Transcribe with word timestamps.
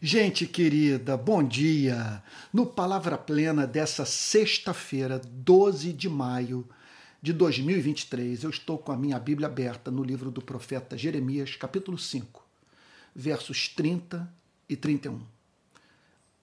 Gente 0.00 0.46
querida, 0.46 1.16
bom 1.16 1.42
dia! 1.42 2.22
No 2.52 2.64
Palavra 2.64 3.18
Plena 3.18 3.66
dessa 3.66 4.04
sexta-feira, 4.04 5.18
12 5.18 5.92
de 5.92 6.08
maio 6.08 6.64
de 7.20 7.32
2023, 7.32 8.44
eu 8.44 8.50
estou 8.50 8.78
com 8.78 8.92
a 8.92 8.96
minha 8.96 9.18
Bíblia 9.18 9.48
aberta 9.48 9.90
no 9.90 10.04
livro 10.04 10.30
do 10.30 10.40
profeta 10.40 10.96
Jeremias, 10.96 11.56
capítulo 11.56 11.98
5, 11.98 12.46
versos 13.12 13.66
30 13.70 14.32
e 14.68 14.76
31. 14.76 15.20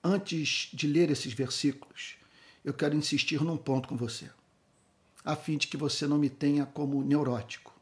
Antes 0.04 0.70
de 0.74 0.86
ler 0.86 1.10
esses 1.10 1.32
versículos, 1.32 2.18
eu 2.62 2.74
quero 2.74 2.94
insistir 2.94 3.42
num 3.42 3.56
ponto 3.56 3.88
com 3.88 3.96
você, 3.96 4.30
a 5.24 5.34
fim 5.34 5.56
de 5.56 5.68
que 5.68 5.78
você 5.78 6.06
não 6.06 6.18
me 6.18 6.30
tenha 6.30 6.66
como 6.66 7.02
neurótico 7.06 7.74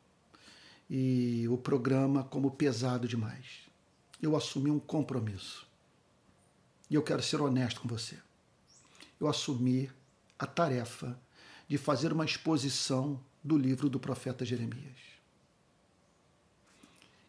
e 0.88 1.48
o 1.50 1.58
programa 1.58 2.24
como 2.24 2.52
pesado 2.52 3.08
demais 3.08 3.63
eu 4.26 4.36
assumi 4.38 4.72
um 4.72 4.80
compromisso. 4.80 5.68
E 6.90 6.96
eu 6.96 7.04
quero 7.04 7.22
ser 7.22 7.42
honesto 7.42 7.82
com 7.82 7.88
você. 7.88 8.18
Eu 9.20 9.28
assumi 9.28 9.92
a 10.40 10.48
tarefa 10.48 11.20
de 11.68 11.78
fazer 11.78 12.14
uma 12.14 12.26
exposição 12.26 13.20
do 13.44 13.58
livro 13.58 13.90
do 13.90 14.00
profeta 14.00 14.46
Jeremias, 14.46 14.98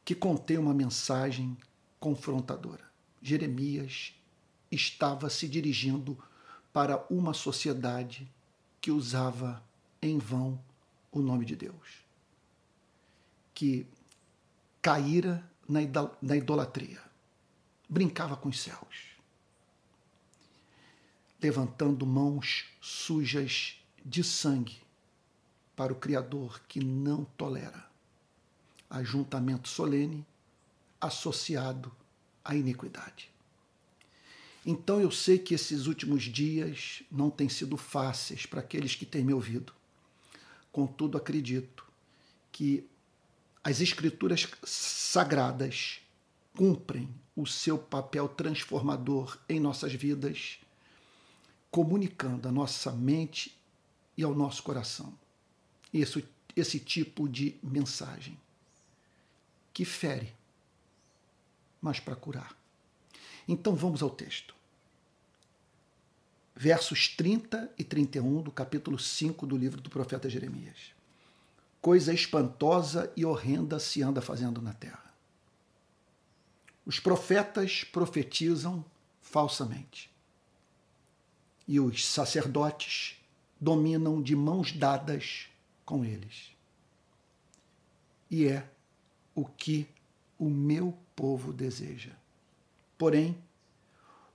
que 0.04 0.14
contém 0.14 0.58
uma 0.58 0.72
mensagem 0.72 1.56
confrontadora. 1.98 2.84
Jeremias 3.20 4.14
estava 4.70 5.28
se 5.28 5.48
dirigindo 5.48 6.16
para 6.72 7.04
uma 7.10 7.34
sociedade 7.34 8.30
que 8.80 8.90
usava 8.90 9.62
em 10.00 10.18
vão 10.18 10.60
o 11.10 11.20
nome 11.20 11.44
de 11.44 11.56
Deus, 11.56 12.04
que 13.54 13.86
caíra 14.82 15.48
na 15.68 16.36
idolatria, 16.36 17.00
brincava 17.88 18.36
com 18.36 18.48
os 18.48 18.60
céus, 18.60 19.16
levantando 21.42 22.06
mãos 22.06 22.66
sujas 22.80 23.78
de 24.04 24.22
sangue 24.22 24.78
para 25.76 25.92
o 25.92 25.96
Criador 25.96 26.60
que 26.68 26.80
não 26.80 27.24
tolera 27.24 27.84
ajuntamento 28.88 29.68
solene 29.68 30.24
associado 31.00 31.90
à 32.44 32.54
iniquidade. 32.54 33.30
Então 34.64 35.00
eu 35.00 35.10
sei 35.10 35.38
que 35.38 35.54
esses 35.54 35.86
últimos 35.86 36.22
dias 36.22 37.02
não 37.10 37.28
têm 37.28 37.48
sido 37.48 37.76
fáceis 37.76 38.46
para 38.46 38.60
aqueles 38.60 38.94
que 38.94 39.04
têm 39.04 39.24
me 39.24 39.34
ouvido. 39.34 39.74
Contudo, 40.72 41.18
acredito 41.18 41.84
que 42.50 42.88
as 43.64 43.80
escrituras 43.80 44.46
sagradas 44.62 46.00
cumprem 46.54 47.08
o 47.34 47.46
seu 47.46 47.78
papel 47.78 48.28
transformador 48.28 49.38
em 49.48 49.58
nossas 49.58 49.94
vidas, 49.94 50.58
comunicando 51.70 52.46
à 52.46 52.52
nossa 52.52 52.92
mente 52.92 53.58
e 54.16 54.22
ao 54.22 54.34
nosso 54.34 54.62
coração 54.62 55.18
esse, 55.92 56.28
esse 56.54 56.78
tipo 56.78 57.26
de 57.26 57.56
mensagem 57.62 58.38
que 59.72 59.84
fere, 59.84 60.32
mas 61.80 61.98
para 61.98 62.14
curar. 62.14 62.54
Então 63.48 63.74
vamos 63.74 64.02
ao 64.02 64.10
texto. 64.10 64.54
Versos 66.54 67.08
30 67.08 67.72
e 67.76 67.82
31 67.82 68.42
do 68.42 68.52
capítulo 68.52 68.98
5 68.98 69.44
do 69.46 69.56
livro 69.56 69.80
do 69.80 69.90
profeta 69.90 70.28
Jeremias 70.28 70.93
coisa 71.84 72.14
espantosa 72.14 73.12
e 73.14 73.26
horrenda 73.26 73.78
se 73.78 74.02
anda 74.02 74.22
fazendo 74.22 74.62
na 74.62 74.72
terra. 74.72 75.14
Os 76.86 76.98
profetas 76.98 77.84
profetizam 77.84 78.82
falsamente. 79.20 80.10
E 81.68 81.78
os 81.78 82.06
sacerdotes 82.06 83.22
dominam 83.60 84.22
de 84.22 84.34
mãos 84.34 84.72
dadas 84.72 85.48
com 85.84 86.02
eles. 86.02 86.52
E 88.30 88.46
é 88.46 88.66
o 89.34 89.44
que 89.44 89.86
o 90.38 90.48
meu 90.48 90.96
povo 91.14 91.52
deseja. 91.52 92.12
Porém, 92.96 93.36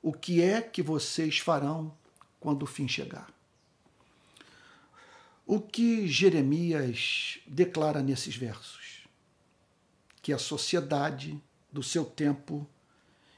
o 0.03 0.13
que 0.13 0.39
é 0.39 0.61
que 0.61 0.83
vocês 0.83 1.39
farão 1.39 1.91
quando 2.39 2.61
o 2.61 2.67
fim 2.67 2.87
chegar? 2.87 3.38
O 5.51 5.59
que 5.59 6.07
Jeremias 6.07 7.39
declara 7.47 8.03
nesses 8.03 8.35
versos? 8.35 9.07
Que 10.21 10.31
a 10.31 10.37
sociedade 10.37 11.41
do 11.71 11.81
seu 11.81 12.05
tempo 12.05 12.69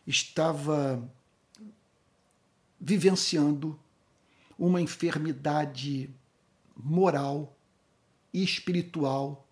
estava 0.06 1.10
vivenciando 2.78 3.80
uma 4.60 4.82
enfermidade 4.82 6.14
moral 6.76 7.56
e 8.34 8.44
espiritual 8.44 9.48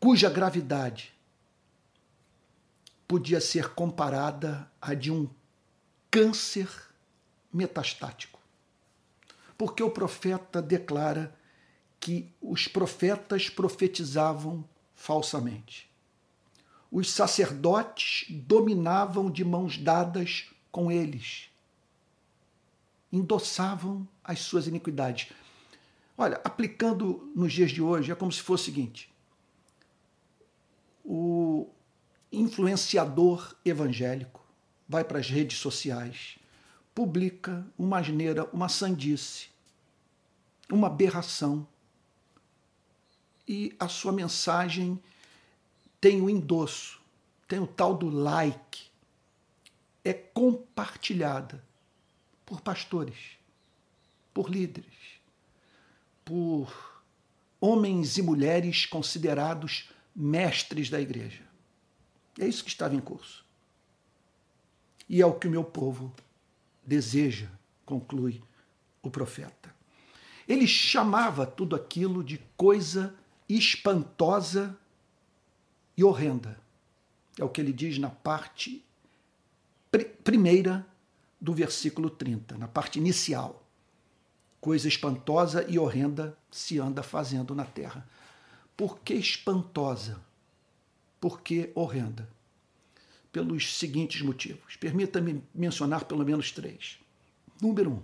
cuja 0.00 0.30
gravidade 0.30 1.12
podia 3.06 3.42
ser 3.42 3.74
comparada 3.74 4.72
à 4.80 4.94
de 4.94 5.12
um 5.12 5.28
câncer 6.10 6.66
metastático 7.52 8.35
porque 9.56 9.82
o 9.82 9.90
profeta 9.90 10.60
declara 10.60 11.34
que 11.98 12.32
os 12.40 12.68
profetas 12.68 13.48
profetizavam 13.48 14.64
falsamente. 14.94 15.90
Os 16.90 17.10
sacerdotes 17.10 18.26
dominavam 18.30 19.30
de 19.30 19.44
mãos 19.44 19.76
dadas 19.76 20.48
com 20.70 20.90
eles, 20.90 21.50
endossavam 23.12 24.06
as 24.22 24.40
suas 24.40 24.66
iniquidades. 24.66 25.32
Olha, 26.16 26.40
aplicando 26.44 27.30
nos 27.34 27.52
dias 27.52 27.70
de 27.70 27.82
hoje, 27.82 28.12
é 28.12 28.14
como 28.14 28.30
se 28.30 28.40
fosse 28.40 28.62
o 28.62 28.66
seguinte: 28.66 29.12
o 31.04 31.68
influenciador 32.30 33.54
evangélico 33.64 34.44
vai 34.88 35.02
para 35.02 35.18
as 35.18 35.28
redes 35.28 35.58
sociais 35.58 36.38
publica 36.96 37.62
uma 37.78 37.98
asneira, 37.98 38.48
uma 38.54 38.70
sandice, 38.70 39.48
uma 40.72 40.86
aberração. 40.86 41.68
E 43.46 43.76
a 43.78 43.86
sua 43.86 44.12
mensagem 44.12 44.98
tem 46.00 46.22
o 46.22 46.30
endosso, 46.30 46.98
tem 47.46 47.58
o 47.58 47.66
tal 47.66 47.94
do 47.94 48.08
like. 48.08 48.86
É 50.02 50.14
compartilhada 50.14 51.62
por 52.46 52.62
pastores, 52.62 53.36
por 54.32 54.48
líderes, 54.48 55.20
por 56.24 57.02
homens 57.60 58.16
e 58.16 58.22
mulheres 58.22 58.86
considerados 58.86 59.90
mestres 60.14 60.88
da 60.88 60.98
igreja. 60.98 61.42
É 62.40 62.48
isso 62.48 62.64
que 62.64 62.70
estava 62.70 62.94
em 62.94 63.00
curso. 63.00 63.44
E 65.06 65.20
é 65.20 65.26
o 65.26 65.34
que 65.34 65.46
o 65.46 65.50
meu 65.50 65.62
povo 65.62 66.10
deseja, 66.86 67.48
conclui 67.84 68.42
o 69.02 69.10
profeta. 69.10 69.74
Ele 70.48 70.66
chamava 70.66 71.44
tudo 71.44 71.74
aquilo 71.74 72.22
de 72.22 72.38
coisa 72.56 73.14
espantosa 73.48 74.76
e 75.96 76.04
horrenda. 76.04 76.58
É 77.38 77.44
o 77.44 77.48
que 77.48 77.60
ele 77.60 77.72
diz 77.72 77.98
na 77.98 78.10
parte 78.10 78.84
pr 79.90 80.04
primeira 80.22 80.86
do 81.40 81.52
versículo 81.52 82.10
30, 82.10 82.56
na 82.56 82.66
parte 82.66 82.98
inicial. 82.98 83.62
Coisa 84.60 84.88
espantosa 84.88 85.64
e 85.68 85.78
horrenda 85.78 86.36
se 86.50 86.78
anda 86.78 87.02
fazendo 87.02 87.54
na 87.54 87.64
terra. 87.64 88.08
Por 88.76 88.98
que 89.00 89.14
espantosa? 89.14 90.20
Por 91.20 91.40
que 91.40 91.70
horrenda? 91.74 92.28
Pelos 93.36 93.76
seguintes 93.76 94.22
motivos. 94.22 94.76
Permita-me 94.76 95.44
mencionar 95.54 96.06
pelo 96.06 96.24
menos 96.24 96.50
três. 96.50 96.98
Número 97.60 97.90
um, 97.90 98.02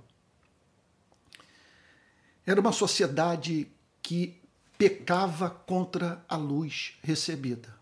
era 2.45 2.61
uma 2.61 2.71
sociedade 2.71 3.67
que 4.03 4.39
pecava 4.77 5.49
contra 5.49 6.23
a 6.29 6.37
luz 6.37 6.99
recebida. 7.03 7.75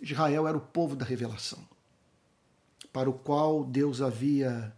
Israel 0.00 0.46
era 0.46 0.56
o 0.56 0.60
povo 0.60 0.94
da 0.94 1.04
revelação, 1.04 1.66
para 2.92 3.10
o 3.10 3.12
qual 3.12 3.64
Deus 3.64 4.00
havia 4.00 4.72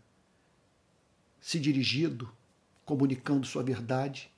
se 1.39 1.61
dirigido, 1.61 2.33
comunicando 2.87 3.47
sua 3.47 3.63
verdade, 3.63 4.31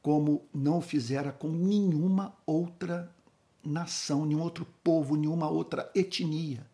como 0.00 0.46
não 0.54 0.80
fizera 0.80 1.32
com 1.32 1.48
nenhuma 1.50 2.32
outra 2.46 3.12
nação, 3.66 4.24
nenhum 4.24 4.40
outro 4.40 4.66
povo, 4.82 5.16
nenhuma 5.16 5.48
outra 5.48 5.90
etnia 5.94 6.66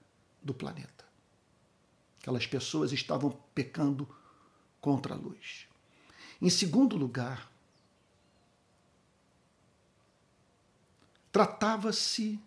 do 0.43 0.53
planeta. 0.53 1.05
Aquelas 2.21 2.47
pessoas 2.47 2.93
estavam 2.93 3.31
pecando 3.55 4.09
contra 4.81 5.15
a 5.15 5.17
luz. 5.17 5.67
Em 6.41 6.51
segundo 6.51 6.97
lugar, 6.97 7.51
tratava-se 11.31 12.39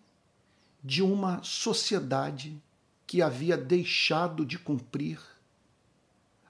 de 0.82 1.02
uma 1.02 1.42
sociedade 1.42 2.62
que 3.06 3.20
havia 3.20 3.56
deixado 3.56 4.44
de 4.44 4.58
cumprir 4.58 5.20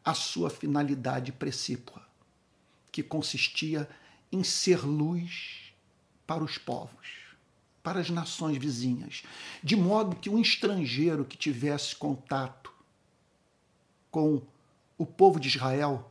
a 0.05 0.15
sua 0.15 0.51
finalidade 0.51 1.33
precípua, 1.33 2.07
que 2.93 3.03
consistia 3.03 3.89
em 4.31 4.45
ser 4.45 4.85
luz 4.85 5.73
para 6.27 6.45
os 6.45 6.59
povos, 6.59 7.26
para 7.87 8.01
as 8.01 8.11
nações 8.11 8.59
vizinhas, 8.59 9.23
de 9.63 9.77
modo 9.77 10.17
que 10.17 10.29
um 10.29 10.41
estrangeiro 10.41 11.25
que 11.25 11.37
tivesse 11.37 11.95
contato 11.95 12.75
com 14.11 14.43
o 14.99 15.07
povo 15.07 15.39
de 15.39 15.47
Israel 15.47 16.11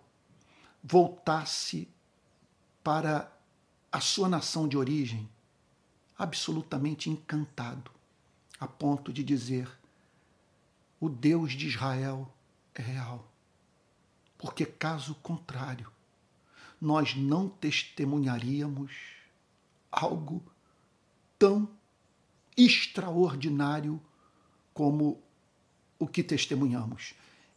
voltasse 0.82 1.86
para 2.82 3.30
a 3.92 4.00
sua 4.00 4.30
nação 4.30 4.70
de 4.70 4.78
origem 4.78 5.30
absolutamente 6.18 7.10
encantado, 7.10 7.92
a 8.58 8.70
ponto 8.70 9.12
de 9.12 9.22
dizer: 9.22 9.70
o 10.98 11.10
Deus 11.10 11.52
de 11.52 11.68
Israel 11.68 12.34
é 12.74 12.82
real. 12.82 13.30
Porque, 14.38 14.66
caso 14.66 15.14
contrário, 15.16 15.92
nós 16.80 17.18
não 17.18 17.50
testemunharíamos 17.50 18.94
algo 19.92 20.42
tão 21.38 21.70
extraordinário 22.58 24.02
como 24.74 25.22
o 26.00 26.08
que 26.08 26.24
testemunhamos. 26.24 27.14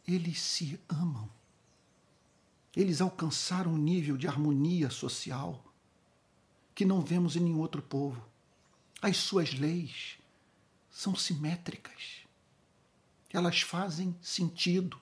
Eles 0.07 0.41
se 0.41 0.79
amam. 0.87 1.29
Eles 2.75 3.01
alcançaram 3.01 3.73
um 3.73 3.77
nível 3.77 4.17
de 4.17 4.27
harmonia 4.27 4.89
social 4.89 5.63
que 6.73 6.85
não 6.85 7.01
vemos 7.01 7.35
em 7.35 7.41
nenhum 7.41 7.59
outro 7.59 7.81
povo. 7.81 8.23
As 9.01 9.17
suas 9.17 9.53
leis 9.53 10.17
são 10.89 11.15
simétricas. 11.15 12.23
Elas 13.31 13.61
fazem 13.61 14.15
sentido. 14.21 14.99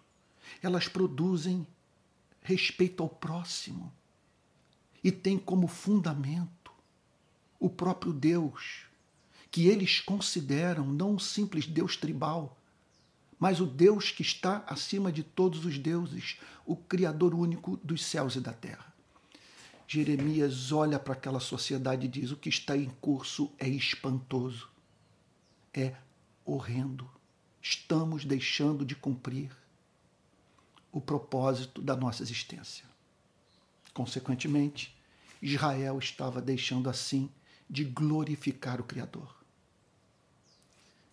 Elas 0.62 0.88
produzem 0.88 1.68
respeito 2.41 3.03
ao 3.03 3.09
próximo. 3.09 3.94
E 5.03 5.12
têm 5.12 5.38
como 5.38 5.68
fundamento 5.68 6.50
o 7.59 7.69
próprio 7.69 8.13
Deus, 8.13 8.86
que 9.50 9.68
eles 9.68 10.00
consideram 10.00 10.86
não 10.86 11.13
um 11.13 11.19
simples 11.19 11.65
Deus 11.65 11.98
tribal, 11.98 12.57
mas 13.39 13.59
o 13.59 13.65
Deus 13.65 14.12
que 14.12 14.21
está 14.21 14.63
acima 14.68 15.12
de 15.12 15.24
todos 15.24 15.65
os 15.65 15.77
deuses, 15.77 16.39
o 16.65 16.75
Criador 16.75 17.33
único 17.33 17.77
dos 17.77 18.04
céus 18.04 18.36
e 18.36 18.39
da 18.39 18.54
terra. 18.54 18.94
Jeremias 19.88 20.71
olha 20.71 21.00
para 21.00 21.13
aquela 21.13 21.39
sociedade 21.39 22.06
e 22.06 22.09
diz: 22.09 22.31
o 22.31 22.38
que 22.38 22.50
está 22.50 22.75
em 22.75 22.89
curso 23.00 23.51
é 23.57 23.69
espantoso, 23.69 24.69
é 25.74 25.95
horrendo. 26.44 27.09
Estamos 27.62 28.25
deixando 28.25 28.86
de 28.86 28.95
cumprir 28.95 29.51
o 30.92 31.00
propósito 31.00 31.81
da 31.81 31.95
nossa 31.95 32.24
existência. 32.24 32.86
Consequentemente, 33.94 34.95
Israel 35.42 36.00
estava 36.00 36.42
deixando 36.42 36.89
assim 36.89 37.30
de 37.69 37.84
glorificar 37.84 38.80
o 38.80 38.84
Criador. 38.84 39.36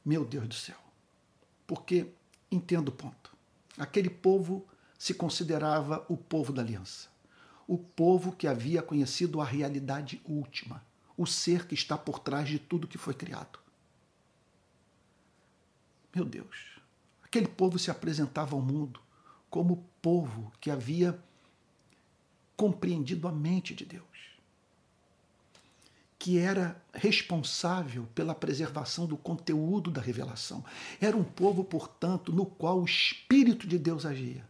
Meu 0.04 0.24
Deus 0.24 0.48
do 0.48 0.54
céu. 0.54 0.78
Porque, 1.66 2.12
entendo 2.50 2.88
o 2.88 2.92
ponto, 2.92 3.36
aquele 3.78 4.10
povo 4.10 4.66
se 4.98 5.14
considerava 5.14 6.04
o 6.08 6.16
povo 6.16 6.52
da 6.52 6.62
aliança 6.62 7.14
o 7.66 7.78
povo 7.78 8.32
que 8.32 8.46
havia 8.46 8.82
conhecido 8.82 9.40
a 9.40 9.44
realidade 9.44 10.20
última, 10.24 10.84
o 11.16 11.26
ser 11.26 11.66
que 11.66 11.74
está 11.74 11.96
por 11.96 12.18
trás 12.18 12.48
de 12.48 12.58
tudo 12.58 12.88
que 12.88 12.98
foi 12.98 13.14
criado. 13.14 13.58
Meu 16.14 16.24
Deus, 16.24 16.78
aquele 17.22 17.48
povo 17.48 17.78
se 17.78 17.90
apresentava 17.90 18.54
ao 18.54 18.62
mundo 18.62 19.00
como 19.48 19.74
o 19.74 19.84
povo 20.00 20.52
que 20.60 20.70
havia 20.70 21.18
compreendido 22.56 23.26
a 23.26 23.32
mente 23.32 23.74
de 23.74 23.84
Deus, 23.84 24.04
que 26.24 26.38
era 26.38 26.82
responsável 26.94 28.08
pela 28.14 28.34
preservação 28.34 29.04
do 29.04 29.14
conteúdo 29.14 29.90
da 29.90 30.00
revelação. 30.00 30.64
Era 30.98 31.14
um 31.14 31.22
povo, 31.22 31.62
portanto, 31.62 32.32
no 32.32 32.46
qual 32.46 32.80
o 32.80 32.86
Espírito 32.86 33.66
de 33.66 33.78
Deus 33.78 34.06
agia. 34.06 34.42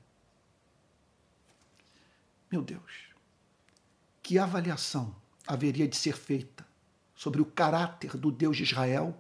Meu 2.49 2.63
Deus, 2.63 3.09
que 4.23 4.39
avaliação 4.39 5.17
haveria 5.45 5.89
de 5.89 5.97
ser 5.97 6.17
feita 6.17 6.65
sobre 7.13 7.43
o 7.43 7.45
caráter 7.45 8.17
do 8.17 8.31
Deus 8.31 8.57
de 8.57 8.63
Israel 8.63 9.13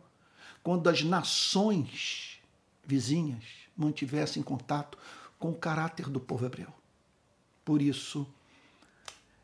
quando 0.62 0.88
as 0.88 1.02
nações 1.02 2.38
vizinhas 2.86 3.42
mantivessem 3.76 4.44
contato 4.44 4.96
com 5.40 5.50
o 5.50 5.58
caráter 5.58 6.08
do 6.08 6.20
povo 6.20 6.46
hebreu? 6.46 6.72
Por 7.64 7.82
isso, 7.82 8.24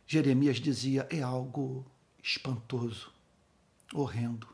Jeremias 0.06 0.58
dizia: 0.58 1.08
é 1.10 1.20
algo 1.20 1.84
espantoso, 2.22 3.12
horrendo, 3.92 4.48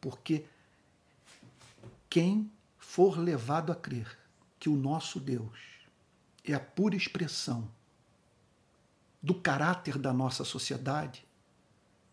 porque 0.00 0.44
quem 2.08 2.50
for 2.78 3.18
levado 3.18 3.72
a 3.72 3.74
crer 3.74 4.18
que 4.58 4.68
o 4.68 4.76
nosso 4.76 5.18
Deus 5.18 5.58
é 6.44 6.52
a 6.52 6.60
pura 6.60 6.96
expressão 6.96 7.68
do 9.22 9.34
caráter 9.34 9.96
da 9.96 10.12
nossa 10.12 10.44
sociedade, 10.44 11.24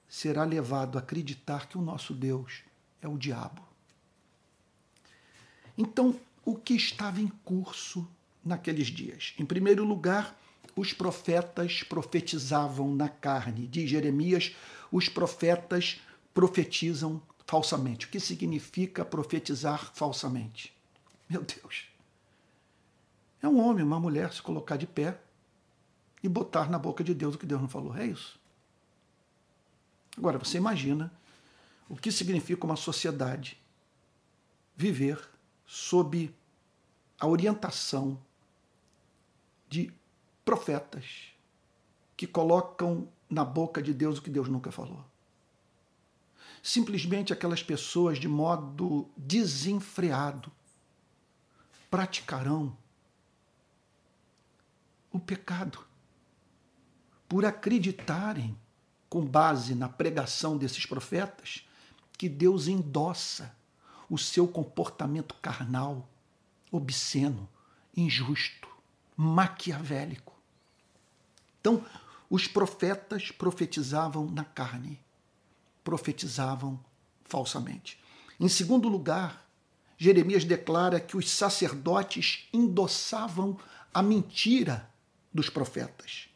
será 0.08 0.44
levado 0.44 0.98
a 0.98 1.02
acreditar 1.02 1.68
que 1.68 1.78
o 1.78 1.82
nosso 1.82 2.14
Deus 2.14 2.64
é 3.02 3.08
o 3.08 3.18
diabo. 3.18 3.68
Então, 5.78 6.20
o 6.46 6.56
que 6.56 6.74
estava 6.74 7.22
em 7.22 7.28
curso 7.28 8.08
naqueles 8.44 8.88
dias? 8.88 9.34
Em 9.40 9.46
primeiro 9.46 9.84
lugar, 9.84 10.38
os 10.80 10.94
profetas 10.94 11.84
profetizavam 11.84 12.96
na 12.96 13.10
carne. 13.10 13.68
De 13.68 13.86
Jeremias, 13.86 14.56
os 14.90 15.10
profetas 15.10 16.00
profetizam 16.34 17.22
falsamente. 17.46 18.06
O 18.06 18.10
que 18.10 18.20
significa 18.20 19.04
profetizar 19.04 19.92
falsamente? 19.94 20.74
Meu 21.30 21.44
Deus. 21.44 21.90
É 23.42 23.48
um 23.48 23.60
homem, 23.60 23.84
uma 23.84 24.00
mulher 24.00 24.32
se 24.32 24.42
colocar 24.42 24.78
de 24.78 24.88
pé 24.88 25.20
e 26.24 26.30
botar 26.30 26.70
na 26.70 26.80
boca 26.80 27.04
de 27.04 27.14
Deus 27.14 27.36
o 27.36 27.38
que 27.38 27.46
Deus 27.46 27.62
não 27.62 27.68
falou. 27.68 27.96
É 27.98 28.06
isso. 28.06 28.40
Agora, 30.18 30.38
você 30.38 30.58
imagina 30.58 31.12
o 31.90 31.96
que 31.96 32.12
significa 32.12 32.66
uma 32.66 32.78
sociedade 32.78 33.58
viver 34.78 35.20
sob 35.66 36.34
a 37.20 37.28
orientação 37.28 38.18
de 39.68 39.92
profetas 40.50 41.32
que 42.18 42.26
colocam 42.26 43.08
na 43.30 43.46
boca 43.46 43.84
de 43.84 43.94
Deus 43.94 44.18
o 44.18 44.22
que 44.24 44.32
Deus 44.32 44.50
nunca 44.50 44.72
falou. 44.72 45.06
Simplesmente 46.64 47.32
aquelas 47.32 47.62
pessoas, 47.62 48.18
de 48.18 48.28
modo 48.28 49.08
desenfreado, 49.16 50.52
praticarão 51.88 52.76
o 55.12 55.20
pecado 55.20 55.86
por 57.28 57.46
acreditarem, 57.46 58.58
com 59.08 59.24
base 59.24 59.76
na 59.76 59.88
pregação 59.88 60.58
desses 60.58 60.84
profetas, 60.84 61.64
que 62.18 62.28
Deus 62.28 62.68
endossa 62.68 63.56
o 64.10 64.18
seu 64.18 64.48
comportamento 64.48 65.36
carnal, 65.36 66.10
obsceno, 66.72 67.48
injusto, 67.96 68.68
maquiavélico. 69.16 70.29
Então, 71.70 71.86
os 72.32 72.48
profetas 72.48 73.30
profetizavam 73.30 74.26
na 74.26 74.44
carne, 74.44 75.00
profetizavam 75.84 76.80
falsamente. 77.26 78.00
Em 78.40 78.50
segundo 78.50 78.90
lugar, 78.90 79.48
Jeremias 79.96 80.44
declara 80.44 81.00
que 81.00 81.16
os 81.16 81.30
sacerdotes 81.30 82.48
endossavam 82.52 83.56
a 83.94 84.02
mentira 84.02 84.90
dos 85.32 85.48
profetas. 85.48 86.28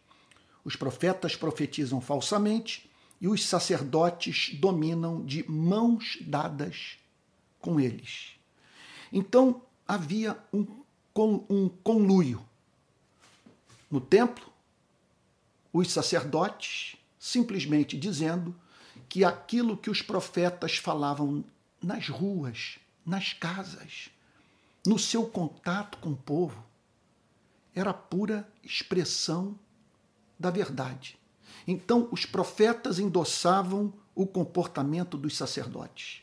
Os 0.63 0.75
profetas 0.75 1.35
profetizam 1.35 1.99
falsamente 1.99 2.87
e 3.19 3.27
os 3.27 3.43
sacerdotes 3.43 4.51
dominam 4.59 5.25
de 5.25 5.49
mãos 5.49 6.19
dadas 6.21 6.99
com 7.59 7.79
eles. 7.79 8.33
Então 9.11 9.63
havia 9.87 10.37
um, 10.53 10.67
um 11.49 11.69
conluio. 11.69 12.45
No 13.89 13.99
templo, 13.99 14.52
os 15.73 15.91
sacerdotes 15.91 16.95
simplesmente 17.17 17.97
dizendo 17.97 18.55
que 19.09 19.25
aquilo 19.25 19.75
que 19.75 19.89
os 19.89 20.01
profetas 20.01 20.77
falavam 20.77 21.43
nas 21.81 22.07
ruas, 22.07 22.77
nas 23.05 23.33
casas, 23.33 24.09
no 24.85 24.99
seu 24.99 25.25
contato 25.25 25.97
com 25.97 26.11
o 26.11 26.17
povo, 26.17 26.63
era 27.73 27.93
pura 27.93 28.47
expressão 28.63 29.57
da 30.37 30.51
verdade. 30.51 31.17
Então, 31.67 32.07
os 32.11 32.25
profetas 32.25 32.99
endossavam 32.99 33.93
o 34.13 34.27
comportamento 34.27 35.17
dos 35.17 35.35
sacerdotes. 35.35 36.21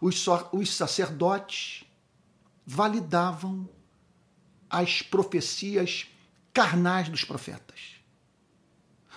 Os, 0.00 0.26
os 0.52 0.74
sacerdotes 0.74 1.84
validavam 2.66 3.68
as 4.68 5.00
profecias 5.00 6.08
carnais 6.52 7.08
dos 7.08 7.24
profetas. 7.24 7.93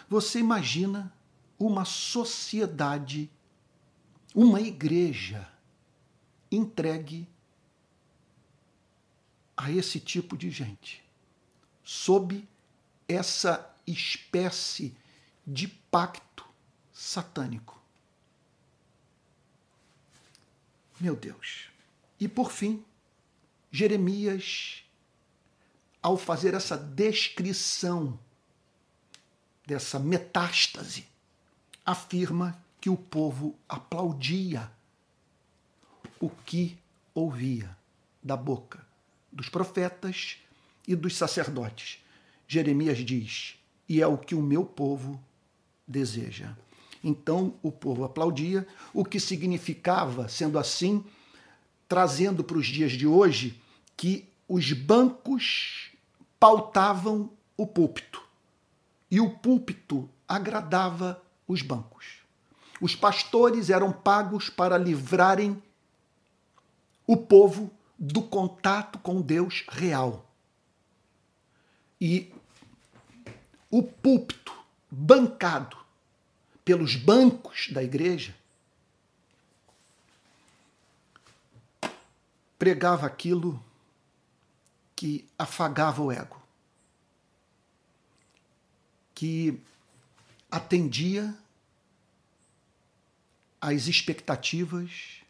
Você 0.10 0.40
imagina 0.40 1.14
uma 1.60 1.84
sociedade, 1.84 3.30
uma 4.34 4.62
igreja 4.62 5.50
entregue 6.52 7.28
a 9.56 9.72
esse 9.72 10.00
tipo 10.00 10.38
de 10.38 10.50
gente, 10.50 11.04
sob 11.84 12.48
essa 13.08 13.76
espécie 13.86 14.96
de 15.46 15.68
pacto 15.68 16.46
satânico. 16.94 17.82
Meu 21.00 21.16
Deus. 21.16 21.70
E 22.20 22.28
por 22.28 22.52
fim, 22.52 22.84
Jeremias, 23.72 24.84
ao 26.02 26.18
fazer 26.18 26.54
essa 26.54 26.78
descrição 26.78 28.20
dessa 29.68 30.00
metástase, 30.00 31.06
afirma 31.86 32.58
que 32.80 32.90
o 32.90 32.96
povo 32.96 33.54
aplaudia 33.68 34.72
o 36.22 36.30
que 36.30 36.78
ouvia 37.14 37.76
da 38.24 38.38
boca 38.38 38.88
dos 39.30 39.50
profetas 39.50 40.38
e 40.88 40.96
dos 40.96 41.18
sacerdotes. 41.18 42.00
Jeremias 42.48 43.00
diz: 43.00 43.56
E 43.90 44.02
é 44.02 44.08
o 44.08 44.18
que 44.18 44.34
o 44.34 44.42
meu 44.42 44.64
povo 44.64 45.22
deseja. 45.86 46.56
Então 47.04 47.54
o 47.62 47.72
povo 47.72 48.06
aplaudia, 48.06 48.66
o 48.94 49.04
que 49.04 49.20
significava, 49.20 50.30
sendo 50.30 50.58
assim, 50.58 51.04
trazendo 51.90 52.42
para 52.42 52.58
os 52.58 52.68
dias 52.68 52.94
de 52.94 53.06
hoje, 53.06 53.62
que 53.98 54.30
os 54.48 54.72
bancos 54.72 55.92
pautavam 56.40 57.30
o 57.58 57.68
púlpito 57.68 58.27
e 59.10 59.20
o 59.20 59.30
púlpito 59.30 60.10
agradava 60.28 61.22
os 61.48 61.62
bancos. 61.62 62.18
Os 62.82 62.96
pastores 62.96 63.70
eram 63.70 63.92
pagos 63.92 64.50
para 64.50 64.78
livrarem 64.78 65.62
o 67.06 67.18
povo 67.18 67.72
do 67.98 68.22
contato 68.22 69.00
com 69.00 69.22
Deus 69.22 69.66
real. 69.70 70.30
E 72.00 72.32
o 73.72 73.82
púlpito 73.82 74.54
bancado 74.90 75.78
pelos 76.64 76.96
bancos 76.96 77.70
da 77.72 77.82
igreja 77.82 78.36
pregava 82.60 83.06
aquilo 83.06 83.64
que 84.96 85.28
afagava 85.38 86.02
o 86.02 86.12
ego, 86.12 86.37
que 89.18 89.60
atendia 90.52 91.36
às 93.60 93.88
expectativas 93.88 95.24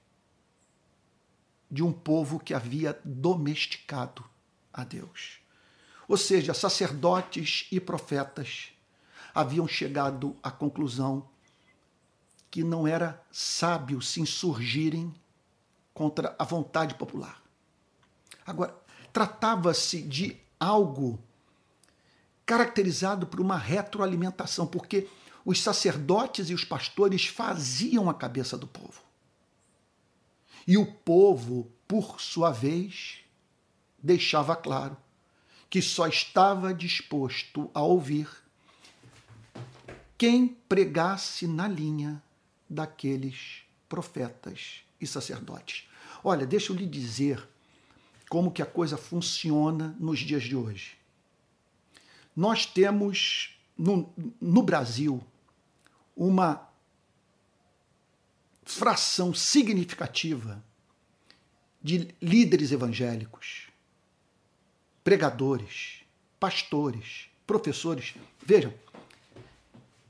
de 1.71 1.81
um 1.81 1.93
povo 1.93 2.37
que 2.37 2.53
havia 2.53 2.99
domesticado 3.05 4.25
a 4.73 4.83
Deus. 4.83 5.39
Ou 6.05 6.17
seja, 6.17 6.53
sacerdotes 6.53 7.65
e 7.71 7.79
profetas 7.79 8.73
haviam 9.33 9.65
chegado 9.65 10.35
à 10.43 10.51
conclusão 10.51 11.25
que 12.51 12.65
não 12.65 12.85
era 12.85 13.25
sábio 13.31 14.01
se 14.01 14.19
insurgirem 14.19 15.15
contra 15.93 16.35
a 16.37 16.43
vontade 16.43 16.93
popular. 16.95 17.41
Agora, 18.45 18.77
tratava-se 19.13 20.01
de 20.01 20.37
algo 20.59 21.17
caracterizado 22.47 23.27
por 23.27 23.41
uma 23.41 23.57
retroalimentação, 23.57 24.65
porque 24.65 25.07
os 25.45 25.61
sacerdotes 25.61 26.49
e 26.49 26.53
os 26.53 26.63
pastores 26.63 27.27
faziam 27.27 28.09
a 28.09 28.13
cabeça 28.13 28.57
do 28.57 28.65
povo. 28.65 29.03
E 30.65 30.77
o 30.77 30.85
povo, 30.85 31.69
por 31.85 32.21
sua 32.21 32.49
vez, 32.51 33.19
deixava 34.01 34.55
claro 34.55 34.95
que 35.69 35.81
só 35.81 36.07
estava 36.07 36.73
disposto 36.73 37.69
a 37.73 37.81
ouvir 37.81 38.29
quem 40.17 40.47
pregasse 40.47 41.45
na 41.47 41.67
linha 41.67 42.23
daqueles 42.69 43.63
profetas 43.89 44.83
e 45.01 45.05
sacerdotes. 45.05 45.85
Olha, 46.23 46.45
deixa 46.45 46.71
eu 46.71 46.77
lhe 46.77 46.85
dizer 46.85 47.45
como 48.29 48.51
que 48.51 48.61
a 48.61 48.65
coisa 48.65 48.97
funciona 48.97 49.95
nos 49.99 50.19
dias 50.19 50.43
de 50.43 50.55
hoje. 50.55 50.97
Nós 52.37 52.67
temos 52.67 53.57
no, 53.75 54.13
no 54.39 54.61
Brasil 54.61 55.25
uma 56.15 56.69
fração 58.63 59.33
significativa 59.33 60.63
de 61.81 62.13
líderes 62.21 62.71
evangélicos, 62.71 63.69
pregadores, 65.03 66.03
pastores, 66.39 67.27
professores, 67.47 68.13
vejam, 68.45 68.71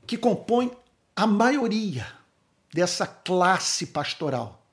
que 0.06 0.18
compõem 0.18 0.70
a 1.16 1.26
maioria 1.26 2.12
dessa 2.70 3.06
classe 3.06 3.86
pastoral, 3.86 4.66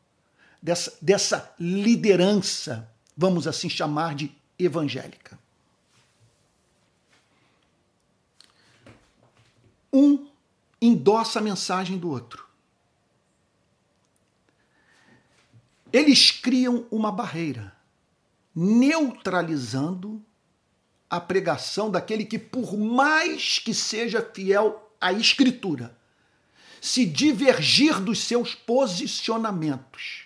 dessa, 0.62 0.97
dessa 1.01 1.55
liderança, 1.57 2.91
vamos 3.15 3.47
assim 3.47 3.69
chamar 3.69 4.13
de 4.13 4.29
evangélica. 4.59 5.44
Um 9.95 10.27
endossa 10.81 11.39
a 11.39 11.41
mensagem 11.41 11.97
do 11.97 12.09
outro. 12.09 12.45
Eles 15.93 16.31
criam 16.31 16.85
uma 16.91 17.13
barreira, 17.13 17.73
neutralizando 18.53 20.21
a 21.09 21.21
pregação 21.21 21.89
daquele 21.89 22.25
que, 22.25 22.37
por 22.37 22.75
mais 22.77 23.57
que 23.57 23.73
seja 23.73 24.21
fiel 24.21 24.91
à 24.99 25.13
Escritura, 25.13 25.97
se 26.81 27.05
divergir 27.05 28.01
dos 28.01 28.19
seus 28.19 28.53
posicionamentos 28.53 30.25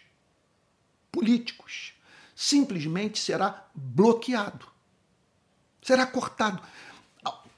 políticos, 1.11 1.93
simplesmente 2.35 3.19
será 3.19 3.67
bloqueado, 3.75 4.67
será 5.83 6.07
cortado. 6.07 6.59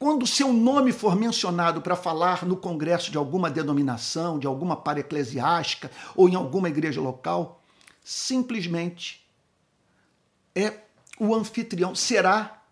Quando 0.01 0.25
seu 0.25 0.51
nome 0.51 0.91
for 0.91 1.15
mencionado 1.15 1.79
para 1.79 1.96
falar 1.96 2.43
no 2.43 2.58
congresso 2.58 3.12
de 3.12 3.20
alguma 3.20 3.51
denominação, 3.51 4.39
de 4.39 4.48
alguma 4.48 4.75
para 4.75 5.00
eclesiástica 5.00 5.91
ou 6.15 6.27
em 6.27 6.34
alguma 6.34 6.70
igreja 6.70 7.00
local, 7.00 7.62
simplesmente 8.03 9.24
é 10.55 10.79
o 11.20 11.36
anfitrião, 11.36 11.93
será 11.93 12.63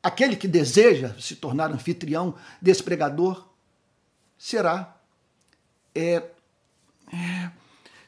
aquele 0.00 0.36
que 0.36 0.46
deseja 0.46 1.16
se 1.18 1.34
tornar 1.34 1.72
anfitrião 1.72 2.36
desse 2.60 2.84
pregador, 2.84 3.44
será 4.38 4.96
é, 5.92 6.30
é, 7.12 7.50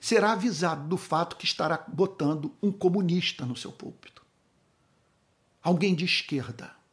será 0.01 0.31
avisado 0.31 0.87
do 0.87 0.97
fato 0.97 1.35
que 1.35 1.45
estará 1.45 1.85
botando 1.89 2.55
um 2.63 2.71
comunista 2.71 3.45
no 3.45 3.57
seu 3.57 3.73
púlpito. 3.73 4.25
Alguém 5.61 5.93
de 5.93 6.05
esquerda. 6.05 6.84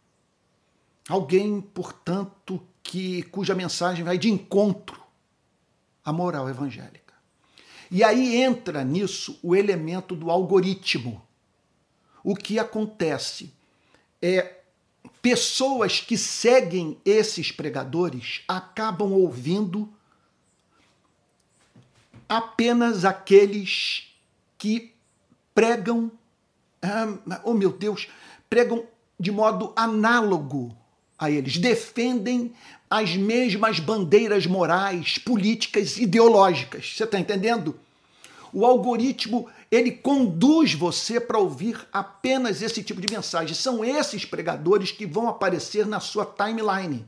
Alguém, 1.11 1.59
portanto, 1.59 2.65
que 2.81 3.23
cuja 3.23 3.53
mensagem 3.53 4.01
vai 4.01 4.17
de 4.17 4.29
encontro 4.29 5.03
à 6.05 6.13
moral 6.13 6.49
evangélica. 6.49 7.13
E 7.91 8.01
aí 8.01 8.37
entra 8.37 8.81
nisso 8.85 9.37
o 9.43 9.53
elemento 9.53 10.15
do 10.15 10.31
algoritmo. 10.31 11.21
O 12.23 12.33
que 12.33 12.57
acontece 12.57 13.53
é 14.21 14.61
pessoas 15.21 15.99
que 15.99 16.17
seguem 16.17 16.97
esses 17.03 17.51
pregadores 17.51 18.45
acabam 18.47 19.11
ouvindo 19.11 19.93
apenas 22.29 23.03
aqueles 23.03 24.15
que 24.57 24.95
pregam, 25.53 26.09
ah, 26.81 27.41
oh 27.43 27.53
meu 27.53 27.73
Deus, 27.73 28.07
pregam 28.49 28.87
de 29.19 29.29
modo 29.29 29.73
análogo 29.75 30.79
a 31.21 31.29
eles, 31.29 31.57
defendem 31.57 32.51
as 32.89 33.15
mesmas 33.15 33.79
bandeiras 33.79 34.47
morais, 34.47 35.19
políticas, 35.19 35.97
ideológicas. 35.97 36.93
Você 36.97 37.03
está 37.03 37.19
entendendo? 37.19 37.79
O 38.51 38.65
algoritmo 38.65 39.47
ele 39.69 39.91
conduz 39.91 40.73
você 40.73 41.19
para 41.21 41.37
ouvir 41.37 41.87
apenas 41.93 42.61
esse 42.63 42.83
tipo 42.83 42.99
de 42.99 43.13
mensagem. 43.13 43.55
São 43.55 43.85
esses 43.85 44.25
pregadores 44.25 44.91
que 44.91 45.05
vão 45.05 45.29
aparecer 45.29 45.85
na 45.85 45.99
sua 45.99 46.25
timeline. 46.25 47.05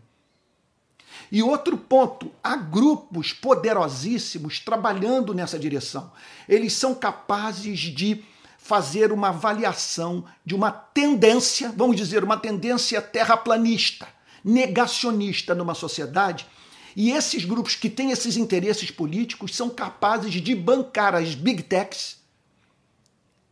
E 1.32 1.41
outro 1.41 1.75
ponto, 1.75 2.32
há 2.43 2.55
grupos 2.55 3.34
poderosíssimos 3.34 4.60
trabalhando 4.60 5.34
nessa 5.34 5.58
direção. 5.58 6.12
Eles 6.48 6.74
são 6.74 6.93
capazes 6.93 7.79
de 7.79 8.24
fazer 8.63 9.12
uma 9.12 9.27
avaliação 9.27 10.24
de 10.46 10.55
uma 10.55 10.72
tendência, 10.72 11.72
vamos 11.75 11.98
dizer, 11.98 12.24
uma 12.24 12.38
tendência 12.38 13.01
terraplanista, 13.01 14.08
negacionista 14.41 15.53
numa 15.53 15.75
sociedade. 15.75 16.48
E 16.96 17.12
esses 17.12 17.43
grupos 17.43 17.75
que 17.75 17.89
têm 17.89 18.12
esses 18.12 18.38
interesses 18.38 18.89
políticos 18.89 19.53
são 19.53 19.70
capazes 19.70 20.32
de 20.32 20.55
bancar 20.55 21.13
as 21.13 21.36
big 21.36 21.62
techs. 21.63 22.24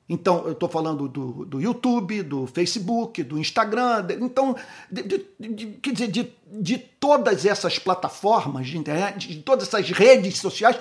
Então, 0.07 0.45
eu 0.45 0.53
estou 0.53 0.69
falando 0.69 1.09
do, 1.09 1.45
do 1.45 1.59
YouTube, 1.59 2.23
do 2.23 2.47
Facebook, 2.47 3.21
do 3.21 3.37
Instagram, 3.37 4.03
de, 4.03 4.13
então, 4.15 4.55
de, 4.89 5.25
de, 5.39 5.67
quer 5.81 5.91
dizer, 5.91 6.07
de, 6.07 6.31
de 6.47 6.77
todas 6.77 7.45
essas 7.45 7.77
plataformas 7.77 8.67
de 8.67 8.77
internet, 8.77 9.27
de 9.27 9.41
todas 9.41 9.67
essas 9.67 9.89
redes 9.89 10.37
sociais 10.37 10.77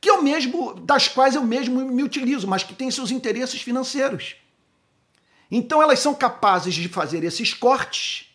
que 0.00 0.08
eu 0.08 0.22
mesmo, 0.22 0.74
das 0.74 1.08
quais 1.08 1.34
eu 1.34 1.44
mesmo 1.44 1.84
me 1.84 2.02
utilizo, 2.02 2.46
mas 2.46 2.62
que 2.62 2.74
têm 2.74 2.90
seus 2.90 3.10
interesses 3.10 3.60
financeiros. 3.60 4.36
Então 5.50 5.82
elas 5.82 5.98
são 5.98 6.14
capazes 6.14 6.74
de 6.74 6.88
fazer 6.88 7.22
esses 7.24 7.52
cortes 7.52 8.30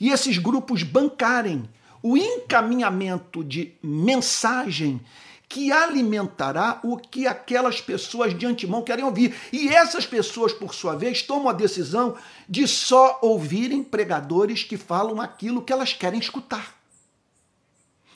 e 0.00 0.10
esses 0.10 0.38
grupos 0.38 0.82
bancarem 0.82 1.68
o 2.02 2.16
encaminhamento 2.16 3.42
de 3.42 3.74
mensagem 3.82 5.00
que 5.48 5.70
alimentará 5.70 6.80
o 6.82 6.96
que 6.96 7.26
aquelas 7.26 7.80
pessoas 7.80 8.36
de 8.36 8.46
antemão 8.46 8.82
querem 8.82 9.04
ouvir. 9.04 9.34
E 9.52 9.68
essas 9.68 10.04
pessoas, 10.06 10.52
por 10.52 10.74
sua 10.74 10.96
vez, 10.96 11.22
tomam 11.22 11.48
a 11.48 11.52
decisão 11.52 12.16
de 12.48 12.66
só 12.66 13.18
ouvirem 13.22 13.82
pregadores 13.82 14.64
que 14.64 14.76
falam 14.76 15.20
aquilo 15.20 15.62
que 15.62 15.72
elas 15.72 15.92
querem 15.92 16.18
escutar. 16.18 16.74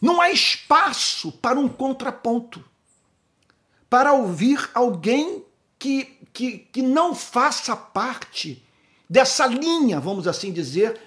Não 0.03 0.21
há 0.21 0.31
espaço 0.31 1.31
para 1.33 1.59
um 1.59 1.69
contraponto 1.69 2.65
para 3.91 4.13
ouvir 4.13 4.71
alguém 4.73 5.45
que, 5.77 6.17
que, 6.33 6.59
que 6.59 6.81
não 6.81 7.13
faça 7.13 7.75
parte 7.75 8.65
dessa 9.09 9.45
linha, 9.47 9.99
vamos 9.99 10.29
assim 10.29 10.53
dizer, 10.53 11.01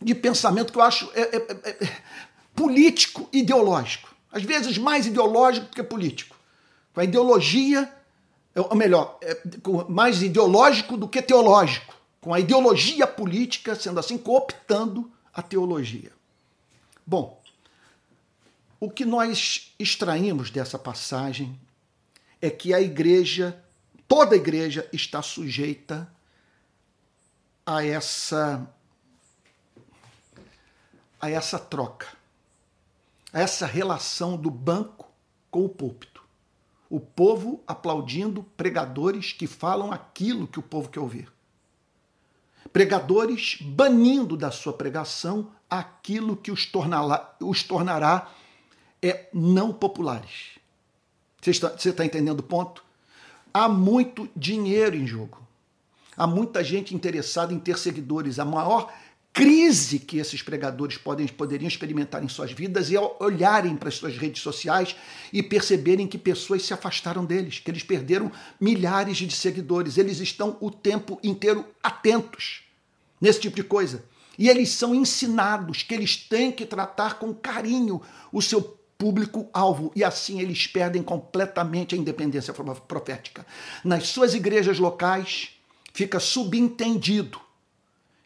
de 0.00 0.14
pensamento 0.14 0.70
que 0.70 0.78
eu 0.78 0.82
acho 0.82 1.10
é, 1.14 1.22
é, 1.22 1.36
é, 1.36 1.84
é 1.84 1.96
político 2.54 3.26
ideológico. 3.32 4.14
Às 4.30 4.42
vezes 4.42 4.76
mais 4.76 5.06
ideológico 5.06 5.66
do 5.66 5.74
que 5.74 5.82
político. 5.82 6.36
Com 6.92 7.00
a 7.00 7.04
ideologia, 7.04 7.90
ou 8.54 8.76
melhor, 8.76 9.18
é, 9.22 9.40
mais 9.88 10.22
ideológico 10.22 10.98
do 10.98 11.08
que 11.08 11.22
teológico. 11.22 11.94
Com 12.20 12.34
a 12.34 12.40
ideologia 12.40 13.06
política, 13.06 13.74
sendo 13.74 13.98
assim, 13.98 14.18
cooptando 14.18 15.10
a 15.32 15.40
teologia. 15.40 16.12
Bom, 17.06 17.40
o 18.78 18.90
que 18.90 19.04
nós 19.04 19.72
extraímos 19.78 20.50
dessa 20.50 20.78
passagem 20.78 21.58
é 22.40 22.50
que 22.50 22.72
a 22.72 22.80
igreja, 22.80 23.62
toda 24.08 24.34
a 24.34 24.38
igreja, 24.38 24.88
está 24.92 25.22
sujeita 25.22 26.10
a 27.64 27.84
essa 27.84 28.68
a 31.20 31.28
essa 31.28 31.58
troca, 31.58 32.08
a 33.30 33.40
essa 33.40 33.66
relação 33.66 34.38
do 34.38 34.50
banco 34.50 35.06
com 35.50 35.66
o 35.66 35.68
púlpito. 35.68 36.24
O 36.88 36.98
povo 36.98 37.62
aplaudindo 37.66 38.42
pregadores 38.56 39.32
que 39.32 39.46
falam 39.46 39.92
aquilo 39.92 40.48
que 40.48 40.58
o 40.58 40.62
povo 40.62 40.88
quer 40.88 41.00
ouvir. 41.00 41.30
Pregadores 42.72 43.58
banindo 43.60 44.36
da 44.36 44.50
sua 44.50 44.72
pregação 44.72 45.52
aquilo 45.68 46.36
que 46.36 46.50
os 46.50 46.66
tornará, 46.66 47.36
os 47.40 47.62
tornará 47.62 48.30
é, 49.02 49.28
não 49.32 49.72
populares. 49.72 50.58
Você 51.40 51.50
está, 51.50 51.74
está 51.74 52.04
entendendo 52.04 52.40
o 52.40 52.44
ponto? 52.44 52.84
Há 53.52 53.68
muito 53.68 54.28
dinheiro 54.36 54.96
em 54.96 55.06
jogo. 55.06 55.40
Há 56.16 56.26
muita 56.26 56.62
gente 56.62 56.94
interessada 56.94 57.52
em 57.52 57.58
ter 57.58 57.78
seguidores. 57.78 58.38
A 58.38 58.44
maior 58.44 58.92
crise 59.32 59.98
que 59.98 60.18
esses 60.18 60.42
pregadores 60.42 60.98
podem, 60.98 61.26
poderiam 61.28 61.68
experimentar 61.68 62.22
em 62.22 62.28
suas 62.28 62.52
vidas 62.52 62.92
é 62.92 62.98
olharem 63.20 63.76
para 63.76 63.88
as 63.88 63.94
suas 63.94 64.16
redes 64.16 64.42
sociais 64.42 64.94
e 65.32 65.42
perceberem 65.42 66.06
que 66.06 66.18
pessoas 66.18 66.64
se 66.64 66.74
afastaram 66.74 67.24
deles, 67.24 67.58
que 67.58 67.70
eles 67.70 67.82
perderam 67.82 68.30
milhares 68.60 69.16
de 69.16 69.34
seguidores. 69.34 69.96
Eles 69.96 70.20
estão 70.20 70.56
o 70.60 70.70
tempo 70.70 71.18
inteiro 71.22 71.64
atentos 71.82 72.64
nesse 73.20 73.40
tipo 73.40 73.56
de 73.56 73.64
coisa. 73.64 74.04
E 74.38 74.48
eles 74.48 74.70
são 74.70 74.94
ensinados 74.94 75.82
que 75.82 75.94
eles 75.94 76.16
têm 76.16 76.50
que 76.50 76.64
tratar 76.64 77.18
com 77.18 77.34
carinho 77.34 78.00
o 78.32 78.40
seu 78.40 78.79
público-alvo 79.00 79.90
e 79.96 80.04
assim 80.04 80.42
eles 80.42 80.66
perdem 80.66 81.02
completamente 81.02 81.94
a 81.94 81.98
independência 81.98 82.52
profética. 82.86 83.46
Nas 83.82 84.08
suas 84.08 84.34
igrejas 84.34 84.78
locais 84.78 85.52
fica 85.94 86.20
subentendido 86.20 87.40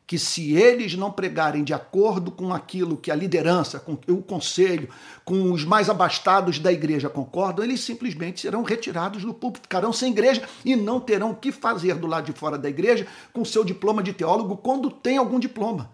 que 0.04 0.18
se 0.18 0.52
eles 0.52 0.94
não 0.96 1.10
pregarem 1.10 1.62
de 1.62 1.72
acordo 1.72 2.30
com 2.30 2.52
aquilo 2.52 2.96
que 2.96 3.10
a 3.10 3.14
liderança, 3.14 3.78
com 3.78 3.96
o 4.08 4.20
conselho, 4.20 4.90
com 5.24 5.52
os 5.52 5.64
mais 5.64 5.88
abastados 5.88 6.58
da 6.58 6.72
igreja 6.72 7.08
concordam, 7.08 7.64
eles 7.64 7.80
simplesmente 7.80 8.40
serão 8.40 8.64
retirados 8.64 9.22
do 9.22 9.32
púlpito, 9.32 9.62
ficarão 9.62 9.92
sem 9.92 10.10
igreja 10.10 10.42
e 10.64 10.76
não 10.76 11.00
terão 11.00 11.30
o 11.30 11.36
que 11.36 11.52
fazer 11.52 11.94
do 11.94 12.06
lado 12.06 12.26
de 12.26 12.38
fora 12.38 12.58
da 12.58 12.68
igreja 12.68 13.06
com 13.32 13.44
seu 13.44 13.64
diploma 13.64 14.02
de 14.02 14.12
teólogo 14.12 14.56
quando 14.56 14.90
tem 14.90 15.16
algum 15.16 15.38
diploma. 15.38 15.90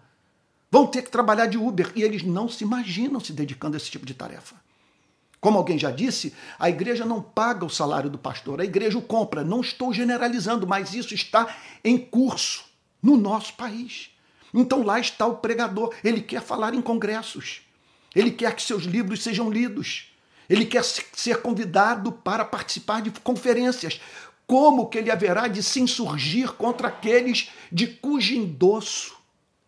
Vão 0.71 0.87
ter 0.87 1.03
que 1.03 1.11
trabalhar 1.11 1.45
de 1.45 1.57
Uber 1.57 1.91
e 1.95 2.01
eles 2.01 2.23
não 2.23 2.49
se 2.49 2.63
imaginam 2.63 3.19
se 3.19 3.31
dedicando 3.31 3.75
a 3.75 3.77
esse 3.77 3.91
tipo 3.91 4.05
de 4.05 4.13
tarefa. 4.13 4.55
Como 5.41 5.57
alguém 5.57 5.77
já 5.79 5.89
disse, 5.89 6.35
a 6.59 6.69
igreja 6.69 7.03
não 7.03 7.19
paga 7.19 7.65
o 7.65 7.69
salário 7.69 8.11
do 8.11 8.17
pastor, 8.19 8.61
a 8.61 8.63
igreja 8.63 8.99
o 8.99 9.01
compra. 9.01 9.43
Não 9.43 9.59
estou 9.59 9.91
generalizando, 9.91 10.67
mas 10.67 10.93
isso 10.93 11.15
está 11.15 11.55
em 11.83 11.97
curso 11.97 12.63
no 13.01 13.17
nosso 13.17 13.55
país. 13.55 14.11
Então 14.53 14.83
lá 14.83 14.99
está 14.99 15.25
o 15.25 15.37
pregador, 15.37 15.93
ele 16.03 16.21
quer 16.21 16.41
falar 16.41 16.75
em 16.75 16.81
congressos, 16.81 17.61
ele 18.13 18.29
quer 18.29 18.55
que 18.55 18.61
seus 18.61 18.83
livros 18.83 19.23
sejam 19.23 19.49
lidos, 19.49 20.13
ele 20.47 20.65
quer 20.65 20.83
ser 20.83 21.41
convidado 21.41 22.11
para 22.11 22.45
participar 22.45 23.01
de 23.01 23.09
conferências. 23.21 23.99
Como 24.45 24.89
que 24.89 24.97
ele 24.97 25.09
haverá 25.09 25.47
de 25.47 25.63
se 25.63 25.79
insurgir 25.79 26.51
contra 26.51 26.89
aqueles 26.89 27.49
de 27.71 27.87
cujo 27.87 28.35
endosso 28.35 29.15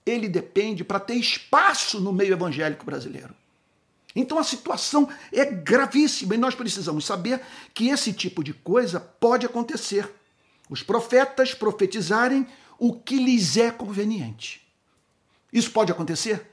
ele 0.05 0.27
depende 0.27 0.83
para 0.83 0.99
ter 0.99 1.15
espaço 1.15 2.01
no 2.01 2.11
meio 2.11 2.33
evangélico 2.33 2.85
brasileiro? 2.85 3.33
Então 4.15 4.37
a 4.37 4.43
situação 4.43 5.09
é 5.31 5.43
gravíssima 5.45 6.35
e 6.35 6.37
nós 6.37 6.53
precisamos 6.53 7.05
saber 7.05 7.41
que 7.73 7.89
esse 7.89 8.13
tipo 8.13 8.43
de 8.43 8.53
coisa 8.53 8.99
pode 8.99 9.45
acontecer. 9.45 10.09
Os 10.69 10.83
profetas 10.83 11.53
profetizarem 11.53 12.47
o 12.77 12.93
que 12.93 13.17
lhes 13.17 13.57
é 13.57 13.71
conveniente. 13.71 14.61
Isso 15.51 15.71
pode 15.71 15.91
acontecer? 15.91 16.49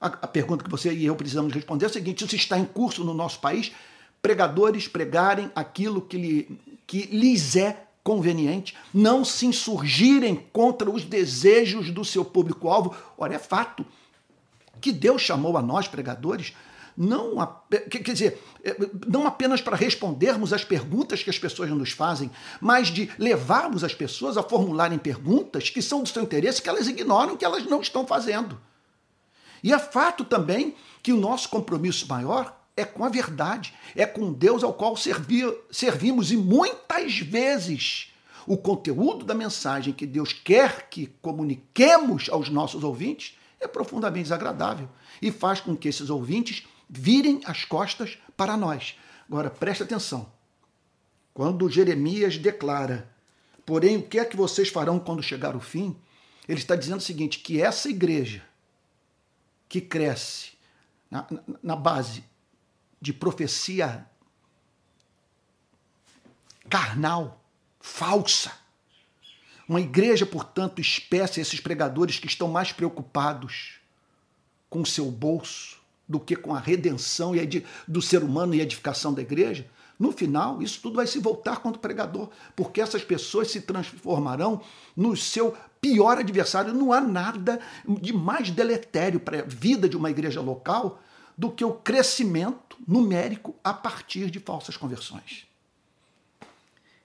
A, 0.00 0.06
a 0.06 0.26
pergunta 0.26 0.64
que 0.64 0.70
você 0.70 0.92
e 0.92 1.06
eu 1.06 1.14
precisamos 1.14 1.52
responder 1.52 1.86
é 1.86 1.88
a 1.88 1.92
seguinte: 1.92 2.24
isso 2.24 2.36
está 2.36 2.58
em 2.58 2.64
curso 2.64 3.04
no 3.04 3.14
nosso 3.14 3.40
país? 3.40 3.72
Pregadores 4.20 4.86
pregarem 4.88 5.50
aquilo 5.54 6.00
que, 6.02 6.16
lhe, 6.16 6.60
que 6.86 7.06
lhes 7.06 7.56
é 7.56 7.84
conveniente, 8.02 8.76
não 8.92 9.24
se 9.24 9.46
insurgirem 9.46 10.46
contra 10.52 10.90
os 10.90 11.04
desejos 11.04 11.90
do 11.90 12.04
seu 12.04 12.24
público-alvo. 12.24 12.94
Ora, 13.16 13.34
é 13.34 13.38
fato 13.38 13.86
que 14.82 14.92
Deus 14.92 15.22
chamou 15.22 15.56
a 15.56 15.62
nós, 15.62 15.88
pregadores, 15.88 16.52
não, 16.96 17.36
quer 17.90 18.12
dizer, 18.12 18.42
é, 18.62 18.76
não 19.06 19.26
apenas 19.26 19.62
para 19.62 19.76
respondermos 19.76 20.52
às 20.52 20.62
perguntas 20.62 21.22
que 21.22 21.30
as 21.30 21.38
pessoas 21.38 21.70
nos 21.70 21.92
fazem, 21.92 22.30
mas 22.60 22.88
de 22.88 23.10
levarmos 23.18 23.82
as 23.82 23.94
pessoas 23.94 24.36
a 24.36 24.42
formularem 24.42 24.98
perguntas 24.98 25.70
que 25.70 25.80
são 25.80 26.02
do 26.02 26.08
seu 26.08 26.22
interesse, 26.22 26.60
que 26.60 26.68
elas 26.68 26.86
ignoram, 26.86 27.36
que 27.36 27.44
elas 27.44 27.64
não 27.64 27.80
estão 27.80 28.06
fazendo. 28.06 28.60
E 29.62 29.72
é 29.72 29.78
fato 29.78 30.24
também 30.24 30.74
que 31.02 31.12
o 31.12 31.16
nosso 31.16 31.48
compromisso 31.48 32.06
maior 32.08 32.58
é 32.76 32.84
com 32.84 33.04
a 33.04 33.08
verdade, 33.08 33.72
é 33.94 34.04
com 34.04 34.32
Deus 34.32 34.62
ao 34.62 34.74
qual 34.74 34.96
servir, 34.96 35.52
servimos 35.70 36.32
e 36.32 36.36
muitas 36.36 37.18
vezes 37.18 38.12
o 38.46 38.56
conteúdo 38.56 39.24
da 39.24 39.34
mensagem 39.34 39.92
que 39.92 40.06
Deus 40.06 40.32
quer 40.32 40.88
que 40.90 41.06
comuniquemos 41.22 42.28
aos 42.28 42.48
nossos 42.48 42.82
ouvintes 42.82 43.36
é 43.62 43.68
profundamente 43.68 44.24
desagradável 44.24 44.88
e 45.20 45.30
faz 45.30 45.60
com 45.60 45.76
que 45.76 45.88
esses 45.88 46.10
ouvintes 46.10 46.66
virem 46.88 47.40
as 47.46 47.64
costas 47.64 48.18
para 48.36 48.56
nós. 48.56 48.98
Agora, 49.28 49.48
preste 49.48 49.82
atenção. 49.82 50.30
Quando 51.32 51.70
Jeremias 51.70 52.36
declara, 52.36 53.10
porém, 53.64 53.96
o 53.96 54.02
que 54.02 54.18
é 54.18 54.24
que 54.24 54.36
vocês 54.36 54.68
farão 54.68 54.98
quando 54.98 55.22
chegar 55.22 55.56
o 55.56 55.60
fim? 55.60 55.96
Ele 56.46 56.58
está 56.58 56.76
dizendo 56.76 56.98
o 56.98 57.02
seguinte: 57.02 57.38
que 57.38 57.62
essa 57.62 57.88
igreja 57.88 58.42
que 59.68 59.80
cresce 59.80 60.52
na, 61.10 61.26
na, 61.62 61.76
base 61.76 62.24
de 63.00 63.12
profecia 63.12 64.06
carnal, 66.68 67.42
falsa, 67.80 68.52
uma 69.72 69.80
igreja, 69.80 70.24
portanto, 70.24 70.80
espécie 70.80 71.40
esses 71.40 71.58
pregadores 71.58 72.18
que 72.18 72.26
estão 72.26 72.46
mais 72.46 72.72
preocupados 72.72 73.80
com 74.68 74.82
o 74.82 74.86
seu 74.86 75.10
bolso 75.10 75.80
do 76.08 76.20
que 76.20 76.36
com 76.36 76.54
a 76.54 76.58
redenção 76.58 77.32
do 77.88 78.02
ser 78.02 78.22
humano 78.22 78.54
e 78.54 78.60
a 78.60 78.64
edificação 78.64 79.14
da 79.14 79.22
igreja, 79.22 79.66
No 80.02 80.10
final, 80.10 80.60
isso 80.60 80.80
tudo 80.82 80.96
vai 80.96 81.06
se 81.06 81.20
voltar 81.20 81.58
contra 81.58 81.78
o 81.78 81.80
pregador, 81.80 82.28
porque 82.56 82.80
essas 82.80 83.04
pessoas 83.04 83.52
se 83.52 83.60
transformarão 83.60 84.60
no 84.96 85.16
seu 85.16 85.56
pior 85.80 86.18
adversário. 86.18 86.74
Não 86.74 86.92
há 86.92 87.00
nada 87.00 87.60
de 88.00 88.12
mais 88.12 88.50
deletério 88.50 89.20
para 89.20 89.38
a 89.38 89.44
vida 89.44 89.88
de 89.88 89.96
uma 89.96 90.10
igreja 90.10 90.40
local 90.40 91.00
do 91.38 91.48
que 91.48 91.64
o 91.64 91.74
crescimento 91.74 92.76
numérico 92.84 93.54
a 93.62 93.72
partir 93.72 94.28
de 94.28 94.40
falsas 94.40 94.76
conversões. 94.76 95.46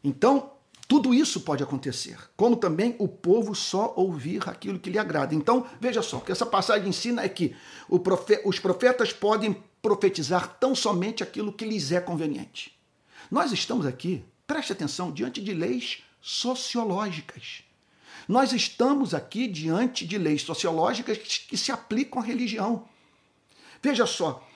Então, 0.03 0.53
tudo 0.87 1.13
isso 1.13 1.41
pode 1.41 1.61
acontecer, 1.61 2.17
como 2.37 2.55
também 2.55 2.95
o 2.97 3.09
povo 3.09 3.53
só 3.53 3.93
ouvir 3.97 4.47
aquilo 4.47 4.79
que 4.79 4.89
lhe 4.89 4.97
agrada. 4.97 5.35
Então, 5.35 5.67
veja 5.81 6.01
só, 6.01 6.17
o 6.17 6.21
que 6.21 6.31
essa 6.31 6.45
passagem 6.45 6.87
ensina 6.87 7.23
é 7.23 7.27
que 7.27 7.53
os 7.89 8.59
profetas 8.59 9.11
podem 9.11 9.61
profetizar 9.81 10.57
tão 10.59 10.73
somente 10.73 11.21
aquilo 11.21 11.51
que 11.51 11.65
lhes 11.65 11.91
é 11.91 11.99
conveniente. 11.99 12.73
Nós 13.29 13.51
estamos 13.51 13.85
aqui, 13.85 14.23
preste 14.45 14.71
atenção, 14.71 15.11
diante 15.11 15.41
de 15.41 15.53
leis 15.53 16.03
sociológicas. 16.21 17.63
Nós 18.25 18.53
estamos 18.53 19.13
aqui 19.13 19.45
diante 19.45 20.07
de 20.07 20.17
leis 20.17 20.41
sociológicas 20.41 21.17
que 21.17 21.57
se 21.57 21.69
aplicam 21.69 22.21
à 22.21 22.25
religião. 22.25 22.87
Veja 23.81 24.05
só, 24.05 24.47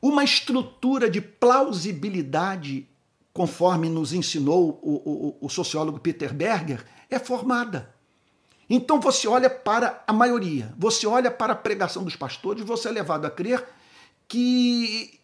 uma 0.00 0.24
estrutura 0.24 1.10
de 1.10 1.20
plausibilidade 1.20 2.87
conforme 3.38 3.88
nos 3.88 4.12
ensinou 4.12 4.80
o, 4.82 5.36
o, 5.40 5.46
o 5.46 5.48
sociólogo 5.48 6.00
Peter 6.00 6.34
Berger, 6.34 6.84
é 7.08 7.20
formada. 7.20 7.94
Então 8.68 9.00
você 9.00 9.28
olha 9.28 9.48
para 9.48 10.02
a 10.08 10.12
maioria, 10.12 10.74
você 10.76 11.06
olha 11.06 11.30
para 11.30 11.52
a 11.52 11.56
pregação 11.56 12.02
dos 12.02 12.16
pastores, 12.16 12.64
você 12.64 12.88
é 12.88 12.90
levado 12.90 13.26
a 13.26 13.30
crer 13.30 13.64
que 14.26 15.20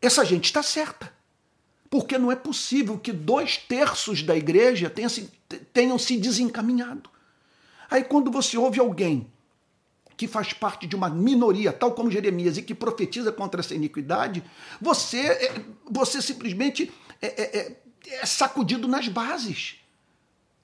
essa 0.00 0.24
gente 0.24 0.46
está 0.46 0.62
certa. 0.62 1.12
Porque 1.90 2.16
não 2.16 2.32
é 2.32 2.36
possível 2.36 2.98
que 2.98 3.12
dois 3.12 3.58
terços 3.58 4.22
da 4.22 4.34
igreja 4.34 4.88
tenham 4.88 5.10
se, 5.10 5.30
tenham 5.70 5.98
se 5.98 6.16
desencaminhado. 6.16 7.10
Aí 7.90 8.04
quando 8.04 8.30
você 8.30 8.56
ouve 8.56 8.80
alguém 8.80 9.30
que 10.16 10.26
faz 10.26 10.54
parte 10.54 10.86
de 10.86 10.96
uma 10.96 11.10
minoria, 11.10 11.74
tal 11.74 11.92
como 11.92 12.10
Jeremias, 12.10 12.56
e 12.56 12.62
que 12.62 12.74
profetiza 12.74 13.30
contra 13.30 13.60
essa 13.60 13.74
iniquidade, 13.74 14.42
você, 14.80 15.18
é, 15.18 15.64
você 15.90 16.22
simplesmente 16.22 16.90
é, 17.20 17.26
é, 17.26 17.58
é, 17.58 17.76
é 18.22 18.26
sacudido 18.26 18.86
nas 18.88 19.08
bases. 19.08 19.76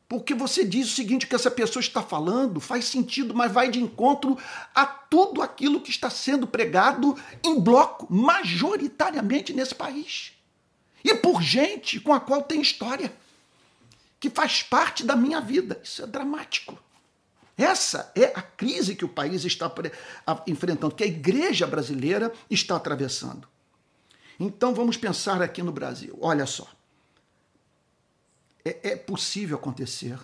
Porque 0.08 0.34
você 0.34 0.64
diz 0.64 0.92
o 0.92 0.94
seguinte: 0.94 1.26
que 1.26 1.34
essa 1.34 1.50
pessoa 1.50 1.80
está 1.80 2.02
falando 2.02 2.60
faz 2.60 2.84
sentido, 2.84 3.34
mas 3.34 3.52
vai 3.52 3.70
de 3.70 3.80
encontro 3.80 4.38
a 4.74 4.86
tudo 4.86 5.42
aquilo 5.42 5.80
que 5.80 5.90
está 5.90 6.10
sendo 6.10 6.46
pregado 6.46 7.18
em 7.42 7.58
bloco, 7.58 8.06
majoritariamente 8.12 9.52
nesse 9.52 9.74
país. 9.74 10.32
E 11.02 11.14
por 11.14 11.42
gente 11.42 12.00
com 12.00 12.12
a 12.12 12.20
qual 12.20 12.42
tem 12.42 12.60
história, 12.60 13.12
que 14.20 14.30
faz 14.30 14.62
parte 14.62 15.04
da 15.04 15.16
minha 15.16 15.40
vida. 15.40 15.80
Isso 15.82 16.02
é 16.02 16.06
dramático. 16.06 16.78
Essa 17.56 18.10
é 18.16 18.32
a 18.34 18.42
crise 18.42 18.96
que 18.96 19.04
o 19.04 19.08
país 19.08 19.44
está 19.44 19.72
enfrentando, 20.46 20.94
que 20.94 21.04
a 21.04 21.06
igreja 21.06 21.66
brasileira 21.66 22.32
está 22.50 22.76
atravessando. 22.76 23.46
Então 24.38 24.75
vamos 24.75 24.97
pensar 24.97 25.40
aqui 25.42 25.62
no 25.62 25.73
Brasil. 25.73 26.16
Olha 26.20 26.47
só. 26.47 26.68
É, 28.64 28.92
é 28.92 28.97
possível 28.97 29.57
acontecer. 29.57 30.18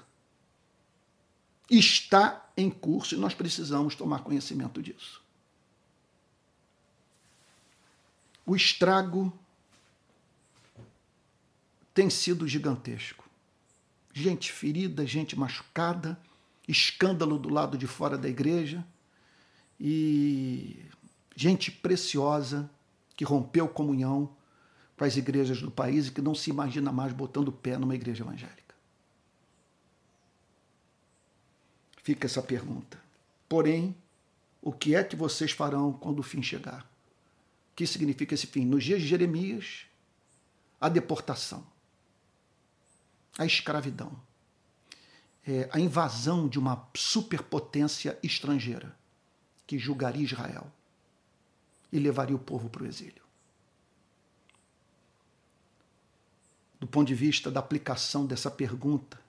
Está 1.71 2.51
em 2.57 2.71
curso 2.71 3.15
e 3.15 3.19
nós 3.19 3.35
precisamos 3.35 3.95
tomar 3.95 4.25
conhecimento 4.25 4.83
disso. 4.83 5.23
O 8.45 8.57
estrago 8.57 9.33
tem 11.95 12.11
sido 12.11 12.49
gigantesco. 12.49 13.29
Gente 14.13 14.51
ferida, 14.51 15.07
gente 15.07 15.39
machucada, 15.39 16.21
escândalo 16.67 17.39
do 17.39 17.49
lado 17.49 17.79
de 17.79 17.87
fora 17.87 18.19
da 18.19 18.29
igreja 18.29 18.85
e 19.79 20.85
gente 21.37 21.71
preciosa 21.71 22.69
que 23.21 23.25
rompeu 23.25 23.69
comunhão 23.69 24.35
com 24.97 25.05
as 25.05 25.15
igrejas 25.15 25.61
do 25.61 25.71
país 25.71 26.07
e 26.07 26.11
que 26.11 26.23
não 26.23 26.35
se 26.35 26.49
imagina 26.49 26.91
mais 26.91 27.13
botando 27.13 27.49
o 27.49 27.53
pé 27.53 27.77
numa 27.77 27.95
igreja 27.95 28.25
evangélica. 28.25 28.75
Fica 32.03 32.27
essa 32.27 32.41
pergunta. 32.41 32.99
Porém, 33.47 33.95
o 34.63 34.73
que 34.73 34.95
é 34.95 35.05
que 35.05 35.17
vocês 35.17 35.53
farão 35.53 35.93
quando 35.93 36.21
o 36.21 36.23
fim 36.23 36.43
chegar? 36.43 36.81
O 37.73 37.77
que 37.77 37.87
significa 37.87 38.33
esse 38.33 38.47
fim? 38.47 38.65
Nos 38.65 38.85
dias 38.85 39.03
de 39.03 39.09
Jeremias, 39.09 39.85
a 40.81 40.89
deportação, 40.89 41.67
a 43.37 43.45
escravidão, 43.45 44.19
é, 45.47 45.69
a 45.71 45.79
invasão 45.79 46.49
de 46.49 46.59
uma 46.59 46.89
superpotência 46.97 48.19
estrangeira 48.23 48.97
que 49.67 49.79
julgaria 49.79 50.25
Israel 50.25 50.73
e 51.93 51.99
levaria 51.99 52.37
o 52.37 52.39
povo 52.39 52.69
para 52.69 52.83
o 52.83 52.87
exílio. 52.87 53.23
Do 56.79 56.87
ponto 56.87 57.09
de 57.09 57.15
vista 57.15 57.51
da 57.51 57.61
aplicação 57.61 58.25
dessa 58.25 58.51
pergunta 58.51 59.21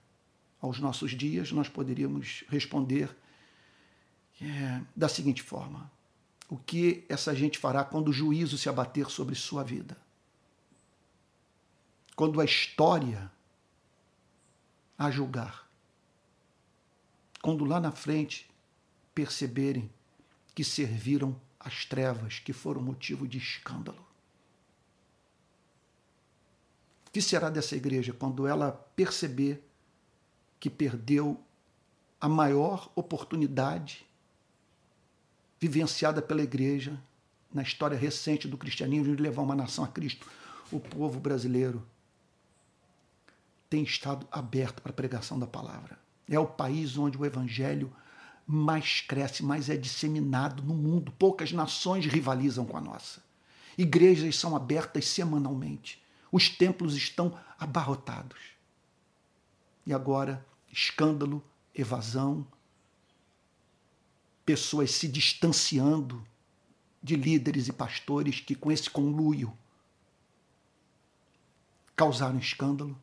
aos 0.60 0.78
nossos 0.78 1.10
dias, 1.10 1.52
nós 1.52 1.68
poderíamos 1.68 2.44
responder 2.48 3.14
é, 4.40 4.80
da 4.96 5.08
seguinte 5.08 5.42
forma: 5.42 5.90
O 6.48 6.56
que 6.56 7.04
essa 7.08 7.34
gente 7.34 7.58
fará 7.58 7.84
quando 7.84 8.08
o 8.08 8.12
juízo 8.12 8.56
se 8.56 8.68
abater 8.68 9.10
sobre 9.10 9.34
sua 9.34 9.62
vida? 9.62 9.96
Quando 12.16 12.40
a 12.40 12.44
história 12.44 13.30
a 14.96 15.10
julgar? 15.10 15.68
Quando 17.42 17.64
lá 17.64 17.80
na 17.80 17.90
frente 17.90 18.48
perceberem 19.14 19.90
que 20.54 20.62
serviram 20.62 21.38
as 21.64 21.84
trevas 21.84 22.38
que 22.38 22.52
foram 22.52 22.82
motivo 22.82 23.26
de 23.26 23.38
escândalo. 23.38 24.04
O 27.06 27.10
que 27.12 27.22
será 27.22 27.50
dessa 27.50 27.76
igreja 27.76 28.12
quando 28.12 28.46
ela 28.46 28.72
perceber 28.96 29.62
que 30.58 30.70
perdeu 30.70 31.40
a 32.20 32.28
maior 32.28 32.90
oportunidade 32.94 34.06
vivenciada 35.60 36.20
pela 36.20 36.42
igreja 36.42 36.98
na 37.52 37.62
história 37.62 37.96
recente 37.96 38.48
do 38.48 38.56
cristianismo 38.56 39.14
de 39.14 39.22
levar 39.22 39.42
uma 39.42 39.54
nação 39.54 39.84
a 39.84 39.88
Cristo? 39.88 40.26
O 40.70 40.80
povo 40.80 41.20
brasileiro 41.20 41.86
tem 43.68 43.82
estado 43.82 44.26
aberto 44.30 44.82
para 44.82 44.90
a 44.90 44.94
pregação 44.94 45.38
da 45.38 45.46
palavra. 45.46 45.98
É 46.28 46.38
o 46.38 46.46
país 46.46 46.96
onde 46.96 47.18
o 47.18 47.26
evangelho 47.26 47.92
mais 48.52 49.00
cresce, 49.00 49.42
mais 49.42 49.70
é 49.70 49.76
disseminado 49.76 50.62
no 50.62 50.74
mundo. 50.74 51.10
Poucas 51.12 51.52
nações 51.52 52.04
rivalizam 52.04 52.66
com 52.66 52.76
a 52.76 52.80
nossa. 52.80 53.22
Igrejas 53.78 54.36
são 54.36 54.54
abertas 54.54 55.06
semanalmente. 55.06 56.02
Os 56.30 56.50
templos 56.50 56.94
estão 56.94 57.38
abarrotados. 57.58 58.38
E 59.86 59.94
agora, 59.94 60.44
escândalo, 60.70 61.42
evasão, 61.74 62.46
pessoas 64.44 64.90
se 64.90 65.08
distanciando 65.08 66.22
de 67.02 67.16
líderes 67.16 67.68
e 67.68 67.72
pastores 67.72 68.38
que, 68.40 68.54
com 68.54 68.70
esse 68.70 68.90
conluio, 68.90 69.56
causaram 71.96 72.38
escândalo. 72.38 72.96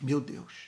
Meu 0.00 0.20
Deus. 0.20 0.67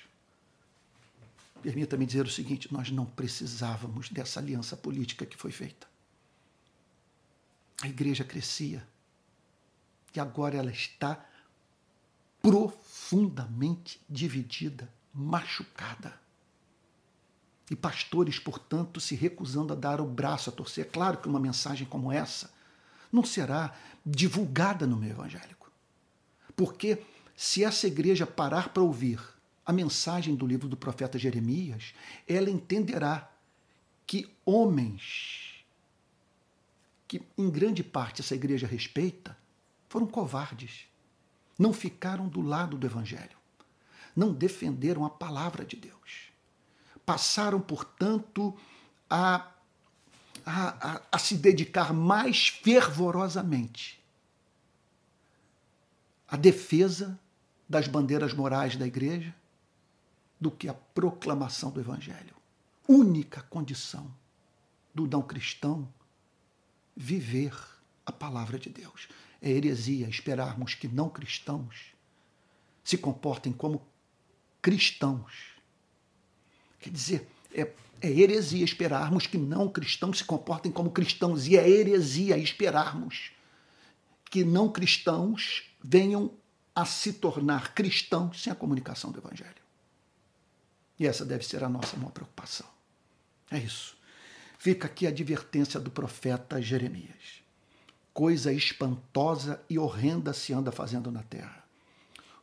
Permita-me 1.62 2.07
dizer 2.07 2.27
o 2.27 2.31
seguinte: 2.31 2.73
nós 2.73 2.90
não 2.90 3.05
precisávamos 3.05 4.09
dessa 4.09 4.40
aliança 4.40 4.77
política 4.77 5.27
que 5.27 5.37
foi 5.37 5.51
feita. 5.51 5.87
A 7.83 7.88
igreja 7.88 8.25
crescia 8.25 8.87
e 10.14 10.20
agora 10.20 10.57
ela 10.57 10.70
está 10.70 11.25
profundamente 12.42 14.01
dividida, 14.09 14.92
machucada. 15.12 16.18
E 17.70 17.77
pastores, 17.77 18.38
portanto, 18.38 19.01
se 19.01 19.14
recusando 19.14 19.73
a 19.73 19.77
dar 19.77 20.01
o 20.01 20.07
braço 20.07 20.51
a 20.51 20.53
torcer. 20.53 20.87
É 20.87 20.88
claro 20.88 21.18
que 21.18 21.29
uma 21.29 21.38
mensagem 21.38 21.87
como 21.87 22.11
essa 22.11 22.53
não 23.12 23.25
será 23.25 23.77
divulgada 24.05 24.87
no 24.87 24.96
meio 24.96 25.12
evangélico. 25.12 25.70
Porque 26.57 27.05
se 27.37 27.62
essa 27.62 27.87
igreja 27.87 28.27
parar 28.27 28.70
para 28.70 28.83
ouvir 28.83 29.20
a 29.70 29.72
mensagem 29.72 30.35
do 30.35 30.44
livro 30.44 30.68
do 30.68 30.76
profeta 30.76 31.16
Jeremias, 31.16 31.94
ela 32.26 32.50
entenderá 32.50 33.30
que 34.04 34.28
homens 34.44 35.64
que 37.06 37.22
em 37.38 37.48
grande 37.48 37.85
parte 37.85 38.20
essa 38.20 38.35
igreja 38.35 38.66
respeita 38.66 39.37
foram 39.88 40.09
covardes, 40.09 40.87
não 41.56 41.72
ficaram 41.72 42.28
do 42.28 42.40
lado 42.40 42.76
do 42.76 42.85
evangelho, 42.85 43.37
não 44.14 44.33
defenderam 44.33 45.04
a 45.04 45.11
palavra 45.11 45.64
de 45.64 45.76
Deus. 45.76 46.33
Passaram, 47.06 47.61
portanto, 47.61 48.56
a, 49.09 49.52
a, 50.44 50.94
a, 50.94 51.02
a 51.12 51.18
se 51.18 51.37
dedicar 51.37 51.92
mais 51.92 52.48
fervorosamente 52.48 54.02
a 56.26 56.37
defesa 56.37 57.18
das 57.68 57.87
bandeiras 57.87 58.35
morais 58.35 58.76
da 58.76 58.85
igreja 58.85 59.33
do 60.40 60.50
que 60.50 60.68
a 60.68 60.74
proclamação 60.74 61.70
do 61.70 61.81
evangelho. 61.81 62.35
Única 62.88 63.42
condição 63.42 64.12
do 64.94 65.07
não 65.07 65.22
cristão 65.22 65.88
viver 66.96 67.55
a 68.05 68.11
palavra 68.11 68.59
de 68.59 68.70
Deus. 68.70 69.09
É 69.40 69.50
heresia 69.50 70.09
esperarmos 70.09 70.74
que 70.74 70.88
não 70.88 71.09
cristãos 71.09 71.94
se 72.83 72.98
comportem 72.98 73.53
como 73.53 73.87
cristãos. 74.61 75.33
Quer 76.79 76.90
dizer, 76.90 77.29
é, 77.55 77.72
é 78.00 78.11
heresia 78.11 78.64
esperarmos 78.64 79.26
que 79.26 79.38
não 79.38 79.68
cristãos 79.68 80.18
se 80.18 80.24
comportem 80.24 80.72
como 80.72 80.90
cristãos, 80.90 81.46
e 81.46 81.57
é 81.57 81.68
heresia 81.68 82.37
esperarmos 82.37 83.31
que 84.31 84.44
não 84.44 84.70
cristãos 84.70 85.64
venham 85.83 86.33
a 86.74 86.85
se 86.85 87.12
tornar 87.12 87.74
cristãos 87.74 88.42
sem 88.42 88.53
a 88.53 88.57
comunicação 88.57 89.11
do 89.11 89.18
Evangelho. 89.18 89.60
E 91.00 91.06
essa 91.06 91.24
deve 91.24 91.46
ser 91.46 91.64
a 91.64 91.68
nossa 91.68 91.96
maior 91.96 92.10
preocupação. 92.10 92.66
É 93.50 93.56
isso. 93.56 93.96
Fica 94.58 94.86
aqui 94.86 95.06
a 95.06 95.08
advertência 95.08 95.80
do 95.80 95.90
profeta 95.90 96.60
Jeremias. 96.60 97.40
Coisa 98.12 98.52
espantosa 98.52 99.64
e 99.70 99.78
horrenda 99.78 100.34
se 100.34 100.52
anda 100.52 100.70
fazendo 100.70 101.10
na 101.10 101.22
terra. 101.22 101.64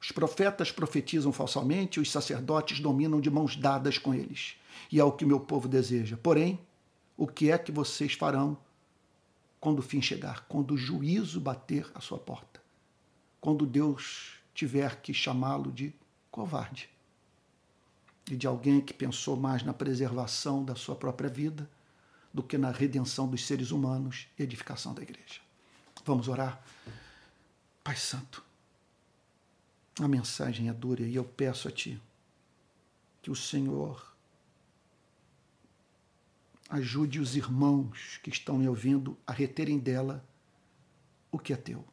Os 0.01 0.11
profetas 0.11 0.71
profetizam 0.71 1.31
falsamente, 1.31 1.99
os 1.99 2.11
sacerdotes 2.11 2.79
dominam 2.79 3.21
de 3.21 3.29
mãos 3.29 3.55
dadas 3.55 3.99
com 3.99 4.11
eles. 4.11 4.55
E 4.91 4.99
é 4.99 5.03
o 5.03 5.11
que 5.11 5.23
meu 5.23 5.39
povo 5.39 5.67
deseja. 5.67 6.17
Porém, 6.17 6.59
o 7.15 7.27
que 7.27 7.51
é 7.51 7.59
que 7.59 7.71
vocês 7.71 8.13
farão 8.13 8.57
quando 9.59 9.79
o 9.79 9.83
fim 9.83 10.01
chegar? 10.01 10.47
Quando 10.47 10.71
o 10.71 10.77
juízo 10.77 11.39
bater 11.39 11.85
à 11.93 12.01
sua 12.01 12.17
porta? 12.17 12.59
Quando 13.39 13.67
Deus 13.67 14.31
tiver 14.51 14.99
que 14.99 15.13
chamá-lo 15.13 15.71
de 15.71 15.93
covarde? 16.31 16.96
E 18.29 18.35
de 18.35 18.45
alguém 18.45 18.81
que 18.81 18.93
pensou 18.93 19.37
mais 19.37 19.63
na 19.63 19.73
preservação 19.73 20.63
da 20.63 20.75
sua 20.75 20.95
própria 20.95 21.29
vida 21.29 21.69
do 22.33 22.43
que 22.43 22.57
na 22.57 22.71
redenção 22.71 23.27
dos 23.27 23.45
seres 23.45 23.71
humanos 23.71 24.27
e 24.37 24.43
edificação 24.43 24.93
da 24.93 25.01
igreja. 25.01 25.41
Vamos 26.05 26.27
orar? 26.27 26.61
Pai 27.83 27.95
Santo, 27.95 28.43
a 29.99 30.07
mensagem 30.07 30.69
é 30.69 30.73
dura 30.73 31.03
e 31.03 31.15
eu 31.15 31.23
peço 31.23 31.67
a 31.67 31.71
Ti 31.71 32.01
que 33.21 33.31
o 33.31 33.35
Senhor 33.35 34.13
ajude 36.69 37.19
os 37.19 37.35
irmãos 37.35 38.19
que 38.21 38.29
estão 38.29 38.57
me 38.57 38.67
ouvindo 38.67 39.17
a 39.25 39.31
reterem 39.31 39.79
dela 39.79 40.23
o 41.31 41.39
que 41.39 41.53
é 41.53 41.55
teu 41.55 41.83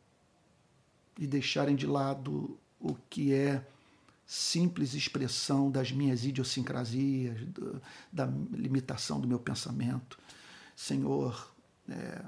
e 1.18 1.27
deixarem 1.27 1.77
de 1.77 1.87
lado 1.87 2.59
o 2.81 2.94
que 3.09 3.33
é 3.33 3.66
simples 4.27 4.95
expressão 4.95 5.71
das 5.71 5.93
minhas 5.93 6.25
idiosincrasias, 6.25 7.41
do, 7.47 7.81
da 8.13 8.27
limitação 8.53 9.21
do 9.21 9.29
meu 9.29 9.39
pensamento. 9.39 10.19
Senhor, 10.75 11.53
é, 11.89 12.25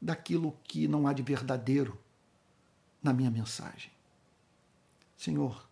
daquilo 0.00 0.56
que 0.64 0.88
não 0.88 1.06
há 1.06 1.12
de 1.12 1.22
verdadeiro 1.22 1.98
na 3.02 3.12
minha 3.12 3.30
mensagem. 3.30 3.90
Senhor, 5.16 5.68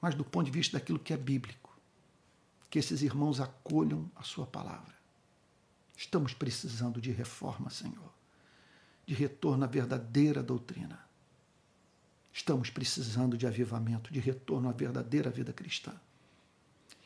mas 0.00 0.14
do 0.14 0.24
ponto 0.24 0.46
de 0.46 0.50
vista 0.50 0.78
daquilo 0.78 0.98
que 0.98 1.12
é 1.12 1.16
bíblico, 1.16 1.70
que 2.68 2.78
esses 2.78 3.02
irmãos 3.02 3.40
acolham 3.40 4.10
a 4.16 4.22
Sua 4.22 4.46
palavra. 4.46 4.92
Estamos 5.96 6.34
precisando 6.34 7.00
de 7.00 7.12
reforma, 7.12 7.70
Senhor, 7.70 8.12
de 9.06 9.14
retorno 9.14 9.64
à 9.64 9.66
verdadeira 9.66 10.42
doutrina. 10.42 10.98
Estamos 12.32 12.70
precisando 12.70 13.36
de 13.36 13.46
avivamento, 13.46 14.12
de 14.12 14.18
retorno 14.18 14.68
à 14.68 14.72
verdadeira 14.72 15.30
vida 15.30 15.52
cristã. 15.52 15.92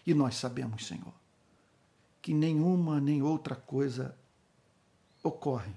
E 0.07 0.15
nós 0.15 0.37
sabemos, 0.37 0.87
Senhor, 0.87 1.12
que 2.23 2.33
nenhuma 2.33 3.01
nem 3.01 3.23
outra 3.23 3.57
coisa 3.57 4.17
ocorre 5.23 5.75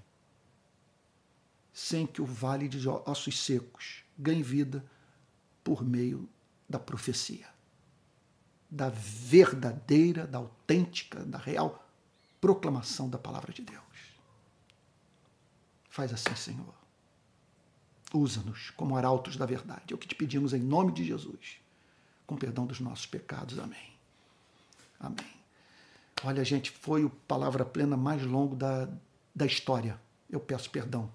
sem 1.74 2.06
que 2.06 2.22
o 2.22 2.26
vale 2.26 2.68
de 2.68 2.88
ossos 2.88 3.40
secos 3.44 4.04
ganhe 4.18 4.44
vida 4.44 4.86
por 5.64 5.84
meio 5.84 6.30
da 6.68 6.78
profecia, 6.78 7.48
da 8.70 8.90
verdadeira, 8.90 10.28
da 10.28 10.38
autêntica, 10.38 11.24
da 11.24 11.38
real 11.38 11.88
proclamação 12.40 13.10
da 13.10 13.18
palavra 13.18 13.52
de 13.52 13.62
Deus. 13.62 13.84
Faz 15.90 16.14
assim, 16.14 16.36
Senhor. 16.36 16.79
Usa-nos 18.13 18.72
como 18.72 18.95
arautos 18.95 19.36
da 19.36 19.45
verdade. 19.45 19.91
É 19.91 19.95
o 19.95 19.98
que 19.98 20.08
te 20.08 20.15
pedimos 20.15 20.54
em 20.54 20.60
nome 20.60 20.91
de 20.91 21.04
Jesus, 21.04 21.58
com 22.26 22.36
perdão 22.36 22.65
dos 22.65 22.80
nossos 22.80 23.06
pecados. 23.06 23.60
Amém. 23.60 23.93
Amém. 25.00 25.39
Olha, 26.24 26.43
gente, 26.43 26.72
foi 26.72 27.06
o 27.06 27.10
Palavra 27.10 27.63
Plena 27.63 27.95
mais 27.95 28.24
longo 28.24 28.56
da, 28.56 28.89
da 29.34 29.45
história. 29.45 30.00
Eu 30.30 30.39
peço 30.39 30.69
perdão 30.69 31.10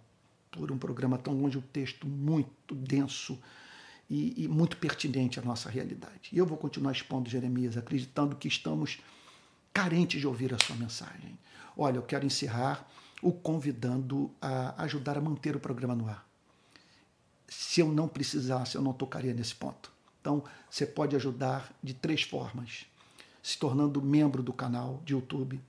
por 0.50 0.70
um 0.70 0.78
programa 0.78 1.18
tão 1.18 1.35
longe, 1.35 1.59
um 1.59 1.62
texto 1.62 2.07
muito 2.07 2.74
denso 2.74 3.38
e, 4.09 4.44
e 4.44 4.48
muito 4.48 4.76
pertinente 4.76 5.38
à 5.38 5.42
nossa 5.42 5.68
realidade. 5.68 6.30
E 6.33 6.38
eu 6.38 6.46
vou 6.46 6.57
continuar 6.57 6.92
expondo 6.92 7.28
Jeremias, 7.28 7.76
acreditando 7.76 8.37
que 8.37 8.48
estamos 8.48 9.00
carentes 9.72 10.20
de 10.20 10.26
ouvir 10.26 10.54
a 10.54 10.59
sua 10.64 10.76
mensagem. 10.76 11.38
Olha, 11.76 11.98
eu 11.98 12.02
quero 12.02 12.24
encerrar 12.24 12.88
o 13.20 13.33
convidando 13.33 14.30
a 14.40 14.83
ajudar 14.85 15.18
a 15.18 15.20
manter 15.20 15.57
o 15.57 15.61
programa 15.61 15.94
no 15.94 16.09
ar. 16.09 16.24
Se 17.59 17.81
eu 17.81 17.88
não 17.88 18.09
precisasse, 18.09 18.77
eu 18.77 18.83
não 18.83 18.93
tocaria 18.93 19.33
nesse 19.33 19.55
ponto. 19.55 19.93
Então, 20.21 20.43
você 20.71 20.87
pode 20.87 21.14
ajudar 21.17 21.73
de 21.83 21.95
três 21.95 22.23
formas 22.23 22.87
se 23.43 23.59
tornando 23.59 24.01
membro 24.01 24.43
do 24.43 24.53
canal 24.53 25.03
de 25.05 25.12
YouTube, 25.12 25.61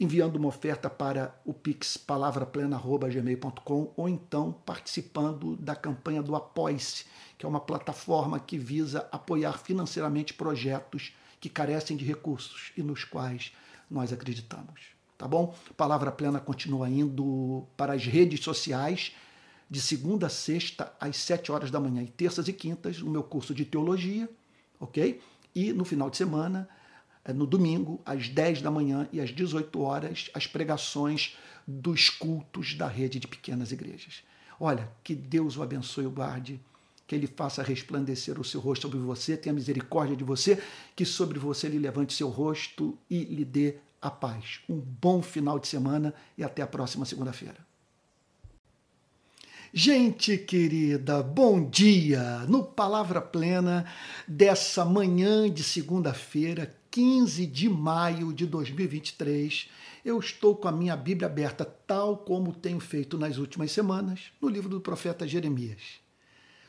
enviando 0.00 0.34
uma 0.36 0.48
oferta 0.48 0.90
para 0.90 1.32
o 1.44 1.54
pix 1.54 1.96
palavraplena.gmail.com 1.96 3.92
ou 3.96 4.08
então 4.08 4.52
participando 4.66 5.56
da 5.56 5.76
campanha 5.76 6.22
do 6.22 6.34
Apoie-se, 6.34 7.04
que 7.38 7.46
é 7.46 7.48
uma 7.48 7.60
plataforma 7.60 8.40
que 8.40 8.58
visa 8.58 9.08
apoiar 9.12 9.58
financeiramente 9.58 10.34
projetos 10.34 11.12
que 11.40 11.48
carecem 11.48 11.96
de 11.96 12.04
recursos 12.04 12.72
e 12.76 12.82
nos 12.82 13.04
quais 13.04 13.52
nós 13.88 14.12
acreditamos. 14.12 14.80
Tá 15.16 15.28
bom? 15.28 15.54
Palavra 15.76 16.10
Plena 16.10 16.40
continua 16.40 16.88
indo 16.88 17.64
para 17.76 17.92
as 17.92 18.04
redes 18.04 18.42
sociais 18.42 19.12
de 19.72 19.80
segunda 19.80 20.26
a 20.26 20.30
sexta 20.30 20.92
às 21.00 21.16
sete 21.16 21.50
horas 21.50 21.70
da 21.70 21.80
manhã 21.80 22.02
e 22.02 22.06
terças 22.06 22.46
e 22.46 22.52
quintas 22.52 23.00
no 23.00 23.10
meu 23.10 23.22
curso 23.22 23.54
de 23.54 23.64
teologia, 23.64 24.28
ok? 24.78 25.20
e 25.54 25.72
no 25.72 25.84
final 25.84 26.10
de 26.10 26.16
semana, 26.16 26.68
é, 27.24 27.32
no 27.32 27.46
domingo, 27.46 28.00
às 28.04 28.28
10 28.28 28.62
da 28.62 28.70
manhã 28.70 29.08
e 29.12 29.20
às 29.20 29.30
18 29.30 29.80
horas, 29.80 30.30
as 30.34 30.46
pregações 30.46 31.36
dos 31.66 32.10
cultos 32.10 32.74
da 32.74 32.88
rede 32.88 33.20
de 33.20 33.28
pequenas 33.28 33.70
igrejas. 33.70 34.22
Olha, 34.58 34.90
que 35.02 35.14
Deus 35.14 35.56
o 35.56 35.62
abençoe 35.62 36.06
o 36.06 36.10
guarde, 36.10 36.60
que 37.06 37.14
ele 37.14 37.26
faça 37.26 37.62
resplandecer 37.62 38.40
o 38.40 38.44
seu 38.44 38.60
rosto 38.60 38.82
sobre 38.82 38.98
você, 38.98 39.36
tenha 39.36 39.52
misericórdia 39.52 40.16
de 40.16 40.24
você, 40.24 40.62
que 40.96 41.04
sobre 41.04 41.38
você 41.38 41.66
ele 41.66 41.78
levante 41.78 42.14
seu 42.14 42.28
rosto 42.28 42.98
e 43.10 43.24
lhe 43.24 43.44
dê 43.44 43.76
a 44.00 44.10
paz. 44.10 44.60
Um 44.68 44.78
bom 44.78 45.22
final 45.22 45.58
de 45.58 45.68
semana 45.68 46.14
e 46.36 46.42
até 46.42 46.62
a 46.62 46.66
próxima 46.66 47.04
segunda-feira. 47.04 47.71
Gente 49.74 50.36
querida, 50.36 51.22
bom 51.22 51.70
dia! 51.70 52.40
No 52.40 52.62
Palavra 52.62 53.22
Plena 53.22 53.90
dessa 54.28 54.84
manhã 54.84 55.50
de 55.50 55.64
segunda-feira, 55.64 56.78
15 56.90 57.46
de 57.46 57.70
maio 57.70 58.34
de 58.34 58.46
2023, 58.46 59.70
eu 60.04 60.20
estou 60.20 60.54
com 60.54 60.68
a 60.68 60.72
minha 60.72 60.94
Bíblia 60.94 61.26
aberta, 61.26 61.64
tal 61.64 62.18
como 62.18 62.52
tenho 62.52 62.80
feito 62.80 63.16
nas 63.16 63.38
últimas 63.38 63.72
semanas, 63.72 64.30
no 64.42 64.46
livro 64.46 64.68
do 64.68 64.78
profeta 64.78 65.26
Jeremias. 65.26 65.80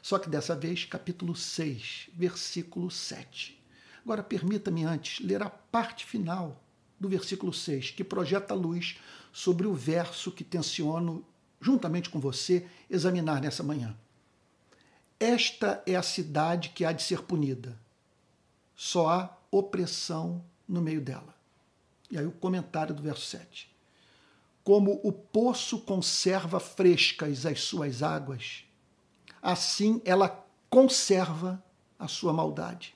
Só 0.02 0.18
que 0.18 0.30
dessa 0.30 0.56
vez, 0.56 0.86
capítulo 0.86 1.36
6, 1.36 2.10
versículo 2.13 2.89
7. 2.89 3.62
Agora, 4.06 4.24
permita-me 4.24 4.86
antes 4.86 5.20
ler 5.20 5.44
a 5.44 5.50
parte 5.50 6.06
final 6.06 6.63
do 6.98 7.10
versículo 7.10 7.52
6, 7.52 7.92
que 7.92 8.04
projeta 8.06 8.54
luz 8.54 8.98
sobre 9.34 9.68
o 9.68 9.74
verso 9.74 10.32
que 10.32 10.46
tenciono 10.46 11.26
juntamente 11.63 12.10
com 12.10 12.19
você, 12.19 12.67
examinar 12.89 13.41
nessa 13.41 13.63
manhã. 13.63 13.95
Esta 15.19 15.82
é 15.88 15.95
a 15.95 16.04
cidade 16.04 16.69
que 16.69 16.84
há 16.84 16.91
de 16.91 17.02
ser 17.02 17.21
punida. 17.21 17.80
Só 18.76 19.10
há 19.10 19.38
opressão 19.49 20.43
no 20.67 20.82
meio 20.82 20.99
dela. 20.99 21.34
E 22.12 22.17
aí 22.17 22.26
o 22.26 22.32
comentário 22.32 22.93
do 22.93 23.02
verso 23.02 23.26
7. 23.28 23.71
Como 24.63 24.99
o 25.04 25.12
poço 25.12 25.80
conserva 25.80 26.60
frescas 26.60 27.45
as 27.45 27.62
suas 27.62 28.04
águas, 28.04 28.65
assim 29.41 30.02
ela 30.04 30.45
conserva 30.69 31.63
a 31.97 32.08
sua 32.08 32.34
maldade. 32.34 32.93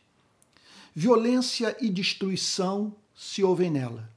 Violência 0.93 1.77
e 1.79 1.89
destruição 1.89 2.93
se 3.15 3.43
ouvem 3.43 3.71
nela. 3.71 4.09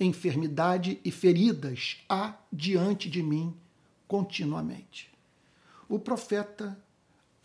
Enfermidade 0.00 0.98
e 1.04 1.10
feridas 1.10 1.98
há 2.08 2.34
diante 2.52 3.10
de 3.10 3.22
mim 3.22 3.54
continuamente. 4.06 5.10
O 5.88 5.98
profeta 5.98 6.78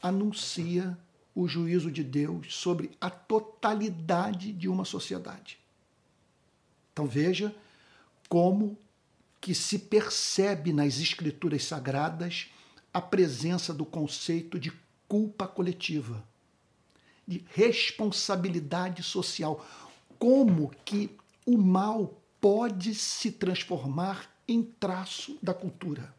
anuncia 0.02 0.98
o 1.36 1.48
juízo 1.48 1.91
de 1.91 2.04
Deus 2.04 2.56
sobre 2.56 2.91
a 3.00 3.10
totalidade 3.10 4.52
de 4.52 4.67
uma 4.67 4.86
sociedade. 4.86 5.58
Então 6.91 7.08
veja 7.08 7.56
como 8.28 8.78
que 9.39 9.56
se 9.56 9.80
percebe 9.80 10.74
nas 10.74 11.00
escrituras 11.00 11.63
sagradas 11.63 12.48
a 12.93 13.02
presença 13.02 13.74
do 13.74 13.86
conceito 13.86 14.60
de 14.60 14.72
culpa 15.08 15.48
coletiva, 15.48 16.24
de 17.28 17.45
responsabilidade 17.54 19.02
social, 19.02 19.65
como 20.17 20.72
que 20.84 21.10
o 21.45 21.58
mal 21.58 22.22
pode 22.41 22.93
se 22.93 23.32
transformar 23.32 24.30
em 24.48 24.62
traço 24.63 25.38
da 25.41 25.54
cultura. 25.54 26.13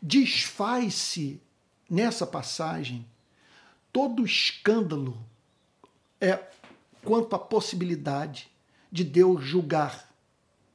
Desfaz-se 0.00 1.40
nessa 1.88 2.26
passagem 2.26 3.06
todo 3.92 4.24
escândalo 4.24 5.18
é 6.20 6.40
quanto 7.02 7.34
à 7.34 7.38
possibilidade 7.38 8.50
de 8.90 9.04
Deus 9.04 9.42
julgar 9.42 10.08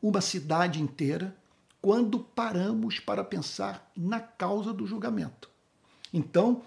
uma 0.02 0.22
cidade 0.22 0.82
inteira 0.82 1.36
quando 1.82 2.20
paramos 2.20 3.00
para 3.00 3.24
pensar 3.24 3.92
na 3.96 4.20
causa 4.20 4.74
do 4.74 4.86
julgamento. 4.86 5.50
Então, 6.14 6.62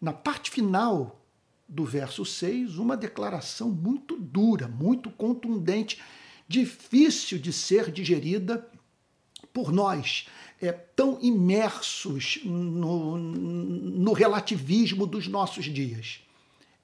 na 0.00 0.12
parte 0.12 0.50
final 0.50 1.20
do 1.68 1.84
verso 1.84 2.24
6, 2.24 2.78
uma 2.78 2.96
declaração 2.96 3.68
muito 3.70 4.16
dura, 4.16 4.66
muito 4.66 5.10
contundente, 5.10 6.02
difícil 6.46 7.38
de 7.38 7.52
ser 7.52 7.90
digerida 7.90 8.66
por 9.52 9.70
nós, 9.70 10.28
é, 10.60 10.72
tão 10.72 11.18
imersos 11.20 12.40
no, 12.44 13.16
no 13.16 14.12
relativismo 14.12 15.06
dos 15.06 15.28
nossos 15.28 15.66
dias. 15.66 16.20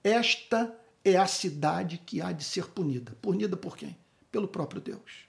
Esta 0.03 0.75
é 1.05 1.17
a 1.17 1.27
cidade 1.27 1.99
que 1.99 2.21
há 2.21 2.33
de 2.33 2.45
ser 2.45 2.67
punida. 2.69 3.17
Punida 3.21 3.57
por 3.57 3.77
quem? 3.77 3.97
Pelo 4.31 4.47
próprio 4.47 4.81
Deus. 4.81 5.25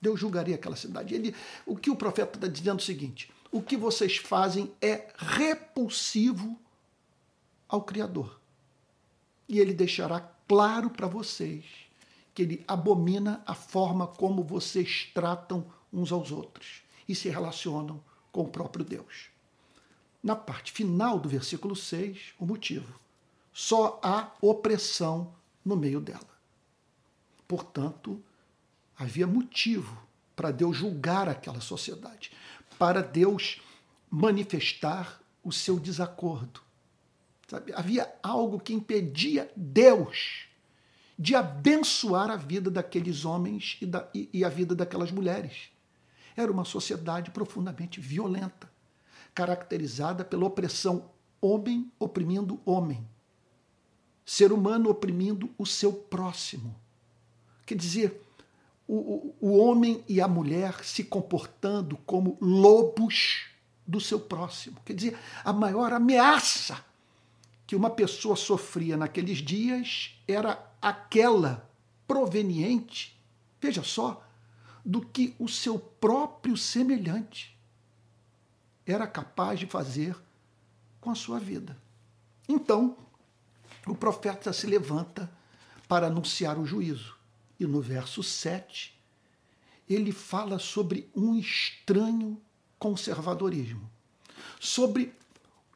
Deus 0.00 0.18
julgaria 0.20 0.56
aquela 0.56 0.76
cidade. 0.76 1.14
Ele, 1.14 1.34
o 1.64 1.76
que 1.76 1.90
o 1.90 1.96
profeta 1.96 2.36
está 2.36 2.48
dizendo 2.48 2.78
é 2.78 2.82
o 2.82 2.84
seguinte: 2.84 3.30
o 3.50 3.62
que 3.62 3.76
vocês 3.76 4.16
fazem 4.16 4.72
é 4.80 5.08
repulsivo 5.16 6.58
ao 7.68 7.82
Criador. 7.82 8.40
E 9.48 9.58
ele 9.58 9.72
deixará 9.72 10.20
claro 10.48 10.90
para 10.90 11.06
vocês 11.06 11.64
que 12.34 12.42
ele 12.42 12.64
abomina 12.68 13.42
a 13.46 13.54
forma 13.54 14.06
como 14.06 14.42
vocês 14.42 15.10
tratam 15.14 15.64
uns 15.92 16.12
aos 16.12 16.30
outros 16.30 16.85
e 17.08 17.14
se 17.14 17.28
relacionam 17.28 18.02
com 18.32 18.42
o 18.42 18.48
próprio 18.48 18.84
Deus. 18.84 19.30
Na 20.22 20.34
parte 20.34 20.72
final 20.72 21.18
do 21.18 21.28
versículo 21.28 21.76
6, 21.76 22.34
o 22.38 22.46
motivo. 22.46 22.98
Só 23.52 24.00
há 24.02 24.32
opressão 24.40 25.34
no 25.64 25.76
meio 25.76 26.00
dela. 26.00 26.36
Portanto, 27.46 28.22
havia 28.98 29.26
motivo 29.26 30.04
para 30.34 30.50
Deus 30.50 30.76
julgar 30.76 31.28
aquela 31.28 31.60
sociedade, 31.60 32.32
para 32.78 33.02
Deus 33.02 33.60
manifestar 34.10 35.20
o 35.42 35.52
seu 35.52 35.78
desacordo. 35.78 36.60
Sabe? 37.48 37.72
Havia 37.72 38.12
algo 38.22 38.58
que 38.58 38.74
impedia 38.74 39.50
Deus 39.56 40.46
de 41.18 41.34
abençoar 41.34 42.30
a 42.30 42.36
vida 42.36 42.70
daqueles 42.70 43.24
homens 43.24 43.78
e, 43.80 43.86
da, 43.86 44.08
e, 44.12 44.28
e 44.32 44.44
a 44.44 44.48
vida 44.48 44.74
daquelas 44.74 45.10
mulheres. 45.10 45.70
Era 46.36 46.52
uma 46.52 46.64
sociedade 46.64 47.30
profundamente 47.30 48.00
violenta, 48.00 48.70
caracterizada 49.34 50.24
pela 50.24 50.46
opressão 50.46 51.10
homem 51.40 51.90
oprimindo 51.98 52.60
homem, 52.64 53.06
ser 54.24 54.52
humano 54.52 54.90
oprimindo 54.90 55.48
o 55.56 55.64
seu 55.64 55.92
próximo. 55.92 56.74
Quer 57.64 57.76
dizer, 57.76 58.22
o, 58.86 59.34
o, 59.40 59.56
homem 59.56 60.04
e 60.08 60.20
a 60.20 60.28
mulher 60.28 60.84
se 60.84 61.02
comportando 61.04 61.96
como 61.98 62.38
lobos 62.40 63.46
do 63.86 64.00
seu 64.00 64.20
próximo. 64.20 64.76
Quer 64.84 64.94
dizer, 64.94 65.18
a 65.44 65.52
maior 65.52 65.92
ameaça 65.92 66.84
que 67.66 67.74
uma 67.74 67.90
pessoa 67.90 68.36
sofria 68.36 68.96
naqueles 68.96 69.38
dias 69.38 70.14
era 70.26 70.64
aquela 70.80 71.68
proveniente, 72.06 73.20
veja 73.60 73.82
só, 73.82 74.25
do 74.86 75.00
que 75.00 75.34
o 75.36 75.48
seu 75.48 75.80
próprio 75.80 76.56
semelhante 76.56 77.58
era 78.86 79.04
capaz 79.04 79.58
de 79.58 79.66
fazer 79.66 80.16
com 81.00 81.10
a 81.10 81.14
sua 81.16 81.40
vida. 81.40 81.76
Então, 82.48 82.96
o 83.84 83.96
profeta 83.96 84.52
se 84.52 84.64
levanta 84.64 85.28
para 85.88 86.06
anunciar 86.06 86.56
o 86.56 86.64
juízo. 86.64 87.16
E 87.58 87.66
no 87.66 87.80
verso 87.80 88.22
7, 88.22 88.96
ele 89.88 90.12
fala 90.12 90.56
sobre 90.56 91.10
um 91.16 91.34
estranho 91.34 92.40
conservadorismo, 92.78 93.90
sobre 94.60 95.12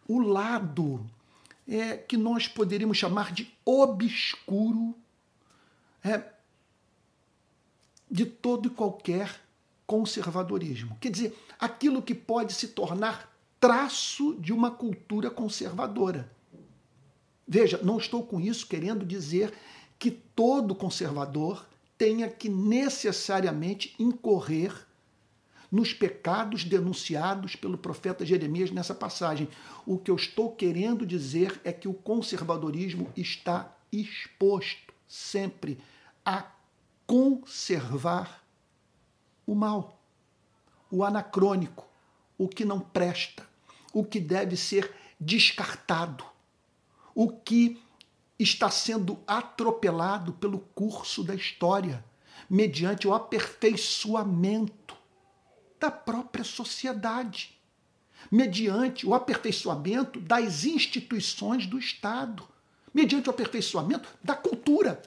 o 0.07 0.21
lado 0.21 1.05
é, 1.67 1.97
que 1.97 2.17
nós 2.17 2.47
poderíamos 2.47 2.97
chamar 2.97 3.33
de 3.33 3.53
obscuro 3.65 4.97
é, 6.05 6.40
de 8.11 8.27
todo 8.27 8.67
e 8.67 8.71
qualquer 8.71 9.41
conservadorismo. 9.87 10.97
Quer 11.01 11.11
dizer, 11.11 11.39
aquilo 11.59 12.03
que 12.03 12.15
pode 12.15 12.53
se 12.53 12.69
tornar 12.69 13.31
traço 13.59 14.35
de 14.37 14.53
uma 14.53 14.71
cultura 14.71 15.31
conservadora. 15.31 16.31
Veja, 17.47 17.81
não 17.83 17.99
estou 17.99 18.25
com 18.25 18.41
isso 18.41 18.67
querendo 18.67 19.05
dizer 19.05 19.53
que 19.99 20.11
todo 20.11 20.75
conservador 20.75 21.67
tenha 21.99 22.29
que 22.29 22.49
necessariamente 22.49 23.95
incorrer 23.99 24.87
nos 25.71 25.93
pecados 25.93 26.65
denunciados 26.65 27.55
pelo 27.55 27.79
profeta 27.79 28.25
Jeremias 28.25 28.71
nessa 28.71 28.95
passagem. 28.95 29.49
O 29.87 29.99
que 29.99 30.11
eu 30.11 30.17
estou 30.17 30.53
querendo 30.53 31.05
dizer 31.07 31.61
é 31.63 31.73
que 31.73 31.87
o 31.87 31.95
conservadorismo 31.95 33.09
está 33.17 33.77
exposto 33.93 34.93
sempre 35.07 35.79
a 36.25 36.51
conservar 37.11 38.41
o 39.45 39.53
mal, 39.53 40.01
o 40.89 41.03
anacrônico, 41.03 41.85
o 42.39 42.47
que 42.47 42.65
não 42.65 42.79
presta, 42.79 43.45
o 43.93 44.05
que 44.05 44.21
deve 44.21 44.57
ser 44.57 44.95
descartado, 45.19 46.25
o 47.13 47.29
que 47.29 47.83
está 48.39 48.71
sendo 48.71 49.19
atropelado 49.27 50.35
pelo 50.35 50.61
curso 50.61 51.25
da 51.25 51.35
história, 51.35 52.05
mediante 52.49 53.09
o 53.09 53.13
aperfeiçoamento 53.13 54.97
da 55.81 55.91
própria 55.91 56.45
sociedade, 56.45 57.59
mediante 58.31 59.05
o 59.05 59.15
aperfeiçoamento 59.15 60.21
das 60.21 60.65
instituições 60.65 61.67
do 61.67 61.77
Estado, 61.77 62.49
mediante 62.95 63.29
o 63.29 63.33
aperfeiçoamento 63.33 64.09
da 64.23 64.37
cultura. 64.37 65.03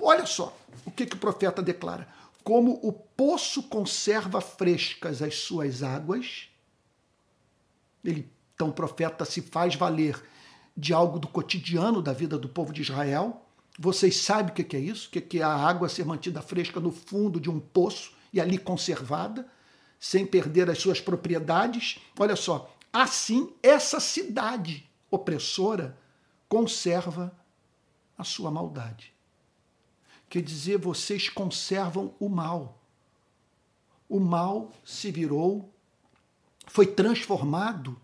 Olha 0.00 0.26
só 0.26 0.56
o 0.84 0.90
que, 0.90 1.06
que 1.06 1.16
o 1.16 1.18
profeta 1.18 1.62
declara: 1.62 2.08
como 2.42 2.78
o 2.82 2.92
poço 2.92 3.62
conserva 3.62 4.40
frescas 4.40 5.22
as 5.22 5.36
suas 5.36 5.82
águas, 5.82 6.48
ele, 8.04 8.30
então 8.54 8.68
o 8.68 8.72
profeta 8.72 9.24
se 9.24 9.40
faz 9.40 9.74
valer 9.74 10.22
de 10.76 10.92
algo 10.92 11.18
do 11.18 11.28
cotidiano 11.28 12.02
da 12.02 12.12
vida 12.12 12.36
do 12.36 12.48
povo 12.48 12.72
de 12.72 12.82
Israel. 12.82 13.40
Vocês 13.78 14.16
sabem 14.16 14.52
o 14.52 14.54
que 14.54 14.76
é 14.76 14.80
isso? 14.80 15.08
O 15.08 15.10
que 15.10 15.40
é 15.40 15.42
a 15.42 15.52
água 15.52 15.88
ser 15.88 16.04
mantida 16.04 16.42
fresca 16.42 16.78
no 16.78 16.92
fundo 16.92 17.40
de 17.40 17.50
um 17.50 17.58
poço 17.58 18.12
e 18.32 18.40
ali 18.40 18.58
conservada, 18.58 19.48
sem 19.98 20.26
perder 20.26 20.68
as 20.68 20.78
suas 20.78 21.00
propriedades? 21.00 21.98
Olha 22.18 22.36
só, 22.36 22.72
assim 22.92 23.52
essa 23.62 23.98
cidade 23.98 24.88
opressora 25.10 25.96
conserva 26.48 27.34
a 28.18 28.22
sua 28.22 28.50
maldade. 28.50 29.13
Quer 30.34 30.42
dizer, 30.42 30.78
vocês 30.78 31.28
conservam 31.28 32.12
o 32.18 32.28
mal. 32.28 32.82
O 34.08 34.18
mal 34.18 34.72
se 34.84 35.12
virou, 35.12 35.72
foi 36.66 36.88
transformado 36.88 37.96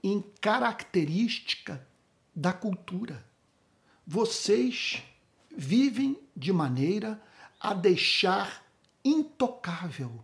em 0.00 0.22
característica 0.40 1.84
da 2.32 2.52
cultura. 2.52 3.26
Vocês 4.06 5.02
vivem 5.50 6.16
de 6.36 6.52
maneira 6.52 7.20
a 7.58 7.74
deixar 7.74 8.64
intocável 9.04 10.22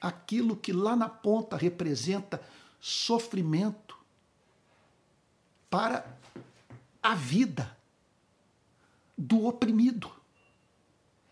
aquilo 0.00 0.54
que 0.54 0.72
lá 0.72 0.94
na 0.94 1.08
ponta 1.08 1.56
representa 1.56 2.40
sofrimento 2.80 3.98
para 5.68 6.06
a 7.02 7.16
vida 7.16 7.76
do 9.18 9.44
oprimido. 9.44 10.19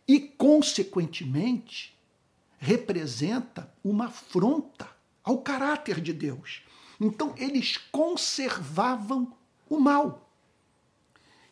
E, 0.09 0.18
consequentemente, 0.18 1.96
representa 2.59 3.72
uma 3.84 4.06
afronta 4.06 4.88
ao 5.22 5.38
caráter 5.38 6.00
de 6.00 6.12
Deus. 6.12 6.62
Então 6.98 7.34
eles 7.36 7.76
conservavam 7.76 9.32
o 9.68 9.78
mal. 9.78 10.28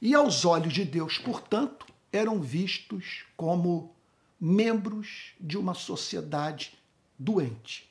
E 0.00 0.14
aos 0.14 0.44
olhos 0.44 0.72
de 0.72 0.84
Deus, 0.84 1.18
portanto, 1.18 1.86
eram 2.12 2.40
vistos 2.40 3.24
como 3.36 3.94
membros 4.40 5.32
de 5.40 5.56
uma 5.56 5.74
sociedade 5.74 6.78
doente. 7.18 7.88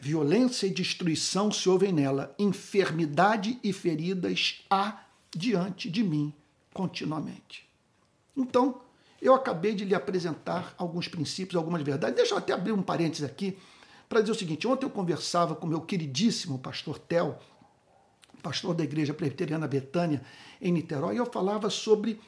Violência 0.00 0.66
e 0.66 0.70
destruição 0.70 1.52
se 1.52 1.68
ouvem 1.68 1.92
nela, 1.92 2.34
enfermidade 2.38 3.58
e 3.62 3.72
feridas 3.72 4.64
há 4.68 5.04
diante 5.34 5.90
de 5.90 6.02
mim 6.02 6.32
continuamente. 6.72 7.68
Então, 8.36 8.80
eu 9.22 9.34
acabei 9.34 9.72
de 9.72 9.84
lhe 9.84 9.94
apresentar 9.94 10.74
alguns 10.76 11.06
princípios, 11.06 11.56
algumas 11.56 11.80
verdades. 11.82 12.16
Deixa 12.16 12.34
eu 12.34 12.38
até 12.38 12.52
abrir 12.52 12.72
um 12.72 12.82
parênteses 12.82 13.24
aqui 13.24 13.56
para 14.08 14.20
dizer 14.20 14.32
o 14.32 14.34
seguinte: 14.34 14.66
ontem 14.66 14.84
eu 14.84 14.90
conversava 14.90 15.54
com 15.54 15.64
meu 15.64 15.80
queridíssimo 15.80 16.58
pastor 16.58 16.98
Tel, 16.98 17.38
pastor 18.42 18.74
da 18.74 18.82
Igreja 18.82 19.14
Presbiteriana 19.14 19.68
Betânia, 19.68 20.22
em 20.60 20.72
Niterói, 20.72 21.14
e 21.14 21.18
eu 21.18 21.26
falava 21.26 21.70
sobre 21.70 22.20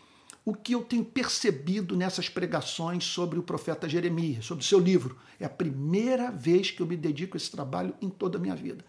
o 0.45 0.55
que 0.55 0.74
eu 0.74 0.84
tenho 0.84 1.05
percebido 1.05 1.97
nessas 1.97 2.28
pregações 2.28 3.05
sobre 3.05 3.38
o 3.38 3.42
profeta 3.42 3.88
Jeremias, 3.88 4.45
sobre 4.45 4.62
o 4.62 4.66
seu 4.66 4.78
livro. 4.78 5.18
É 5.40 5.47
a 5.47 5.51
primeira 5.51 6.30
vez 6.30 6.70
que 6.70 6.80
eu 6.80 6.86
me 6.86 6.97
dedico 6.97 7.36
a 7.36 7.38
esse 7.38 7.51
trabalho 7.51 7.95
em 8.01 8.09
toda 8.09 8.38
a 8.38 8.40
minha 8.40 8.55
vida. 8.55 8.84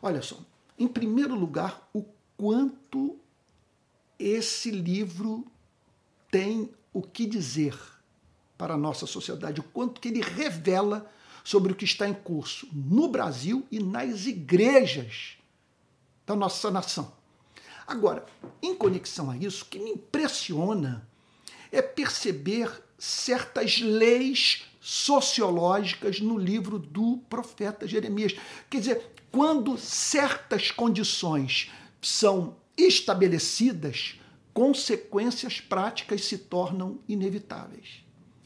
Olha 0.00 0.22
só, 0.22 0.38
em 0.78 0.86
primeiro 0.86 1.34
lugar, 1.34 1.88
o 1.92 2.04
quanto 2.36 3.18
esse 4.18 4.70
livro 4.70 5.44
tem 6.30 6.70
o 6.98 7.02
que 7.02 7.26
dizer 7.26 7.78
para 8.56 8.74
a 8.74 8.78
nossa 8.78 9.06
sociedade, 9.06 9.60
o 9.60 9.62
quanto 9.62 10.00
que 10.00 10.08
ele 10.08 10.20
revela 10.20 11.08
sobre 11.44 11.72
o 11.72 11.76
que 11.76 11.84
está 11.84 12.08
em 12.08 12.14
curso 12.14 12.68
no 12.72 13.08
Brasil 13.08 13.64
e 13.70 13.78
nas 13.78 14.26
igrejas 14.26 15.38
da 16.26 16.34
nossa 16.34 16.70
nação. 16.70 17.12
Agora, 17.86 18.26
em 18.60 18.74
conexão 18.74 19.30
a 19.30 19.36
isso, 19.36 19.64
o 19.64 19.68
que 19.68 19.78
me 19.78 19.90
impressiona 19.90 21.08
é 21.70 21.80
perceber 21.80 22.82
certas 22.98 23.80
leis 23.80 24.64
sociológicas 24.80 26.20
no 26.20 26.36
livro 26.36 26.78
do 26.78 27.18
profeta 27.30 27.86
Jeremias. 27.86 28.34
Quer 28.68 28.80
dizer, 28.80 29.12
quando 29.30 29.78
certas 29.78 30.70
condições 30.70 31.70
são 32.02 32.56
estabelecidas, 32.76 34.18
consequências 34.58 35.60
práticas 35.60 36.24
se 36.24 36.36
tornam 36.36 36.98
inevitáveis. 37.08 38.02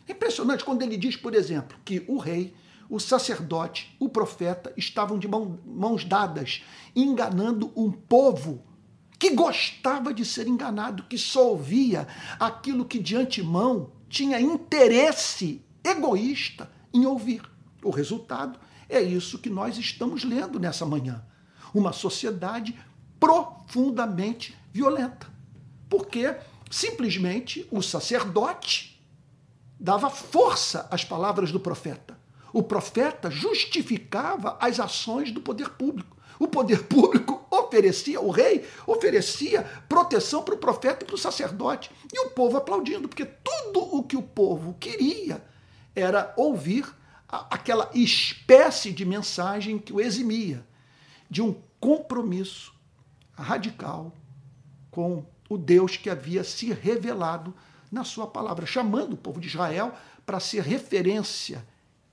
É 0.06 0.12
impressionante 0.12 0.62
quando 0.62 0.82
ele 0.82 0.98
diz, 0.98 1.16
por 1.16 1.34
exemplo, 1.34 1.78
que 1.86 2.04
o 2.06 2.18
rei, 2.18 2.54
o 2.90 3.00
sacerdote, 3.00 3.96
o 3.98 4.10
profeta 4.10 4.74
estavam 4.76 5.18
de 5.18 5.26
mãos 5.26 6.04
dadas, 6.04 6.62
enganando 6.94 7.72
um 7.74 7.90
povo 7.90 8.62
que 9.18 9.30
gostava 9.30 10.12
de 10.12 10.22
ser 10.26 10.46
enganado, 10.46 11.04
que 11.04 11.16
só 11.16 11.48
ouvia 11.48 12.06
aquilo 12.38 12.84
que 12.84 12.98
de 12.98 13.16
antemão 13.16 13.90
tinha 14.06 14.38
interesse 14.38 15.64
egoísta 15.82 16.70
em 16.92 17.06
ouvir. 17.06 17.40
O 17.82 17.88
resultado 17.88 18.60
é 18.86 19.00
isso 19.00 19.38
que 19.38 19.48
nós 19.48 19.78
estamos 19.78 20.24
lendo 20.24 20.60
nessa 20.60 20.84
manhã. 20.84 21.24
Uma 21.72 21.94
sociedade 21.94 22.78
profundamente 23.18 24.54
violenta. 24.70 25.31
Porque 25.92 26.34
simplesmente 26.70 27.68
o 27.70 27.82
sacerdote 27.82 28.98
dava 29.78 30.08
força 30.08 30.88
às 30.90 31.04
palavras 31.04 31.52
do 31.52 31.60
profeta. 31.60 32.18
O 32.50 32.62
profeta 32.62 33.30
justificava 33.30 34.56
as 34.58 34.80
ações 34.80 35.30
do 35.30 35.42
poder 35.42 35.68
público. 35.68 36.16
O 36.38 36.48
poder 36.48 36.84
público 36.88 37.46
oferecia, 37.50 38.22
o 38.22 38.30
rei 38.30 38.66
oferecia 38.86 39.64
proteção 39.86 40.42
para 40.42 40.54
o 40.54 40.58
profeta 40.58 41.04
e 41.04 41.06
para 41.06 41.14
o 41.14 41.18
sacerdote. 41.18 41.90
E 42.10 42.18
o 42.20 42.30
povo 42.30 42.56
aplaudindo, 42.56 43.06
porque 43.06 43.26
tudo 43.26 43.94
o 43.94 44.02
que 44.02 44.16
o 44.16 44.22
povo 44.22 44.72
queria 44.80 45.44
era 45.94 46.32
ouvir 46.38 46.86
aquela 47.28 47.90
espécie 47.92 48.92
de 48.92 49.04
mensagem 49.04 49.78
que 49.78 49.92
o 49.92 50.00
eximia 50.00 50.66
de 51.28 51.42
um 51.42 51.54
compromisso 51.78 52.72
radical 53.36 54.10
com 54.90 55.30
o 55.54 55.58
Deus 55.58 55.96
que 55.96 56.08
havia 56.08 56.44
se 56.44 56.72
revelado 56.72 57.54
na 57.90 58.04
sua 58.04 58.26
palavra, 58.26 58.64
chamando 58.66 59.14
o 59.14 59.16
povo 59.16 59.40
de 59.40 59.48
Israel 59.48 59.94
para 60.24 60.40
ser 60.40 60.62
referência 60.62 61.66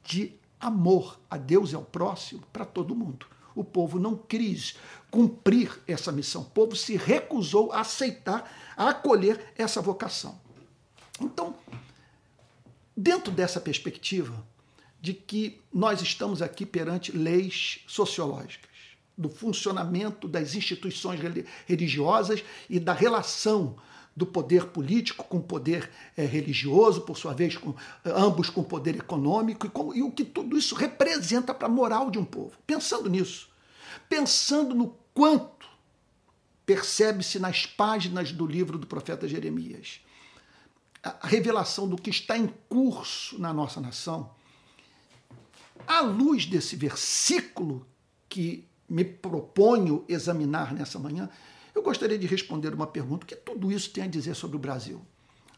de 0.04 0.34
amor 0.60 1.20
a 1.30 1.38
Deus 1.38 1.72
e 1.72 1.76
ao 1.76 1.84
próximo 1.84 2.44
para 2.52 2.66
todo 2.66 2.96
mundo 2.96 3.26
o 3.56 3.64
povo 3.64 4.00
não 4.00 4.16
quis 4.16 4.76
cumprir 5.12 5.82
essa 5.88 6.12
missão. 6.12 6.44
O 6.44 6.46
povo 6.46 6.76
se 6.76 6.96
recusou 6.96 7.72
a 7.72 7.82
aceitar, 7.82 8.50
a 8.78 8.90
acolher 8.90 9.54
essa 9.58 9.82
vocação. 9.82 10.40
Então, 11.20 11.56
dentro 12.96 13.32
dessa 13.32 13.60
perspectiva 13.60 14.46
de 15.02 15.14
que 15.14 15.62
nós 15.74 16.02
estamos 16.02 16.42
aqui 16.42 16.66
perante 16.66 17.12
leis 17.12 17.82
sociológicas, 17.88 18.69
do 19.20 19.28
funcionamento 19.30 20.28
das 20.28 20.56
instituições 20.56 21.20
religiosas 21.68 22.42
e 22.70 22.80
da 22.80 22.94
relação 22.94 23.76
do 24.16 24.26
poder 24.26 24.68
político 24.68 25.26
com 25.26 25.38
o 25.38 25.44
poder 25.44 25.90
é, 26.16 26.26
religioso, 26.26 27.02
por 27.02 27.18
sua 27.18 27.34
vez, 27.34 27.58
com, 27.58 27.76
ambos 28.06 28.50
com 28.50 28.64
poder 28.64 28.96
econômico, 28.96 29.66
e, 29.66 29.70
como, 29.70 29.94
e 29.94 30.02
o 30.02 30.12
que 30.12 30.24
tudo 30.24 30.58
isso 30.58 30.74
representa 30.74 31.54
para 31.54 31.68
a 31.68 31.72
moral 31.72 32.10
de 32.10 32.18
um 32.18 32.26
povo. 32.26 32.54
Pensando 32.66 33.10
nisso, 33.10 33.50
pensando 34.08 34.74
no 34.74 34.96
quanto 35.14 35.68
percebe-se 36.66 37.40
nas 37.40 37.66
páginas 37.66 38.32
do 38.32 38.46
livro 38.46 38.78
do 38.78 38.88
profeta 38.88 39.28
Jeremias 39.28 40.00
a 41.04 41.28
revelação 41.28 41.88
do 41.88 41.96
que 41.96 42.10
está 42.10 42.38
em 42.38 42.48
curso 42.68 43.40
na 43.40 43.54
nossa 43.54 43.80
nação, 43.80 44.32
à 45.88 46.02
luz 46.02 46.46
desse 46.46 46.76
versículo 46.76 47.88
que 48.28 48.69
me 48.90 49.04
proponho 49.04 50.04
examinar 50.08 50.74
nessa 50.74 50.98
manhã, 50.98 51.30
eu 51.76 51.84
gostaria 51.84 52.18
de 52.18 52.28
responder 52.28 52.74
uma 52.74 52.88
pergunta: 52.88 53.24
o 53.24 53.28
que 53.28 53.36
tudo 53.36 53.72
isso 53.72 53.92
tem 53.92 54.04
a 54.04 54.08
dizer 54.08 54.36
sobre 54.36 54.58
o 54.58 54.60
Brasil? 54.60 55.02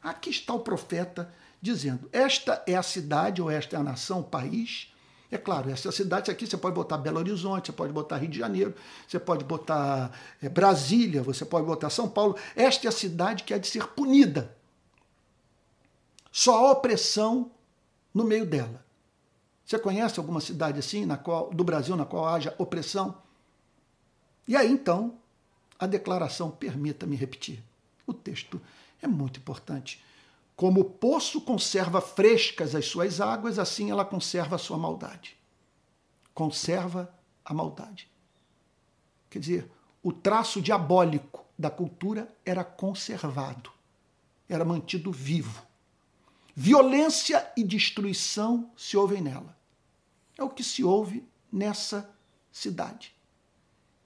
Aqui 0.03 0.29
está 0.29 0.53
o 0.53 0.59
profeta 0.59 1.31
dizendo: 1.61 2.09
esta 2.11 2.63
é 2.67 2.75
a 2.75 2.83
cidade 2.83 3.41
ou 3.41 3.49
esta 3.49 3.75
é 3.75 3.79
a 3.79 3.83
nação, 3.83 4.19
o 4.19 4.23
país. 4.23 4.91
É 5.31 5.37
claro, 5.37 5.69
essa 5.69 5.93
cidade 5.93 6.29
aqui 6.29 6.45
você 6.45 6.57
pode 6.57 6.75
botar 6.75 6.97
Belo 6.97 7.17
Horizonte, 7.17 7.67
você 7.67 7.71
pode 7.71 7.93
botar 7.93 8.17
Rio 8.17 8.29
de 8.29 8.37
Janeiro, 8.37 8.75
você 9.07 9.17
pode 9.17 9.45
botar 9.45 10.11
é, 10.41 10.49
Brasília, 10.49 11.23
você 11.23 11.45
pode 11.45 11.65
botar 11.65 11.89
São 11.89 12.09
Paulo. 12.09 12.35
Esta 12.53 12.85
é 12.85 12.89
a 12.89 12.91
cidade 12.91 13.43
que 13.43 13.53
há 13.53 13.57
de 13.57 13.65
ser 13.65 13.87
punida. 13.87 14.53
Só 16.29 16.57
há 16.57 16.71
opressão 16.71 17.49
no 18.13 18.25
meio 18.25 18.45
dela. 18.45 18.83
Você 19.71 19.79
conhece 19.79 20.19
alguma 20.19 20.41
cidade 20.41 20.79
assim 20.79 21.05
na 21.05 21.15
qual, 21.15 21.49
do 21.49 21.63
Brasil 21.63 21.95
na 21.95 22.03
qual 22.05 22.27
haja 22.27 22.53
opressão? 22.57 23.17
E 24.45 24.53
aí 24.53 24.69
então 24.69 25.17
a 25.79 25.87
declaração, 25.87 26.51
permita-me 26.51 27.15
repetir. 27.15 27.63
O 28.05 28.13
texto 28.13 28.59
é 29.01 29.07
muito 29.07 29.39
importante. 29.39 30.03
Como 30.57 30.81
o 30.81 30.83
poço 30.83 31.39
conserva 31.39 32.01
frescas 32.01 32.75
as 32.75 32.85
suas 32.85 33.21
águas, 33.21 33.57
assim 33.57 33.89
ela 33.89 34.03
conserva 34.03 34.57
a 34.57 34.59
sua 34.59 34.77
maldade. 34.77 35.37
Conserva 36.33 37.09
a 37.45 37.53
maldade. 37.53 38.11
Quer 39.29 39.39
dizer, 39.39 39.71
o 40.03 40.11
traço 40.11 40.61
diabólico 40.61 41.45
da 41.57 41.69
cultura 41.69 42.27
era 42.45 42.65
conservado, 42.65 43.71
era 44.49 44.65
mantido 44.65 45.13
vivo. 45.13 45.65
Violência 46.53 47.49
e 47.55 47.63
destruição 47.63 48.69
se 48.75 48.97
ouvem 48.97 49.21
nela. 49.21 49.60
É 50.41 50.43
o 50.43 50.49
que 50.49 50.63
se 50.63 50.83
ouve 50.83 51.23
nessa 51.53 52.09
cidade. 52.51 53.13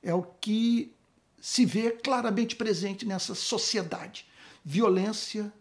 É 0.04 0.14
o 0.14 0.22
que 0.22 0.94
se 1.40 1.66
vê 1.66 1.92
claramente 1.92 2.58
presente 2.58 3.06
nessa 3.06 3.34
sociedade. 3.34 4.28
Violência 4.62 5.54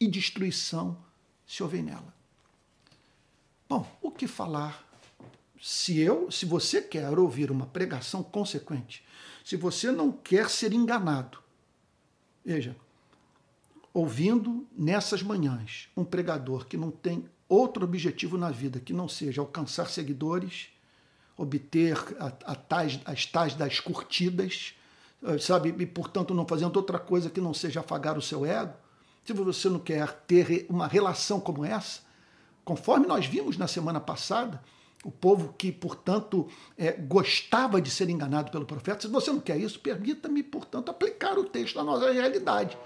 e 0.00 0.08
destruição 0.08 0.98
se 1.46 1.62
ouvem 1.62 1.84
nela. 1.84 2.12
Bom, 3.68 3.88
o 4.02 4.10
que 4.10 4.26
falar 4.26 4.84
se 5.62 5.96
eu, 6.00 6.28
se 6.32 6.44
você 6.44 6.82
quer 6.82 7.16
ouvir 7.16 7.52
uma 7.52 7.66
pregação 7.66 8.20
consequente, 8.20 9.04
se 9.44 9.54
você 9.54 9.92
não 9.92 10.10
quer 10.10 10.50
ser 10.50 10.72
enganado, 10.72 11.38
veja, 12.44 12.74
ouvindo 13.94 14.66
nessas 14.76 15.22
manhãs 15.22 15.88
um 15.96 16.04
pregador 16.04 16.66
que 16.66 16.76
não 16.76 16.90
tem 16.90 17.24
outro 17.48 17.84
objetivo 17.84 18.36
na 18.36 18.50
vida 18.50 18.78
que 18.78 18.92
não 18.92 19.08
seja 19.08 19.40
alcançar 19.40 19.88
seguidores, 19.88 20.68
obter 21.36 21.96
a, 22.18 22.26
a 22.52 22.54
tais, 22.54 23.00
as 23.04 23.24
tais 23.24 23.54
das 23.54 23.80
curtidas, 23.80 24.74
eh, 25.22 25.38
sabe, 25.38 25.74
e 25.78 25.86
portanto 25.86 26.34
não 26.34 26.46
fazendo 26.46 26.76
outra 26.76 26.98
coisa 26.98 27.30
que 27.30 27.40
não 27.40 27.54
seja 27.54 27.80
afagar 27.80 28.18
o 28.18 28.22
seu 28.22 28.44
ego, 28.44 28.74
se 29.24 29.32
você 29.32 29.68
não 29.68 29.78
quer 29.78 30.12
ter 30.26 30.66
uma 30.68 30.86
relação 30.86 31.38
como 31.40 31.64
essa, 31.64 32.00
conforme 32.64 33.06
nós 33.06 33.26
vimos 33.26 33.56
na 33.56 33.68
semana 33.68 34.00
passada, 34.00 34.62
o 35.04 35.10
povo 35.10 35.54
que, 35.56 35.70
portanto, 35.70 36.48
é, 36.76 36.92
gostava 36.92 37.80
de 37.80 37.90
ser 37.90 38.10
enganado 38.10 38.50
pelo 38.50 38.66
profeta. 38.66 39.02
Se 39.02 39.08
você 39.08 39.30
não 39.30 39.40
quer 39.40 39.56
isso, 39.56 39.78
permita-me, 39.78 40.42
portanto, 40.42 40.90
aplicar 40.90 41.38
o 41.38 41.44
texto 41.44 41.78
à 41.78 41.84
nossa 41.84 42.10
realidade. 42.10 42.76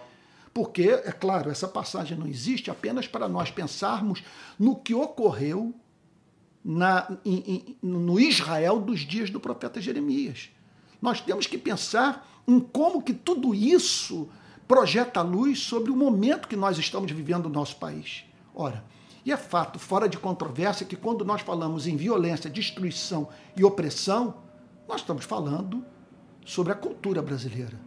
Porque, 0.54 0.82
é 0.82 1.12
claro, 1.12 1.50
essa 1.50 1.66
passagem 1.66 2.16
não 2.16 2.26
existe 2.26 2.70
apenas 2.70 3.06
para 3.06 3.28
nós 3.28 3.50
pensarmos 3.50 4.22
no 4.58 4.76
que 4.76 4.94
ocorreu 4.94 5.74
na, 6.64 7.16
em, 7.24 7.38
em, 7.38 7.76
no 7.82 8.20
Israel 8.20 8.80
dos 8.80 9.00
dias 9.00 9.30
do 9.30 9.40
profeta 9.40 9.80
Jeremias. 9.80 10.50
Nós 11.00 11.20
temos 11.20 11.46
que 11.46 11.58
pensar 11.58 12.28
em 12.46 12.60
como 12.60 13.02
que 13.02 13.14
tudo 13.14 13.54
isso 13.54 14.28
projeta 14.68 15.22
luz 15.22 15.60
sobre 15.60 15.90
o 15.90 15.96
momento 15.96 16.48
que 16.48 16.56
nós 16.56 16.78
estamos 16.78 17.10
vivendo 17.10 17.48
no 17.48 17.54
nosso 17.54 17.76
país. 17.76 18.24
Ora, 18.54 18.84
e 19.24 19.32
é 19.32 19.36
fato, 19.36 19.78
fora 19.78 20.08
de 20.08 20.18
controvérsia, 20.18 20.86
que 20.86 20.96
quando 20.96 21.24
nós 21.24 21.40
falamos 21.40 21.86
em 21.86 21.96
violência, 21.96 22.50
destruição 22.50 23.28
e 23.56 23.64
opressão, 23.64 24.42
nós 24.88 25.00
estamos 25.00 25.24
falando 25.24 25.84
sobre 26.44 26.72
a 26.72 26.76
cultura 26.76 27.22
brasileira, 27.22 27.78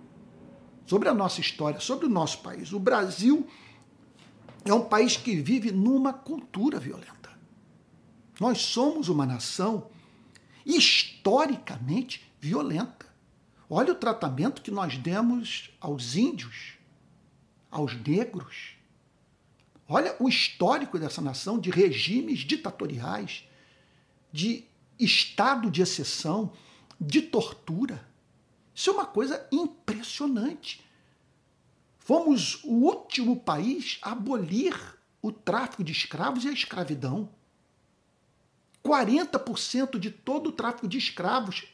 sobre 0.85 1.09
a 1.09 1.13
nossa 1.13 1.41
história, 1.41 1.79
sobre 1.79 2.05
o 2.05 2.09
nosso 2.09 2.39
país. 2.39 2.71
O 2.73 2.79
Brasil 2.79 3.47
é 4.63 4.73
um 4.73 4.85
país 4.85 5.17
que 5.17 5.35
vive 5.35 5.71
numa 5.71 6.13
cultura 6.13 6.79
violenta. 6.79 7.31
Nós 8.39 8.61
somos 8.61 9.09
uma 9.09 9.25
nação 9.25 9.89
historicamente 10.65 12.31
violenta. 12.39 13.05
Olha 13.69 13.93
o 13.93 13.95
tratamento 13.95 14.61
que 14.61 14.71
nós 14.71 14.97
demos 14.97 15.71
aos 15.79 16.15
índios, 16.15 16.73
aos 17.71 17.95
negros, 17.95 18.75
Olha 19.87 20.15
o 20.19 20.27
histórico 20.27 20.97
dessa 20.97 21.21
nação 21.21 21.59
de 21.59 21.69
regimes 21.69 22.39
ditatoriais, 22.39 23.47
de 24.31 24.65
estado 24.99 25.69
de 25.69 25.81
exceção, 25.81 26.51
de 26.99 27.21
tortura. 27.21 28.05
Isso 28.75 28.89
é 28.89 28.93
uma 28.93 29.05
coisa 29.05 29.47
impressionante. 29.51 30.85
Fomos 31.97 32.63
o 32.63 32.73
último 32.73 33.39
país 33.39 33.97
a 34.01 34.11
abolir 34.11 34.75
o 35.21 35.31
tráfico 35.31 35.83
de 35.83 35.93
escravos 35.93 36.43
e 36.43 36.49
a 36.49 36.53
escravidão. 36.53 37.29
40% 38.83 39.97
de 39.97 40.11
todo 40.11 40.49
o 40.49 40.51
tráfico 40.51 40.87
de 40.87 40.97
escravos 40.97 41.65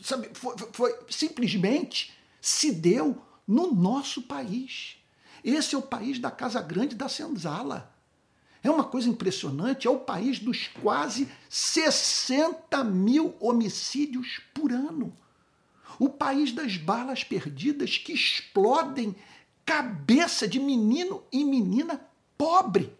sabe, 0.00 0.30
foi, 0.32 0.56
foi, 0.72 0.98
simplesmente 1.10 2.12
se 2.40 2.72
deu 2.72 3.20
no 3.46 3.74
nosso 3.74 4.22
país. 4.22 4.96
Esse 5.44 5.74
é 5.74 5.78
o 5.78 5.82
país 5.82 6.18
da 6.18 6.30
Casa 6.30 6.62
Grande 6.62 6.94
da 6.94 7.08
Senzala. 7.08 7.92
É 8.62 8.70
uma 8.70 8.84
coisa 8.84 9.08
impressionante, 9.08 9.88
é 9.88 9.90
o 9.90 9.98
país 9.98 10.38
dos 10.38 10.68
quase 10.68 11.28
60 11.48 12.84
mil 12.84 13.34
homicídios 13.40 14.40
por 14.54 14.72
ano. 14.72 15.16
O 15.98 16.08
país 16.08 16.52
das 16.52 16.76
balas 16.76 17.24
perdidas 17.24 17.98
que 17.98 18.12
explodem 18.12 19.14
cabeça 19.64 20.48
de 20.48 20.58
menino 20.58 21.22
e 21.32 21.44
menina 21.44 22.00
pobre. 22.36 22.92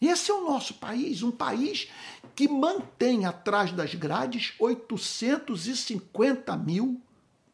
Esse 0.00 0.30
é 0.30 0.34
o 0.34 0.44
nosso 0.44 0.74
país, 0.74 1.22
um 1.22 1.30
país 1.30 1.88
que 2.34 2.48
mantém 2.48 3.24
atrás 3.24 3.70
das 3.72 3.94
grades 3.94 4.52
850 4.58 6.56
mil 6.56 7.00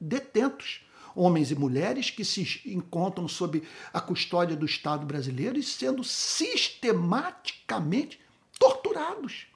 detentos 0.00 0.80
homens 1.14 1.50
e 1.50 1.54
mulheres 1.54 2.08
que 2.10 2.24
se 2.24 2.62
encontram 2.66 3.28
sob 3.28 3.62
a 3.92 4.00
custódia 4.00 4.56
do 4.56 4.64
Estado 4.64 5.04
brasileiro 5.04 5.58
e 5.58 5.62
sendo 5.62 6.02
sistematicamente 6.02 8.18
torturados, 8.58 9.46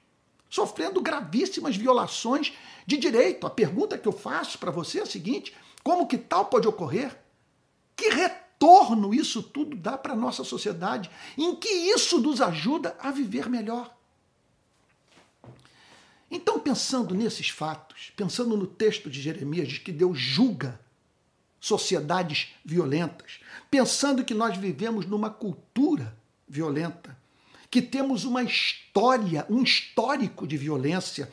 sofrendo 0.49 1.01
gravíssimas 1.01 1.75
violações 1.75 2.53
de 2.85 2.97
direito. 2.97 3.47
A 3.47 3.49
pergunta 3.49 3.97
que 3.97 4.07
eu 4.07 4.11
faço 4.11 4.57
para 4.57 4.71
você 4.71 4.99
é 4.99 5.03
a 5.03 5.07
seguinte: 5.07 5.55
como 5.83 6.07
que 6.07 6.17
tal 6.17 6.45
pode 6.45 6.67
ocorrer? 6.67 7.17
Que 7.95 8.09
retorno 8.09 9.13
isso 9.13 9.41
tudo 9.41 9.75
dá 9.75 9.97
para 9.97 10.13
a 10.13 10.17
nossa 10.17 10.43
sociedade? 10.43 11.09
Em 11.37 11.55
que 11.55 11.69
isso 11.69 12.19
nos 12.19 12.41
ajuda 12.41 12.95
a 12.99 13.11
viver 13.11 13.49
melhor? 13.49 13.95
Então, 16.29 16.59
pensando 16.59 17.13
nesses 17.13 17.49
fatos, 17.49 18.11
pensando 18.15 18.57
no 18.57 18.67
texto 18.67 19.09
de 19.09 19.21
Jeremias 19.21 19.69
de 19.69 19.79
que 19.79 19.91
Deus 19.91 20.17
julga 20.17 20.79
sociedades 21.59 22.49
violentas, 22.63 23.39
pensando 23.71 24.23
que 24.23 24.33
nós 24.33 24.57
vivemos 24.57 25.05
numa 25.05 25.29
cultura 25.29 26.15
violenta, 26.47 27.17
que 27.71 27.81
temos 27.81 28.23
uma 28.23 28.43
história, 28.43 29.45
um 29.49 29.63
histórico 29.63 30.45
de 30.47 30.57
violência, 30.57 31.31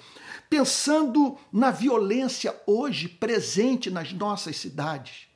pensando 0.53 1.39
na 1.51 1.71
violência 1.71 2.55
hoje 2.67 3.09
presente 3.09 3.91
nas 3.91 4.13
nossas 4.13 4.59
cidades. 4.59 5.27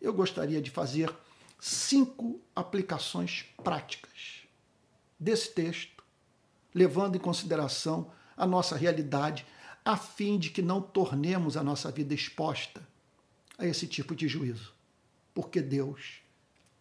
Eu 0.00 0.14
gostaria 0.14 0.62
de 0.62 0.70
fazer 0.70 1.12
cinco 1.58 2.40
aplicações 2.54 3.44
práticas 3.64 4.44
desse 5.18 5.52
texto, 5.52 6.04
levando 6.72 7.16
em 7.16 7.18
consideração 7.18 8.12
a 8.36 8.46
nossa 8.46 8.76
realidade, 8.76 9.44
a 9.84 9.96
fim 9.96 10.38
de 10.38 10.48
que 10.50 10.62
não 10.62 10.80
tornemos 10.80 11.56
a 11.56 11.62
nossa 11.64 11.90
vida 11.90 12.14
exposta 12.14 12.86
a 13.58 13.66
esse 13.66 13.88
tipo 13.88 14.14
de 14.14 14.28
juízo, 14.28 14.72
porque 15.34 15.60
Deus 15.60 16.20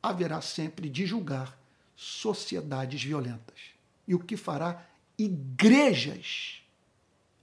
haverá 0.04 0.40
sempre 0.40 0.88
de 0.88 1.04
julgar 1.08 1.60
sociedades 1.96 3.02
violentas. 3.04 3.58
E 4.08 4.14
o 4.14 4.20
que 4.20 4.38
fará 4.38 4.88
igrejas 5.18 6.61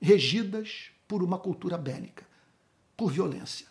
regidas 0.00 0.90
por 1.06 1.22
uma 1.22 1.38
cultura 1.38 1.78
bélica, 1.78 2.26
por 2.96 3.10
violência. 3.10 3.66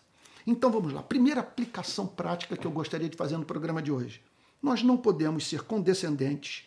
Então 0.46 0.72
vamos 0.72 0.94
lá. 0.94 1.04
Primeira 1.04 1.42
aplicação 1.42 2.08
prática 2.08 2.56
que 2.56 2.66
eu 2.66 2.72
gostaria 2.72 3.10
de 3.10 3.18
fazer 3.18 3.38
no 3.38 3.46
programa 3.46 3.82
de 3.82 3.92
hoje. 3.92 4.22
Nós 4.62 4.82
não 4.82 4.98
podemos 4.98 5.46
ser 5.46 5.64
condescendentes 5.64 6.66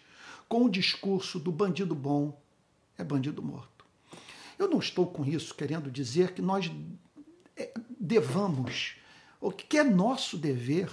com 0.48 0.64
o 0.64 0.70
discurso 0.70 1.38
do 1.38 1.50
bandido 1.50 1.94
bom 1.94 2.38
é 3.00 3.04
bandido 3.04 3.42
morto. 3.42 3.84
Eu 4.58 4.68
não 4.68 4.78
estou 4.78 5.06
com 5.06 5.24
isso 5.24 5.54
querendo 5.54 5.90
dizer 5.90 6.32
que 6.32 6.42
nós 6.42 6.70
devamos, 7.98 8.96
o 9.40 9.50
que 9.50 9.78
é 9.78 9.84
nosso 9.84 10.36
dever, 10.36 10.90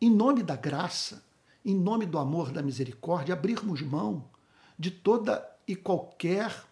em 0.00 0.10
nome 0.10 0.42
da 0.42 0.56
graça, 0.56 1.22
em 1.64 1.74
nome 1.74 2.06
do 2.06 2.18
amor, 2.18 2.50
da 2.50 2.62
misericórdia, 2.62 3.34
abrirmos 3.34 3.82
mão 3.82 4.24
de 4.78 4.90
toda 4.90 5.46
e 5.68 5.76
qualquer 5.76 6.64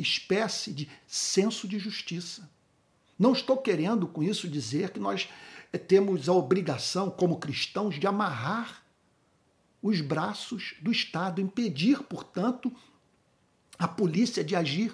espécie 0.00 0.72
de 0.72 0.88
senso 1.06 1.68
de 1.68 1.78
justiça. 1.78 2.50
Não 3.18 3.32
estou 3.32 3.56
querendo 3.56 4.06
com 4.06 4.22
isso 4.22 4.48
dizer 4.48 4.90
que 4.90 5.00
nós 5.00 5.28
eh, 5.72 5.78
temos 5.78 6.28
a 6.28 6.32
obrigação, 6.32 7.10
como 7.10 7.38
cristãos, 7.38 7.98
de 7.98 8.06
amarrar 8.06 8.82
os 9.82 10.00
braços 10.00 10.74
do 10.80 10.90
Estado, 10.90 11.40
impedir, 11.40 12.02
portanto, 12.02 12.72
a 13.78 13.88
polícia 13.88 14.44
de 14.44 14.54
agir, 14.54 14.92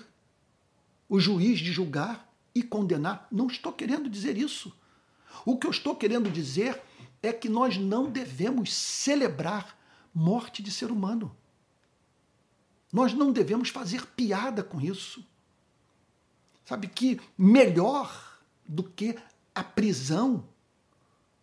o 1.09 1.19
juiz 1.19 1.59
de 1.59 1.73
julgar, 1.73 2.27
e 2.57 2.63
condenar. 2.63 3.29
Não 3.31 3.49
estou 3.49 3.71
querendo 3.71 4.09
dizer 4.09 4.39
isso. 4.39 4.75
O 5.45 5.59
que 5.59 5.67
eu 5.67 5.71
estou 5.71 5.95
querendo 5.95 6.31
dizer 6.31 6.81
é 7.23 7.31
que 7.31 7.51
nós 7.51 7.77
não 7.77 8.11
devemos 8.11 8.73
celebrar 8.73 9.79
morte 10.15 10.63
de 10.63 10.71
ser 10.71 10.91
humano. 10.91 11.37
Nós 12.97 13.13
não 13.13 13.31
devemos 13.31 13.69
fazer 13.69 14.07
piada 14.07 14.63
com 14.63 14.81
isso. 14.81 15.23
Sabe 16.65 16.89
que 16.89 17.21
melhor 17.37 18.41
do 18.67 18.83
que 18.83 19.19
a 19.55 19.63
prisão 19.63 20.49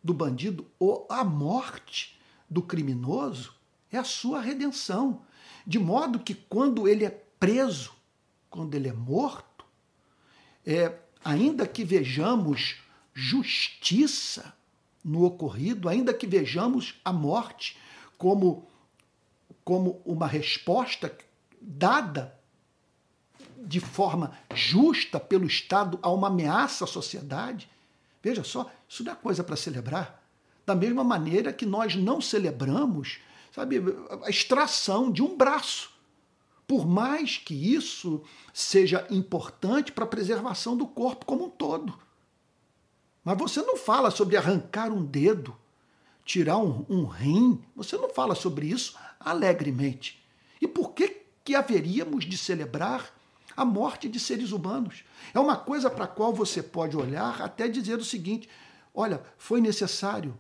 do 0.04 0.16
bandido 0.16 0.66
ou 0.80 1.06
a 1.12 1.24
morte 1.24 2.20
do 2.50 2.60
criminoso 2.60 3.54
é 3.92 4.00
a 4.00 4.04
sua 4.04 4.42
redenção. 4.42 5.22
De 5.64 5.78
modo 5.78 6.18
que 6.18 6.34
quando 6.34 6.88
ele 6.88 7.06
é 7.06 7.12
preso, 7.12 7.94
quando 8.50 8.74
ele 8.74 8.90
é 8.90 8.94
morto, 8.94 9.64
é, 10.66 10.98
ainda 11.24 11.68
que 11.68 11.84
vejamos 11.84 12.78
justiça 13.14 14.58
no 15.04 15.24
ocorrido, 15.24 15.88
ainda 15.88 16.16
que 16.16 16.26
vejamos 16.26 17.00
a 17.06 17.14
morte 17.14 17.78
como, 18.18 18.68
como 19.64 20.02
uma 20.04 20.26
resposta 20.26 21.16
dada 21.66 22.38
de 23.58 23.80
forma 23.80 24.38
justa 24.54 25.20
pelo 25.20 25.46
Estado 25.46 25.98
a 26.02 26.10
uma 26.10 26.28
ameaça 26.28 26.84
à 26.84 26.88
sociedade, 26.88 27.70
veja 28.22 28.44
só, 28.44 28.70
isso 28.88 29.04
não 29.04 29.14
é 29.14 29.16
coisa 29.16 29.44
para 29.44 29.56
celebrar. 29.56 30.22
Da 30.66 30.76
mesma 30.76 31.04
maneira 31.04 31.54
que 31.54 31.66
nós 31.66 31.96
não 31.96 32.22
celebramos, 32.22 33.20
sabe, 33.52 33.82
a 34.24 34.30
extração 34.30 35.12
de 35.12 35.22
um 35.22 35.36
braço 35.38 35.94
por 36.68 36.88
mais 36.88 37.38
que 37.38 37.54
isso 37.54 38.24
seja 38.54 39.06
importante 39.10 39.92
para 39.92 40.06
a 40.06 40.08
preservação 40.08 40.76
do 40.76 40.88
corpo 40.88 41.26
como 41.26 41.46
um 41.46 41.50
todo. 41.50 41.94
Mas 43.24 43.38
você 43.38 43.62
não 43.62 43.78
fala 43.78 44.12
sobre 44.12 44.38
arrancar 44.38 44.92
um 44.92 45.04
dedo, 45.04 45.56
tirar 46.26 46.58
um, 46.58 46.86
um 46.90 47.06
rim, 47.06 47.64
você 47.76 47.98
não 47.98 48.10
fala 48.10 48.36
sobre 48.36 48.66
isso 48.66 48.98
alegremente. 49.20 50.24
E 50.62 50.68
por 50.68 50.94
que 50.94 51.23
que 51.44 51.56
haveríamos 51.56 52.26
de 52.26 52.38
celebrar 52.38 53.14
a 53.56 53.64
morte 53.64 54.10
de 54.10 54.20
seres 54.20 54.52
humanos. 54.52 55.04
É 55.34 55.40
uma 55.40 55.56
coisa 55.56 55.90
para 55.90 56.06
a 56.06 56.08
qual 56.08 56.34
você 56.34 56.64
pode 56.64 56.98
olhar 56.98 57.42
até 57.42 57.68
dizer 57.68 57.98
o 57.98 58.06
seguinte: 58.06 58.50
olha, 58.94 59.22
foi 59.38 59.62
necessário, 59.62 60.38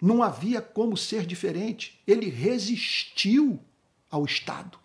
não 0.00 0.22
havia 0.22 0.60
como 0.60 0.96
ser 0.96 1.26
diferente. 1.26 2.00
Ele 2.06 2.28
resistiu 2.28 3.60
ao 4.10 4.24
Estado. 4.24 4.78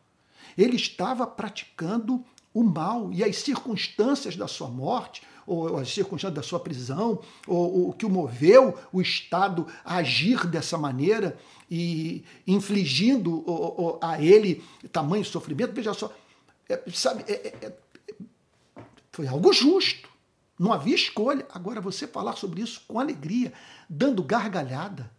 Ele 0.57 0.75
estava 0.75 1.25
praticando 1.25 2.23
o 2.53 2.63
mal 2.63 3.11
e 3.11 3.23
as 3.23 3.37
circunstâncias 3.37 4.35
da 4.35 4.47
sua 4.47 4.67
morte, 4.67 5.23
ou 5.45 5.77
as 5.77 5.93
circunstâncias 5.93 6.33
da 6.33 6.43
sua 6.43 6.59
prisão, 6.59 7.19
ou 7.47 7.89
o 7.89 7.93
que 7.93 8.05
o 8.05 8.09
moveu 8.09 8.77
o 8.91 9.01
Estado 9.01 9.67
a 9.83 9.97
agir 9.97 10.47
dessa 10.47 10.77
maneira 10.77 11.37
e 11.69 12.23
infligindo 12.45 13.43
a 14.01 14.21
ele 14.21 14.63
tamanho 14.91 15.25
sofrimento. 15.25 15.73
Veja 15.73 15.93
só, 15.93 16.13
é, 16.69 16.81
sabe, 16.91 17.23
é, 17.27 17.33
é, 17.33 17.65
é, 17.67 17.73
foi 19.11 19.27
algo 19.27 19.51
justo. 19.51 20.09
Não 20.57 20.71
havia 20.71 20.95
escolha. 20.95 21.45
Agora, 21.51 21.81
você 21.81 22.07
falar 22.07 22.35
sobre 22.35 22.61
isso 22.61 22.83
com 22.87 22.99
alegria, 22.99 23.51
dando 23.89 24.23
gargalhada, 24.23 25.11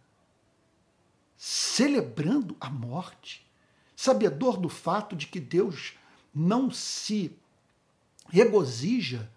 celebrando 1.37 2.55
a 2.59 2.69
morte, 2.69 3.45
sabedor 3.95 4.57
do 4.57 4.69
fato 4.69 5.15
de 5.15 5.27
que 5.27 5.39
Deus 5.39 5.93
não 6.33 6.71
se 6.71 7.31
regozija 8.29 9.29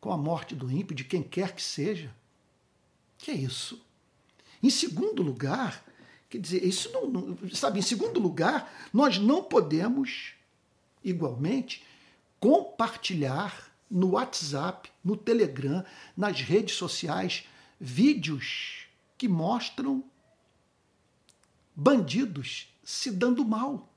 com 0.00 0.10
a 0.10 0.16
morte 0.16 0.54
do 0.54 0.70
ímpio, 0.70 0.94
de 0.94 1.04
quem 1.04 1.22
quer 1.22 1.54
que 1.54 1.62
seja. 1.62 2.14
Que 3.18 3.30
é 3.30 3.34
isso? 3.34 3.84
Em 4.62 4.70
segundo 4.70 5.22
lugar, 5.22 5.84
quer 6.28 6.38
dizer, 6.38 6.64
isso 6.64 6.90
não, 6.92 7.06
não, 7.06 7.50
sabe, 7.50 7.78
em 7.78 7.82
segundo 7.82 8.18
lugar, 8.18 8.72
nós 8.92 9.18
não 9.18 9.42
podemos 9.42 10.32
igualmente 11.04 11.84
compartilhar 12.38 13.70
no 13.90 14.12
WhatsApp, 14.12 14.90
no 15.04 15.16
Telegram, 15.16 15.84
nas 16.16 16.40
redes 16.40 16.76
sociais 16.76 17.44
vídeos 17.78 18.86
que 19.18 19.28
mostram 19.28 20.04
bandidos 21.74 22.68
se 22.84 23.10
dando 23.10 23.44
mal 23.44 23.88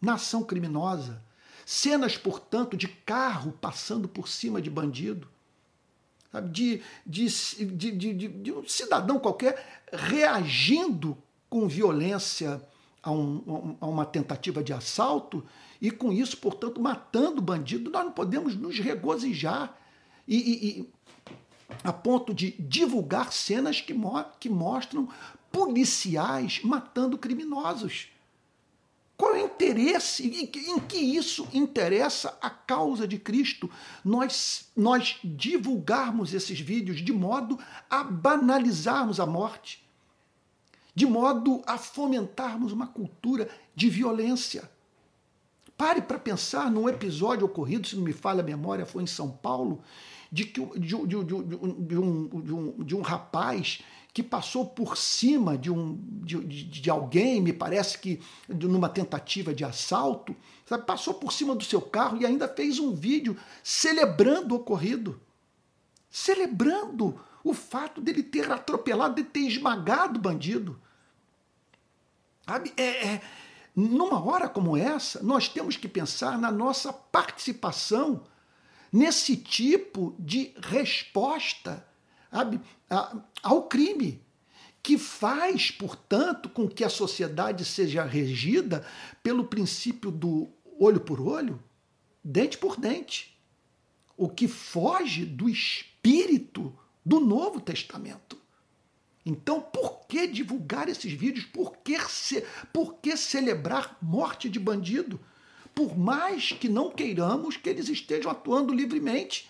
na 0.00 0.14
ação 0.14 0.44
criminosa, 0.44 1.22
cenas, 1.64 2.16
portanto, 2.16 2.76
de 2.76 2.88
carro 2.88 3.52
passando 3.52 4.08
por 4.08 4.28
cima 4.28 4.62
de 4.62 4.70
bandido, 4.70 5.28
de, 6.50 6.82
de, 7.06 7.28
de, 7.92 8.28
de, 8.28 8.52
um 8.52 8.66
cidadão 8.66 9.18
qualquer 9.18 9.82
reagindo 9.92 11.16
com 11.48 11.66
violência 11.66 12.62
a, 13.02 13.10
um, 13.10 13.76
a 13.80 13.86
uma 13.86 14.04
tentativa 14.04 14.62
de 14.62 14.72
assalto 14.72 15.44
e 15.80 15.90
com 15.90 16.12
isso, 16.12 16.36
portanto, 16.36 16.80
matando 16.80 17.40
bandido, 17.40 17.90
nós 17.90 18.04
não 18.04 18.12
podemos 18.12 18.54
nos 18.56 18.78
regozijar 18.78 19.76
e, 20.26 20.36
e, 20.36 20.68
e 20.68 20.90
a 21.82 21.92
ponto 21.92 22.34
de 22.34 22.50
divulgar 22.58 23.32
cenas 23.32 23.80
que, 23.80 23.94
mo 23.94 24.24
que 24.38 24.48
mostram 24.48 25.08
policiais 25.50 26.60
matando 26.62 27.16
criminosos. 27.16 28.08
Qual 29.18 29.34
é 29.34 29.42
o 29.42 29.46
interesse? 29.46 30.28
Em 30.28 30.78
que 30.78 30.96
isso 30.96 31.48
interessa 31.52 32.38
a 32.40 32.48
causa 32.48 33.06
de 33.06 33.18
Cristo? 33.18 33.68
Nós, 34.04 34.70
nós 34.76 35.16
divulgarmos 35.24 36.32
esses 36.32 36.60
vídeos 36.60 37.04
de 37.04 37.12
modo 37.12 37.58
a 37.90 38.04
banalizarmos 38.04 39.18
a 39.18 39.26
morte, 39.26 39.84
de 40.94 41.04
modo 41.04 41.60
a 41.66 41.76
fomentarmos 41.76 42.70
uma 42.70 42.86
cultura 42.86 43.50
de 43.74 43.90
violência. 43.90 44.70
Pare 45.76 46.00
para 46.00 46.18
pensar 46.18 46.70
num 46.70 46.88
episódio 46.88 47.44
ocorrido, 47.44 47.88
se 47.88 47.96
não 47.96 48.04
me 48.04 48.12
falha 48.12 48.40
a 48.40 48.46
memória, 48.46 48.86
foi 48.86 49.02
em 49.02 49.06
São 49.06 49.28
Paulo, 49.32 49.82
de, 50.30 50.44
que, 50.44 50.64
de, 50.78 50.86
de, 50.86 51.24
de, 51.24 51.24
de 51.24 51.98
um, 51.98 52.30
um, 52.32 52.84
de 52.84 52.94
um 52.94 53.00
rapaz 53.00 53.80
que 54.12 54.22
passou 54.22 54.66
por 54.66 54.96
cima 54.96 55.56
de, 55.56 55.70
um, 55.70 55.96
de, 56.22 56.64
de, 56.64 56.90
alguém, 56.90 57.40
me 57.40 57.52
parece 57.52 57.98
que 57.98 58.20
numa 58.48 58.88
tentativa 58.88 59.54
de 59.54 59.64
assalto, 59.64 60.34
sabe? 60.66 60.84
passou 60.84 61.14
por 61.14 61.32
cima 61.32 61.54
do 61.54 61.62
seu 61.62 61.80
carro 61.80 62.16
e 62.20 62.26
ainda 62.26 62.48
fez 62.48 62.78
um 62.78 62.94
vídeo 62.94 63.36
celebrando 63.62 64.54
o 64.54 64.58
ocorrido. 64.58 65.20
Celebrando 66.10 67.20
o 67.44 67.52
fato 67.52 68.00
dele 68.00 68.22
ter 68.22 68.50
atropelado, 68.50 69.14
de 69.14 69.24
ter 69.24 69.40
esmagado 69.40 70.18
o 70.18 70.22
bandido. 70.22 70.80
Sabe? 72.46 72.72
É, 72.76 73.06
é, 73.06 73.22
numa 73.76 74.20
hora 74.24 74.48
como 74.48 74.76
essa, 74.76 75.22
nós 75.22 75.48
temos 75.48 75.76
que 75.76 75.86
pensar 75.86 76.38
na 76.38 76.50
nossa 76.50 76.92
participação 76.92 78.24
nesse 78.92 79.36
tipo 79.36 80.16
de 80.18 80.54
resposta 80.60 81.86
ao 83.42 83.62
crime, 83.68 84.22
que 84.82 84.96
faz, 84.96 85.70
portanto, 85.70 86.48
com 86.48 86.68
que 86.68 86.84
a 86.84 86.88
sociedade 86.88 87.64
seja 87.64 88.04
regida 88.04 88.86
pelo 89.22 89.44
princípio 89.44 90.10
do 90.10 90.48
olho 90.78 91.00
por 91.00 91.20
olho, 91.20 91.62
dente 92.22 92.56
por 92.56 92.78
dente, 92.78 93.38
o 94.16 94.28
que 94.28 94.48
foge 94.48 95.24
do 95.24 95.48
espírito 95.48 96.76
do 97.04 97.20
Novo 97.20 97.60
Testamento. 97.60 98.38
Então, 99.24 99.60
por 99.60 100.06
que 100.06 100.26
divulgar 100.26 100.88
esses 100.88 101.12
vídeos? 101.12 101.44
Por 101.44 101.76
que, 101.78 101.98
ce... 102.08 102.42
por 102.72 102.94
que 102.94 103.16
celebrar 103.16 103.98
morte 104.00 104.48
de 104.48 104.58
bandido? 104.58 105.20
Por 105.74 105.96
mais 105.98 106.52
que 106.52 106.68
não 106.68 106.90
queiramos 106.90 107.56
que 107.56 107.68
eles 107.68 107.88
estejam 107.88 108.30
atuando 108.30 108.72
livremente. 108.72 109.48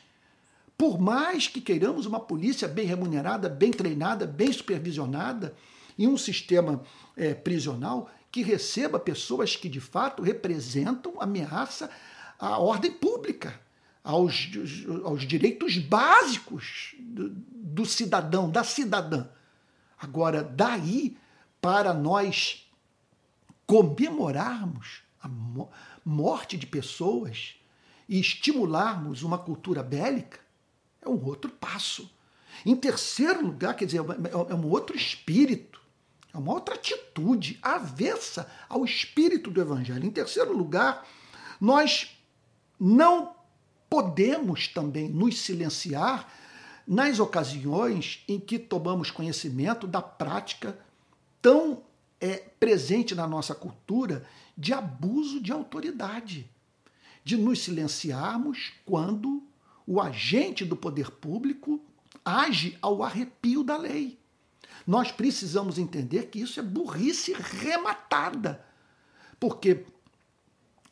Por 0.78 1.00
mais 1.00 1.48
que 1.48 1.60
queiramos 1.60 2.06
uma 2.06 2.20
polícia 2.20 2.68
bem 2.68 2.86
remunerada, 2.86 3.48
bem 3.48 3.72
treinada, 3.72 4.24
bem 4.24 4.52
supervisionada 4.52 5.52
e 5.98 6.06
um 6.06 6.16
sistema 6.16 6.80
é, 7.16 7.34
prisional 7.34 8.08
que 8.30 8.42
receba 8.42 9.00
pessoas 9.00 9.56
que 9.56 9.68
de 9.68 9.80
fato 9.80 10.22
representam 10.22 11.20
ameaça 11.20 11.90
à 12.38 12.58
ordem 12.58 12.92
pública, 12.92 13.60
aos, 14.04 14.48
aos 15.04 15.26
direitos 15.26 15.76
básicos 15.78 16.94
do, 17.00 17.30
do 17.30 17.84
cidadão, 17.84 18.48
da 18.48 18.62
cidadã. 18.62 19.26
Agora, 19.98 20.44
daí 20.44 21.16
para 21.60 21.92
nós 21.92 22.70
comemorarmos 23.66 25.02
a 25.20 25.28
morte 26.04 26.56
de 26.56 26.68
pessoas 26.68 27.56
e 28.08 28.20
estimularmos 28.20 29.24
uma 29.24 29.38
cultura 29.38 29.82
bélica, 29.82 30.38
é 31.02 31.08
um 31.08 31.24
outro 31.24 31.50
passo. 31.50 32.10
Em 32.64 32.74
terceiro 32.74 33.46
lugar, 33.46 33.74
quer 33.74 33.84
dizer, 33.84 34.00
é, 34.00 34.52
é 34.52 34.54
um 34.54 34.66
outro 34.66 34.96
espírito, 34.96 35.80
é 36.32 36.38
uma 36.38 36.52
outra 36.52 36.74
atitude 36.74 37.58
avessa 37.62 38.50
ao 38.68 38.84
espírito 38.84 39.50
do 39.50 39.60
Evangelho. 39.60 40.04
Em 40.04 40.10
terceiro 40.10 40.56
lugar, 40.56 41.06
nós 41.60 42.16
não 42.78 43.34
podemos 43.88 44.68
também 44.68 45.08
nos 45.08 45.38
silenciar 45.38 46.28
nas 46.86 47.18
ocasiões 47.18 48.24
em 48.26 48.40
que 48.40 48.58
tomamos 48.58 49.10
conhecimento 49.10 49.86
da 49.86 50.00
prática 50.00 50.78
tão 51.40 51.82
é, 52.20 52.36
presente 52.58 53.14
na 53.14 53.26
nossa 53.26 53.54
cultura 53.54 54.26
de 54.56 54.72
abuso 54.72 55.40
de 55.40 55.52
autoridade, 55.52 56.50
de 57.22 57.36
nos 57.36 57.62
silenciarmos 57.62 58.72
quando 58.84 59.42
o 59.88 60.02
agente 60.02 60.66
do 60.66 60.76
poder 60.76 61.10
público 61.10 61.80
age 62.22 62.76
ao 62.82 63.02
arrepio 63.02 63.64
da 63.64 63.74
lei. 63.78 64.18
Nós 64.86 65.10
precisamos 65.10 65.78
entender 65.78 66.26
que 66.26 66.38
isso 66.38 66.60
é 66.60 66.62
burrice 66.62 67.32
rematada. 67.32 68.62
Porque 69.40 69.86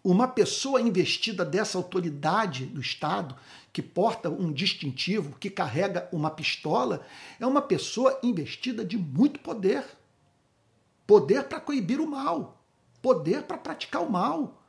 uma 0.03 0.27
pessoa 0.27 0.81
investida 0.81 1.45
dessa 1.45 1.77
autoridade 1.77 2.65
do 2.65 2.81
Estado, 2.81 3.37
que 3.71 3.83
porta 3.83 4.31
um 4.31 4.51
distintivo, 4.51 5.37
que 5.39 5.51
carrega 5.51 6.09
uma 6.11 6.31
pistola, 6.31 7.07
é 7.39 7.47
uma 7.47 7.61
pessoa 7.61 8.19
investida 8.23 8.83
de 8.83 8.97
muito 8.97 9.41
poder. 9.41 9.85
Poder 11.07 11.45
para 11.45 11.61
coibir 11.61 12.01
o 12.01 12.07
mal, 12.07 12.65
poder 13.03 13.43
para 13.43 13.59
praticar 13.59 14.03
o 14.03 14.11
mal, 14.11 14.66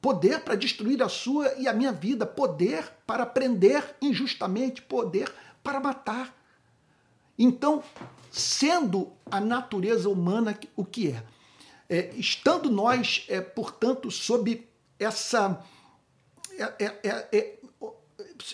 poder 0.00 0.40
para 0.40 0.54
destruir 0.54 1.02
a 1.02 1.08
sua 1.08 1.52
e 1.54 1.66
a 1.66 1.72
minha 1.72 1.92
vida, 1.92 2.24
poder 2.26 2.92
para 3.06 3.26
prender 3.26 3.96
injustamente, 4.00 4.82
poder 4.82 5.32
para 5.62 5.80
matar. 5.80 6.34
Então, 7.38 7.82
sendo 8.30 9.12
a 9.30 9.40
natureza 9.40 10.08
humana 10.08 10.58
o 10.76 10.84
que 10.84 11.10
é, 11.10 11.22
é 11.88 12.14
estando 12.14 12.70
nós, 12.70 13.24
é, 13.28 13.40
portanto, 13.40 14.10
sob 14.10 14.66
essa. 14.98 15.62
É, 16.58 16.84
é, 16.84 17.00
é, 17.02 17.28
é 17.32 17.56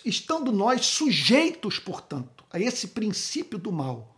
estando 0.04 0.52
nós 0.52 0.86
sujeitos, 0.86 1.78
portanto, 1.78 2.44
a 2.50 2.58
esse 2.58 2.88
princípio 2.88 3.58
do 3.58 3.72
mal, 3.72 4.16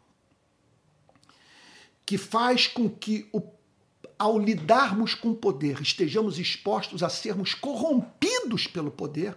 que 2.04 2.18
faz 2.18 2.66
com 2.66 2.88
que 2.88 3.28
o 3.32 3.40
ao 4.18 4.38
lidarmos 4.38 5.14
com 5.14 5.30
o 5.30 5.36
poder, 5.36 5.80
estejamos 5.80 6.38
expostos 6.38 7.02
a 7.02 7.08
sermos 7.08 7.54
corrompidos 7.54 8.66
pelo 8.66 8.90
poder, 8.90 9.36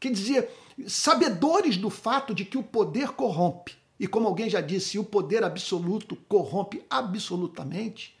quer 0.00 0.12
dizer, 0.12 0.50
sabedores 0.86 1.76
do 1.76 1.90
fato 1.90 2.34
de 2.34 2.44
que 2.44 2.58
o 2.58 2.62
poder 2.62 3.10
corrompe, 3.10 3.76
e 3.98 4.06
como 4.06 4.28
alguém 4.28 4.48
já 4.48 4.60
disse, 4.60 4.98
o 4.98 5.04
poder 5.04 5.42
absoluto 5.42 6.16
corrompe 6.28 6.84
absolutamente, 6.90 8.16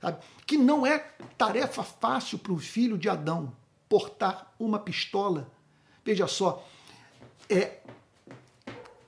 sabe? 0.00 0.18
que 0.46 0.56
não 0.56 0.86
é 0.86 0.98
tarefa 1.38 1.82
fácil 1.82 2.38
para 2.38 2.52
o 2.52 2.58
filho 2.58 2.98
de 2.98 3.08
Adão 3.08 3.52
portar 3.88 4.52
uma 4.58 4.78
pistola. 4.78 5.50
Veja 6.04 6.26
só, 6.26 6.66
é 7.48 7.80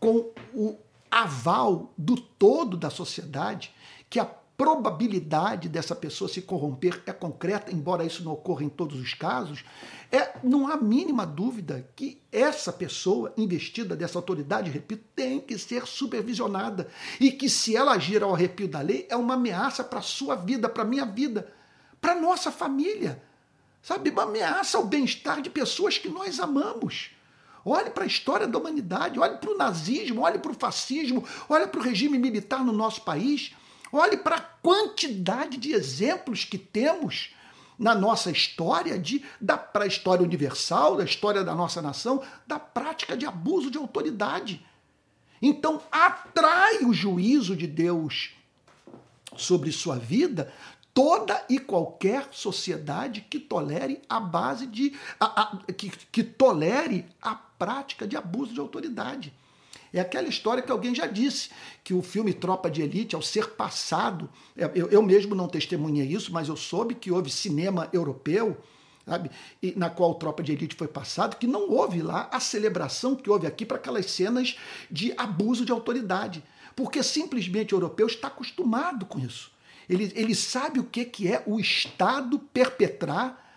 com 0.01 0.31
o 0.55 0.77
aval 1.11 1.93
do 1.97 2.17
todo 2.17 2.77
da 2.77 2.91
sociedade 2.91 3.75
que 4.09 4.19
a 4.19 4.25
probabilidade 4.59 5.69
dessa 5.69 5.95
pessoa 5.95 6.29
se 6.29 6.43
corromper 6.43 7.01
é 7.07 7.13
concreta, 7.13 7.73
embora 7.73 8.05
isso 8.05 8.25
não 8.25 8.33
ocorra 8.33 8.65
em 8.65 8.69
todos 8.69 9.01
os 9.01 9.15
casos, 9.15 9.65
é, 10.11 10.33
não 10.43 10.67
há 10.67 10.77
mínima 10.77 11.25
dúvida 11.25 11.89
que 11.95 12.21
essa 12.33 12.73
pessoa 12.73 13.33
investida 13.37 13.95
dessa 13.95 14.19
autoridade, 14.19 14.69
repito, 14.69 15.05
tem 15.15 15.39
que 15.39 15.57
ser 15.57 15.87
supervisionada 15.87 16.89
e 17.21 17.31
que 17.31 17.49
se 17.49 17.77
ela 17.77 17.93
agir 17.93 18.21
ao 18.21 18.35
arrepio 18.35 18.67
da 18.67 18.81
lei 18.81 19.07
é 19.09 19.15
uma 19.15 19.35
ameaça 19.35 19.85
para 19.85 20.01
a 20.01 20.03
sua 20.03 20.35
vida, 20.35 20.69
para 20.69 20.83
a 20.83 20.87
minha 20.87 21.07
vida, 21.07 21.53
para 22.01 22.13
a 22.13 22.21
nossa 22.21 22.51
família, 22.51 23.23
sabe? 23.81 24.11
Uma 24.11 24.25
ameaça 24.25 24.77
ao 24.77 24.85
bem-estar 24.85 25.41
de 25.41 25.51
pessoas 25.51 25.99
que 25.99 26.09
nós 26.09 26.41
amamos. 26.41 27.11
Olhe 27.65 27.91
para 27.91 28.03
a 28.03 28.09
história 28.09 28.49
da 28.49 28.59
humanidade, 28.59 29.21
olhe 29.21 29.37
para 29.37 29.51
o 29.53 29.57
nazismo, 29.57 30.23
olhe 30.23 30.41
para 30.41 30.51
o 30.51 30.55
fascismo, 30.55 31.25
olhe 31.49 31.69
para 31.69 31.79
o 31.79 31.83
regime 31.83 32.19
militar 32.19 32.65
no 32.65 32.73
nosso 32.73 33.03
país. 33.03 33.53
Olhe 33.93 34.17
para 34.17 34.37
a 34.37 34.41
quantidade 34.41 35.57
de 35.57 35.73
exemplos 35.73 36.45
que 36.45 36.59
temos 36.59 37.35
na 37.79 37.95
nossa 37.95 38.31
história, 38.31 38.99
de, 38.99 39.25
da, 39.41 39.57
para 39.57 39.85
a 39.85 39.87
história 39.87 40.25
universal, 40.25 40.97
da 40.97 41.05
história 41.05 41.45
da 41.45 41.55
nossa 41.55 41.81
nação, 41.81 42.23
da 42.47 42.59
prática 42.59 43.17
de 43.17 43.25
abuso 43.25 43.71
de 43.71 43.79
autoridade. 43.79 44.65
Então, 45.41 45.81
atrai 45.91 46.85
o 46.85 46.93
juízo 46.93 47.57
de 47.57 47.67
Deus 47.67 48.33
sobre 49.37 49.71
sua 49.71 49.97
vida 49.97 50.53
toda 50.93 51.45
e 51.49 51.61
qualquer 51.61 52.27
sociedade 52.33 53.21
que 53.21 53.39
tolere 53.39 54.03
a 54.09 54.19
base 54.19 54.67
de. 54.67 54.99
A, 55.21 55.43
a, 55.43 55.73
que, 55.73 55.91
que 56.11 56.25
tolere 56.25 57.07
a 57.23 57.37
prática 57.37 58.05
de 58.05 58.17
abuso 58.17 58.53
de 58.53 58.59
autoridade. 58.59 59.33
É 59.93 60.01
aquela 60.01 60.29
história 60.29 60.63
que 60.63 60.71
alguém 60.71 60.95
já 60.95 61.07
disse, 61.07 61.51
que 61.83 61.95
o 61.95 62.03
filme 62.03 62.33
Tropa 62.33 62.71
de 62.71 62.83
Elite, 62.83 63.15
ao 63.15 63.23
ser 63.23 63.51
passado, 63.51 64.29
é, 64.57 64.71
eu, 64.75 64.89
eu 64.89 65.03
mesmo 65.03 65.35
não 65.35 65.49
testemunhei 65.49 66.07
isso, 66.07 66.33
mas 66.33 66.49
eu 66.49 66.57
soube 66.57 66.95
que 66.95 67.11
houve 67.11 67.31
cinema 67.31 67.89
europeu, 67.93 68.57
sabe, 69.07 69.31
e, 69.63 69.73
na 69.77 69.89
qual 69.89 70.15
Tropa 70.15 70.43
de 70.43 70.53
Elite 70.53 70.77
foi 70.77 70.89
passado, 70.89 71.37
que 71.37 71.47
não 71.47 71.71
houve 71.71 72.03
lá 72.03 72.29
a 72.31 72.41
celebração 72.41 73.17
que 73.17 73.31
houve 73.31 73.47
aqui 73.47 73.65
para 73.65 73.79
aquelas 73.79 74.11
cenas 74.11 74.57
de 74.91 75.13
abuso 75.17 75.65
de 75.65 75.73
autoridade. 75.73 76.43
Porque 76.77 77.03
simplesmente 77.03 77.75
o 77.75 77.77
europeu 77.77 78.07
está 78.07 78.29
acostumado 78.29 79.07
com 79.07 79.19
isso. 79.19 79.51
Ele, 79.89 80.13
ele 80.15 80.35
sabe 80.35 80.79
o 80.79 80.85
que, 80.85 81.05
que 81.05 81.27
é 81.27 81.43
o 81.47 81.59
Estado 81.59 82.39
perpetrar 82.39 83.57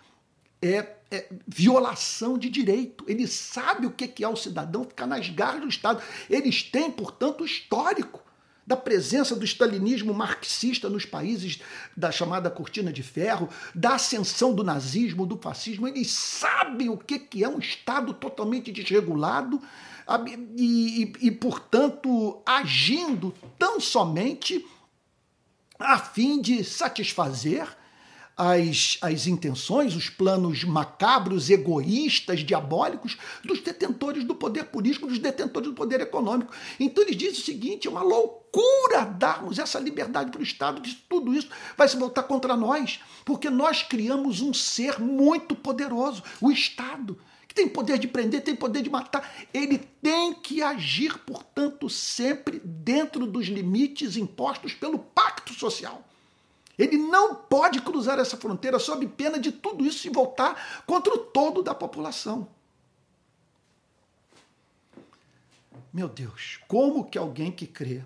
é, 0.62 0.96
é, 1.12 1.28
violação 1.46 2.38
de 2.38 2.48
direito. 2.48 3.04
Ele 3.06 3.26
sabe 3.26 3.86
o 3.86 3.90
que 3.90 4.24
é 4.24 4.28
o 4.28 4.34
cidadão 4.34 4.82
ficar 4.84 5.06
nas 5.06 5.28
garras 5.28 5.60
do 5.60 5.68
Estado. 5.68 6.02
Eles 6.28 6.62
têm, 6.62 6.90
portanto, 6.90 7.42
o 7.42 7.44
histórico 7.44 8.22
da 8.66 8.76
presença 8.76 9.36
do 9.36 9.44
stalinismo 9.44 10.14
marxista 10.14 10.88
nos 10.88 11.04
países 11.04 11.60
da 11.94 12.10
chamada 12.10 12.50
cortina 12.50 12.92
de 12.92 13.02
ferro, 13.02 13.48
da 13.74 13.96
ascensão 13.96 14.54
do 14.54 14.64
nazismo, 14.64 15.26
do 15.26 15.36
fascismo. 15.36 15.86
Eles 15.86 16.10
sabem 16.10 16.88
o 16.88 16.96
que 16.96 17.44
é 17.44 17.48
um 17.48 17.58
Estado 17.58 18.14
totalmente 18.14 18.72
desregulado 18.72 19.60
e, 20.56 21.12
e, 21.20 21.26
e 21.26 21.30
portanto, 21.30 22.40
agindo 22.46 23.34
tão 23.58 23.78
somente 23.78 24.64
a 25.78 25.98
fim 25.98 26.40
de 26.40 26.64
satisfazer 26.64 27.81
as, 28.36 28.98
as 29.00 29.26
intenções, 29.26 29.94
os 29.94 30.08
planos 30.08 30.64
macabros, 30.64 31.50
egoístas, 31.50 32.40
diabólicos 32.40 33.16
dos 33.44 33.60
detentores 33.60 34.24
do 34.24 34.34
poder 34.34 34.64
político, 34.64 35.06
dos 35.06 35.18
detentores 35.18 35.68
do 35.68 35.74
poder 35.74 36.00
econômico. 36.00 36.52
Então 36.78 37.04
eles 37.04 37.16
dizem 37.16 37.40
o 37.40 37.44
seguinte: 37.44 37.86
é 37.86 37.90
uma 37.90 38.02
loucura 38.02 39.04
darmos 39.04 39.58
essa 39.58 39.78
liberdade 39.78 40.30
para 40.30 40.40
o 40.40 40.44
Estado, 40.44 40.80
que 40.80 40.94
tudo 41.08 41.34
isso 41.34 41.48
vai 41.76 41.88
se 41.88 41.96
voltar 41.96 42.24
contra 42.24 42.56
nós, 42.56 43.00
porque 43.24 43.50
nós 43.50 43.82
criamos 43.82 44.40
um 44.40 44.52
ser 44.52 44.98
muito 45.00 45.54
poderoso, 45.54 46.22
o 46.40 46.50
Estado 46.50 47.18
que 47.52 47.54
tem 47.54 47.68
poder 47.68 47.98
de 47.98 48.08
prender, 48.08 48.42
tem 48.42 48.56
poder 48.56 48.80
de 48.80 48.88
matar. 48.88 49.30
Ele 49.52 49.76
tem 49.76 50.32
que 50.32 50.62
agir, 50.62 51.18
portanto, 51.18 51.90
sempre 51.90 52.58
dentro 52.64 53.26
dos 53.26 53.46
limites 53.46 54.16
impostos 54.16 54.72
pelo 54.72 54.98
pacto 54.98 55.52
social. 55.52 56.02
Ele 56.78 56.96
não 56.96 57.34
pode 57.34 57.80
cruzar 57.80 58.18
essa 58.18 58.36
fronteira 58.36 58.78
sob 58.78 59.06
pena 59.06 59.38
de 59.38 59.52
tudo 59.52 59.84
isso 59.84 59.98
se 59.98 60.08
voltar 60.08 60.82
contra 60.86 61.12
o 61.12 61.18
todo 61.18 61.62
da 61.62 61.74
população. 61.74 62.48
Meu 65.92 66.08
Deus, 66.08 66.58
como 66.66 67.04
que 67.04 67.18
alguém 67.18 67.52
que 67.52 67.66
crê 67.66 68.02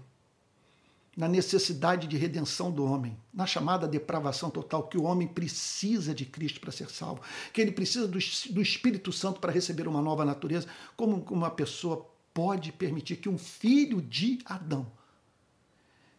na 1.17 1.29
necessidade 1.29 2.07
de 2.07 2.17
redenção 2.17 2.71
do 2.71 2.85
homem, 2.85 3.17
na 3.33 3.47
chamada 3.47 3.89
depravação 3.89 4.51
total, 4.51 4.87
que 4.87 4.99
o 4.99 5.05
homem 5.05 5.27
precisa 5.27 6.15
de 6.15 6.27
Cristo 6.27 6.61
para 6.61 6.71
ser 6.71 6.91
salvo, 6.91 7.23
que 7.55 7.61
ele 7.61 7.73
precisa 7.73 8.07
do, 8.07 8.19
do 8.51 8.61
Espírito 8.61 9.11
Santo 9.13 9.41
para 9.41 9.51
receber 9.51 9.89
uma 9.89 10.03
nova 10.03 10.27
natureza, 10.27 10.69
como 10.95 11.25
uma 11.31 11.51
pessoa 11.51 12.07
pode 12.35 12.71
permitir 12.71 13.17
que 13.17 13.31
um 13.31 13.39
filho 13.39 14.03
de 14.03 14.41
Adão 14.45 14.93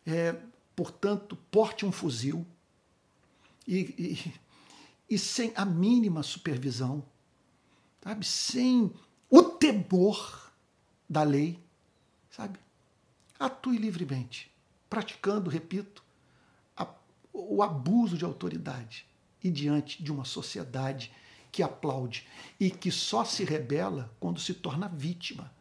é, 0.04 0.36
portanto, 0.78 1.36
porte 1.50 1.88
um 1.88 1.92
fuzil 1.92 2.46
e, 3.68 3.80
e, 3.98 4.34
e 5.10 5.18
sem 5.18 5.52
a 5.56 5.66
mínima 5.66 6.22
supervisão, 6.22 7.04
sabe? 8.00 8.24
Sem 8.24 8.94
o 9.28 9.42
temor 9.42 10.52
da 11.10 11.24
lei, 11.24 11.60
sabe? 12.30 12.60
Atue 13.40 13.80
livremente, 13.80 14.52
praticando, 14.88 15.50
repito, 15.50 16.04
a, 16.78 16.88
o 17.34 17.64
abuso 17.64 18.16
de 18.16 18.24
autoridade 18.24 19.08
e 19.44 19.50
diante 19.50 20.04
de 20.04 20.12
uma 20.12 20.26
sociedade 20.26 21.12
que 21.52 21.64
aplaude 21.64 22.28
e 22.60 22.70
que 22.70 22.92
só 22.92 23.26
se 23.26 23.44
rebela 23.44 24.16
quando 24.20 24.40
se 24.40 24.54
torna 24.54 24.88
vítima. 24.88 25.52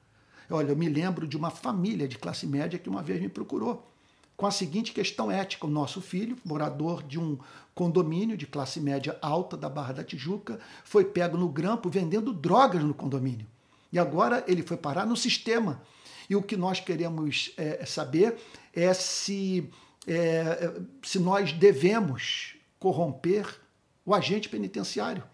Olha, 0.51 0.73
eu 0.73 0.77
me 0.77 0.91
lembro 0.91 1.27
de 1.27 1.39
uma 1.39 1.51
família 1.51 2.07
de 2.07 2.19
classe 2.19 2.47
média 2.47 2.79
que 2.79 2.91
uma 2.91 3.03
vez 3.03 3.19
me 3.19 3.31
procurou 3.31 3.96
com 4.37 4.47
a 4.47 4.51
seguinte 4.51 4.93
questão 4.93 5.31
ética: 5.31 5.67
o 5.67 5.71
nosso 5.71 6.01
filho, 6.01 6.37
morador 6.45 7.03
de 7.03 7.19
um 7.19 7.39
condomínio 7.75 8.37
de 8.37 8.47
classe 8.47 8.81
média 8.81 9.19
alta 9.21 9.57
da 9.57 9.69
Barra 9.69 9.95
da 9.95 10.05
Tijuca, 10.05 10.59
foi 10.85 11.05
pego 11.05 11.37
no 11.37 11.49
grampo 11.49 11.91
vendendo 11.91 12.33
drogas 12.33 12.83
no 12.83 12.95
condomínio. 12.95 13.47
E 13.93 13.99
agora 13.99 14.45
ele 14.47 14.63
foi 14.63 14.77
parar 14.77 15.07
no 15.07 15.17
sistema. 15.17 15.83
E 16.29 16.35
o 16.35 16.43
que 16.43 16.57
nós 16.57 16.81
queremos 16.81 17.53
é, 17.57 17.85
saber 17.87 18.37
é 18.73 18.93
se, 18.93 19.71
é, 20.07 20.73
se 21.03 21.19
nós 21.19 21.53
devemos 21.53 22.57
corromper 22.79 23.61
o 24.05 24.15
agente 24.15 24.49
penitenciário, 24.49 25.25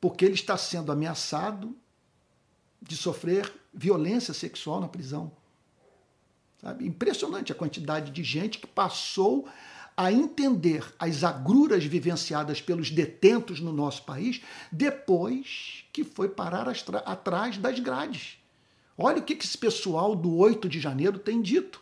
porque 0.00 0.24
ele 0.24 0.34
está 0.34 0.56
sendo 0.56 0.92
ameaçado 0.92 1.76
de 2.80 2.96
sofrer 2.96 3.52
violência 3.72 4.32
sexual 4.32 4.80
na 4.80 4.88
prisão. 4.88 5.32
Sabe? 6.60 6.86
Impressionante 6.86 7.52
a 7.52 7.54
quantidade 7.54 8.10
de 8.10 8.22
gente 8.22 8.58
que 8.58 8.66
passou 8.66 9.48
a 9.96 10.12
entender 10.12 10.84
as 10.98 11.24
agruras 11.24 11.84
vivenciadas 11.84 12.60
pelos 12.60 12.90
detentos 12.90 13.60
no 13.60 13.72
nosso 13.72 14.04
país 14.04 14.40
depois 14.70 15.84
que 15.92 16.04
foi 16.04 16.28
parar 16.28 16.68
atrás 17.04 17.58
das 17.58 17.80
grades. 17.80 18.38
Olha 18.96 19.18
o 19.18 19.22
que 19.22 19.32
esse 19.32 19.58
pessoal 19.58 20.14
do 20.14 20.36
8 20.36 20.68
de 20.68 20.80
janeiro 20.80 21.18
tem 21.18 21.40
dito. 21.40 21.80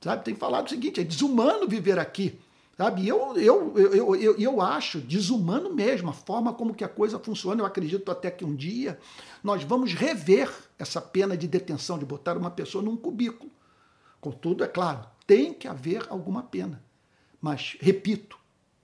Sabe? 0.00 0.24
Tem 0.24 0.34
falado 0.34 0.66
o 0.66 0.70
seguinte: 0.70 1.00
é 1.00 1.04
desumano 1.04 1.68
viver 1.68 1.98
aqui. 1.98 2.38
Sabe? 2.76 3.06
Eu, 3.06 3.36
eu, 3.36 3.78
eu, 3.78 4.16
eu, 4.16 4.36
eu 4.38 4.60
acho 4.60 4.98
desumano 4.98 5.72
mesmo 5.72 6.10
a 6.10 6.12
forma 6.12 6.52
como 6.52 6.74
que 6.74 6.82
a 6.82 6.88
coisa 6.88 7.18
funciona. 7.18 7.62
Eu 7.62 7.66
acredito 7.66 8.10
até 8.10 8.30
que 8.30 8.44
um 8.44 8.54
dia 8.54 8.98
nós 9.42 9.62
vamos 9.62 9.94
rever 9.94 10.50
essa 10.78 11.00
pena 11.00 11.36
de 11.36 11.46
detenção, 11.46 11.98
de 11.98 12.04
botar 12.04 12.36
uma 12.36 12.50
pessoa 12.50 12.82
num 12.82 12.96
cubículo 12.96 13.50
Contudo, 14.22 14.62
é 14.62 14.68
claro, 14.68 15.04
tem 15.26 15.52
que 15.52 15.66
haver 15.66 16.06
alguma 16.08 16.44
pena. 16.44 16.80
Mas, 17.40 17.76
repito, 17.80 18.38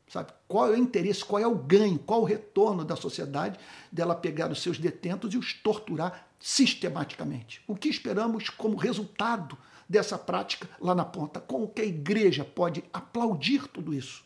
sabe, 0.09 0.32
qual 0.49 0.66
é 0.66 0.70
o 0.72 0.76
interesse, 0.76 1.24
qual 1.24 1.41
é 1.41 1.47
o 1.47 1.55
ganho, 1.55 1.97
qual 1.97 2.18
é 2.18 2.22
o 2.24 2.26
retorno 2.26 2.84
da 2.84 2.97
sociedade 2.97 3.57
dela 3.93 4.16
pegar 4.16 4.51
os 4.51 4.61
seus 4.61 4.80
detentos 4.80 5.32
e 5.32 5.39
os 5.39 5.53
torturar 5.53 6.26
sistematicamente? 6.41 7.62
O 7.68 7.76
que 7.76 7.89
esperamos 7.89 8.51
como 8.51 8.76
resultado 8.76 9.57
dessa 9.89 10.18
prática 10.18 10.68
lá 10.80 10.93
na 10.93 11.05
ponta? 11.05 11.39
Como 11.39 11.68
que 11.68 11.82
a 11.82 11.86
igreja 11.86 12.45
pode 12.45 12.82
aplaudir 12.93 13.68
tudo 13.68 13.95
isso? 13.95 14.24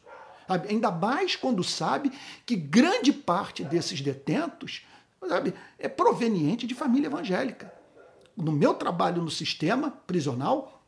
Ainda 0.48 0.90
mais 0.90 1.36
quando 1.36 1.62
sabe 1.62 2.10
que 2.46 2.56
grande 2.56 3.12
parte 3.12 3.62
desses 3.62 4.00
detentos 4.00 4.86
sabe, 5.28 5.52
é 5.78 5.88
proveniente 5.88 6.66
de 6.66 6.74
família 6.74 7.08
evangélica. 7.08 7.70
No 8.34 8.50
meu 8.50 8.72
trabalho 8.72 9.20
no 9.20 9.30
sistema 9.30 9.90
prisional, 9.90 10.81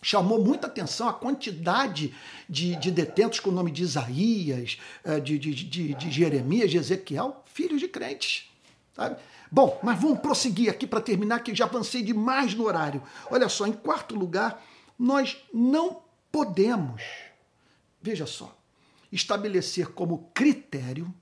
chamou 0.00 0.42
muita 0.42 0.66
atenção 0.66 1.08
a 1.08 1.12
quantidade 1.12 2.14
de, 2.48 2.76
de 2.76 2.90
detentos 2.90 3.40
com 3.40 3.50
o 3.50 3.52
nome 3.52 3.70
de 3.70 3.82
Isaías, 3.82 4.78
eh, 5.04 5.20
de, 5.20 5.38
de, 5.38 5.54
de, 5.54 5.94
de 5.94 6.10
Jeremias, 6.10 6.70
de 6.70 6.78
Ezequiel, 6.78 7.42
filhos 7.46 7.80
de 7.80 7.88
crentes. 7.88 8.48
Sabe? 8.94 9.16
Bom, 9.50 9.78
mas 9.82 10.00
vamos 10.00 10.20
prosseguir 10.20 10.70
aqui 10.70 10.86
para 10.86 11.00
terminar, 11.00 11.40
que 11.40 11.54
já 11.54 11.64
avancei 11.64 12.02
demais 12.02 12.54
no 12.54 12.64
horário. 12.64 13.02
Olha 13.30 13.48
só, 13.48 13.66
em 13.66 13.72
quarto 13.72 14.14
lugar, 14.14 14.62
nós 14.98 15.38
não 15.52 16.02
podemos, 16.30 17.02
veja 18.02 18.26
só, 18.26 18.56
estabelecer 19.10 19.88
como 19.88 20.30
critério, 20.34 21.12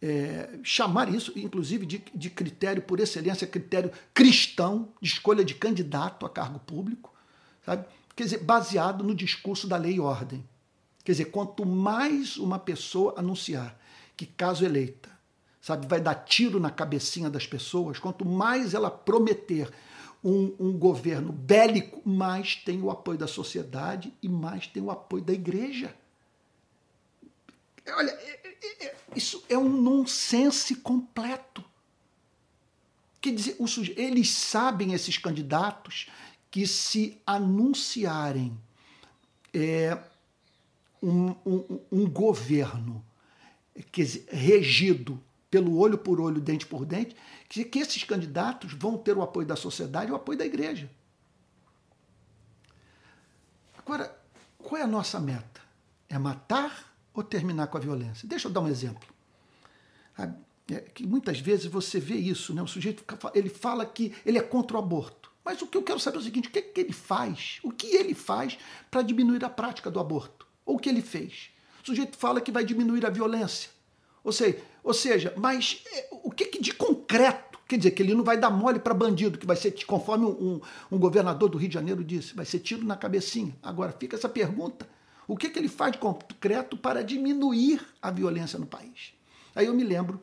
é, 0.00 0.58
chamar 0.64 1.14
isso, 1.14 1.32
inclusive, 1.36 1.86
de, 1.86 2.02
de 2.14 2.30
critério 2.30 2.82
por 2.82 2.98
excelência, 2.98 3.46
critério 3.46 3.92
cristão, 4.12 4.88
de 5.00 5.08
escolha 5.08 5.44
de 5.44 5.54
candidato 5.54 6.26
a 6.26 6.30
cargo 6.30 6.58
público, 6.58 7.11
sabe? 7.64 7.86
Quer 8.14 8.24
dizer, 8.24 8.38
baseado 8.38 9.02
no 9.02 9.14
discurso 9.14 9.66
da 9.66 9.76
lei 9.76 9.94
e 9.94 10.00
ordem. 10.00 10.44
Quer 11.04 11.12
dizer, 11.12 11.24
quanto 11.26 11.64
mais 11.64 12.36
uma 12.36 12.58
pessoa 12.58 13.14
anunciar 13.16 13.78
que, 14.16 14.26
caso 14.26 14.64
eleita, 14.64 15.10
sabe, 15.60 15.86
vai 15.86 16.00
dar 16.00 16.14
tiro 16.14 16.60
na 16.60 16.70
cabecinha 16.70 17.30
das 17.30 17.46
pessoas, 17.46 17.98
quanto 17.98 18.24
mais 18.24 18.74
ela 18.74 18.90
prometer 18.90 19.72
um, 20.22 20.54
um, 20.58 20.72
governo 20.78 21.32
bélico, 21.32 22.00
mais 22.08 22.54
tem 22.56 22.80
o 22.80 22.90
apoio 22.90 23.18
da 23.18 23.26
sociedade 23.26 24.12
e 24.22 24.28
mais 24.28 24.66
tem 24.66 24.82
o 24.82 24.90
apoio 24.90 25.24
da 25.24 25.32
igreja. 25.32 25.94
Olha, 27.88 28.10
é, 28.10 28.40
é, 28.44 28.86
é, 28.86 28.96
isso 29.16 29.42
é 29.48 29.58
um 29.58 29.68
nonsense 29.68 30.76
completo. 30.76 31.64
Quer 33.20 33.34
dizer, 33.34 33.56
eles 33.96 34.30
sabem, 34.30 34.92
esses 34.92 35.16
candidatos, 35.18 36.08
que 36.52 36.66
se 36.66 37.18
anunciarem 37.26 38.56
é, 39.54 39.98
um, 41.02 41.30
um, 41.46 41.80
um, 41.90 42.06
governo 42.10 43.02
regido 44.28 45.18
pelo 45.50 45.78
olho 45.78 45.96
por 45.96 46.20
olho, 46.20 46.42
dente 46.42 46.66
por 46.66 46.84
dente, 46.84 47.16
que, 47.48 47.64
que 47.64 47.78
esses 47.78 48.04
candidatos 48.04 48.74
vão 48.74 48.98
ter 48.98 49.16
o 49.16 49.22
apoio 49.22 49.46
da 49.46 49.56
sociedade 49.56 50.10
e 50.10 50.12
o 50.12 50.14
apoio 50.14 50.38
da 50.38 50.44
igreja. 50.44 50.90
Agora, 53.78 54.14
qual 54.58 54.78
é 54.78 54.84
a 54.84 54.86
nossa 54.86 55.18
meta? 55.18 55.62
É 56.06 56.18
matar 56.18 56.94
ou 57.14 57.24
terminar 57.24 57.68
com 57.68 57.78
a 57.78 57.80
violência? 57.80 58.28
Deixa 58.28 58.46
eu 58.46 58.52
dar 58.52 58.60
um 58.60 58.68
exemplo. 58.68 59.08
É 60.18 60.80
que 60.92 61.06
muitas 61.06 61.40
vezes 61.40 61.64
você 61.64 61.98
vê 61.98 62.14
isso, 62.14 62.54
né? 62.54 62.62
O 62.62 62.66
sujeito 62.66 63.04
ele 63.34 63.48
fala 63.48 63.86
que 63.86 64.14
ele 64.24 64.36
é 64.36 64.42
contra 64.42 64.76
o 64.76 64.80
aborto. 64.80 65.31
Mas 65.44 65.60
o 65.60 65.66
que 65.66 65.76
eu 65.76 65.82
quero 65.82 65.98
saber 65.98 66.18
é 66.18 66.20
o 66.20 66.22
seguinte: 66.22 66.48
o 66.48 66.50
que, 66.50 66.58
é 66.58 66.62
que 66.62 66.80
ele 66.80 66.92
faz? 66.92 67.58
O 67.62 67.70
que 67.70 67.88
ele 67.88 68.14
faz 68.14 68.58
para 68.90 69.02
diminuir 69.02 69.44
a 69.44 69.50
prática 69.50 69.90
do 69.90 70.00
aborto? 70.00 70.46
Ou 70.64 70.76
o 70.76 70.78
que 70.78 70.88
ele 70.88 71.02
fez? 71.02 71.50
O 71.82 71.86
sujeito 71.86 72.16
fala 72.16 72.40
que 72.40 72.52
vai 72.52 72.64
diminuir 72.64 73.04
a 73.04 73.10
violência. 73.10 73.70
Ou 74.22 74.32
seja, 74.32 74.62
ou 74.84 74.94
seja 74.94 75.34
mas 75.36 75.82
é, 75.92 76.08
o 76.10 76.30
que, 76.30 76.46
que 76.46 76.62
de 76.62 76.72
concreto? 76.72 77.58
Quer 77.66 77.78
dizer, 77.78 77.92
que 77.92 78.02
ele 78.02 78.14
não 78.14 78.22
vai 78.22 78.36
dar 78.36 78.50
mole 78.50 78.78
para 78.78 78.92
bandido, 78.92 79.38
que 79.38 79.46
vai 79.46 79.56
ser, 79.56 79.72
conforme 79.86 80.26
um, 80.26 80.60
um, 80.90 80.98
governador 80.98 81.48
do 81.48 81.56
Rio 81.56 81.68
de 81.68 81.74
Janeiro 81.74 82.04
disse, 82.04 82.34
vai 82.34 82.44
ser 82.44 82.58
tiro 82.58 82.84
na 82.84 82.96
cabecinha. 82.96 83.56
Agora, 83.62 83.92
fica 83.98 84.14
essa 84.14 84.28
pergunta: 84.28 84.86
o 85.26 85.36
que, 85.36 85.48
que 85.48 85.58
ele 85.58 85.68
faz 85.68 85.92
de 85.92 85.98
concreto 85.98 86.76
para 86.76 87.02
diminuir 87.02 87.80
a 88.00 88.10
violência 88.10 88.58
no 88.58 88.66
país? 88.66 89.14
Aí 89.54 89.66
eu 89.66 89.74
me 89.74 89.84
lembro, 89.84 90.20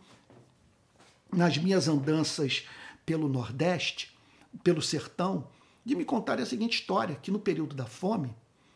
nas 1.32 1.58
minhas 1.58 1.88
andanças 1.88 2.68
pelo 3.06 3.28
Nordeste, 3.28 4.16
pelo 4.64 4.82
sertão, 4.82 5.48
de 5.86 5.96
me 5.96 6.06
contar 6.06 6.40
a 6.40 6.46
seguinte 6.46 6.80
história: 6.80 7.16
que 7.16 7.32
no 7.32 7.40
período 7.40 7.76
da 7.76 7.86
fome, 7.86 8.36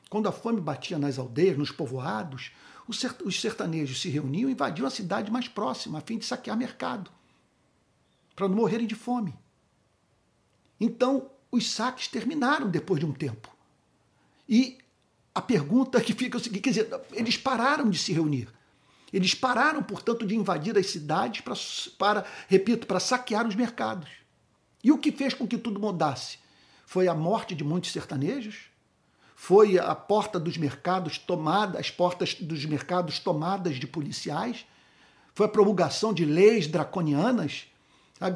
quando 0.10 0.28
a 0.28 0.32
fome 0.32 0.62
batia 0.62 1.00
nas 1.00 1.18
aldeias, 1.18 1.58
nos 1.58 1.72
povoados, 1.72 2.52
os 2.88 3.40
sertanejos 3.40 4.02
se 4.02 4.10
reuniam 4.10 4.50
e 4.50 4.54
invadiam 4.54 4.86
a 4.86 4.92
cidade 4.92 5.32
mais 5.32 5.48
próxima, 5.48 6.00
a 6.00 6.02
fim 6.02 6.18
de 6.18 6.26
saquear 6.26 6.58
mercado, 6.58 7.10
para 8.36 8.48
não 8.48 8.56
morrerem 8.56 8.88
de 8.88 8.96
fome. 8.96 9.34
Então, 10.80 11.30
os 11.52 11.72
saques 11.72 12.08
terminaram 12.08 12.70
depois 12.70 13.00
de 13.00 13.06
um 13.06 13.14
tempo. 13.14 13.50
E 14.50 14.80
a 15.34 15.42
pergunta 15.42 16.02
que 16.02 16.14
fica 16.14 16.38
é 16.38 16.40
o 16.40 16.44
seguinte: 16.44 16.62
quer 16.62 16.70
dizer, 16.72 17.02
eles 17.14 17.38
pararam 17.38 17.90
de 17.90 17.98
se 17.98 18.12
reunir. 18.12 18.50
Eles 19.12 19.36
pararam, 19.36 19.84
portanto, 19.84 20.26
de 20.26 20.36
invadir 20.36 20.76
as 20.78 20.88
cidades 20.88 21.42
para, 21.42 21.54
para 21.98 22.26
repito, 22.48 22.88
para 22.88 23.00
saquear 23.00 23.48
os 23.48 23.56
mercados. 23.56 24.10
E 24.84 24.92
o 24.92 24.98
que 24.98 25.12
fez 25.12 25.34
com 25.34 25.48
que 25.48 25.58
tudo 25.58 25.80
mudasse? 25.80 26.38
Foi 26.86 27.08
a 27.08 27.14
morte 27.14 27.56
de 27.56 27.64
muitos 27.64 27.92
sertanejos? 27.92 28.66
Foi 29.36 29.80
a 29.80 29.96
porta 29.96 30.40
dos 30.40 30.58
mercados 30.58 31.18
tomada, 31.18 31.80
as 31.80 31.90
portas 31.90 32.36
dos 32.36 32.66
mercados 32.66 33.20
tomadas 33.20 33.78
de 33.78 33.88
policiais? 33.88 34.66
Foi 35.34 35.46
a 35.46 35.50
promulgação 35.50 36.14
de 36.14 36.26
leis 36.26 36.68
draconianas? 36.68 37.68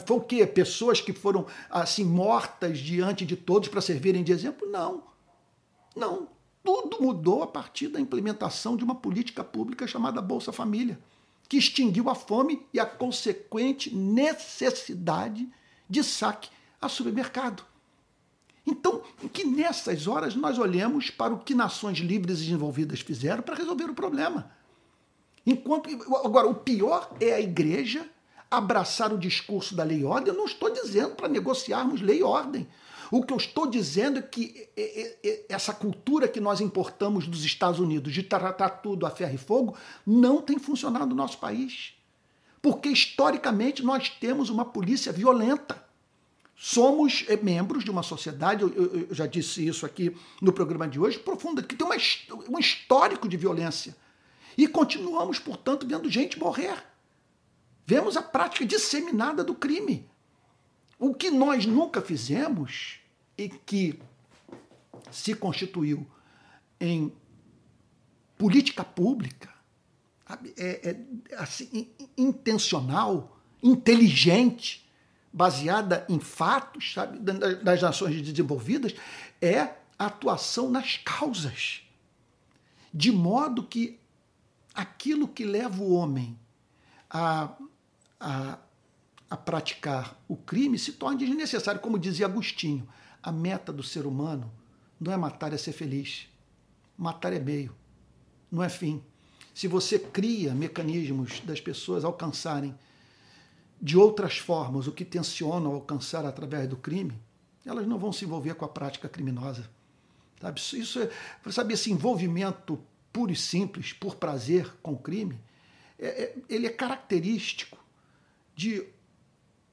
Foi 0.05 0.17
o 0.17 0.21
quê? 0.21 0.45
Pessoas 0.47 0.99
que 0.99 1.13
foram 1.13 1.45
assim 1.69 2.03
mortas 2.03 2.79
diante 2.79 3.25
de 3.25 3.35
todos 3.35 3.69
para 3.69 3.81
servirem 3.81 4.23
de 4.23 4.31
exemplo? 4.31 4.69
Não. 4.69 5.03
Não. 5.95 6.29
Tudo 6.63 7.01
mudou 7.01 7.43
a 7.43 7.47
partir 7.47 7.87
da 7.87 7.99
implementação 7.99 8.75
de 8.75 8.83
uma 8.83 8.95
política 8.95 9.43
pública 9.43 9.87
chamada 9.87 10.21
Bolsa 10.21 10.51
Família, 10.51 10.99
que 11.47 11.57
extinguiu 11.57 12.09
a 12.09 12.15
fome 12.15 12.65
e 12.73 12.79
a 12.79 12.85
consequente 12.85 13.95
necessidade 13.95 15.43
de 15.43 15.51
saque 16.03 16.49
a 16.81 16.89
supermercado. 16.89 17.63
Então, 18.65 19.01
que 19.31 19.45
nessas 19.45 20.07
horas 20.07 20.35
nós 20.35 20.59
olhemos 20.59 21.09
para 21.09 21.33
o 21.33 21.39
que 21.39 21.55
nações 21.55 21.99
livres 21.99 22.39
e 22.39 22.43
desenvolvidas 22.43 22.99
fizeram 22.99 23.41
para 23.41 23.55
resolver 23.55 23.85
o 23.85 23.95
problema. 23.95 24.51
Enquanto 25.45 25.89
agora 26.25 26.47
o 26.47 26.55
pior 26.55 27.09
é 27.21 27.33
a 27.33 27.39
igreja 27.39 28.05
abraçar 28.51 29.13
o 29.13 29.17
discurso 29.17 29.75
da 29.75 29.83
lei 29.83 29.99
e 29.99 30.05
ordem. 30.05 30.33
Eu 30.33 30.37
não 30.37 30.45
estou 30.45 30.69
dizendo 30.69 31.15
para 31.15 31.29
negociarmos 31.29 32.01
lei 32.01 32.19
e 32.19 32.23
ordem. 32.23 32.67
O 33.09 33.23
que 33.23 33.31
eu 33.31 33.37
estou 33.37 33.65
dizendo 33.65 34.19
é 34.19 34.21
que 34.21 34.69
essa 35.47 35.73
cultura 35.73 36.27
que 36.27 36.41
nós 36.41 36.59
importamos 36.59 37.25
dos 37.25 37.45
Estados 37.45 37.79
Unidos 37.79 38.13
de 38.13 38.23
tratar 38.23 38.69
tudo 38.69 39.05
a 39.05 39.09
ferro 39.09 39.35
e 39.35 39.37
fogo 39.37 39.77
não 40.05 40.41
tem 40.41 40.59
funcionado 40.59 41.07
no 41.07 41.15
nosso 41.15 41.37
país. 41.37 41.93
Porque 42.61 42.89
historicamente 42.89 43.83
nós 43.83 44.09
temos 44.09 44.49
uma 44.49 44.65
polícia 44.65 45.11
violenta. 45.11 45.85
Somos 46.55 47.23
eh, 47.27 47.37
membros 47.37 47.83
de 47.83 47.91
uma 47.91 48.01
sociedade, 48.01 48.63
eu, 48.63 48.69
eu, 48.69 49.07
já 49.13 49.27
disse 49.27 49.65
isso 49.65 49.85
aqui 49.85 50.15
no 50.41 50.51
programa 50.51 50.87
de 50.87 50.99
hoje, 50.99 51.19
profunda, 51.19 51.61
que 51.61 51.75
tem 51.75 51.85
uma, 51.85 51.95
um 52.49 52.57
histórico 52.57 53.29
de 53.29 53.37
violência. 53.37 53.95
E 54.57 54.67
continuamos, 54.67 55.37
portanto, 55.37 55.87
vendo 55.87 56.09
gente 56.09 56.39
morrer. 56.39 56.83
Vemos 57.85 58.17
a 58.17 58.23
prática 58.23 58.65
disseminada 58.65 59.43
do 59.43 59.53
crime. 59.53 60.09
O 60.97 61.13
que 61.13 61.29
nós 61.29 61.65
nunca 61.67 62.01
fizemos 62.01 62.99
e 63.37 63.47
que 63.47 63.99
se 65.11 65.35
constituiu 65.35 66.07
em 66.79 67.13
política 68.37 68.83
pública, 68.83 69.53
é, 70.57 70.89
é 70.89 71.35
assim, 71.35 71.89
intencional, 72.17 73.37
inteligente, 73.61 74.87
baseada 75.31 76.05
em 76.09 76.19
fatos, 76.19 76.93
sabe, 76.93 77.19
das 77.19 77.81
nações 77.81 78.21
desenvolvidas, 78.21 78.95
é 79.41 79.59
a 79.97 80.05
atuação 80.05 80.69
nas 80.69 80.97
causas. 80.97 81.83
De 82.93 83.11
modo 83.11 83.63
que 83.63 83.99
aquilo 84.73 85.27
que 85.27 85.43
leva 85.43 85.81
o 85.81 85.93
homem 85.93 86.37
a, 87.09 87.51
a, 88.19 88.57
a 89.29 89.37
praticar 89.37 90.19
o 90.27 90.35
crime 90.35 90.77
se 90.77 90.93
torne 90.93 91.17
desnecessário. 91.17 91.81
Como 91.81 91.97
dizia 91.97 92.25
Agostinho, 92.25 92.87
a 93.21 93.31
meta 93.31 93.73
do 93.73 93.83
ser 93.83 94.05
humano 94.05 94.51
não 94.99 95.11
é 95.11 95.17
matar, 95.17 95.53
é 95.53 95.57
ser 95.57 95.73
feliz. 95.73 96.27
Matar 96.97 97.33
é 97.33 97.39
meio, 97.39 97.75
não 98.51 98.63
é 98.63 98.69
fim. 98.69 99.03
Se 99.57 99.67
você 99.67 99.97
cria 99.97 100.53
mecanismos 100.53 101.39
das 101.39 101.59
pessoas 101.59 102.05
alcançarem 102.05 102.77
de 103.81 103.97
outras 103.97 104.37
formas 104.37 104.85
o 104.85 104.91
que 104.91 105.03
tensionam 105.03 105.73
alcançar 105.73 106.27
através 106.27 106.69
do 106.69 106.77
crime, 106.77 107.19
elas 107.65 107.87
não 107.87 107.97
vão 107.97 108.13
se 108.13 108.23
envolver 108.23 108.53
com 108.53 108.65
a 108.65 108.67
prática 108.67 109.09
criminosa. 109.09 109.67
Sabe? 110.39 110.59
Isso 110.59 110.99
é, 111.01 111.09
sabe, 111.51 111.73
esse 111.73 111.91
envolvimento 111.91 112.79
puro 113.11 113.31
e 113.31 113.35
simples, 113.35 113.93
por 113.93 114.17
prazer 114.17 114.71
com 114.83 114.93
o 114.93 114.99
crime, 114.99 115.39
é, 115.97 116.07
é, 116.07 116.35
ele 116.47 116.67
é 116.67 116.69
característico 116.69 117.83
de 118.55 118.87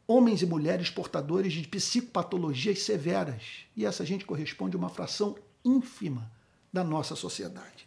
homens 0.09 0.41
e 0.41 0.47
mulheres 0.47 0.89
portadores 0.89 1.53
de 1.53 1.68
psicopatologias 1.68 2.78
severas. 2.78 3.66
E 3.76 3.85
essa 3.85 4.03
gente 4.07 4.24
corresponde 4.24 4.76
a 4.76 4.78
uma 4.78 4.89
fração 4.89 5.37
ínfima 5.62 6.32
da 6.72 6.82
nossa 6.82 7.14
sociedade. 7.14 7.87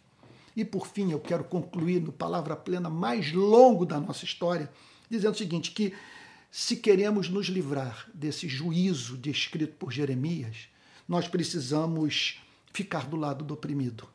E 0.56 0.64
por 0.64 0.86
fim, 0.86 1.12
eu 1.12 1.20
quero 1.20 1.44
concluir 1.44 2.00
no 2.00 2.12
palavra 2.12 2.56
plena 2.56 2.90
mais 2.90 3.32
longo 3.32 3.86
da 3.86 4.00
nossa 4.00 4.24
história, 4.24 4.70
dizendo 5.10 5.34
o 5.34 5.38
seguinte: 5.38 5.70
que 5.70 5.94
se 6.50 6.76
queremos 6.76 7.28
nos 7.28 7.46
livrar 7.46 8.08
desse 8.12 8.48
juízo 8.48 9.16
descrito 9.16 9.74
por 9.74 9.92
Jeremias, 9.92 10.68
nós 11.06 11.28
precisamos 11.28 12.40
ficar 12.72 13.06
do 13.06 13.16
lado 13.16 13.44
do 13.44 13.54
oprimido. 13.54 14.08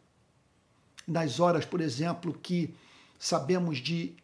Nas 1.07 1.39
horas, 1.39 1.65
por 1.65 1.81
exemplo, 1.81 2.33
que 2.33 2.73
sabemos 3.19 3.79
de 3.79 4.15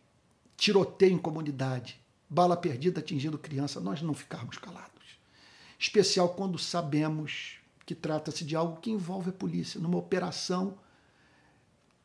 tiroteio 0.58 1.14
em 1.14 1.18
comunidade, 1.18 2.00
bala 2.30 2.58
perdida 2.58 3.00
atingindo 3.00 3.38
criança, 3.38 3.80
nós 3.80 4.02
não 4.02 4.14
ficarmos 4.14 4.58
calados. 4.58 4.90
Especial 5.78 6.30
quando 6.30 6.58
sabemos 6.58 7.56
que 7.86 7.96
trata-se 7.96 8.44
de 8.44 8.56
algo 8.56 8.80
que 8.80 8.92
envolve 8.92 9.30
a 9.30 9.34
polícia, 9.34 9.80
numa 9.80 9.98
operação 9.98 10.78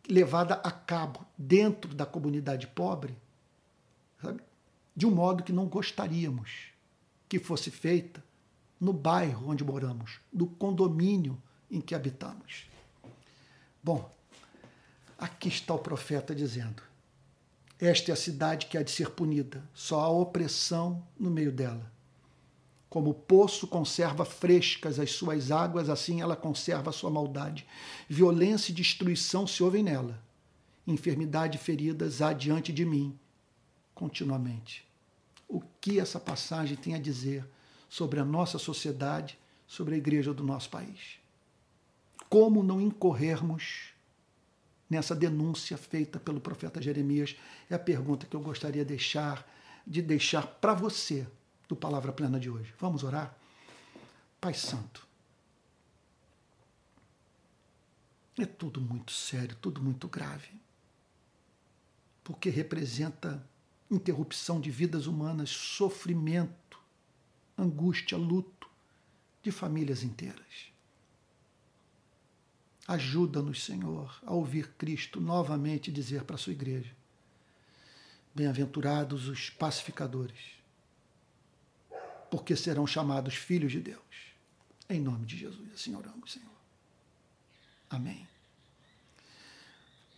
levada 0.08 0.54
a 0.54 0.70
cabo 0.70 1.24
dentro 1.36 1.94
da 1.94 2.04
comunidade 2.04 2.66
pobre, 2.66 3.16
sabe? 4.20 4.42
de 4.94 5.06
um 5.06 5.10
modo 5.10 5.42
que 5.42 5.52
não 5.52 5.66
gostaríamos 5.66 6.68
que 7.28 7.38
fosse 7.38 7.70
feita 7.70 8.22
no 8.80 8.92
bairro 8.92 9.48
onde 9.48 9.64
moramos, 9.64 10.20
no 10.32 10.46
condomínio 10.46 11.40
em 11.70 11.80
que 11.80 11.94
habitamos. 11.94 12.68
Bom, 13.82 14.14
aqui 15.18 15.48
está 15.48 15.74
o 15.74 15.78
profeta 15.78 16.34
dizendo: 16.34 16.82
Esta 17.80 18.10
é 18.10 18.14
a 18.14 18.16
cidade 18.16 18.66
que 18.66 18.78
há 18.78 18.82
de 18.82 18.90
ser 18.90 19.10
punida, 19.10 19.62
só 19.72 20.00
há 20.00 20.08
opressão 20.08 21.06
no 21.18 21.30
meio 21.30 21.50
dela. 21.50 21.93
Como 22.94 23.10
o 23.10 23.14
poço 23.14 23.66
conserva 23.66 24.24
frescas 24.24 25.00
as 25.00 25.10
suas 25.10 25.50
águas, 25.50 25.90
assim 25.90 26.20
ela 26.20 26.36
conserva 26.36 26.90
a 26.90 26.92
sua 26.92 27.10
maldade. 27.10 27.66
Violência 28.08 28.70
e 28.70 28.74
destruição 28.74 29.48
se 29.48 29.64
ouvem 29.64 29.82
nela. 29.82 30.22
Enfermidade 30.86 31.56
e 31.56 31.60
feridas 31.60 32.22
há 32.22 32.32
diante 32.32 32.72
de 32.72 32.84
mim 32.84 33.18
continuamente. 33.96 34.86
O 35.48 35.60
que 35.80 35.98
essa 35.98 36.20
passagem 36.20 36.76
tem 36.76 36.94
a 36.94 37.00
dizer 37.00 37.44
sobre 37.88 38.20
a 38.20 38.24
nossa 38.24 38.60
sociedade, 38.60 39.36
sobre 39.66 39.96
a 39.96 39.98
igreja 39.98 40.32
do 40.32 40.44
nosso 40.44 40.70
país? 40.70 41.18
Como 42.28 42.62
não 42.62 42.80
incorrermos 42.80 43.86
nessa 44.88 45.16
denúncia 45.16 45.76
feita 45.76 46.20
pelo 46.20 46.40
profeta 46.40 46.80
Jeremias? 46.80 47.34
É 47.68 47.74
a 47.74 47.78
pergunta 47.80 48.24
que 48.24 48.36
eu 48.36 48.40
gostaria 48.40 48.84
de 48.84 48.88
deixar, 48.90 49.44
de 49.84 50.00
deixar 50.00 50.46
para 50.46 50.74
você 50.74 51.26
do 51.68 51.76
Palavra 51.76 52.12
Plena 52.12 52.38
de 52.38 52.50
hoje. 52.50 52.74
Vamos 52.78 53.02
orar? 53.02 53.36
Pai 54.40 54.54
Santo, 54.54 55.06
é 58.38 58.44
tudo 58.44 58.80
muito 58.80 59.12
sério, 59.12 59.56
tudo 59.60 59.82
muito 59.82 60.08
grave, 60.08 60.50
porque 62.22 62.50
representa 62.50 63.46
interrupção 63.90 64.60
de 64.60 64.70
vidas 64.70 65.06
humanas, 65.06 65.50
sofrimento, 65.50 66.78
angústia, 67.56 68.18
luto 68.18 68.68
de 69.42 69.50
famílias 69.52 70.02
inteiras. 70.02 70.72
Ajuda-nos, 72.86 73.64
Senhor, 73.64 74.20
a 74.26 74.34
ouvir 74.34 74.72
Cristo 74.76 75.20
novamente 75.20 75.90
dizer 75.90 76.24
para 76.24 76.36
a 76.36 76.38
sua 76.38 76.52
igreja: 76.52 76.94
Bem-aventurados 78.34 79.28
os 79.28 79.48
pacificadores, 79.48 80.53
porque 82.34 82.56
serão 82.56 82.84
chamados 82.84 83.36
filhos 83.36 83.70
de 83.70 83.78
Deus. 83.78 84.00
Em 84.90 85.00
nome 85.00 85.24
de 85.24 85.36
Jesus, 85.36 85.72
assim 85.72 85.94
oramos, 85.94 86.32
Senhor. 86.32 86.48
Amém. 87.88 88.26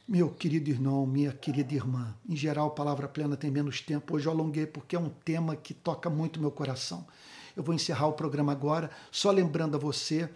Meu 0.08 0.30
querido 0.30 0.70
irmão, 0.70 1.04
minha 1.04 1.30
querida 1.30 1.74
irmã, 1.74 2.16
em 2.26 2.34
geral, 2.34 2.70
Palavra 2.70 3.06
Plena 3.06 3.36
tem 3.36 3.50
menos 3.50 3.82
tempo. 3.82 4.16
Hoje 4.16 4.24
eu 4.24 4.32
alonguei 4.32 4.64
porque 4.64 4.96
é 4.96 4.98
um 4.98 5.10
tema 5.10 5.54
que 5.54 5.74
toca 5.74 6.08
muito 6.08 6.40
meu 6.40 6.50
coração. 6.50 7.06
Eu 7.54 7.62
vou 7.62 7.74
encerrar 7.74 8.06
o 8.06 8.14
programa 8.14 8.50
agora, 8.50 8.90
só 9.10 9.30
lembrando 9.30 9.76
a 9.76 9.78
você 9.78 10.30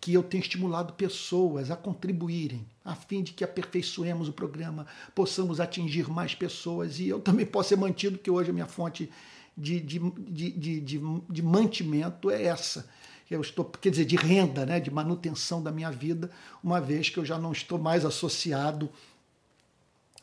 que 0.00 0.14
eu 0.14 0.22
tenho 0.22 0.40
estimulado 0.40 0.94
pessoas 0.94 1.70
a 1.70 1.76
contribuírem, 1.76 2.66
a 2.82 2.94
fim 2.94 3.22
de 3.22 3.34
que 3.34 3.44
aperfeiçoemos 3.44 4.26
o 4.26 4.32
programa, 4.32 4.86
possamos 5.14 5.60
atingir 5.60 6.08
mais 6.08 6.34
pessoas 6.34 6.98
e 6.98 7.08
eu 7.08 7.20
também 7.20 7.44
possa 7.44 7.70
ser 7.70 7.76
mantido, 7.76 8.16
que 8.16 8.30
hoje 8.30 8.48
a 8.48 8.54
minha 8.54 8.66
fonte 8.66 9.10
de, 9.56 9.80
de, 9.80 9.98
de, 9.98 10.80
de, 10.80 10.98
de, 11.30 11.42
mantimento 11.42 12.30
é 12.30 12.44
essa 12.44 12.88
eu 13.28 13.40
estou, 13.40 13.64
quer 13.64 13.90
dizer, 13.90 14.04
de 14.04 14.14
renda, 14.14 14.64
né, 14.64 14.78
de 14.78 14.88
manutenção 14.88 15.60
da 15.60 15.72
minha 15.72 15.90
vida, 15.90 16.30
uma 16.62 16.80
vez 16.80 17.08
que 17.10 17.18
eu 17.18 17.24
já 17.24 17.36
não 17.36 17.50
estou 17.50 17.76
mais 17.76 18.04
associado 18.04 18.88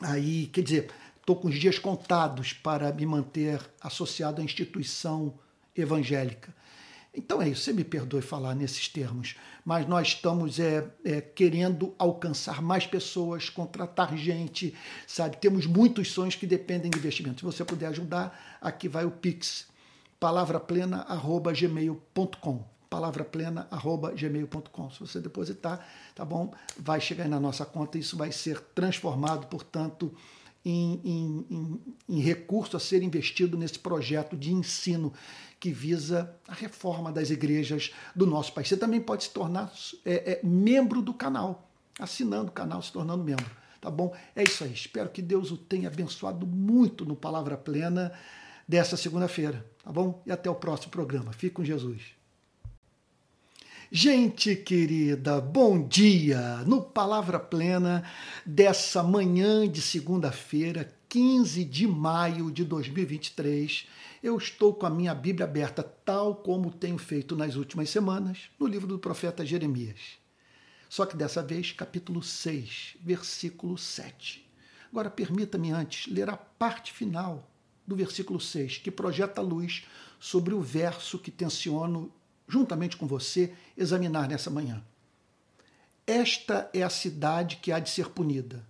Aí, 0.00 0.46
quer 0.46 0.62
dizer, 0.62 0.90
estou 1.18 1.36
com 1.36 1.48
os 1.48 1.58
dias 1.58 1.78
contados 1.78 2.52
para 2.52 2.92
me 2.92 3.06
manter 3.06 3.60
associado 3.80 4.40
à 4.40 4.44
instituição 4.44 5.34
evangélica. 5.76 6.54
Então 7.16 7.40
é 7.40 7.48
isso, 7.48 7.62
você 7.62 7.72
me 7.72 7.84
perdoe 7.84 8.20
falar 8.20 8.56
nesses 8.56 8.88
termos, 8.88 9.36
mas 9.64 9.86
nós 9.86 10.08
estamos 10.08 10.58
é, 10.58 10.84
é, 11.04 11.20
querendo 11.20 11.94
alcançar 11.96 12.60
mais 12.60 12.88
pessoas, 12.88 13.48
contratar 13.48 14.16
gente, 14.16 14.74
sabe? 15.06 15.36
Temos 15.36 15.64
muitos 15.64 16.10
sonhos 16.10 16.34
que 16.34 16.46
dependem 16.46 16.90
de 16.90 16.98
investimento. 16.98 17.38
Se 17.38 17.44
você 17.44 17.64
puder 17.64 17.86
ajudar, 17.86 18.58
aqui 18.60 18.88
vai 18.88 19.04
o 19.04 19.12
Pix, 19.12 19.68
palavraplena.gmail.com 20.18 22.74
palavraplena.gmail.com. 22.90 24.90
Se 24.90 25.00
você 25.00 25.20
depositar, 25.20 25.86
tá 26.14 26.24
bom? 26.24 26.54
Vai 26.78 27.00
chegar 27.00 27.28
na 27.28 27.40
nossa 27.40 27.64
conta, 27.64 27.98
isso 27.98 28.16
vai 28.16 28.30
ser 28.30 28.60
transformado, 28.72 29.48
portanto, 29.48 30.14
em, 30.64 31.00
em, 31.04 31.46
em, 31.50 31.80
em, 32.08 32.20
recurso 32.20 32.76
a 32.76 32.80
ser 32.80 33.02
investido 33.02 33.58
nesse 33.58 33.78
projeto 33.78 34.36
de 34.36 34.52
ensino 34.52 35.12
que 35.64 35.72
visa 35.72 36.30
a 36.46 36.52
reforma 36.52 37.10
das 37.10 37.30
igrejas 37.30 37.90
do 38.14 38.26
nosso 38.26 38.52
país. 38.52 38.68
Você 38.68 38.76
também 38.76 39.00
pode 39.00 39.24
se 39.24 39.30
tornar 39.30 39.72
é, 40.04 40.32
é, 40.32 40.40
membro 40.44 41.00
do 41.00 41.14
canal, 41.14 41.70
assinando 41.98 42.50
o 42.50 42.52
canal, 42.52 42.82
se 42.82 42.92
tornando 42.92 43.24
membro. 43.24 43.50
Tá 43.80 43.90
bom? 43.90 44.14
É 44.36 44.42
isso 44.42 44.62
aí. 44.62 44.74
Espero 44.74 45.08
que 45.08 45.22
Deus 45.22 45.50
o 45.50 45.56
tenha 45.56 45.88
abençoado 45.88 46.46
muito 46.46 47.06
no 47.06 47.16
Palavra 47.16 47.56
Plena 47.56 48.12
dessa 48.68 48.94
segunda-feira. 48.94 49.64
Tá 49.82 49.90
bom? 49.90 50.22
E 50.26 50.32
até 50.32 50.50
o 50.50 50.54
próximo 50.54 50.90
programa. 50.90 51.32
Fique 51.32 51.54
com 51.54 51.64
Jesus. 51.64 52.02
Gente 53.90 54.54
querida, 54.54 55.40
bom 55.40 55.88
dia! 55.88 56.58
No 56.66 56.82
Palavra 56.82 57.40
Plena 57.40 58.04
dessa 58.44 59.02
manhã 59.02 59.66
de 59.66 59.80
segunda-feira, 59.80 60.92
15 61.08 61.64
de 61.64 61.86
maio 61.86 62.50
de 62.50 62.64
2023, 62.64 63.86
eu 64.24 64.38
estou 64.38 64.72
com 64.72 64.86
a 64.86 64.90
minha 64.90 65.14
Bíblia 65.14 65.44
aberta, 65.44 65.82
tal 65.82 66.36
como 66.36 66.72
tenho 66.72 66.96
feito 66.96 67.36
nas 67.36 67.56
últimas 67.56 67.90
semanas, 67.90 68.48
no 68.58 68.66
livro 68.66 68.86
do 68.86 68.98
profeta 68.98 69.44
Jeremias. 69.44 70.00
Só 70.88 71.04
que 71.04 71.14
dessa 71.14 71.42
vez, 71.42 71.72
capítulo 71.72 72.22
6, 72.22 72.96
versículo 73.02 73.76
7. 73.76 74.50
Agora, 74.90 75.10
permita-me 75.10 75.72
antes 75.72 76.10
ler 76.10 76.30
a 76.30 76.38
parte 76.38 76.90
final 76.90 77.50
do 77.86 77.94
versículo 77.94 78.40
6, 78.40 78.78
que 78.78 78.90
projeta 78.90 79.42
luz 79.42 79.84
sobre 80.18 80.54
o 80.54 80.60
verso 80.62 81.18
que 81.18 81.30
tenciono 81.30 82.10
juntamente 82.48 82.96
com 82.96 83.06
você, 83.06 83.52
examinar 83.76 84.26
nessa 84.26 84.48
manhã. 84.48 84.82
Esta 86.06 86.70
é 86.72 86.82
a 86.82 86.88
cidade 86.88 87.56
que 87.56 87.70
há 87.70 87.78
de 87.78 87.90
ser 87.90 88.08
punida. 88.08 88.64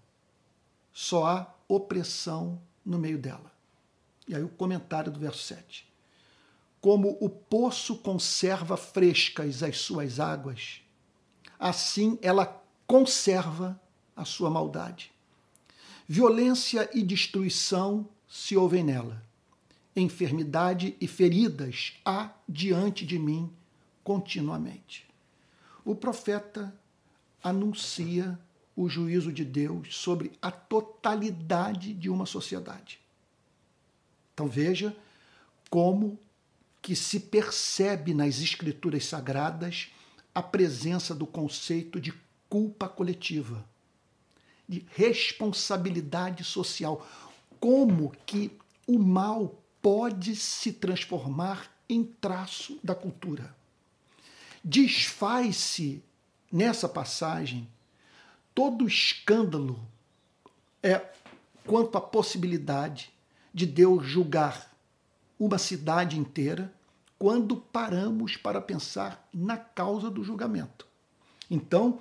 Só 0.92 1.26
há 1.26 1.55
opressão 1.68 2.61
no 2.84 2.98
meio 2.98 3.18
dela. 3.18 3.53
E 4.27 4.35
aí 4.35 4.43
o 4.43 4.49
comentário 4.49 5.12
do 5.12 5.20
verso 5.20 5.43
7. 5.43 5.87
Como 6.81 7.16
o 7.20 7.29
poço 7.29 7.97
conserva 7.97 8.77
frescas 8.77 9.62
as 9.62 9.79
suas 9.79 10.20
águas, 10.20 10.81
assim 11.59 12.18
ela 12.20 12.62
conserva 12.87 13.81
a 14.16 14.25
sua 14.25 14.51
maldade. 14.51 15.12
Violência 16.07 16.89
e 16.93 17.03
destruição 17.03 18.07
se 18.29 18.57
ouvem 18.57 18.85
nela. 18.85 19.22
Enfermidade 19.97 20.97
e 21.01 21.07
feridas 21.07 21.95
há 22.05 22.31
diante 22.49 23.07
de 23.07 23.18
mim 23.18 23.51
continuamente. 24.03 25.07
O 25.85 25.95
profeta 25.95 26.75
anuncia 27.43 28.39
o 28.77 28.89
juízo 28.89 29.33
de 29.33 29.45
Deus 29.45 29.97
sobre 29.97 30.33
a 30.43 30.51
totalidade 30.51 31.95
de 31.95 32.11
uma 32.11 32.27
sociedade. 32.27 33.03
Então 34.35 34.49
veja 34.49 34.95
como 35.70 36.18
que 36.82 36.95
se 36.95 37.18
percebe 37.20 38.12
nas 38.12 38.41
escrituras 38.41 39.07
sagradas 39.07 39.89
a 40.35 40.43
presença 40.43 41.14
do 41.14 41.26
conceito 41.26 42.01
de 42.01 42.12
culpa 42.49 42.89
coletiva, 42.89 43.64
de 44.68 44.85
responsabilidade 44.91 46.45
social, 46.45 47.07
como 47.61 48.12
que 48.26 48.51
o 48.87 48.99
mal 48.99 49.62
pode 49.80 50.35
se 50.37 50.72
transformar 50.72 51.72
em 51.89 52.03
traço 52.03 52.78
da 52.82 52.95
cultura. 52.95 53.55
Desfaz-se 54.62 56.03
nessa 56.51 56.89
passagem 56.89 57.68
todo 58.55 58.85
o 58.85 58.89
escândalo 58.89 59.80
é 60.82 61.01
quanto 61.66 61.97
à 61.97 62.01
possibilidade 62.01 63.14
de 63.55 63.64
Deus 63.64 64.05
julgar 64.05 64.74
uma 65.38 65.59
cidade 65.59 66.18
inteira 66.18 66.74
quando 67.16 67.57
paramos 67.57 68.36
para 68.36 68.61
pensar 68.61 69.28
na 69.32 69.57
causa 69.57 70.11
do 70.11 70.24
julgamento. 70.24 70.86
Então, 71.48 72.00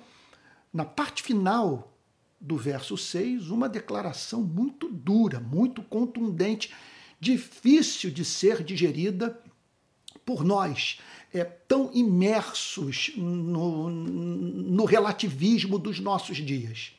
na 0.72 0.84
parte 0.84 1.22
final 1.22 1.92
do 2.40 2.56
verso 2.56 2.98
6, 2.98 3.50
uma 3.50 3.68
declaração 3.68 4.42
muito 4.42 4.88
dura, 4.88 5.38
muito 5.38 5.82
contundente, 5.82 6.74
difícil 7.20 8.10
de 8.10 8.24
ser 8.24 8.62
digerida 8.62 9.40
por 10.24 10.44
nós, 10.44 10.98
é, 11.32 11.44
tão 11.44 11.90
imersos 11.94 13.12
no, 13.16 13.88
no 13.88 14.84
relativismo 14.84 15.78
dos 15.78 16.00
nossos 16.00 16.38
dias. 16.38 16.92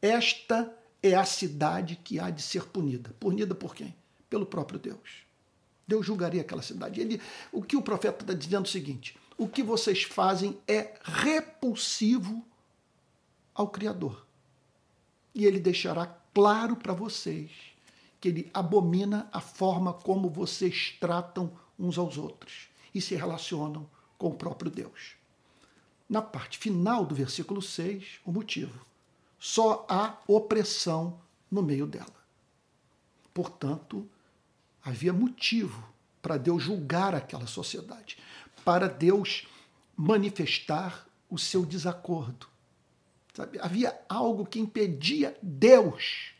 Esta 0.00 0.72
é 1.02 1.14
a 1.14 1.24
cidade 1.24 1.96
que 1.96 2.18
há 2.18 2.30
de 2.30 2.42
ser 2.42 2.66
punida. 2.66 3.14
Punida 3.20 3.54
por 3.54 3.74
quem? 3.74 3.94
Pelo 4.28 4.46
próprio 4.46 4.78
Deus. 4.78 5.26
Deus 5.86 6.04
julgaria 6.04 6.40
aquela 6.40 6.62
cidade. 6.62 7.00
Ele, 7.00 7.20
o 7.52 7.62
que 7.62 7.76
o 7.76 7.82
profeta 7.82 8.22
está 8.22 8.34
dizendo 8.34 8.64
é 8.64 8.68
o 8.68 8.72
seguinte: 8.72 9.16
o 9.38 9.48
que 9.48 9.62
vocês 9.62 10.02
fazem 10.02 10.58
é 10.66 10.94
repulsivo 11.02 12.44
ao 13.54 13.68
Criador. 13.68 14.26
E 15.34 15.44
ele 15.44 15.60
deixará 15.60 16.06
claro 16.34 16.76
para 16.76 16.92
vocês 16.92 17.50
que 18.20 18.28
ele 18.28 18.50
abomina 18.52 19.28
a 19.32 19.40
forma 19.40 19.92
como 19.92 20.28
vocês 20.28 20.96
tratam 20.98 21.52
uns 21.78 21.98
aos 21.98 22.16
outros 22.16 22.68
e 22.94 23.00
se 23.00 23.14
relacionam 23.14 23.88
com 24.16 24.28
o 24.28 24.34
próprio 24.34 24.70
Deus. 24.70 25.14
Na 26.08 26.22
parte 26.22 26.58
final 26.58 27.04
do 27.04 27.14
versículo 27.14 27.60
6, 27.60 28.20
o 28.24 28.32
motivo. 28.32 28.86
Só 29.38 29.86
há 29.88 30.16
opressão 30.26 31.20
no 31.50 31.62
meio 31.62 31.86
dela. 31.86 32.06
Portanto, 33.32 34.08
havia 34.82 35.12
motivo 35.12 35.92
para 36.22 36.36
Deus 36.36 36.62
julgar 36.62 37.14
aquela 37.14 37.46
sociedade, 37.46 38.18
para 38.64 38.88
Deus 38.88 39.46
manifestar 39.96 41.06
o 41.30 41.38
seu 41.38 41.64
desacordo. 41.64 42.48
Sabe? 43.34 43.58
Havia 43.60 43.98
algo 44.08 44.46
que 44.46 44.58
impedia 44.58 45.36
Deus 45.42 46.32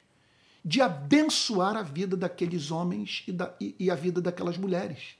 de 0.64 0.80
abençoar 0.80 1.76
a 1.76 1.82
vida 1.82 2.16
daqueles 2.16 2.70
homens 2.70 3.22
e, 3.28 3.32
da, 3.32 3.54
e, 3.60 3.76
e 3.78 3.90
a 3.90 3.94
vida 3.94 4.20
daquelas 4.20 4.56
mulheres. 4.56 5.16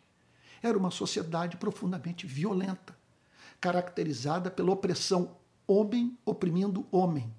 Era 0.61 0.77
uma 0.77 0.91
sociedade 0.91 1.57
profundamente 1.57 2.27
violenta, 2.27 2.97
caracterizada 3.61 4.51
pela 4.51 4.73
opressão 4.73 5.37
homem 5.67 6.19
oprimindo 6.25 6.87
homem, 6.91 7.33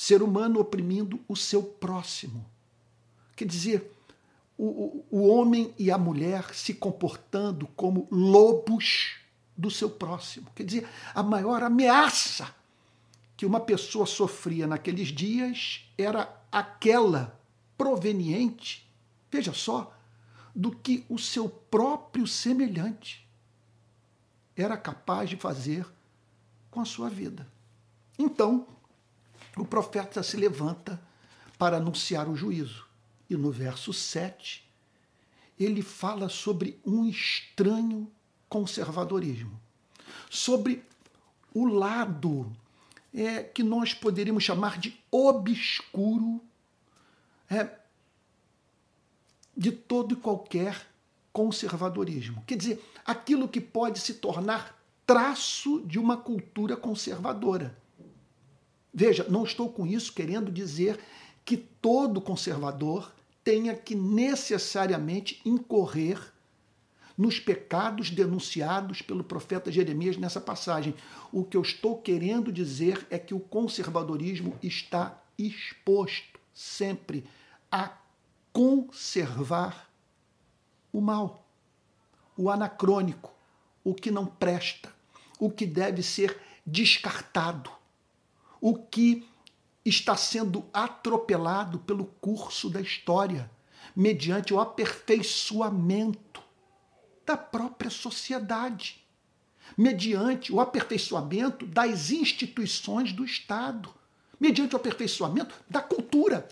ser 0.00 0.22
humano 0.22 0.58
oprimindo 0.58 1.20
o 1.28 1.36
seu 1.36 1.62
próximo. 1.62 2.42
Quer 3.36 3.44
dizer, 3.44 3.92
o, 4.56 5.04
o 5.10 5.28
homem 5.28 5.74
e 5.78 5.90
a 5.90 5.98
mulher 5.98 6.54
se 6.54 6.72
comportando 6.72 7.66
como 7.76 8.08
lobos 8.10 9.18
do 9.54 9.70
seu 9.70 9.90
próximo. 9.90 10.50
Quer 10.54 10.64
dizer, 10.64 10.88
a 11.14 11.22
maior 11.22 11.62
ameaça 11.62 12.54
que 13.36 13.44
uma 13.44 13.60
pessoa 13.60 14.06
sofria 14.06 14.66
naqueles 14.66 15.08
dias 15.08 15.84
era 15.98 16.34
aquela 16.50 17.38
proveniente, 17.76 18.90
veja 19.30 19.52
só, 19.52 19.94
do 20.56 20.70
que 20.70 21.04
o 21.10 21.18
seu 21.18 21.46
próprio 21.46 22.26
semelhante 22.26 23.28
era 24.56 24.78
capaz 24.78 25.28
de 25.28 25.36
fazer 25.36 25.86
com 26.70 26.80
a 26.80 26.86
sua 26.86 27.10
vida. 27.10 27.46
Então, 28.18 28.66
o 29.60 29.66
profeta 29.66 30.22
se 30.22 30.36
levanta 30.36 31.00
para 31.58 31.76
anunciar 31.76 32.28
o 32.28 32.36
juízo. 32.36 32.86
E 33.28 33.36
no 33.36 33.50
verso 33.50 33.92
7, 33.92 34.68
ele 35.58 35.82
fala 35.82 36.28
sobre 36.28 36.80
um 36.84 37.06
estranho 37.06 38.10
conservadorismo, 38.48 39.60
sobre 40.28 40.82
o 41.54 41.66
lado 41.66 42.50
é, 43.14 43.42
que 43.42 43.62
nós 43.62 43.94
poderíamos 43.94 44.42
chamar 44.42 44.78
de 44.78 44.98
obscuro 45.10 46.40
é, 47.48 47.78
de 49.56 49.70
todo 49.70 50.14
e 50.14 50.16
qualquer 50.16 50.86
conservadorismo. 51.32 52.42
Quer 52.46 52.56
dizer, 52.56 52.84
aquilo 53.04 53.48
que 53.48 53.60
pode 53.60 54.00
se 54.00 54.14
tornar 54.14 54.80
traço 55.06 55.80
de 55.86 55.98
uma 55.98 56.16
cultura 56.16 56.76
conservadora. 56.76 57.76
Veja, 58.92 59.24
não 59.28 59.44
estou 59.44 59.72
com 59.72 59.86
isso 59.86 60.12
querendo 60.12 60.50
dizer 60.50 60.98
que 61.44 61.56
todo 61.56 62.20
conservador 62.20 63.12
tenha 63.42 63.74
que 63.74 63.94
necessariamente 63.94 65.40
incorrer 65.44 66.32
nos 67.16 67.38
pecados 67.38 68.10
denunciados 68.10 69.02
pelo 69.02 69.22
profeta 69.22 69.70
Jeremias 69.70 70.16
nessa 70.16 70.40
passagem. 70.40 70.94
O 71.32 71.44
que 71.44 71.56
eu 71.56 71.62
estou 71.62 72.00
querendo 72.00 72.50
dizer 72.50 73.06
é 73.10 73.18
que 73.18 73.34
o 73.34 73.40
conservadorismo 73.40 74.56
está 74.62 75.22
exposto 75.38 76.40
sempre 76.54 77.24
a 77.70 77.92
conservar 78.52 79.90
o 80.92 81.00
mal, 81.00 81.46
o 82.36 82.50
anacrônico, 82.50 83.32
o 83.84 83.94
que 83.94 84.10
não 84.10 84.26
presta, 84.26 84.92
o 85.38 85.50
que 85.50 85.66
deve 85.66 86.02
ser 86.02 86.40
descartado, 86.66 87.70
o 88.60 88.74
que 88.76 89.26
está 89.84 90.16
sendo 90.16 90.64
atropelado 90.72 91.78
pelo 91.80 92.04
curso 92.04 92.68
da 92.68 92.80
história, 92.80 93.50
mediante 93.96 94.52
o 94.52 94.60
aperfeiçoamento 94.60 96.42
da 97.24 97.36
própria 97.36 97.90
sociedade, 97.90 99.04
mediante 99.76 100.52
o 100.52 100.60
aperfeiçoamento 100.60 101.66
das 101.66 102.10
instituições 102.10 103.12
do 103.12 103.24
Estado, 103.24 103.92
mediante 104.38 104.74
o 104.74 104.76
aperfeiçoamento 104.76 105.54
da 105.68 105.80
cultura. 105.80 106.48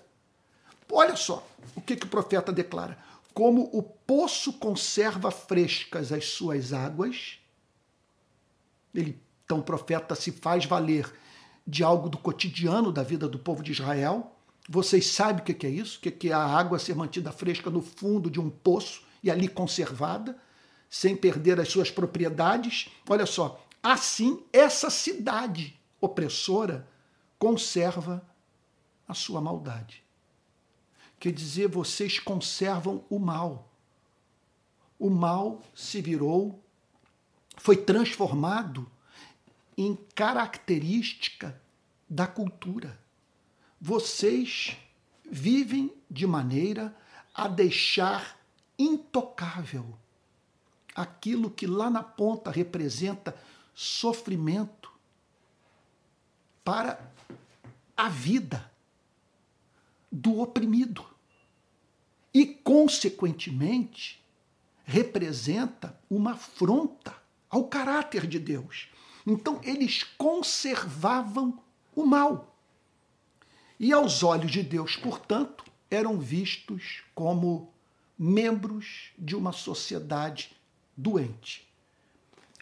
Olha 0.91 1.17
só 1.17 1.47
o 1.77 1.81
que, 1.81 1.97
que 1.97 2.07
o 2.07 2.11
profeta 2.11 2.53
declara: 2.53 2.99
como 3.35 3.69
o 3.73 3.83
poço 3.83 4.55
conserva 4.55 5.31
frescas 5.31 6.13
as 6.13 6.27
suas 6.27 6.73
águas, 6.73 7.39
ele, 8.95 9.21
então 9.45 9.59
o 9.59 9.63
profeta 9.63 10.15
se 10.15 10.33
faz 10.33 10.65
valer 10.65 11.13
de 11.69 11.85
algo 11.85 12.09
do 12.09 12.17
cotidiano 12.17 12.91
da 12.91 13.03
vida 13.03 13.29
do 13.29 13.39
povo 13.39 13.63
de 13.63 13.73
Israel. 13.73 14.35
Vocês 14.67 15.07
sabem 15.09 15.43
o 15.43 15.45
que 15.45 15.67
é 15.67 15.71
isso? 15.71 15.99
O 15.99 16.01
que 16.01 16.31
é 16.31 16.33
a 16.33 16.43
água 16.43 16.79
ser 16.79 16.97
mantida 16.97 17.31
fresca 17.31 17.69
no 17.69 17.83
fundo 17.83 18.31
de 18.31 18.41
um 18.41 18.49
poço 18.49 19.03
e 19.23 19.31
ali 19.31 19.47
conservada, 19.47 20.39
sem 20.89 21.15
perder 21.15 21.61
as 21.61 21.69
suas 21.69 21.91
propriedades? 21.91 22.89
Olha 23.07 23.27
só, 23.27 23.63
assim 23.83 24.43
essa 24.51 24.89
cidade 24.89 25.79
opressora 26.01 26.89
conserva 27.39 28.27
a 29.07 29.13
sua 29.13 29.41
maldade. 29.41 30.03
Quer 31.21 31.33
dizer, 31.33 31.69
vocês 31.69 32.19
conservam 32.19 33.05
o 33.11 33.19
mal. 33.19 33.71
O 34.99 35.11
mal 35.11 35.61
se 35.75 36.01
virou, 36.01 36.63
foi 37.59 37.77
transformado 37.77 38.91
em 39.79 39.95
característica 40.13 41.63
da 42.11 42.27
cultura. 42.27 42.99
Vocês 43.81 44.77
vivem 45.31 45.95
de 46.11 46.27
maneira 46.27 46.93
a 47.33 47.47
deixar 47.47 48.37
intocável 48.77 49.97
aquilo 50.97 51.49
que 51.49 51.65
lá 51.65 51.89
na 51.89 52.03
ponta 52.03 52.51
representa 52.51 53.41
sofrimento 53.73 54.91
para 56.65 57.13
a 57.97 58.09
vida 58.09 58.69
do 60.11 60.41
oprimido. 60.41 61.07
E, 62.35 62.47
consequentemente, 62.47 64.21
representa 64.85 65.99
uma 66.11 66.33
afronta 66.33 67.15
ao 67.49 67.69
caráter 67.69 68.27
de 68.27 68.41
Deus. 68.41 68.89
Então 69.29 69.61
eles 69.63 70.05
conservavam 70.17 71.61
o 71.95 72.07
mal. 72.07 72.57
E 73.79 73.93
aos 73.93 74.23
olhos 74.23 74.51
de 74.51 74.63
Deus, 74.63 74.97
portanto, 74.97 75.65
eram 75.91 76.19
vistos 76.19 77.03
como 77.15 77.71
membros 78.19 79.11
de 79.19 79.37
uma 79.37 79.53
sociedade 79.53 80.57
doente. 80.97 81.69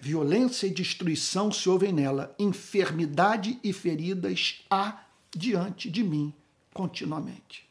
Violência 0.00 0.66
e 0.66 0.70
destruição 0.70 1.50
se 1.50 1.68
ouvem 1.68 1.92
nela, 1.92 2.34
enfermidade 2.38 3.58
e 3.62 3.72
feridas 3.72 4.62
há 4.68 5.04
diante 5.34 5.90
de 5.90 6.02
mim 6.02 6.34
continuamente. 6.74 7.66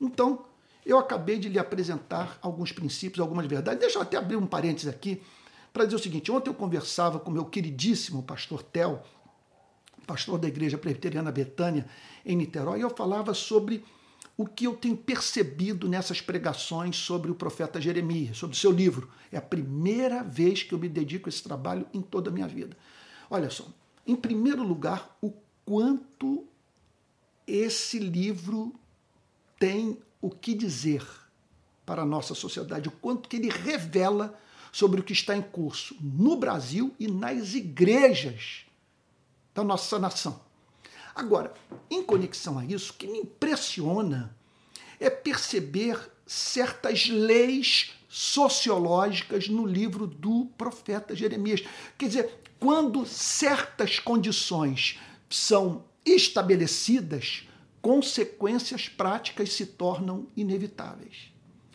Então, 0.00 0.46
eu 0.86 0.98
acabei 0.98 1.38
de 1.38 1.48
lhe 1.48 1.58
apresentar 1.58 2.38
alguns 2.40 2.72
princípios, 2.72 3.20
algumas 3.20 3.46
verdades. 3.46 3.80
Deixa 3.80 3.98
eu 3.98 4.02
até 4.02 4.16
abrir 4.16 4.36
um 4.36 4.46
parênteses 4.46 4.88
aqui 4.88 5.20
para 5.72 5.84
dizer 5.84 5.96
o 5.96 6.00
seguinte: 6.00 6.30
ontem 6.30 6.50
eu 6.50 6.54
conversava 6.54 7.18
com 7.18 7.30
meu 7.30 7.44
queridíssimo 7.44 8.22
pastor 8.22 8.62
Tel, 8.62 9.04
pastor 10.06 10.38
da 10.38 10.48
igreja 10.48 10.76
presbiteriana 10.76 11.30
Betânia, 11.30 11.86
em 12.24 12.36
Niterói, 12.36 12.78
e 12.78 12.82
eu 12.82 12.90
falava 12.90 13.32
sobre 13.34 13.84
o 14.36 14.46
que 14.46 14.64
eu 14.64 14.74
tenho 14.74 14.96
percebido 14.96 15.88
nessas 15.88 16.20
pregações 16.20 16.96
sobre 16.96 17.30
o 17.30 17.34
profeta 17.34 17.80
Jeremias, 17.80 18.38
sobre 18.38 18.56
o 18.56 18.58
seu 18.58 18.70
livro. 18.70 19.10
É 19.30 19.36
a 19.36 19.42
primeira 19.42 20.22
vez 20.22 20.62
que 20.62 20.72
eu 20.72 20.78
me 20.78 20.88
dedico 20.88 21.28
a 21.28 21.30
esse 21.30 21.42
trabalho 21.42 21.86
em 21.92 22.00
toda 22.00 22.30
a 22.30 22.32
minha 22.32 22.48
vida. 22.48 22.76
Olha 23.28 23.50
só, 23.50 23.68
em 24.06 24.16
primeiro 24.16 24.62
lugar, 24.62 25.16
o 25.20 25.32
quanto 25.64 26.46
esse 27.46 27.98
livro 27.98 28.74
tem 29.58 29.98
o 30.20 30.30
que 30.30 30.54
dizer 30.54 31.06
para 31.84 32.02
a 32.02 32.06
nossa 32.06 32.34
sociedade, 32.34 32.88
o 32.88 32.92
quanto 32.92 33.28
que 33.28 33.36
ele 33.36 33.50
revela 33.50 34.38
sobre 34.72 35.00
o 35.00 35.04
que 35.04 35.12
está 35.12 35.36
em 35.36 35.42
curso 35.42 35.96
no 36.00 36.36
Brasil 36.36 36.94
e 36.98 37.08
nas 37.08 37.54
igrejas 37.54 38.64
da 39.54 39.64
nossa 39.64 39.98
nação. 39.98 40.40
Agora, 41.14 41.52
em 41.90 42.02
conexão 42.02 42.58
a 42.58 42.64
isso, 42.64 42.92
o 42.92 42.94
que 42.94 43.06
me 43.06 43.18
impressiona 43.18 44.34
é 44.98 45.10
perceber 45.10 45.98
certas 46.26 47.08
leis 47.08 47.92
sociológicas 48.08 49.48
no 49.48 49.66
livro 49.66 50.06
do 50.06 50.46
profeta 50.56 51.14
Jeremias. 51.14 51.62
Quer 51.98 52.06
dizer, 52.06 52.40
quando 52.58 53.06
certas 53.06 53.98
condições 53.98 54.98
são 55.28 55.84
estabelecidas, 56.04 57.48
consequências 57.80 58.88
práticas 58.88 59.52
se 59.52 59.64
tornam 59.64 60.26
inevitáveis. 60.36 61.32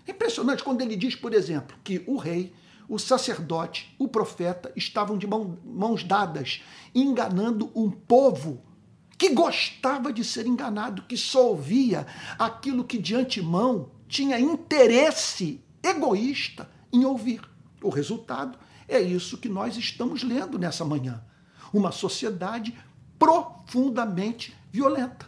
É 0.07 0.11
impressionante 0.11 0.63
quando 0.63 0.81
ele 0.81 0.95
diz, 0.95 1.15
por 1.15 1.33
exemplo, 1.33 1.77
que 1.83 2.03
o 2.05 2.17
rei, 2.17 2.53
o 2.87 2.99
sacerdote, 2.99 3.95
o 3.97 4.07
profeta 4.07 4.71
estavam 4.75 5.17
de 5.17 5.27
mãos 5.27 6.03
dadas, 6.03 6.61
enganando 6.93 7.71
um 7.75 7.89
povo 7.89 8.63
que 9.17 9.29
gostava 9.29 10.11
de 10.11 10.23
ser 10.23 10.45
enganado, 10.45 11.03
que 11.03 11.17
só 11.17 11.49
ouvia 11.49 12.05
aquilo 12.37 12.83
que 12.83 12.97
de 12.97 13.15
antemão 13.15 13.91
tinha 14.07 14.39
interesse 14.39 15.63
egoísta 15.81 16.69
em 16.91 17.05
ouvir. 17.05 17.41
O 17.81 17.89
resultado 17.89 18.57
é 18.87 18.99
isso 18.99 19.37
que 19.37 19.49
nós 19.49 19.77
estamos 19.77 20.23
lendo 20.23 20.59
nessa 20.59 20.85
manhã. 20.85 21.23
Uma 21.73 21.91
sociedade 21.91 22.77
profundamente 23.17 24.55
violenta. 24.71 25.25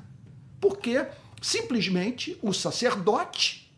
Porque 0.59 1.07
simplesmente 1.41 2.37
o 2.41 2.53
sacerdote 2.53 3.73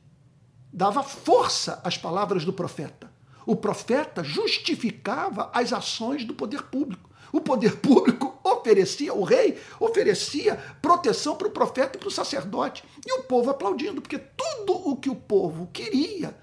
dava 0.72 1.04
força 1.04 1.82
às 1.84 1.98
palavras 1.98 2.46
do 2.46 2.54
profeta. 2.54 3.09
O 3.50 3.56
profeta 3.56 4.24
justificava 4.24 5.50
as 5.52 5.74
ações 5.74 6.24
do 6.24 6.36
poder 6.36 6.62
público. 6.66 7.10
O 7.32 7.42
poder 7.42 7.78
público 7.78 8.40
oferecia, 8.44 9.12
o 9.12 9.24
rei 9.24 9.60
oferecia 9.80 10.56
proteção 10.80 11.36
para 11.36 11.48
o 11.48 11.52
profeta 11.52 11.98
e 11.98 12.00
para 12.00 12.10
o 12.10 12.12
sacerdote. 12.12 12.84
E 13.04 13.12
o 13.12 13.24
povo 13.24 13.50
aplaudindo, 13.50 14.04
porque 14.04 14.20
tudo 14.20 14.74
o 14.88 14.96
que 14.96 15.10
o 15.10 15.16
povo 15.16 15.68
queria 15.74 16.38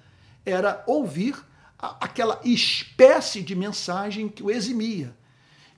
era 0.45 0.83
ouvir 0.85 1.37
aquela 1.79 2.41
espécie 2.43 3.41
de 3.41 3.55
mensagem 3.55 4.29
que 4.29 4.43
o 4.43 4.51
eximia 4.51 5.17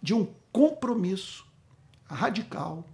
de 0.01 0.15
um 0.15 0.33
compromisso 0.51 1.45
radical 2.07 2.87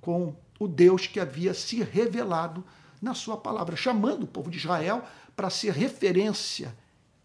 com 0.00 0.36
o 0.56 0.68
Deus 0.68 1.08
que 1.08 1.18
havia 1.18 1.52
se 1.52 1.82
revelado 1.82 2.64
na 3.02 3.12
sua 3.12 3.36
palavra, 3.36 3.74
chamando 3.74 4.22
o 4.22 4.28
povo 4.28 4.52
de 4.52 4.56
Israel 4.56 5.02
para 5.34 5.50
ser 5.50 5.72
referência 5.72 6.72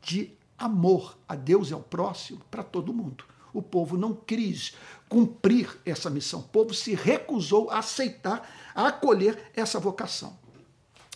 de 0.02 0.32
amor 0.58 1.18
a 1.28 1.36
Deus 1.36 1.70
e 1.70 1.74
ao 1.74 1.82
próximo 1.82 2.42
para 2.50 2.64
todo 2.64 2.94
mundo. 2.94 3.24
O 3.54 3.62
povo 3.62 3.98
não 3.98 4.14
quis 4.14 4.74
cumprir 5.10 5.78
essa 5.86 6.10
missão. 6.10 6.40
O 6.40 6.44
povo 6.44 6.74
se 6.74 6.96
recusou 6.96 7.70
a 7.70 7.80
aceitar, 7.80 8.50
a 8.74 8.88
acolher 8.88 9.52
essa 9.54 9.80
vocação. 9.80 10.38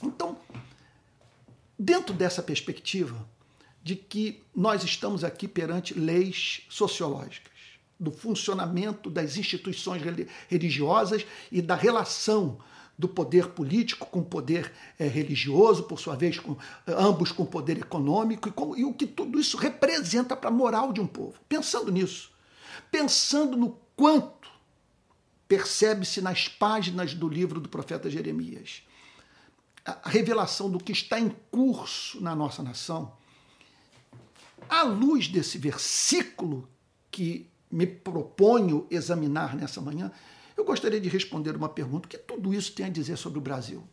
Então, 0.04 0.38
dentro 1.80 2.14
dessa 2.14 2.44
perspectiva 2.44 3.28
de 3.82 3.96
que 3.96 4.44
nós 4.54 4.84
estamos 4.84 5.24
aqui 5.24 5.48
perante 5.48 5.94
leis 5.94 6.64
sociológicas, 6.70 7.54
do 8.00 8.12
funcionamento 8.12 9.10
das 9.10 9.38
instituições 9.38 10.02
religiosas 10.50 11.26
e 11.52 11.62
da 11.62 11.76
relação 11.76 12.58
do 12.98 13.08
poder 13.08 13.50
político 13.50 14.06
com 14.08 14.20
o 14.20 14.26
poder 14.26 14.72
é, 14.98 15.08
religioso, 15.08 15.84
por 15.84 16.00
sua 16.00 16.16
vez, 16.16 16.40
com, 16.40 16.56
ambos 16.88 17.32
com 17.32 17.46
poder 17.46 17.78
econômico, 17.78 18.48
e, 18.48 18.52
com, 18.52 18.76
e 18.76 18.86
o 18.86 18.94
que 18.94 19.06
tudo 19.06 19.40
isso 19.40 19.58
representa 19.58 20.36
para 20.36 20.50
a 20.50 20.54
moral 20.54 20.94
de 20.94 21.02
um 21.02 21.08
povo. 21.08 21.34
Pensando 21.50 21.92
nisso, 21.92 22.32
pensando 22.90 23.58
no 23.58 23.78
quanto 23.96 24.50
percebe-se 25.48 26.22
nas 26.22 26.48
páginas 26.48 27.14
do 27.14 27.28
livro 27.28 27.60
do 27.60 27.70
profeta 27.70 28.10
Jeremias 28.10 28.82
a 29.86 30.10
revelação 30.10 30.70
do 30.70 30.80
que 30.80 30.92
está 30.92 31.20
em 31.20 31.30
curso 31.52 32.20
na 32.20 32.36
nossa 32.36 32.64
nação, 32.64 33.14
à 34.68 34.82
luz 34.82 35.28
desse 35.28 35.60
versículo 35.60 36.68
que 37.12 37.48
me 37.70 37.86
proponho 37.86 38.88
examinar 38.90 39.56
nessa 39.56 39.80
manhã, 39.80 40.12
eu 40.56 40.64
gostaria 40.64 41.00
de 41.00 41.10
responder 41.10 41.56
uma 41.56 41.70
pergunta: 41.70 42.08
o 42.08 42.10
que 42.10 42.18
tudo 42.18 42.54
isso 42.54 42.72
tem 42.72 42.86
a 42.86 42.90
dizer 42.90 43.18
sobre 43.18 43.40
o 43.40 43.42
Brasil? 43.42 43.84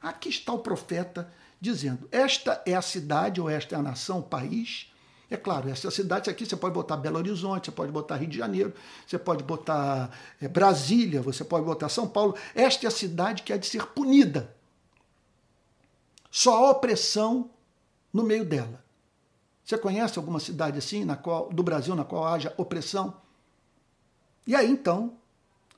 Aqui 0.00 0.28
está 0.28 0.52
o 0.52 0.58
profeta 0.58 1.32
dizendo: 1.60 2.08
esta 2.12 2.62
é 2.66 2.74
a 2.74 2.82
cidade, 2.82 3.40
ou 3.40 3.48
esta 3.48 3.74
é 3.74 3.78
a 3.78 3.82
nação, 3.82 4.20
o 4.20 4.22
país. 4.22 4.90
É 5.30 5.36
claro, 5.36 5.68
essa 5.68 5.90
cidade 5.90 6.28
aqui 6.28 6.44
você 6.44 6.54
pode 6.54 6.74
botar 6.74 6.98
Belo 6.98 7.16
Horizonte, 7.16 7.66
você 7.66 7.72
pode 7.72 7.90
botar 7.90 8.16
Rio 8.16 8.28
de 8.28 8.36
Janeiro, 8.36 8.74
você 9.06 9.18
pode 9.18 9.42
botar 9.42 10.10
é, 10.40 10.46
Brasília, 10.46 11.22
você 11.22 11.42
pode 11.42 11.64
botar 11.64 11.88
São 11.88 12.06
Paulo. 12.06 12.36
Esta 12.54 12.86
é 12.86 12.88
a 12.88 12.90
cidade 12.90 13.42
que 13.42 13.52
há 13.52 13.56
de 13.56 13.66
ser 13.66 13.86
punida. 13.86 14.54
Só 16.30 16.56
há 16.56 16.70
opressão 16.70 17.50
no 18.12 18.22
meio 18.22 18.44
dela. 18.44 18.84
Você 19.64 19.78
conhece 19.78 20.18
alguma 20.18 20.38
cidade 20.38 20.78
assim, 20.78 21.04
na 21.04 21.16
qual, 21.16 21.48
do 21.48 21.62
Brasil, 21.62 21.96
na 21.96 22.04
qual 22.04 22.26
haja 22.26 22.52
opressão? 22.58 23.16
E 24.46 24.54
aí 24.54 24.70
então 24.70 25.16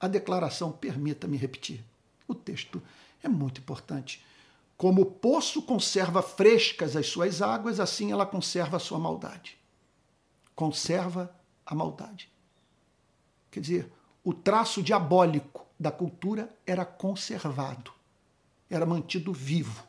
a 0.01 0.09
declaração, 0.09 0.73
permita-me 0.73 1.37
repetir. 1.37 1.85
O 2.29 2.35
texto 2.35 2.83
é 3.23 3.29
muito 3.29 3.61
importante. 3.61 4.25
Como 4.77 5.03
o 5.03 5.07
poço 5.07 5.63
conserva 5.63 6.23
frescas 6.23 6.97
as 6.97 7.07
suas 7.07 7.41
águas, 7.41 7.81
assim 7.81 8.13
ela 8.13 8.27
conserva 8.27 8.77
a 8.77 8.81
sua 8.81 8.99
maldade. 8.99 9.59
Conserva 10.55 11.35
a 11.65 11.75
maldade. 11.75 12.31
Quer 13.51 13.61
dizer, 13.61 13.93
o 14.23 14.35
traço 14.35 14.83
diabólico 14.83 15.67
da 15.79 15.91
cultura 15.91 16.55
era 16.67 16.85
conservado, 16.85 17.93
era 18.69 18.85
mantido 18.85 19.33
vivo. 19.33 19.87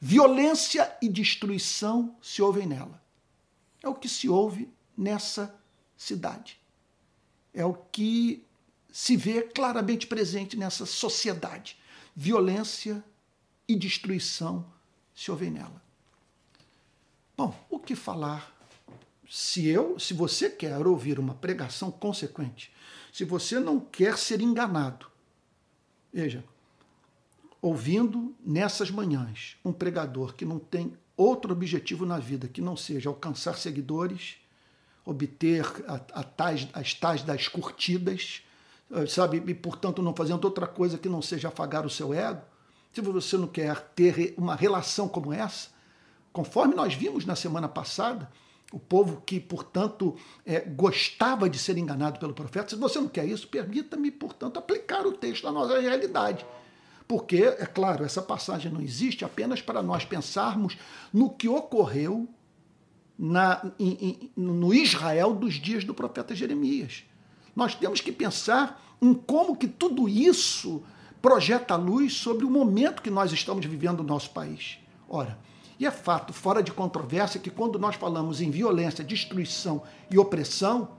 Violência 0.00 0.96
e 1.02 1.08
destruição 1.08 2.16
se 2.22 2.40
ouvem 2.40 2.66
nela. 2.66 3.02
É 3.82 3.88
o 3.88 3.94
que 3.94 4.08
se 4.08 4.28
ouve 4.28 4.72
nessa 4.96 5.54
cidade. 5.96 6.58
É 7.52 7.64
o 7.64 7.74
que 7.74 8.46
se 8.92 9.16
vê 9.16 9.42
claramente 9.42 10.06
presente 10.06 10.56
nessa 10.56 10.86
sociedade. 10.86 11.78
Violência 12.14 13.04
e 13.68 13.76
destruição 13.76 14.66
se 15.14 15.30
ouvem 15.30 15.50
nela. 15.50 15.82
Bom, 17.36 17.54
o 17.70 17.78
que 17.78 17.94
falar 17.94 18.54
se 19.30 19.68
eu, 19.68 19.96
se 19.96 20.12
você 20.12 20.50
quer 20.50 20.84
ouvir 20.84 21.20
uma 21.20 21.34
pregação 21.34 21.88
consequente, 21.88 22.72
se 23.12 23.24
você 23.24 23.60
não 23.60 23.78
quer 23.78 24.18
ser 24.18 24.40
enganado, 24.40 25.06
veja, 26.12 26.44
ouvindo 27.62 28.34
nessas 28.44 28.90
manhãs 28.90 29.56
um 29.64 29.72
pregador 29.72 30.34
que 30.34 30.44
não 30.44 30.58
tem 30.58 30.92
outro 31.16 31.52
objetivo 31.52 32.04
na 32.04 32.18
vida 32.18 32.48
que 32.48 32.60
não 32.60 32.76
seja 32.76 33.08
alcançar 33.08 33.56
seguidores, 33.56 34.36
obter 35.04 35.64
a, 35.86 36.20
a 36.20 36.22
tais, 36.24 36.68
as 36.72 36.92
tais 36.94 37.22
das 37.22 37.46
curtidas, 37.46 38.42
sabe, 39.08 39.42
e 39.46 39.54
portanto 39.54 40.02
não 40.02 40.14
fazendo 40.14 40.44
outra 40.44 40.66
coisa 40.66 40.98
que 40.98 41.08
não 41.08 41.22
seja 41.22 41.48
afagar 41.48 41.86
o 41.86 41.90
seu 41.90 42.12
ego, 42.12 42.42
se 42.92 43.00
você 43.00 43.36
não 43.36 43.46
quer 43.46 43.80
ter 43.94 44.34
uma 44.36 44.54
relação 44.54 45.08
como 45.08 45.32
essa, 45.32 45.68
conforme 46.32 46.74
nós 46.74 46.94
vimos 46.94 47.24
na 47.24 47.36
semana 47.36 47.68
passada, 47.68 48.30
o 48.72 48.78
povo 48.78 49.22
que, 49.26 49.40
portanto, 49.40 50.16
é, 50.46 50.60
gostava 50.60 51.48
de 51.50 51.58
ser 51.58 51.76
enganado 51.76 52.20
pelo 52.20 52.32
profeta, 52.32 52.70
se 52.70 52.76
você 52.76 53.00
não 53.00 53.08
quer 53.08 53.26
isso, 53.26 53.48
permita-me, 53.48 54.10
portanto, 54.10 54.58
aplicar 54.58 55.06
o 55.06 55.12
texto 55.12 55.46
à 55.48 55.52
nossa 55.52 55.78
realidade. 55.80 56.46
Porque, 57.06 57.42
é 57.42 57.66
claro, 57.66 58.04
essa 58.04 58.22
passagem 58.22 58.70
não 58.70 58.80
existe 58.80 59.24
apenas 59.24 59.60
para 59.60 59.82
nós 59.82 60.04
pensarmos 60.04 60.78
no 61.12 61.30
que 61.30 61.48
ocorreu 61.48 62.28
na, 63.18 63.72
em, 63.78 63.90
em, 64.00 64.32
no 64.36 64.72
Israel 64.72 65.34
dos 65.34 65.54
dias 65.54 65.82
do 65.82 65.92
profeta 65.92 66.34
Jeremias. 66.34 67.04
Nós 67.60 67.74
temos 67.74 68.00
que 68.00 68.10
pensar 68.10 68.82
em 69.02 69.12
como 69.12 69.54
que 69.54 69.68
tudo 69.68 70.08
isso 70.08 70.82
projeta 71.20 71.76
luz 71.76 72.14
sobre 72.14 72.46
o 72.46 72.50
momento 72.50 73.02
que 73.02 73.10
nós 73.10 73.32
estamos 73.32 73.66
vivendo 73.66 73.98
no 73.98 74.08
nosso 74.08 74.30
país. 74.30 74.78
Ora, 75.06 75.38
e 75.78 75.84
é 75.84 75.90
fato, 75.90 76.32
fora 76.32 76.62
de 76.62 76.72
controvérsia, 76.72 77.38
que 77.38 77.50
quando 77.50 77.78
nós 77.78 77.96
falamos 77.96 78.40
em 78.40 78.50
violência, 78.50 79.04
destruição 79.04 79.82
e 80.10 80.18
opressão, 80.18 80.92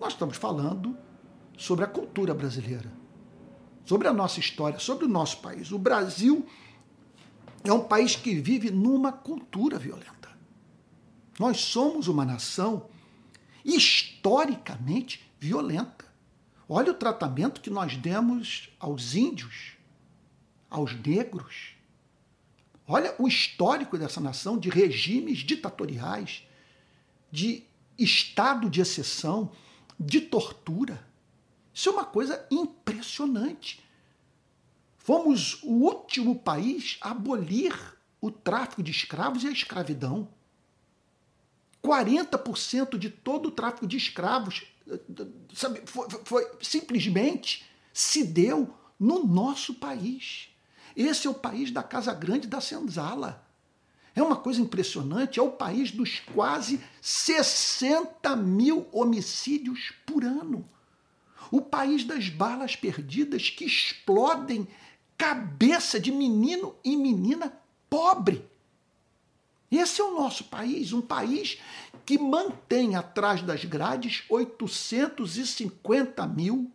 nós 0.00 0.12
estamos 0.14 0.36
falando 0.36 0.96
sobre 1.56 1.84
a 1.84 1.88
cultura 1.88 2.34
brasileira, 2.34 2.90
sobre 3.84 4.08
a 4.08 4.12
nossa 4.12 4.40
história, 4.40 4.80
sobre 4.80 5.04
o 5.04 5.08
nosso 5.08 5.38
país. 5.38 5.70
O 5.70 5.78
Brasil 5.78 6.44
é 7.62 7.72
um 7.72 7.84
país 7.84 8.16
que 8.16 8.34
vive 8.34 8.72
numa 8.72 9.12
cultura 9.12 9.78
violenta. 9.78 10.30
Nós 11.38 11.60
somos 11.60 12.08
uma 12.08 12.24
nação 12.24 12.86
historicamente 13.64 15.30
violenta. 15.38 16.07
Olha 16.68 16.92
o 16.92 16.94
tratamento 16.94 17.62
que 17.62 17.70
nós 17.70 17.96
demos 17.96 18.68
aos 18.78 19.14
índios, 19.14 19.72
aos 20.68 20.94
negros. 20.94 21.74
Olha 22.86 23.14
o 23.18 23.26
histórico 23.26 23.96
dessa 23.96 24.20
nação 24.20 24.58
de 24.58 24.68
regimes 24.68 25.38
ditatoriais, 25.38 26.46
de 27.30 27.64
estado 27.98 28.68
de 28.68 28.82
exceção, 28.82 29.50
de 29.98 30.20
tortura. 30.20 31.02
Isso 31.72 31.88
é 31.88 31.92
uma 31.92 32.04
coisa 32.04 32.46
impressionante. 32.50 33.82
Fomos 34.98 35.62
o 35.62 35.70
último 35.70 36.38
país 36.38 36.98
a 37.00 37.12
abolir 37.12 37.74
o 38.20 38.30
tráfico 38.30 38.82
de 38.82 38.90
escravos 38.90 39.42
e 39.42 39.48
a 39.48 39.52
escravidão. 39.52 40.28
40% 41.82 42.98
de 42.98 43.08
todo 43.08 43.46
o 43.46 43.50
tráfico 43.50 43.86
de 43.86 43.96
escravos 43.96 44.66
sabe, 45.54 45.82
foi, 45.86 46.08
foi, 46.24 46.50
simplesmente 46.60 47.64
se 47.92 48.24
deu 48.24 48.74
no 48.98 49.24
nosso 49.24 49.74
país. 49.74 50.48
Esse 50.96 51.26
é 51.26 51.30
o 51.30 51.34
país 51.34 51.70
da 51.70 51.82
Casa 51.82 52.12
Grande 52.12 52.46
da 52.46 52.60
Senzala. 52.60 53.46
É 54.14 54.22
uma 54.22 54.36
coisa 54.36 54.60
impressionante, 54.60 55.38
é 55.38 55.42
o 55.42 55.52
país 55.52 55.92
dos 55.92 56.20
quase 56.34 56.80
60 57.00 58.34
mil 58.34 58.88
homicídios 58.90 59.92
por 60.04 60.24
ano. 60.24 60.68
O 61.52 61.60
país 61.60 62.04
das 62.04 62.28
balas 62.28 62.74
perdidas 62.74 63.48
que 63.48 63.64
explodem 63.64 64.66
cabeça 65.16 66.00
de 66.00 66.10
menino 66.10 66.74
e 66.84 66.96
menina 66.96 67.52
pobre. 67.88 68.44
Esse 69.70 70.00
é 70.00 70.04
o 70.04 70.14
nosso 70.14 70.44
país, 70.44 70.94
um 70.94 71.02
país 71.02 71.58
que 72.06 72.18
mantém 72.18 72.96
atrás 72.96 73.42
das 73.42 73.66
grades 73.66 74.24
850 74.30 76.26
mil 76.26 76.72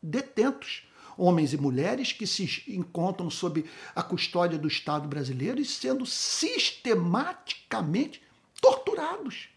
detentos, 0.00 0.84
homens 1.18 1.52
e 1.52 1.56
mulheres 1.56 2.12
que 2.12 2.24
se 2.26 2.62
encontram 2.68 3.28
sob 3.28 3.64
a 3.94 4.02
custódia 4.02 4.58
do 4.58 4.68
Estado 4.68 5.08
brasileiro 5.08 5.60
e 5.60 5.64
sendo 5.64 6.06
sistematicamente 6.06 8.22
torturados, 8.60 9.48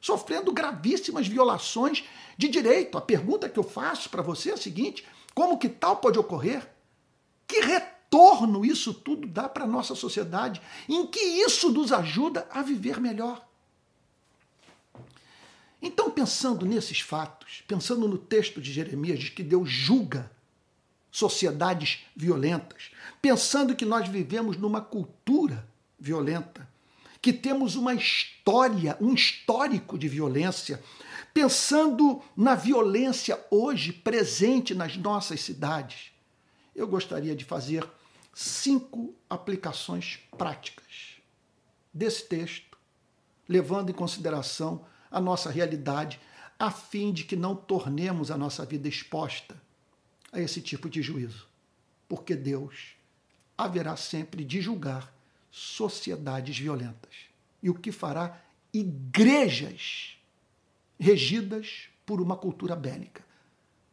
sofrendo 0.00 0.50
gravíssimas 0.50 1.28
violações 1.28 2.04
de 2.38 2.48
direito. 2.48 2.96
A 2.96 3.02
pergunta 3.02 3.50
que 3.50 3.58
eu 3.58 3.64
faço 3.64 4.08
para 4.08 4.22
você 4.22 4.50
é 4.50 4.54
a 4.54 4.56
seguinte: 4.56 5.04
como 5.34 5.58
que 5.58 5.68
tal 5.68 5.96
pode 5.96 6.18
ocorrer? 6.18 6.66
Que 7.46 7.60
retorno 7.60 7.99
isso 8.64 8.94
tudo 8.94 9.26
dá 9.26 9.48
para 9.48 9.64
a 9.64 9.68
nossa 9.68 9.94
sociedade? 9.94 10.60
Em 10.88 11.06
que 11.06 11.20
isso 11.20 11.70
nos 11.70 11.92
ajuda 11.92 12.46
a 12.50 12.62
viver 12.62 13.00
melhor? 13.00 13.46
Então, 15.82 16.10
pensando 16.10 16.66
nesses 16.66 17.00
fatos, 17.00 17.62
pensando 17.66 18.06
no 18.06 18.18
texto 18.18 18.60
de 18.60 18.72
Jeremias 18.72 19.18
de 19.18 19.30
que 19.30 19.42
Deus 19.42 19.70
julga 19.70 20.30
sociedades 21.10 22.04
violentas, 22.14 22.90
pensando 23.20 23.74
que 23.74 23.84
nós 23.84 24.06
vivemos 24.08 24.56
numa 24.56 24.80
cultura 24.80 25.66
violenta, 25.98 26.68
que 27.20 27.32
temos 27.32 27.76
uma 27.76 27.94
história, 27.94 28.96
um 29.00 29.14
histórico 29.14 29.98
de 29.98 30.08
violência, 30.08 30.82
pensando 31.34 32.22
na 32.36 32.54
violência 32.54 33.38
hoje 33.50 33.92
presente 33.92 34.74
nas 34.74 34.96
nossas 34.96 35.40
cidades, 35.40 36.12
eu 36.74 36.86
gostaria 36.86 37.34
de 37.34 37.44
fazer 37.44 37.86
cinco 38.32 39.14
aplicações 39.28 40.18
práticas 40.36 41.16
desse 41.92 42.28
texto, 42.28 42.78
levando 43.48 43.90
em 43.90 43.94
consideração 43.94 44.86
a 45.10 45.20
nossa 45.20 45.50
realidade, 45.50 46.20
a 46.58 46.70
fim 46.70 47.12
de 47.12 47.24
que 47.24 47.36
não 47.36 47.56
tornemos 47.56 48.30
a 48.30 48.36
nossa 48.36 48.64
vida 48.64 48.88
exposta 48.88 49.60
a 50.32 50.40
esse 50.40 50.60
tipo 50.60 50.88
de 50.88 51.02
juízo. 51.02 51.48
Porque 52.08 52.36
Deus 52.36 52.94
haverá 53.56 53.96
sempre 53.96 54.44
de 54.44 54.60
julgar 54.60 55.12
sociedades 55.50 56.56
violentas. 56.58 57.14
E 57.62 57.68
o 57.68 57.74
que 57.74 57.90
fará 57.90 58.40
igrejas 58.72 60.16
regidas 60.98 61.88
por 62.06 62.20
uma 62.20 62.36
cultura 62.36 62.76
bélica, 62.76 63.24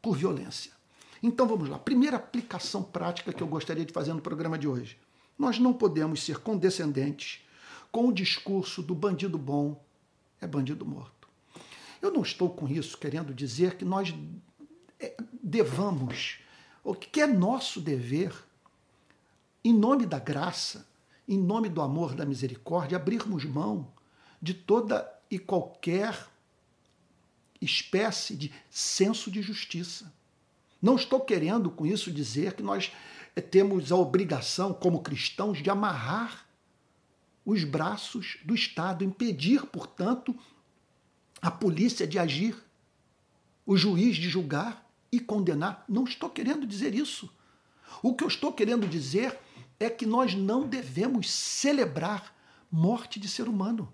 por 0.01 0.15
violência. 0.15 0.76
Então 1.21 1.47
vamos 1.47 1.69
lá. 1.69 1.79
Primeira 1.79 2.17
aplicação 2.17 2.83
prática 2.83 3.33
que 3.33 3.41
eu 3.41 3.47
gostaria 3.47 3.85
de 3.85 3.93
fazer 3.93 4.13
no 4.13 4.21
programa 4.21 4.57
de 4.57 4.67
hoje. 4.67 4.97
Nós 5.37 5.59
não 5.59 5.73
podemos 5.73 6.23
ser 6.23 6.39
condescendentes 6.39 7.45
com 7.91 8.07
o 8.07 8.13
discurso 8.13 8.81
do 8.81 8.93
bandido 8.95 9.37
bom 9.37 9.81
é 10.39 10.47
bandido 10.47 10.85
morto. 10.85 11.27
Eu 12.01 12.11
não 12.11 12.21
estou 12.21 12.49
com 12.49 12.67
isso 12.67 12.97
querendo 12.97 13.33
dizer 13.33 13.75
que 13.75 13.83
nós 13.83 14.13
é, 14.99 15.15
devamos, 15.41 16.39
o 16.83 16.93
que 16.93 17.21
é 17.21 17.27
nosso 17.27 17.81
dever, 17.81 18.33
em 19.63 19.73
nome 19.73 20.05
da 20.05 20.19
graça, 20.19 20.87
em 21.27 21.37
nome 21.37 21.69
do 21.69 21.81
amor, 21.81 22.13
da 22.13 22.25
misericórdia, 22.25 22.97
abrirmos 22.97 23.43
mão 23.43 23.91
de 24.41 24.53
toda 24.53 25.11
e 25.29 25.37
qualquer 25.39 26.27
espécie 27.59 28.35
de 28.35 28.53
senso 28.69 29.31
de 29.31 29.41
justiça. 29.41 30.13
Não 30.81 30.95
estou 30.95 31.19
querendo 31.21 31.69
com 31.69 31.85
isso 31.85 32.11
dizer 32.11 32.53
que 32.53 32.63
nós 32.63 32.91
eh, 33.35 33.41
temos 33.41 33.91
a 33.91 33.95
obrigação, 33.95 34.73
como 34.73 35.01
cristãos, 35.01 35.61
de 35.61 35.69
amarrar 35.69 36.45
os 37.45 37.63
braços 37.63 38.37
do 38.43 38.53
Estado, 38.53 39.03
impedir, 39.03 39.65
portanto, 39.67 40.35
a 41.41 41.49
polícia 41.49 42.05
de 42.05 42.19
agir, 42.19 42.55
o 43.65 43.77
juiz 43.77 44.17
de 44.17 44.29
julgar 44.29 44.85
e 45.11 45.19
condenar. 45.19 45.85
Não 45.87 46.03
estou 46.03 46.29
querendo 46.29 46.67
dizer 46.67 46.93
isso. 46.93 47.29
O 48.03 48.13
que 48.13 48.23
eu 48.23 48.27
estou 48.27 48.51
querendo 48.51 48.87
dizer 48.87 49.37
é 49.79 49.89
que 49.89 50.05
nós 50.05 50.33
não 50.33 50.67
devemos 50.67 51.29
celebrar 51.29 52.35
morte 52.71 53.19
de 53.19 53.27
ser 53.27 53.47
humano. 53.47 53.93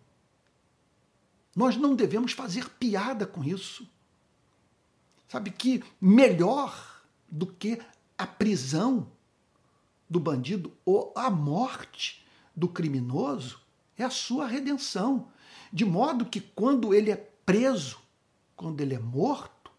Nós 1.55 1.77
não 1.77 1.95
devemos 1.95 2.31
fazer 2.31 2.67
piada 2.69 3.25
com 3.25 3.43
isso. 3.43 3.87
Sabe 5.33 5.49
que 5.49 5.83
melhor 5.99 7.01
do 7.27 7.47
que 7.47 7.81
a 8.15 8.27
prisão 8.27 9.07
do 10.07 10.19
bandido 10.19 10.71
ou 10.85 11.11
a 11.15 11.27
morte 11.31 12.23
do 12.55 12.67
criminoso 12.67 13.59
é 13.97 14.03
a 14.03 14.11
sua 14.11 14.45
redenção. 14.45 15.29
De 15.71 15.85
modo 15.85 16.27
que 16.27 16.39
quando 16.39 16.93
ele 16.93 17.09
é 17.09 17.15
preso, 17.15 17.97
quando 18.55 18.79
ele 18.81 18.93
é 18.93 18.99
morto, 18.99 19.71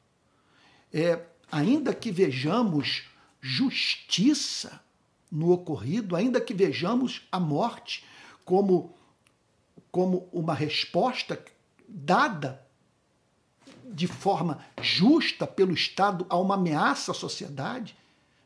é, 0.92 1.24
ainda 1.52 1.94
que 1.94 2.10
vejamos 2.10 3.04
justiça 3.40 4.82
no 5.30 5.52
ocorrido, 5.52 6.16
ainda 6.16 6.40
que 6.40 6.52
vejamos 6.52 7.28
a 7.30 7.38
morte 7.38 8.04
como, 8.44 8.92
como 9.92 10.28
uma 10.32 10.52
resposta 10.52 11.40
dada 11.88 12.63
de 13.84 14.06
forma 14.06 14.64
justa 14.80 15.46
pelo 15.46 15.72
Estado 15.72 16.26
a 16.28 16.38
uma 16.38 16.54
ameaça 16.54 17.12
à 17.12 17.14
sociedade, 17.14 17.96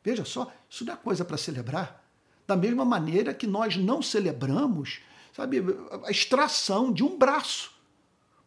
veja 0.02 0.24
só, 0.24 0.51
isso 0.69 0.85
não 0.85 0.94
é 0.94 0.97
coisa 0.97 1.24
para 1.24 1.36
celebrar. 1.36 2.05
Da 2.47 2.56
mesma 2.56 2.85
maneira 2.85 3.35
que 3.35 3.47
nós 3.47 3.77
não 3.77 4.02
celebramos, 4.02 5.01
sabe, 5.32 5.59
a 6.05 6.10
extração 6.10 6.93
de 6.93 7.05
um 7.05 7.16
braço. 7.16 7.73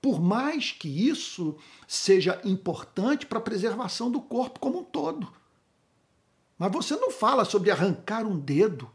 Por 0.02 0.20
mais 0.20 0.72
que 0.72 0.88
isso 0.88 1.56
seja 1.88 2.42
importante 2.44 3.26
para 3.26 3.38
a 3.38 3.42
preservação 3.42 4.10
do 4.10 4.20
corpo 4.20 4.60
como 4.60 4.80
um 4.80 4.84
todo. 4.84 5.32
Mas 6.58 6.72
você 6.72 6.96
não 6.96 7.12
fala 7.12 7.46
sobre 7.46 7.72
arrancar 7.72 8.26
um 8.26 8.40
dedo, 8.40 8.90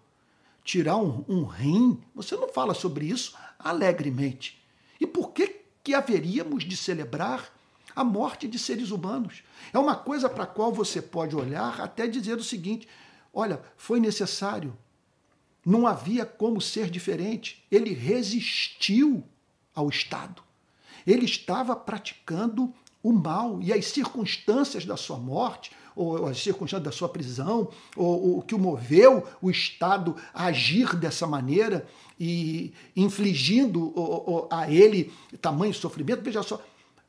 tirar 0.65 0.97
um, 0.97 1.25
um 1.29 1.45
rim, 1.45 2.01
você 2.15 2.37
não 2.37 2.49
fala 2.49 2.75
sobre 2.75 3.07
isso 3.07 3.37
alegremente. 3.59 4.61
E 5.01 5.07
por 5.07 5.31
que, 5.31 5.61
que 5.83 5.95
haveríamos 5.95 6.65
de 6.65 6.77
celebrar 6.77 7.56
a 7.97 8.05
morte 8.05 8.47
de 8.47 8.59
seres 8.59 8.91
humanos. 8.91 9.43
É 9.73 9.79
uma 9.79 9.97
coisa 9.97 10.29
para 10.29 10.45
a 10.45 10.47
qual 10.47 10.71
você 10.71 11.01
pode 11.01 11.35
olhar 11.35 11.81
até 11.81 12.07
dizer 12.07 12.37
o 12.37 12.45
seguinte: 12.45 12.87
olha, 13.33 13.63
foi 13.79 13.99
necessário, 13.99 14.77
não 15.65 15.87
havia 15.87 16.27
como 16.27 16.61
ser 16.61 16.91
diferente. 16.91 17.65
Ele 17.73 17.95
resistiu 17.95 19.25
ao 19.75 19.89
Estado. 19.89 20.43
Ele 21.07 21.25
estava 21.25 21.75
praticando 21.75 22.73
o 23.03 23.13
mal 23.13 23.63
e 23.63 23.73
as 23.73 23.87
circunstâncias 23.87 24.85
da 24.85 24.97
sua 24.97 25.17
morte, 25.17 25.71
ou 25.95 26.27
as 26.27 26.43
circunstâncias 26.43 26.85
da 26.85 26.93
sua 26.93 27.09
prisão, 27.09 27.71
ou 27.97 28.39
o 28.39 28.43
que 28.43 28.55
o 28.55 28.59
moveu 28.59 29.27
o 29.41 29.51
Estado 29.51 30.17
a 30.35 30.47
agir 30.47 30.95
dessa 30.97 31.27
maneira 31.27 31.89
e 32.21 32.75
infligindo 32.95 33.95
a 34.51 34.71
ele 34.71 35.13
tamanho 35.41 35.73
sofrimento. 35.73 36.23
Veja 36.23 36.43
só, 36.43 36.61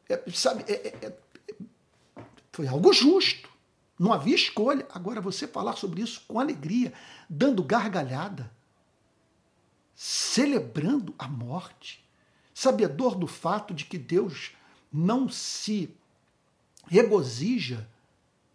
é, 0.09 0.23
sabe, 0.31 0.63
é, 0.67 0.73
é, 0.73 1.07
é, 1.07 1.17
foi 2.51 2.67
algo 2.67 2.91
justo. 2.93 3.49
Não 3.99 4.13
havia 4.13 4.35
escolha. 4.35 4.87
Agora, 4.93 5.19
você 5.19 5.47
falar 5.47 5.75
sobre 5.75 6.01
isso 6.01 6.23
com 6.27 6.39
alegria, 6.39 6.93
dando 7.29 7.63
gargalhada, 7.63 8.51
celebrando 9.95 11.13
a 11.17 11.27
morte, 11.27 12.05
sabedor 12.53 13.15
do 13.15 13.27
fato 13.27 13.73
de 13.73 13.85
que 13.85 13.97
Deus 13.97 14.51
não 14.91 15.27
se 15.27 15.89
regozija 16.85 17.87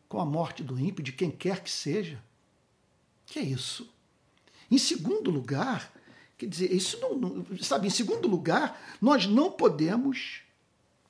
com 0.08 0.20
a 0.20 0.24
morte 0.24 0.62
do 0.62 0.78
ímpio, 0.78 1.02
de 1.02 1.12
quem 1.12 1.30
quer 1.30 1.62
que 1.62 1.70
seja. 1.70 2.22
Que 3.26 3.38
é 3.38 3.42
isso? 3.42 3.92
Em 4.70 4.78
segundo 4.78 5.30
lugar, 5.30 5.92
quer 6.38 6.46
dizer, 6.46 6.72
isso 6.72 6.98
não, 7.00 7.14
não, 7.14 7.58
sabe, 7.58 7.86
em 7.86 7.90
segundo 7.90 8.28
lugar, 8.28 8.96
nós 9.00 9.26
não 9.26 9.50
podemos 9.50 10.42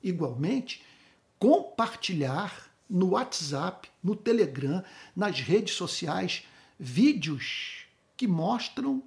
igualmente 0.03 0.83
compartilhar 1.39 2.71
no 2.89 3.11
WhatsApp, 3.11 3.89
no 4.03 4.15
Telegram, 4.15 4.83
nas 5.15 5.39
redes 5.39 5.73
sociais, 5.73 6.45
vídeos 6.79 7.85
que 8.15 8.27
mostram 8.27 9.03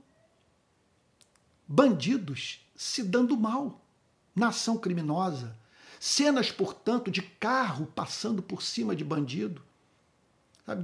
bandidos 1.69 2.67
se 2.75 3.03
dando 3.03 3.37
mal 3.37 3.85
na 4.35 4.49
ação 4.49 4.77
criminosa. 4.77 5.57
Cenas, 5.99 6.51
portanto, 6.51 7.11
de 7.11 7.23
carro 7.23 7.87
passando 7.87 8.43
por 8.43 8.63
cima 8.63 8.95
de 8.95 9.05
bandido. 9.05 9.63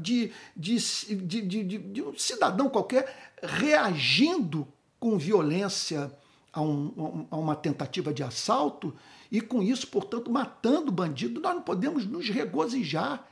De, 0.01 0.33
de, 0.57 0.79
de, 1.27 1.79
de, 1.79 2.03
um 2.03 2.17
cidadão 2.17 2.71
qualquer 2.71 3.35
reagindo 3.43 4.67
com 5.01 5.19
violência 5.19 6.11
a, 6.53 6.63
um, 6.63 7.27
a 7.29 7.37
uma 7.37 7.57
tentativa 7.57 8.15
de 8.15 8.23
assalto 8.23 8.97
e 9.33 9.41
com 9.41 9.63
isso, 9.63 9.87
portanto, 9.87 10.31
matando 10.31 10.93
bandido, 10.93 11.41
nós 11.41 11.55
não 11.55 11.63
podemos 11.63 12.05
nos 12.05 12.29
regozijar 12.29 13.27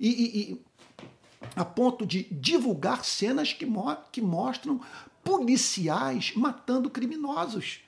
e, 0.00 0.08
e, 0.08 0.40
e 0.40 0.62
a 1.54 1.64
ponto 1.64 2.04
de 2.04 2.24
divulgar 2.24 3.04
cenas 3.04 3.52
que, 3.52 3.64
mo 3.64 3.96
que 4.10 4.20
mostram 4.20 4.80
policiais 5.22 6.32
matando 6.34 6.90
criminosos. 6.90 7.80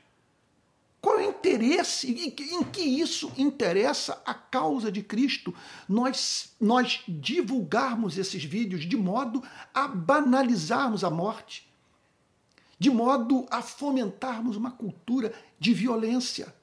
Qual 1.01 1.19
é 1.19 1.27
o 1.27 1.31
interesse? 1.31 2.09
Em 2.13 2.31
que, 2.31 2.45
em 2.45 2.63
que 2.63 2.83
isso 2.83 3.33
interessa 3.37 4.23
a 4.25 4.33
causa 4.33 4.91
de 4.91 5.03
Cristo? 5.03 5.53
Nós, 5.89 6.55
nós 6.61 7.03
divulgarmos 7.09 8.17
esses 8.17 8.45
vídeos 8.45 8.89
de 8.89 8.97
modo 8.97 9.43
a 9.75 9.89
banalizarmos 9.89 11.03
a 11.03 11.11
morte, 11.11 11.69
de 12.79 12.91
modo 12.91 13.45
a 13.51 13.61
fomentarmos 13.61 14.57
uma 14.57 14.71
cultura 14.71 15.33
de 15.59 15.75
violência. 15.75 16.55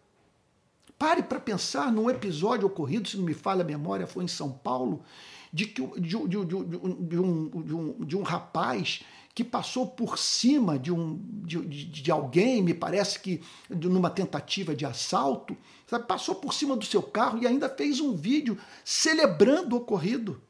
Pare 1.04 1.22
para 1.22 1.38
pensar 1.38 1.92
num 1.92 2.10
episódio 2.10 2.66
ocorrido, 2.66 3.10
se 3.10 3.18
não 3.18 3.26
me 3.26 3.34
falha 3.34 3.62
a 3.62 3.66
memória, 3.66 4.08
foi 4.08 4.24
em 4.24 4.28
São 4.30 4.50
Paulo, 4.50 5.04
de, 5.52 5.66
que, 5.66 5.86
de, 6.00 6.16
um, 6.16 7.52
um, 7.54 8.06
de 8.06 8.16
um 8.16 8.24
rapaz 8.24 9.04
que 9.36 9.44
passou 9.44 9.86
por 9.86 10.18
cima 10.18 10.80
de, 10.80 10.94
um, 10.94 11.20
de, 11.44 11.60
de, 11.66 12.10
alguém, 12.10 12.64
me 12.64 12.74
parece 12.74 13.20
que 13.20 13.42
numa 13.70 14.10
tentativa 14.10 14.74
de 14.74 14.86
assalto, 14.86 15.58
sabe? 15.88 16.06
passou 16.06 16.36
por 16.36 16.54
cima 16.54 16.74
do 16.74 16.86
seu 16.86 17.04
carro 17.04 17.38
e 17.38 17.46
ainda 17.46 17.68
fez 17.68 18.00
um 18.00 18.16
vídeo 18.16 18.58
celebrando 18.86 19.76
o 19.76 19.80
ocorrido. 19.80 20.42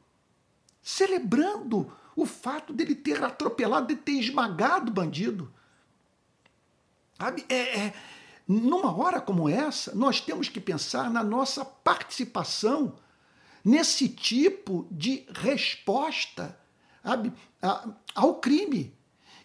Celebrando 0.80 1.92
o 2.14 2.24
fato 2.24 2.72
dele 2.72 2.94
ter 2.94 3.24
atropelado, 3.24 3.88
de 3.88 3.96
ter 3.96 4.20
esmagado 4.20 4.92
o 4.92 4.94
bandido. 4.94 5.52
Sabe? 7.18 7.44
É, 7.48 7.78
é, 7.78 7.94
numa 8.46 8.94
hora 8.94 9.20
como 9.20 9.48
essa, 9.48 9.94
nós 9.94 10.20
temos 10.20 10.48
que 10.48 10.60
pensar 10.60 11.10
na 11.10 11.24
nossa 11.24 11.64
participação 11.64 12.94
nesse 13.64 14.08
tipo 14.08 14.86
de 14.90 15.26
resposta 15.34 16.58
ao 18.14 18.34
crime, 18.36 18.94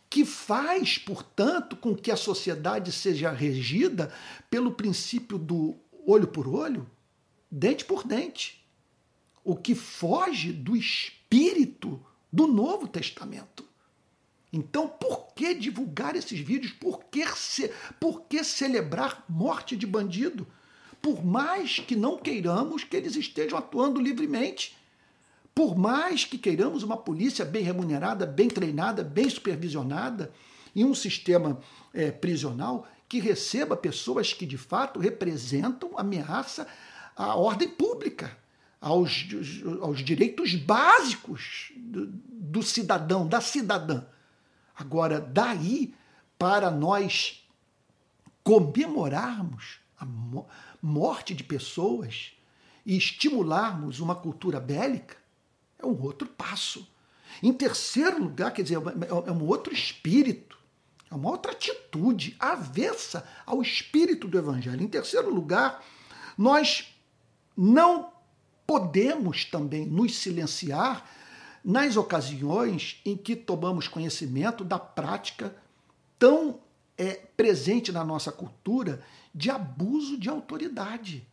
que 0.10 0.26
faz, 0.26 0.98
portanto, 0.98 1.76
com 1.78 1.96
que 1.96 2.12
a 2.12 2.18
sociedade 2.18 2.92
seja 2.92 3.32
regida 3.32 4.14
pelo 4.50 4.72
princípio 4.72 5.38
do 5.38 5.78
olho 6.06 6.28
por 6.28 6.48
olho, 6.48 6.90
dente 7.50 7.86
por 7.86 8.04
dente, 8.04 8.66
o 9.44 9.56
que 9.56 9.76
foge 9.76 10.52
do 10.52 10.76
espírito 10.76 12.04
do 12.32 12.48
Novo 12.48 12.88
Testamento. 12.88 13.69
Então, 14.52 14.88
por 14.88 15.34
que 15.36 15.54
divulgar 15.54 16.16
esses 16.16 16.40
vídeos? 16.40 16.72
Por 16.74 17.04
que, 17.06 17.26
ce... 17.36 17.72
por 18.00 18.22
que 18.22 18.44
celebrar 18.44 19.24
morte 19.30 19.76
de 19.76 19.86
bandido? 19.86 20.48
Por 21.02 21.24
mais 21.24 21.80
que 21.80 21.96
não 21.96 22.18
queiramos 22.18 22.84
que 22.84 22.98
eles 22.98 23.16
estejam 23.16 23.58
atuando 23.58 24.02
livremente. 24.02 24.76
Por 25.54 25.78
mais 25.78 26.26
que 26.26 26.38
queiramos 26.38 26.84
uma 26.84 26.98
polícia 26.98 27.46
bem 27.46 27.64
remunerada, 27.64 28.26
bem 28.26 28.48
treinada, 28.48 29.04
bem 29.04 29.30
supervisionada, 29.30 30.32
e 30.76 30.84
um 30.86 30.94
sistema 30.94 31.60
é, 31.94 32.12
prisional 32.12 32.88
que 33.08 33.20
receba 33.20 33.76
pessoas 33.76 34.34
que 34.34 34.46
de 34.46 34.58
fato 34.58 35.00
representam 35.00 35.98
ameaça 35.98 36.68
à 37.16 37.36
ordem 37.36 37.68
pública, 37.68 38.38
aos, 38.80 39.28
aos 39.82 40.00
direitos 40.04 40.56
básicos 40.56 41.72
do, 41.76 42.08
do 42.08 42.64
cidadão, 42.64 43.28
da 43.28 43.42
cidadã. 43.42 44.04
Agora, 44.80 45.20
daí 45.20 45.94
para 46.38 46.72
nós 46.72 47.46
comemorarmos 48.42 49.80
a 50.00 50.08
morte 50.82 51.36
de 51.36 51.44
pessoas 51.44 52.32
e 52.86 52.96
estimularmos 52.98 54.00
uma 54.00 54.16
cultura 54.16 54.58
bélica, 54.58 55.18
é 55.78 55.86
um 55.86 56.02
outro 56.02 56.30
passo. 56.30 56.90
Em 57.44 57.52
terceiro 57.52 58.24
lugar, 58.24 58.54
quer 58.54 58.64
dizer, 58.64 58.78
é 59.28 59.32
um 59.32 59.46
outro 59.46 59.74
espírito, 59.74 60.58
é 61.12 61.16
uma 61.16 61.30
outra 61.30 61.52
atitude 61.52 62.38
avessa 62.40 63.28
ao 63.46 63.62
espírito 63.62 64.30
do 64.30 64.38
Evangelho. 64.38 64.82
Em 64.82 64.88
terceiro 64.88 65.30
lugar, 65.30 65.84
nós 66.38 66.96
não 67.56 68.14
podemos 68.66 69.44
também 69.44 69.86
nos 69.86 70.16
silenciar 70.16 71.06
nas 71.64 71.98
ocasiões 71.98 73.02
em 73.06 73.16
que 73.16 73.36
tomamos 73.36 73.88
conhecimento 73.88 74.64
da 74.64 74.80
prática 74.80 75.56
tão 76.18 76.60
é, 76.98 77.14
presente 77.14 77.92
na 77.92 78.04
nossa 78.04 78.32
cultura 78.32 79.02
de 79.34 79.50
abuso 79.50 80.18
de 80.18 80.30
autoridade, 80.30 81.26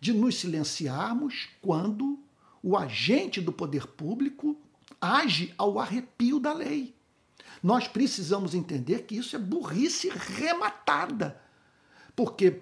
de 0.00 0.12
nos 0.12 0.36
silenciarmos 0.36 1.48
quando 1.60 2.18
o 2.62 2.76
agente 2.76 3.40
do 3.40 3.52
poder 3.52 3.86
público 3.86 4.56
age 5.00 5.54
ao 5.56 5.78
arrepio 5.78 6.40
da 6.40 6.52
lei. 6.52 6.94
Nós 7.62 7.88
precisamos 7.88 8.54
entender 8.54 9.02
que 9.02 9.16
isso 9.16 9.36
é 9.36 9.38
burrice 9.38 10.08
rematada, 10.08 11.40
porque 12.14 12.60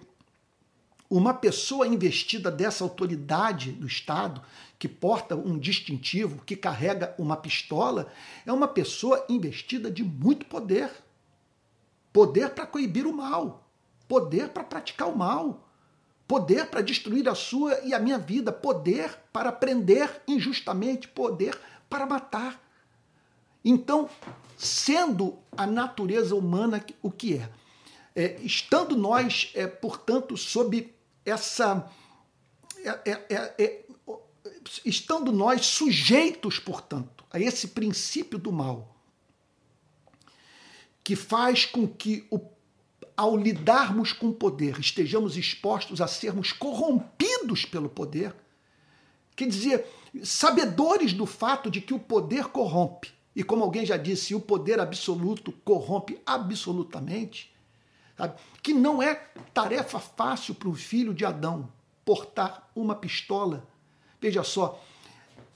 uma 1.08 1.32
pessoa 1.32 1.86
investida 1.86 2.50
dessa 2.50 2.82
autoridade 2.82 3.72
do 3.72 3.86
Estado, 3.86 4.42
que 4.78 4.88
porta 4.88 5.34
um 5.34 5.58
distintivo, 5.58 6.42
que 6.44 6.56
carrega 6.56 7.14
uma 7.18 7.36
pistola, 7.36 8.12
é 8.44 8.52
uma 8.52 8.68
pessoa 8.68 9.24
investida 9.28 9.90
de 9.90 10.04
muito 10.04 10.46
poder. 10.46 10.90
Poder 12.12 12.50
para 12.50 12.66
coibir 12.66 13.06
o 13.06 13.12
mal, 13.12 13.68
poder 14.08 14.48
para 14.48 14.64
praticar 14.64 15.08
o 15.08 15.16
mal, 15.16 15.66
poder 16.26 16.66
para 16.66 16.80
destruir 16.80 17.28
a 17.28 17.34
sua 17.34 17.78
e 17.80 17.94
a 17.94 17.98
minha 17.98 18.18
vida, 18.18 18.52
poder 18.52 19.16
para 19.32 19.52
prender 19.52 20.22
injustamente, 20.26 21.08
poder 21.08 21.58
para 21.88 22.06
matar. 22.06 22.60
Então, 23.64 24.08
sendo 24.56 25.38
a 25.56 25.66
natureza 25.66 26.34
humana 26.34 26.84
o 27.02 27.10
que 27.10 27.34
é, 27.34 27.48
é 28.14 28.36
estando 28.40 28.96
nós, 28.96 29.50
é, 29.54 29.66
portanto, 29.66 30.36
sob 30.36 30.92
essa. 31.24 31.90
É, 32.84 33.10
é, 33.10 33.26
é, 33.28 33.54
é, 33.58 33.85
estando 34.84 35.32
nós 35.32 35.66
sujeitos, 35.66 36.58
portanto, 36.58 37.24
a 37.30 37.40
esse 37.40 37.68
princípio 37.68 38.38
do 38.38 38.52
mal, 38.52 38.96
que 41.02 41.14
faz 41.14 41.64
com 41.64 41.86
que, 41.86 42.28
ao 43.16 43.36
lidarmos 43.36 44.12
com 44.12 44.28
o 44.28 44.34
poder, 44.34 44.78
estejamos 44.80 45.36
expostos 45.36 46.00
a 46.00 46.06
sermos 46.06 46.52
corrompidos 46.52 47.64
pelo 47.64 47.88
poder, 47.88 48.34
quer 49.34 49.48
dizer, 49.48 49.86
sabedores 50.22 51.12
do 51.12 51.26
fato 51.26 51.70
de 51.70 51.80
que 51.80 51.94
o 51.94 51.98
poder 51.98 52.46
corrompe, 52.46 53.12
e 53.34 53.44
como 53.44 53.62
alguém 53.62 53.84
já 53.84 53.96
disse, 53.96 54.34
o 54.34 54.40
poder 54.40 54.80
absoluto 54.80 55.52
corrompe 55.52 56.18
absolutamente, 56.24 57.54
Sabe? 58.16 58.34
Que 58.62 58.72
não 58.72 59.02
é 59.02 59.14
tarefa 59.52 60.00
fácil 60.00 60.54
para 60.54 60.68
o 60.68 60.74
filho 60.74 61.12
de 61.12 61.24
Adão 61.24 61.68
portar 62.04 62.70
uma 62.74 62.94
pistola. 62.94 63.66
Veja 64.26 64.42
só, 64.42 64.82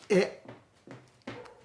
é 0.09 0.38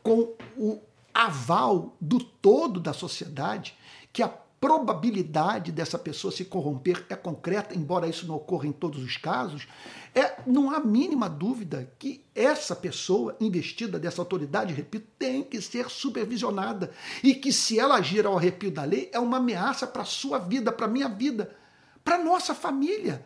com 0.01 0.33
o 0.57 0.81
aval 1.13 1.95
do 2.01 2.17
todo 2.19 2.79
da 2.79 2.93
sociedade 2.93 3.77
que 4.11 4.23
a 4.23 4.27
probabilidade 4.27 5.71
dessa 5.71 5.99
pessoa 5.99 6.31
se 6.31 6.45
corromper 6.45 7.05
é 7.07 7.15
concreta, 7.15 7.77
embora 7.77 8.07
isso 8.07 8.25
não 8.25 8.37
ocorra 8.37 8.65
em 8.65 8.71
todos 8.71 9.03
os 9.03 9.17
casos, 9.17 9.67
é, 10.15 10.35
não 10.47 10.71
há 10.71 10.79
mínima 10.79 11.29
dúvida 11.29 11.93
que 11.99 12.25
essa 12.33 12.75
pessoa 12.75 13.37
investida 13.39 13.99
dessa 13.99 14.19
autoridade, 14.19 14.73
repito, 14.73 15.05
tem 15.19 15.43
que 15.43 15.61
ser 15.61 15.91
supervisionada 15.91 16.89
e 17.23 17.35
que 17.35 17.53
se 17.53 17.79
ela 17.79 17.97
agir 17.97 18.25
ao 18.25 18.35
arrepio 18.35 18.71
da 18.71 18.83
lei 18.83 19.11
é 19.13 19.19
uma 19.19 19.37
ameaça 19.37 19.85
para 19.85 20.01
a 20.01 20.05
sua 20.05 20.39
vida, 20.39 20.71
para 20.71 20.87
a 20.87 20.89
minha 20.89 21.07
vida, 21.07 21.55
para 22.03 22.15
a 22.15 22.23
nossa 22.23 22.55
família, 22.55 23.23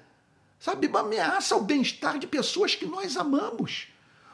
sabe? 0.60 0.90
Ameaça 0.94 1.56
ao 1.56 1.62
bem-estar 1.62 2.20
de 2.20 2.28
pessoas 2.28 2.76
que 2.76 2.86
nós 2.86 3.16
amamos. 3.16 3.88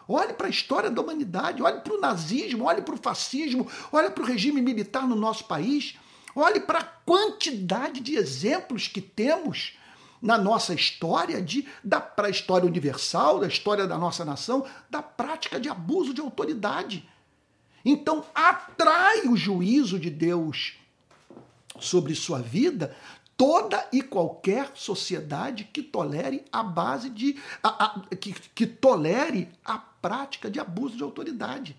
Olhe 0.07 0.33
para 0.33 0.47
a 0.47 0.49
história 0.49 0.89
da 0.89 1.01
humanidade, 1.01 1.63
olhe 1.63 1.79
para 1.79 1.93
o 1.93 1.99
nazismo, 1.99 2.65
olhe 2.65 2.81
para 2.81 2.95
o 2.95 2.99
fascismo, 3.01 3.67
olhe 3.91 4.09
para 4.09 4.23
o 4.23 4.27
regime 4.27 4.61
militar 4.61 5.07
no 5.07 5.15
nosso 5.15 5.45
país, 5.45 5.95
olhe 6.35 6.59
para 6.59 6.79
a 6.79 6.83
quantidade 6.83 8.01
de 8.01 8.15
exemplos 8.15 8.87
que 8.87 9.01
temos 9.01 9.73
na 10.21 10.37
nossa 10.37 10.73
história, 10.73 11.41
de, 11.41 11.67
da 11.83 11.99
para 11.99 12.27
a 12.27 12.31
história 12.31 12.67
universal, 12.67 13.39
da 13.39 13.47
história 13.47 13.87
da 13.87 13.97
nossa 13.97 14.23
nação, 14.23 14.65
da 14.89 15.01
prática 15.01 15.59
de 15.59 15.69
abuso 15.69 16.13
de 16.13 16.21
autoridade. 16.21 17.07
Então, 17.83 18.25
atrai 18.33 19.27
o 19.27 19.37
juízo 19.37 19.99
de 19.99 20.09
Deus 20.09 20.77
sobre 21.79 22.15
sua 22.15 22.39
vida 22.39 22.95
toda 23.37 23.87
e 23.91 24.01
qualquer 24.01 24.71
sociedade 24.75 25.65
que 25.65 25.81
tolere 25.81 26.43
a 26.51 26.63
base 26.63 27.09
de. 27.09 27.37
A, 27.61 27.85
a, 27.85 28.15
que, 28.15 28.33
que 28.33 28.65
tolere 28.65 29.49
a 29.63 29.77
prática 29.77 30.49
de 30.49 30.59
abuso 30.59 30.95
de 30.95 31.03
autoridade. 31.03 31.75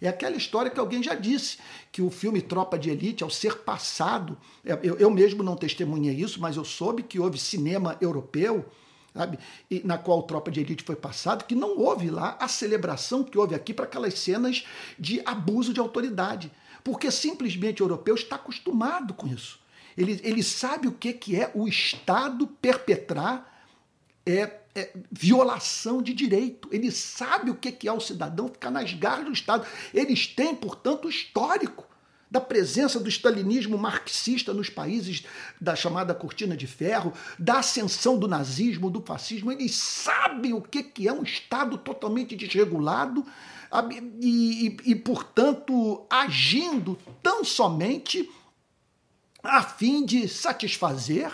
É 0.00 0.08
aquela 0.08 0.36
história 0.36 0.70
que 0.70 0.80
alguém 0.80 1.02
já 1.02 1.14
disse, 1.14 1.58
que 1.92 2.00
o 2.00 2.10
filme 2.10 2.40
Tropa 2.40 2.78
de 2.78 2.88
Elite, 2.88 3.22
ao 3.22 3.28
ser 3.28 3.58
passado, 3.58 4.36
é, 4.64 4.72
eu, 4.82 4.96
eu 4.96 5.10
mesmo 5.10 5.42
não 5.42 5.56
testemunhei 5.56 6.14
isso, 6.14 6.40
mas 6.40 6.56
eu 6.56 6.64
soube 6.64 7.02
que 7.02 7.20
houve 7.20 7.38
cinema 7.38 7.98
europeu, 8.00 8.64
sabe, 9.14 9.38
e, 9.70 9.82
na 9.84 9.98
qual 9.98 10.22
Tropa 10.22 10.50
de 10.50 10.60
Elite 10.60 10.82
foi 10.82 10.96
passado, 10.96 11.44
que 11.44 11.54
não 11.54 11.78
houve 11.78 12.08
lá 12.08 12.38
a 12.40 12.48
celebração 12.48 13.22
que 13.22 13.36
houve 13.36 13.54
aqui 13.54 13.74
para 13.74 13.84
aquelas 13.84 14.14
cenas 14.14 14.64
de 14.98 15.20
abuso 15.26 15.74
de 15.74 15.80
autoridade. 15.80 16.50
Porque 16.82 17.10
simplesmente 17.10 17.82
o 17.82 17.84
europeu 17.84 18.14
está 18.14 18.36
acostumado 18.36 19.12
com 19.12 19.26
isso. 19.26 19.59
Ele, 19.96 20.20
ele 20.22 20.42
sabe 20.42 20.88
o 20.88 20.92
que, 20.92 21.12
que 21.12 21.40
é 21.40 21.50
o 21.54 21.66
Estado 21.66 22.46
perpetrar 22.46 23.64
é, 24.24 24.60
é, 24.74 24.92
violação 25.10 26.02
de 26.02 26.14
direito. 26.14 26.68
Ele 26.72 26.90
sabe 26.90 27.50
o 27.50 27.54
que 27.54 27.88
é 27.88 27.92
o 27.92 28.00
cidadão 28.00 28.48
ficar 28.48 28.70
nas 28.70 28.92
garras 28.92 29.26
do 29.26 29.32
Estado. 29.32 29.66
Eles 29.92 30.26
têm, 30.26 30.54
portanto, 30.54 31.06
o 31.06 31.10
histórico 31.10 31.88
da 32.30 32.40
presença 32.40 33.00
do 33.00 33.08
stalinismo 33.08 33.76
marxista 33.76 34.54
nos 34.54 34.70
países 34.70 35.24
da 35.60 35.74
chamada 35.74 36.14
cortina 36.14 36.56
de 36.56 36.66
ferro, 36.66 37.12
da 37.36 37.58
ascensão 37.58 38.16
do 38.16 38.28
nazismo, 38.28 38.88
do 38.88 39.02
fascismo. 39.02 39.50
Eles 39.50 39.74
sabem 39.74 40.52
o 40.52 40.62
que 40.62 41.08
é 41.08 41.12
um 41.12 41.24
Estado 41.24 41.76
totalmente 41.76 42.36
desregulado 42.36 43.26
e, 44.20 44.76
e, 44.84 44.90
e 44.92 44.94
portanto, 44.94 46.06
agindo 46.08 46.96
tão 47.20 47.44
somente 47.44 48.30
a 49.42 49.62
fim 49.62 50.04
de 50.04 50.28
satisfazer 50.28 51.32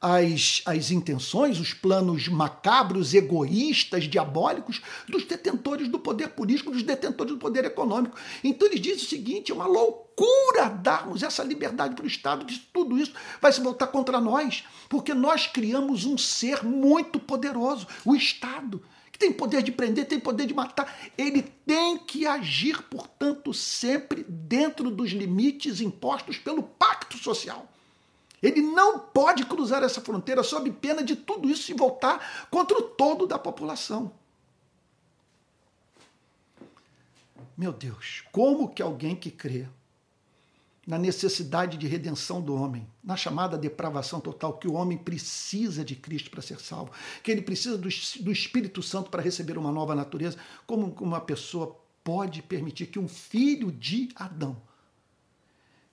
as, 0.00 0.62
as 0.64 0.90
intenções, 0.90 1.60
os 1.60 1.74
planos 1.74 2.26
macabros, 2.26 3.12
egoístas, 3.12 4.04
diabólicos 4.04 4.80
dos 5.06 5.24
detentores 5.24 5.88
do 5.88 5.98
poder 5.98 6.28
político, 6.28 6.70
dos 6.70 6.82
detentores 6.82 7.34
do 7.34 7.38
poder 7.38 7.66
econômico. 7.66 8.16
Então 8.42 8.66
eles 8.66 8.80
dizem 8.80 9.04
o 9.04 9.08
seguinte: 9.08 9.52
é 9.52 9.54
uma 9.54 9.66
loucura 9.66 10.70
darmos 10.70 11.22
essa 11.22 11.44
liberdade 11.44 11.94
para 11.94 12.04
o 12.04 12.08
Estado, 12.08 12.46
que 12.46 12.58
tudo 12.72 12.98
isso 12.98 13.12
vai 13.42 13.52
se 13.52 13.60
voltar 13.60 13.88
contra 13.88 14.20
nós, 14.20 14.64
porque 14.88 15.12
nós 15.12 15.46
criamos 15.46 16.06
um 16.06 16.16
ser 16.16 16.64
muito 16.64 17.20
poderoso, 17.20 17.86
o 18.04 18.16
Estado 18.16 18.82
que 19.12 19.18
tem 19.18 19.32
poder 19.32 19.62
de 19.62 19.72
prender, 19.72 20.06
tem 20.06 20.20
poder 20.20 20.46
de 20.46 20.54
matar. 20.54 20.96
Ele 21.18 21.42
tem 21.42 21.98
que 21.98 22.26
agir, 22.26 22.80
portanto, 22.84 23.52
sempre 23.52 24.24
dentro 24.26 24.90
dos 24.90 25.10
limites 25.10 25.80
impostos 25.80 26.38
pelo 26.38 26.62
pacto 26.62 26.99
social. 27.18 27.68
Ele 28.42 28.62
não 28.62 28.98
pode 28.98 29.44
cruzar 29.44 29.82
essa 29.82 30.00
fronteira 30.00 30.42
sob 30.42 30.70
pena 30.72 31.02
de 31.02 31.14
tudo 31.14 31.48
isso 31.48 31.64
se 31.64 31.74
voltar 31.74 32.48
contra 32.50 32.78
o 32.78 32.82
todo 32.82 33.26
da 33.26 33.38
população. 33.38 34.12
Meu 37.56 37.72
Deus, 37.72 38.24
como 38.32 38.72
que 38.72 38.80
alguém 38.80 39.14
que 39.14 39.30
crê 39.30 39.68
na 40.86 40.98
necessidade 40.98 41.76
de 41.76 41.86
redenção 41.86 42.40
do 42.40 42.54
homem, 42.54 42.88
na 43.04 43.16
chamada 43.16 43.58
depravação 43.58 44.18
total, 44.18 44.58
que 44.58 44.66
o 44.66 44.72
homem 44.72 44.96
precisa 44.96 45.84
de 45.84 45.94
Cristo 45.94 46.30
para 46.30 46.40
ser 46.40 46.58
salvo, 46.58 46.90
que 47.22 47.30
ele 47.30 47.42
precisa 47.42 47.76
do, 47.76 47.88
do 48.20 48.32
Espírito 48.32 48.82
Santo 48.82 49.10
para 49.10 49.22
receber 49.22 49.58
uma 49.58 49.70
nova 49.70 49.94
natureza, 49.94 50.38
como 50.66 50.96
uma 51.00 51.20
pessoa 51.20 51.78
pode 52.02 52.40
permitir 52.40 52.86
que 52.86 52.98
um 52.98 53.06
filho 53.06 53.70
de 53.70 54.08
Adão 54.16 54.56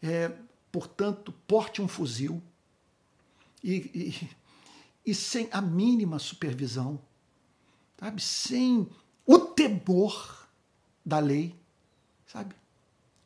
é, 0.02 0.32
portanto, 0.72 1.32
porte 1.48 1.82
um 1.82 1.88
fuzil 1.88 2.42
e, 3.64 3.76
e, 3.94 5.12
e 5.12 5.16
sem 5.16 5.50
a 5.52 5.62
mínima 5.62 6.20
supervisão, 6.20 7.02
sabe? 7.98 8.22
Sem 8.22 8.90
o 9.26 9.40
temor 9.40 10.48
da 11.06 11.20
lei, 11.20 11.56
sabe? 12.26 12.56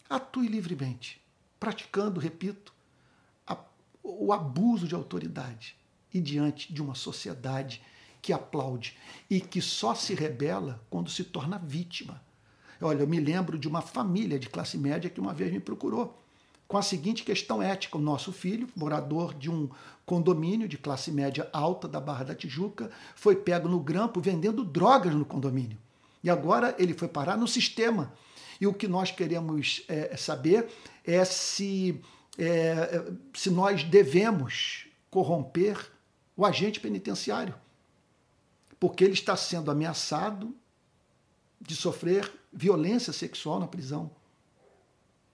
Atue 0.09 0.47
livremente, 0.47 1.21
praticando, 1.59 2.19
repito, 2.19 2.73
a, 3.45 3.57
o 4.03 4.31
abuso 4.31 4.87
de 4.87 4.95
autoridade 4.95 5.75
e 6.13 6.19
diante 6.19 6.73
de 6.73 6.81
uma 6.81 6.95
sociedade 6.95 7.81
que 8.21 8.31
aplaude 8.31 8.97
e 9.29 9.41
que 9.41 9.61
só 9.61 9.95
se 9.95 10.13
rebela 10.13 10.85
quando 10.89 11.09
se 11.09 11.23
torna 11.23 11.57
vítima. 11.57 12.21
Olha, 12.79 13.01
eu 13.01 13.07
me 13.07 13.19
lembro 13.19 13.57
de 13.57 13.67
uma 13.67 13.81
família 13.81 14.39
de 14.39 14.49
classe 14.49 14.77
média 14.77 15.09
que 15.09 15.19
uma 15.19 15.33
vez 15.33 15.51
me 15.51 15.59
procurou 15.59 16.20
com 16.71 16.77
a 16.77 16.81
seguinte 16.81 17.25
questão 17.25 17.61
ética. 17.61 17.97
O 17.97 18.01
nosso 18.01 18.31
filho, 18.31 18.69
morador 18.77 19.33
de 19.33 19.51
um 19.51 19.69
condomínio 20.05 20.69
de 20.69 20.77
classe 20.77 21.11
média 21.11 21.49
alta 21.51 21.85
da 21.85 21.99
Barra 21.99 22.23
da 22.23 22.33
Tijuca, 22.33 22.89
foi 23.13 23.35
pego 23.35 23.67
no 23.67 23.77
grampo 23.77 24.21
vendendo 24.21 24.63
drogas 24.63 25.13
no 25.13 25.25
condomínio. 25.25 25.77
E 26.23 26.29
agora 26.29 26.73
ele 26.79 26.93
foi 26.93 27.09
parar 27.09 27.35
no 27.35 27.45
sistema. 27.45 28.13
E 28.59 28.65
o 28.65 28.73
que 28.73 28.87
nós 28.87 29.11
queremos 29.11 29.83
é, 29.89 30.15
saber 30.15 30.69
é 31.03 31.25
se, 31.25 31.99
é, 32.37 33.03
se 33.33 33.49
nós 33.49 33.83
devemos 33.83 34.87
corromper 35.09 35.77
o 36.37 36.45
agente 36.45 36.79
penitenciário. 36.79 37.53
Porque 38.79 39.03
ele 39.03 39.13
está 39.13 39.35
sendo 39.35 39.69
ameaçado 39.69 40.55
de 41.59 41.75
sofrer 41.75 42.31
violência 42.53 43.11
sexual 43.11 43.59
na 43.59 43.67
prisão. 43.67 44.09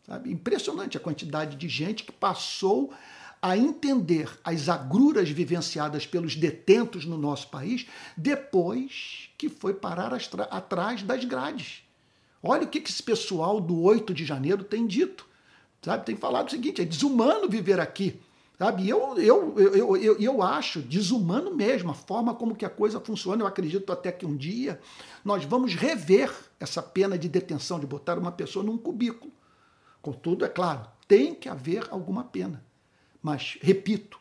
Sabe? 0.08 0.32
Impressionante 0.32 0.96
a 0.96 1.02
quantidade 1.02 1.58
de 1.58 1.68
gente 1.68 2.04
que 2.04 2.12
passou 2.12 2.94
a 3.42 3.58
entender 3.58 4.30
as 4.44 4.68
agruras 4.68 5.30
vivenciadas 5.30 6.06
pelos 6.08 6.36
detentos 6.36 7.06
no 7.06 7.18
nosso 7.18 7.50
país 7.50 7.86
depois 8.16 9.30
que 9.38 9.50
foi 9.50 9.74
parar 9.74 10.12
atrás 10.50 11.04
das 11.04 11.24
grades. 11.24 11.84
Olha 12.42 12.64
o 12.64 12.68
que 12.68 12.80
esse 12.80 13.04
pessoal 13.04 13.60
do 13.60 13.82
8 13.82 14.14
de 14.14 14.26
janeiro 14.26 14.64
tem 14.64 14.88
dito. 14.88 15.26
Sabe? 15.82 16.06
Tem 16.06 16.16
falado 16.16 16.48
o 16.48 16.52
seguinte: 16.52 16.82
é 16.82 16.86
desumano 16.86 17.50
viver 17.50 17.80
aqui. 17.80 18.20
Sabe? 18.58 18.90
Eu, 18.90 19.18
eu, 19.20 19.54
eu, 19.60 19.98
eu, 19.98 20.20
eu 20.20 20.42
acho 20.42 20.82
desumano 20.82 21.54
mesmo 21.54 21.92
a 21.92 21.94
forma 21.94 22.34
como 22.34 22.56
que 22.56 22.66
a 22.66 22.70
coisa 22.70 23.00
funciona. 23.00 23.44
Eu 23.44 23.48
acredito 23.48 23.92
até 23.94 24.12
que 24.12 24.26
um 24.26 24.36
dia 24.36 24.80
nós 25.24 25.46
vamos 25.46 25.76
rever 25.76 26.34
essa 26.60 26.82
pena 26.82 27.18
de 27.18 27.30
detenção, 27.30 27.80
de 27.80 27.86
botar 27.86 28.18
uma 28.18 28.32
pessoa 28.32 28.66
num 28.66 28.78
cubículo. 28.78 29.32
Contudo, 30.02 30.46
é 30.46 30.50
claro, 30.50 30.88
tem 31.08 31.34
que 31.34 31.50
haver 31.50 31.88
alguma 31.90 32.24
pena. 32.24 32.64
Mas, 33.22 33.58
repito, 33.62 34.20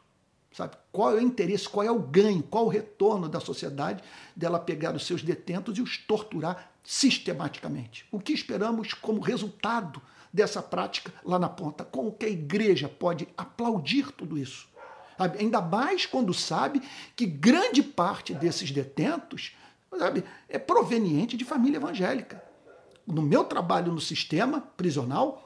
sabe, 0.53 0.77
qual 0.91 1.13
é 1.13 1.15
o 1.17 1.21
interesse, 1.21 1.69
qual 1.69 1.87
é 1.87 1.91
o 1.91 1.99
ganho, 1.99 2.43
qual 2.43 2.67
o 2.67 2.71
retorno 2.71 3.29
da 3.29 3.41
sociedade 3.41 4.03
dela 4.35 4.59
pegar 4.59 4.95
os 4.95 5.07
seus 5.07 5.23
detentos 5.23 5.77
e 5.79 5.83
os 5.83 5.99
torturar 5.99 6.71
sistematicamente? 6.83 8.07
O 8.11 8.19
que 8.19 8.33
esperamos 8.33 8.95
como 8.95 9.21
resultado 9.21 10.01
dessa 10.33 10.63
prática 10.63 11.13
lá 11.25 11.39
na 11.39 11.49
ponta? 11.49 11.85
Como 11.85 12.13
que 12.13 12.27
a 12.27 12.31
igreja 12.31 12.89
pode 12.89 13.29
aplaudir 13.37 14.11
tudo 14.13 14.39
isso? 14.39 14.69
Sabe? 15.17 15.39
Ainda 15.39 15.61
mais 15.61 16.07
quando 16.07 16.33
sabe 16.35 16.83
que 17.15 17.27
grande 17.27 17.83
parte 17.83 18.35
desses 18.35 18.71
detentos 18.71 19.55
sabe, 19.99 20.25
é 20.49 20.59
proveniente 20.59 21.37
de 21.37 21.45
família 21.45 21.77
evangélica. 21.77 22.43
No 23.07 23.23
meu 23.23 23.45
trabalho 23.45 23.93
no 23.93 24.01
sistema 24.01 24.61
prisional, 24.61 25.46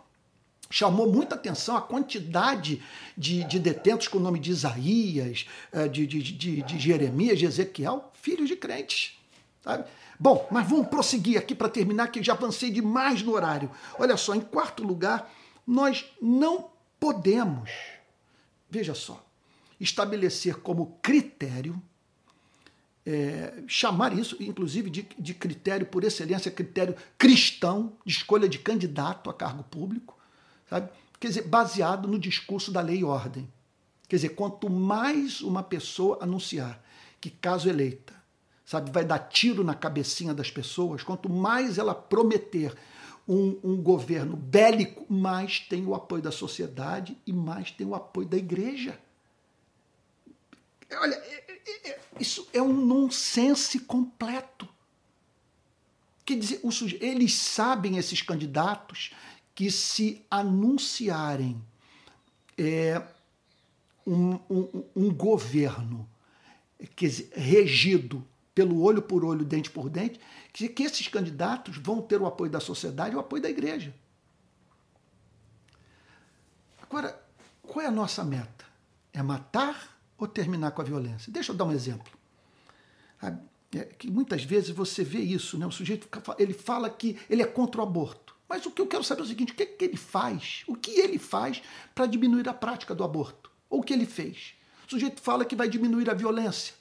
chamou 0.70 1.10
muita 1.12 1.34
atenção 1.34 1.76
a 1.76 1.82
quantidade 1.82 2.82
de, 3.16 3.44
de 3.44 3.58
detentos 3.58 4.08
com 4.08 4.18
o 4.18 4.20
nome 4.20 4.38
de 4.38 4.50
Isaías, 4.50 5.46
eh, 5.72 5.88
de, 5.88 6.06
de, 6.06 6.22
de, 6.22 6.62
de 6.62 6.78
Jeremias, 6.78 7.38
de 7.38 7.44
Ezequiel, 7.44 8.10
filhos 8.14 8.48
de 8.48 8.56
crentes. 8.56 9.18
Sabe? 9.62 9.84
Bom, 10.18 10.46
mas 10.50 10.68
vamos 10.68 10.88
prosseguir 10.88 11.38
aqui 11.38 11.54
para 11.54 11.68
terminar, 11.68 12.08
que 12.08 12.22
já 12.22 12.32
avancei 12.32 12.70
demais 12.70 13.22
no 13.22 13.32
horário. 13.32 13.70
Olha 13.98 14.16
só, 14.16 14.34
em 14.34 14.40
quarto 14.40 14.82
lugar, 14.82 15.30
nós 15.66 16.06
não 16.22 16.70
podemos 16.98 17.70
veja 18.70 18.94
só, 18.94 19.26
estabelecer 19.80 20.56
como 20.56 20.98
critério, 21.02 21.82
é, 23.04 23.64
chamar 23.66 24.16
isso, 24.16 24.36
inclusive, 24.40 24.88
de, 24.88 25.08
de 25.18 25.34
critério 25.34 25.86
por 25.86 26.04
excelência, 26.04 26.50
critério 26.50 26.94
cristão, 27.18 27.96
de 28.06 28.12
escolha 28.12 28.48
de 28.48 28.58
candidato 28.58 29.28
a 29.28 29.34
cargo 29.34 29.64
público, 29.64 30.16
sabe? 30.70 30.88
Quer 31.18 31.28
dizer, 31.28 31.42
baseado 31.42 32.08
no 32.08 32.18
discurso 32.18 32.70
da 32.70 32.80
lei 32.80 33.00
e 33.00 33.04
ordem. 33.04 33.46
Quer 34.08 34.16
dizer, 34.16 34.28
quanto 34.30 34.70
mais 34.70 35.40
uma 35.42 35.62
pessoa 35.62 36.18
anunciar 36.22 36.82
que, 37.20 37.28
caso 37.28 37.68
eleita, 37.68 38.14
sabe, 38.64 38.90
vai 38.90 39.04
dar 39.04 39.18
tiro 39.18 39.62
na 39.62 39.74
cabecinha 39.74 40.32
das 40.32 40.50
pessoas, 40.50 41.02
quanto 41.02 41.28
mais 41.28 41.76
ela 41.76 41.94
prometer 41.94 42.74
um, 43.28 43.58
um, 43.62 43.76
governo 43.82 44.36
bélico, 44.36 45.04
mais 45.12 45.60
tem 45.60 45.84
o 45.86 45.94
apoio 45.94 46.22
da 46.22 46.32
sociedade 46.32 47.16
e 47.26 47.32
mais 47.32 47.70
tem 47.70 47.86
o 47.86 47.94
apoio 47.94 48.26
da 48.26 48.36
igreja. 48.36 48.98
Olha, 50.92 51.14
é, 51.14 51.44
é, 51.48 51.90
é, 51.90 52.00
isso 52.18 52.48
é 52.52 52.60
um 52.60 52.72
nonsense 52.72 53.78
completo. 53.80 54.68
Quer 56.24 56.38
dizer, 56.38 56.60
eles 57.00 57.34
sabem, 57.34 57.96
esses 57.96 58.22
candidatos, 58.22 59.12
que 59.60 59.70
se 59.70 60.24
anunciarem 60.30 61.62
é, 62.56 63.06
um, 64.06 64.36
um, 64.48 64.84
um 64.96 65.12
governo 65.12 66.08
dizer, 66.96 67.30
regido 67.34 68.26
pelo 68.54 68.80
olho 68.80 69.02
por 69.02 69.22
olho, 69.22 69.44
dente 69.44 69.70
por 69.70 69.90
dente, 69.90 70.18
que, 70.50 70.66
que 70.66 70.82
esses 70.82 71.08
candidatos 71.08 71.76
vão 71.76 72.00
ter 72.00 72.22
o 72.22 72.26
apoio 72.26 72.50
da 72.50 72.58
sociedade 72.58 73.12
e 73.12 73.16
o 73.18 73.20
apoio 73.20 73.42
da 73.42 73.50
igreja. 73.50 73.94
Agora, 76.80 77.22
qual 77.60 77.84
é 77.84 77.88
a 77.88 77.92
nossa 77.92 78.24
meta? 78.24 78.64
É 79.12 79.22
matar 79.22 80.00
ou 80.16 80.26
terminar 80.26 80.70
com 80.70 80.80
a 80.80 80.86
violência? 80.86 81.30
Deixa 81.30 81.52
eu 81.52 81.56
dar 81.56 81.66
um 81.66 81.72
exemplo. 81.72 82.10
É 83.74 83.84
que 83.84 84.10
muitas 84.10 84.42
vezes 84.42 84.70
você 84.70 85.04
vê 85.04 85.18
isso, 85.18 85.58
né? 85.58 85.66
O 85.66 85.70
sujeito 85.70 86.08
ele 86.38 86.54
fala 86.54 86.88
que 86.88 87.18
ele 87.28 87.42
é 87.42 87.46
contra 87.46 87.82
o 87.82 87.84
aborto. 87.84 88.39
Mas 88.50 88.66
o 88.66 88.70
que 88.72 88.82
eu 88.82 88.86
quero 88.88 89.04
saber 89.04 89.20
é 89.20 89.24
o 89.24 89.28
seguinte: 89.28 89.52
o 89.52 89.54
que, 89.54 89.62
é 89.62 89.66
que 89.66 89.84
ele 89.84 89.96
faz? 89.96 90.64
O 90.66 90.74
que 90.74 90.90
ele 90.98 91.20
faz 91.20 91.62
para 91.94 92.04
diminuir 92.04 92.48
a 92.48 92.52
prática 92.52 92.92
do 92.92 93.04
aborto? 93.04 93.48
Ou 93.70 93.78
o 93.78 93.82
que 93.82 93.92
ele 93.92 94.04
fez? 94.04 94.54
O 94.88 94.90
sujeito 94.90 95.22
fala 95.22 95.44
que 95.44 95.54
vai 95.54 95.68
diminuir 95.68 96.10
a 96.10 96.14
violência. 96.14 96.74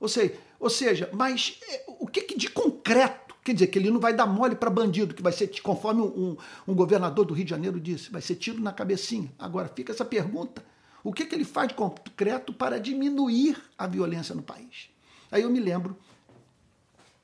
Ou 0.00 0.08
seja, 0.08 0.34
ou 0.58 0.68
seja 0.68 1.08
mas 1.12 1.60
é, 1.68 1.84
o 1.86 2.08
que, 2.08 2.22
que 2.22 2.36
de 2.36 2.50
concreto? 2.50 3.36
Quer 3.44 3.54
dizer, 3.54 3.68
que 3.68 3.78
ele 3.78 3.90
não 3.90 4.00
vai 4.00 4.12
dar 4.12 4.26
mole 4.26 4.56
para 4.56 4.70
bandido, 4.70 5.14
que 5.14 5.22
vai 5.22 5.32
ser, 5.32 5.48
conforme 5.62 6.00
um, 6.00 6.36
um, 6.66 6.74
governador 6.74 7.24
do 7.24 7.34
Rio 7.34 7.44
de 7.44 7.50
Janeiro 7.50 7.80
disse, 7.80 8.10
vai 8.10 8.22
ser 8.22 8.36
tiro 8.36 8.60
na 8.60 8.72
cabecinha. 8.72 9.32
Agora, 9.38 9.68
fica 9.68 9.92
essa 9.92 10.04
pergunta: 10.04 10.64
o 11.04 11.12
que, 11.12 11.24
que 11.24 11.36
ele 11.36 11.44
faz 11.44 11.68
de 11.68 11.74
concreto 11.74 12.52
para 12.52 12.80
diminuir 12.80 13.62
a 13.78 13.86
violência 13.86 14.34
no 14.34 14.42
país? 14.42 14.90
Aí 15.30 15.42
eu 15.42 15.50
me 15.50 15.60
lembro, 15.60 15.96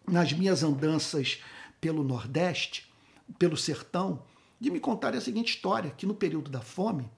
nas 0.07 0.33
minhas 0.33 0.63
andanças 0.63 1.41
pelo 1.81 2.03
Nordeste, 2.05 2.88
pelo 3.39 3.57
sertão, 3.57 4.23
de 4.61 4.71
me 4.71 4.81
contar 4.81 5.15
a 5.15 5.21
seguinte 5.21 5.55
história: 5.55 5.91
que 5.91 6.07
no 6.07 6.15
período 6.15 6.51
da 6.51 6.61
fome, 6.61 7.11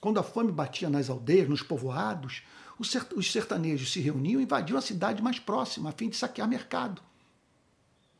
quando 0.00 0.18
a 0.18 0.22
fome 0.22 0.52
batia 0.52 0.88
nas 0.88 1.10
aldeias, 1.10 1.48
nos 1.48 1.62
povoados, 1.62 2.42
os 2.78 3.32
sertanejos 3.32 3.92
se 3.92 4.00
reuniam 4.00 4.40
e 4.40 4.44
invadiam 4.44 4.78
a 4.78 4.82
cidade 4.82 5.22
mais 5.22 5.38
próxima, 5.38 5.90
a 5.90 5.92
fim 5.92 6.08
de 6.08 6.16
saquear 6.16 6.48
mercado, 6.48 7.02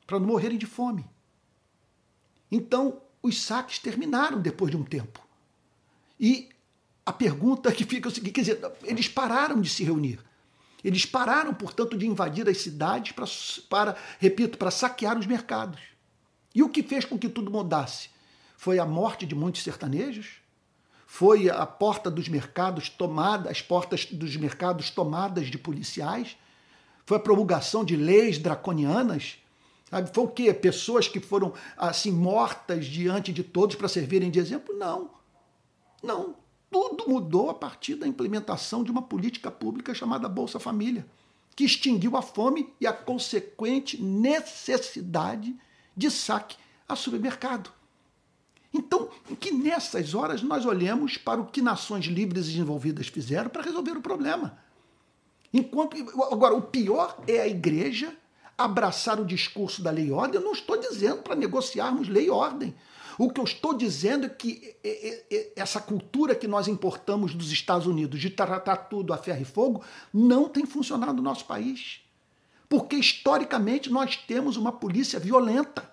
para 0.07 0.19
não 0.19 0.27
morrerem 0.27 0.59
de 0.59 0.67
fome. 0.67 1.07
Então, 2.51 3.01
os 3.23 3.41
saques 3.41 3.79
terminaram 3.79 4.41
depois 4.41 4.71
de 4.71 4.77
um 4.77 4.85
tempo. 4.85 5.21
E 6.19 6.49
a 7.05 7.13
pergunta 7.13 7.71
que 7.73 7.85
fica 7.85 8.09
é 8.09 8.11
o 8.11 8.15
seguinte: 8.15 8.33
quer 8.33 8.41
dizer, 8.41 8.73
eles 8.83 9.09
pararam 9.09 9.61
de 9.61 9.69
se 9.69 9.85
reunir. 9.85 10.19
Eles 10.83 11.05
pararam, 11.05 11.53
portanto, 11.53 11.97
de 11.97 12.07
invadir 12.07 12.49
as 12.49 12.59
cidades 12.59 13.13
para, 13.13 13.27
para 13.69 13.97
repito, 14.19 14.57
para 14.57 14.71
saquear 14.71 15.19
os 15.19 15.27
mercados. 15.27 15.81
E 16.59 16.63
o 16.65 16.69
que 16.69 16.83
fez 16.83 17.05
com 17.05 17.17
que 17.17 17.29
tudo 17.29 17.53
mudasse? 17.53 18.11
Foi 18.57 18.81
a 18.81 18.85
morte 18.85 19.25
de 19.25 19.33
muitos 19.33 19.63
sertanejos, 19.63 20.39
foi 21.07 21.49
a 21.49 21.65
porta 21.65 22.11
dos 22.11 22.29
mercados 22.29 22.89
tomada, 22.89 23.49
as 23.49 23.63
portas 23.63 24.07
dos 24.07 24.37
mercados 24.37 24.91
tomadas 24.91 25.47
de 25.47 25.57
policiais, 25.57 26.37
foi 27.07 27.17
a 27.17 27.21
promulgação 27.21 27.85
de 27.85 27.95
leis 27.95 28.39
draconianas, 28.39 29.39
sabe? 29.89 30.11
Foi 30.13 30.25
o 30.25 30.29
quê? 30.29 30.53
Pessoas 30.53 31.07
que 31.07 31.21
foram 31.21 31.55
assim 31.77 32.11
mortas 32.11 32.87
diante 32.87 33.33
de 33.33 33.45
todos 33.45 33.77
para 33.77 33.87
servirem 33.87 34.29
de 34.29 34.41
exemplo? 34.41 34.77
Não. 34.77 35.13
Não. 36.03 36.35
Tudo 36.69 37.09
mudou 37.09 37.51
a 37.51 37.55
partir 37.55 37.95
da 37.95 38.09
implementação 38.09 38.83
de 38.83 38.91
uma 38.91 39.03
política 39.03 39.49
pública 39.49 39.95
chamada 39.95 40.29
Bolsa 40.29 40.59
Família, 40.59 41.07
que 41.55 41.63
extinguiu 41.63 42.17
a 42.17 42.21
fome 42.21 42.75
e 42.81 42.87
a 42.89 42.93
consequente 42.93 44.03
necessidade 44.03 45.53
de 45.53 45.68
saque 46.11 46.57
a 46.89 46.95
supermercado. 46.95 47.71
Então, 48.73 49.09
que 49.41 49.51
nessas 49.51 50.15
horas 50.15 50.43
nós 50.43 50.67
olhemos 50.67 51.17
para 51.17 51.41
o 51.41 51.47
que 51.47 51.63
nações 51.63 52.05
livres 52.05 52.47
e 52.47 52.51
desenvolvidas 52.51 53.09
fizeram 53.09 53.49
para 53.49 53.63
resolver 53.63 53.93
o 53.93 54.03
problema. 54.03 54.59
Enquanto 55.53 55.97
agora 56.31 56.55
o 56.55 56.63
pior 56.63 57.19
é 57.27 57.41
a 57.41 57.49
igreja 57.49 58.15
abraçar 58.57 59.19
o 59.19 59.25
discurso 59.25 59.81
da 59.83 59.91
lei 59.91 60.09
e 60.09 60.13
ordem. 60.13 60.41
Eu 60.41 60.45
não 60.45 60.53
estou 60.53 60.77
dizendo 60.77 61.23
para 61.23 61.35
negociarmos 61.35 62.09
lei 62.09 62.27
e 62.27 62.31
ordem. 62.31 62.75
O 63.17 63.31
que 63.31 63.41
eu 63.41 63.45
estou 63.45 63.73
dizendo 63.73 64.27
é 64.27 64.29
que 64.29 64.77
essa 65.57 65.81
cultura 65.81 66.35
que 66.35 66.47
nós 66.47 66.69
importamos 66.69 67.35
dos 67.35 67.51
Estados 67.51 67.87
Unidos 67.87 68.21
de 68.21 68.31
tratar 68.31 68.77
tudo 68.77 69.13
a 69.13 69.17
ferro 69.17 69.43
e 69.43 69.45
fogo 69.45 69.83
não 70.13 70.49
tem 70.49 70.67
funcionado 70.67 71.15
no 71.15 71.23
nosso 71.23 71.47
país. 71.47 72.01
Porque 72.69 72.97
historicamente 72.97 73.91
nós 73.91 74.17
temos 74.17 74.57
uma 74.57 74.73
polícia 74.73 75.19
violenta 75.19 75.88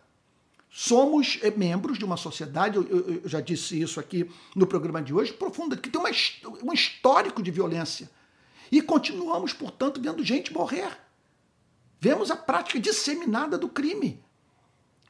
somos 0.77 1.39
eh, 1.41 1.51
membros 1.51 1.97
de 1.97 2.03
uma 2.03 2.17
sociedade, 2.17 2.75
eu, 2.75 2.83
eu, 2.83 3.21
eu, 3.23 3.29
já 3.29 3.39
disse 3.39 3.79
isso 3.79 3.97
aqui 3.97 4.29
no 4.53 4.67
programa 4.67 5.01
de 5.01 5.13
hoje, 5.13 5.31
profunda, 5.31 5.77
que 5.77 5.89
tem 5.89 6.01
uma, 6.01 6.09
um 6.61 6.73
histórico 6.73 7.41
de 7.41 7.49
violência. 7.49 8.11
E 8.69 8.81
continuamos, 8.81 9.53
portanto, 9.53 10.01
vendo 10.01 10.21
gente 10.21 10.51
morrer. 10.51 10.99
Vemos 11.97 12.29
a 12.29 12.35
prática 12.35 12.77
disseminada 12.77 13.57
do 13.57 13.69
crime. 13.69 14.21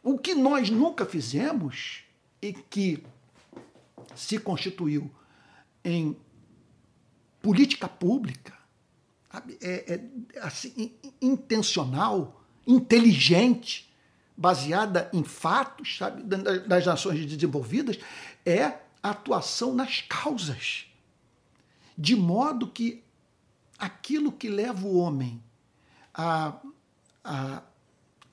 O 0.03 0.19
que 0.19 0.35
nós 0.35 0.69
nunca 0.69 1.03
fizemos 1.03 2.03
e 2.39 2.53
que 2.53 3.03
se 4.15 4.37
constituiu 4.37 5.09
em 5.83 6.15
política 7.41 7.89
pública, 7.89 8.53
é, 9.59 9.95
é 9.95 10.39
assim, 10.41 10.93
intencional, 11.19 12.45
inteligente, 12.67 13.84
baseada 14.35 15.09
em 15.13 15.23
fatos, 15.23 15.97
sabe, 15.97 16.23
das 16.23 16.85
nações 16.85 17.25
desenvolvidas, 17.25 17.97
é 18.45 18.63
a 19.01 19.09
atuação 19.09 19.73
nas 19.73 20.01
causas. 20.01 20.87
De 21.97 22.15
modo 22.15 22.67
que 22.67 23.03
aquilo 23.77 24.31
que 24.31 24.49
leva 24.49 24.85
o 24.85 24.97
homem 24.97 25.41
a, 26.13 26.59
a, 27.23 27.63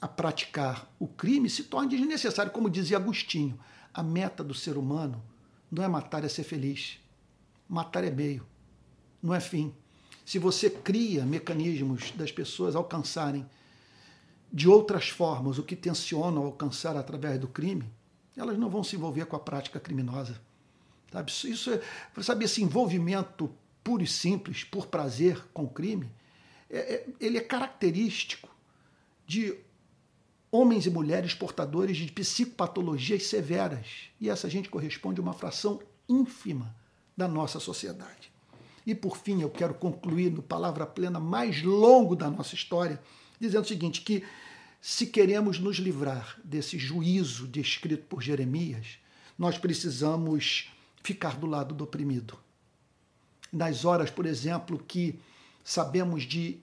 a 0.00 0.08
praticar 0.08 0.88
o 0.98 1.06
crime 1.06 1.48
se 1.48 1.64
torna 1.64 1.88
desnecessário. 1.88 2.52
Como 2.52 2.70
dizia 2.70 2.96
Agostinho, 2.96 3.58
a 3.92 4.02
meta 4.02 4.42
do 4.42 4.54
ser 4.54 4.76
humano 4.76 5.22
não 5.70 5.82
é 5.82 5.88
matar, 5.88 6.24
é 6.24 6.28
ser 6.28 6.44
feliz. 6.44 6.98
Matar 7.68 8.04
é 8.04 8.10
meio, 8.10 8.46
não 9.22 9.34
é 9.34 9.40
fim. 9.40 9.72
Se 10.24 10.38
você 10.38 10.68
cria 10.68 11.24
mecanismos 11.24 12.12
das 12.12 12.30
pessoas 12.30 12.76
alcançarem 12.76 13.46
de 14.52 14.68
outras 14.68 15.08
formas 15.08 15.58
o 15.58 15.62
que 15.62 15.74
tensionam 15.74 16.44
alcançar 16.44 16.96
através 16.96 17.38
do 17.38 17.48
crime, 17.48 17.90
elas 18.36 18.58
não 18.58 18.68
vão 18.68 18.84
se 18.84 18.96
envolver 18.96 19.24
com 19.26 19.36
a 19.36 19.40
prática 19.40 19.80
criminosa. 19.80 20.40
Sabe? 21.10 21.30
Isso 21.30 21.70
é, 21.70 21.80
sabe, 22.22 22.44
esse 22.44 22.62
envolvimento 22.62 23.50
puro 23.82 24.02
e 24.02 24.06
simples, 24.06 24.64
por 24.64 24.86
prazer 24.86 25.42
com 25.52 25.64
o 25.64 25.70
crime, 25.70 26.10
é, 26.70 26.78
é, 26.78 27.06
ele 27.20 27.38
é 27.38 27.40
característico 27.40 28.48
de 29.26 29.58
homens 30.50 30.86
e 30.86 30.90
mulheres 30.90 31.34
portadores 31.34 31.96
de 31.96 32.10
psicopatologias 32.12 33.24
severas. 33.24 34.10
E 34.20 34.28
essa 34.28 34.48
gente 34.48 34.68
corresponde 34.68 35.20
a 35.20 35.22
uma 35.22 35.32
fração 35.32 35.80
ínfima 36.08 36.74
da 37.16 37.26
nossa 37.26 37.58
sociedade. 37.58 38.30
E 38.86 38.94
por 38.94 39.16
fim, 39.16 39.40
eu 39.40 39.50
quero 39.50 39.74
concluir 39.74 40.30
no 40.30 40.42
palavra 40.42 40.86
plena 40.86 41.20
mais 41.20 41.62
longo 41.62 42.16
da 42.16 42.30
nossa 42.30 42.54
história, 42.54 43.00
dizendo 43.38 43.64
o 43.64 43.68
seguinte: 43.68 44.00
que 44.02 44.24
se 44.84 45.06
queremos 45.06 45.60
nos 45.60 45.76
livrar 45.76 46.36
desse 46.42 46.76
juízo 46.76 47.46
descrito 47.46 48.04
por 48.06 48.20
Jeremias, 48.20 48.98
nós 49.38 49.56
precisamos 49.56 50.68
ficar 51.04 51.36
do 51.36 51.46
lado 51.46 51.72
do 51.72 51.84
oprimido. 51.84 52.36
Nas 53.52 53.84
horas, 53.84 54.10
por 54.10 54.26
exemplo, 54.26 54.76
que 54.76 55.20
sabemos 55.62 56.24
de 56.24 56.60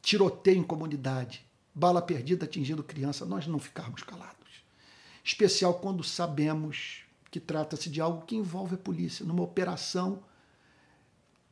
tiroteio 0.00 0.60
em 0.60 0.62
comunidade, 0.62 1.44
bala 1.74 2.00
perdida 2.00 2.44
atingindo 2.44 2.84
criança, 2.84 3.26
nós 3.26 3.44
não 3.48 3.58
ficarmos 3.58 4.04
calados. 4.04 4.62
Especial 5.24 5.74
quando 5.80 6.04
sabemos 6.04 7.00
que 7.28 7.40
trata-se 7.40 7.90
de 7.90 8.00
algo 8.00 8.24
que 8.24 8.36
envolve 8.36 8.76
a 8.76 8.78
polícia, 8.78 9.26
numa 9.26 9.42
operação 9.42 10.22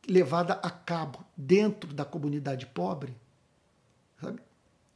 levada 0.07 0.53
a 0.53 0.69
cabo 0.69 1.19
dentro 1.35 1.93
da 1.93 2.05
comunidade 2.05 2.65
pobre, 2.65 3.13
sabe? 4.21 4.46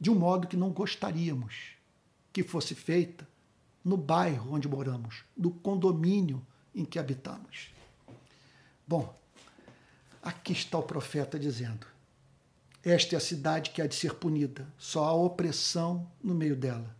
De 0.02 0.10
um 0.10 0.16
modo 0.16 0.48
que 0.48 0.56
não 0.56 0.70
gostaríamos 0.70 1.76
que 2.32 2.42
fosse 2.42 2.74
feita 2.74 3.24
no 3.84 3.96
bairro 3.96 4.52
onde 4.52 4.66
moramos, 4.66 5.22
no 5.36 5.52
condomínio 5.52 6.44
em 6.74 6.84
que 6.84 6.98
habitamos. 6.98 7.70
Bom, 8.84 9.16
aqui 10.20 10.54
está 10.54 10.76
o 10.76 10.82
profeta 10.82 11.38
dizendo: 11.38 11.86
Esta 12.82 13.14
é 13.14 13.16
a 13.16 13.20
cidade 13.20 13.70
que 13.70 13.80
há 13.80 13.86
de 13.86 13.94
ser 13.94 14.14
punida, 14.14 14.66
só 14.76 15.04
há 15.04 15.12
opressão 15.12 16.10
no 16.20 16.34
meio 16.34 16.56
dela. 16.56 16.96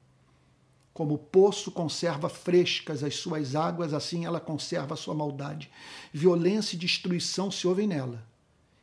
Como 0.95 1.15
o 1.15 1.19
poço 1.19 1.73
conserva 1.73 2.29
frescas 2.29 3.03
as 3.03 3.17
suas 3.17 3.57
águas, 3.57 3.93
assim 3.93 4.27
ela 4.27 4.39
conserva 4.39 4.95
a 4.95 4.97
sua 4.97 5.13
maldade. 5.13 5.73
Violência 6.13 6.77
e 6.77 6.79
destruição 6.79 7.51
se 7.51 7.67
ouvem 7.67 7.89
nela. 7.89 8.25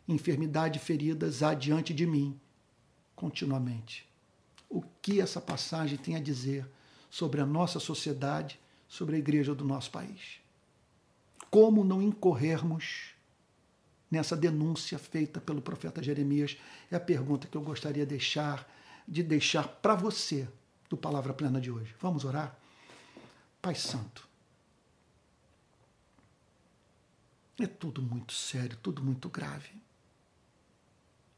Enfermidade 0.06 0.78
e 0.78 0.82
feridas 0.82 1.42
há 1.42 1.54
diante 1.54 1.94
de 1.94 2.06
mim 2.06 2.38
continuamente. 3.16 4.09
O 4.70 4.84
que 5.02 5.20
essa 5.20 5.42
passagem 5.42 5.98
tem 5.98 6.16
a 6.16 6.22
dizer 6.22 6.70
sobre 7.10 7.42
a 7.42 7.46
nossa 7.46 7.80
sociedade, 7.80 8.60
sobre 8.88 9.16
a 9.16 9.20
igreja 9.20 9.56
do 9.56 9.66
nosso 9.66 9.90
país? 9.90 10.40
Como 11.50 11.84
não 11.84 12.02
incorrermos 12.02 13.16
nessa 14.12 14.38
denúncia 14.38 15.00
feita 15.00 15.42
pelo 15.42 15.62
profeta 15.62 16.04
Jeremias? 16.04 16.58
É 16.92 16.96
a 16.96 17.00
pergunta 17.00 17.48
que 17.48 17.58
eu 17.58 17.62
gostaria 17.62 18.06
de 18.06 18.10
deixar, 18.10 18.72
de 19.08 19.24
deixar 19.24 19.68
para 19.68 19.96
você 19.96 20.48
do 20.88 20.96
Palavra 20.96 21.34
Plena 21.34 21.60
de 21.60 21.72
hoje. 21.72 21.96
Vamos 22.00 22.24
orar? 22.24 22.56
Pai 23.62 23.76
Santo, 23.76 24.28
é 27.60 27.68
tudo 27.68 28.02
muito 28.02 28.34
sério, 28.34 28.78
tudo 28.82 29.04
muito 29.04 29.28
grave, 29.28 29.72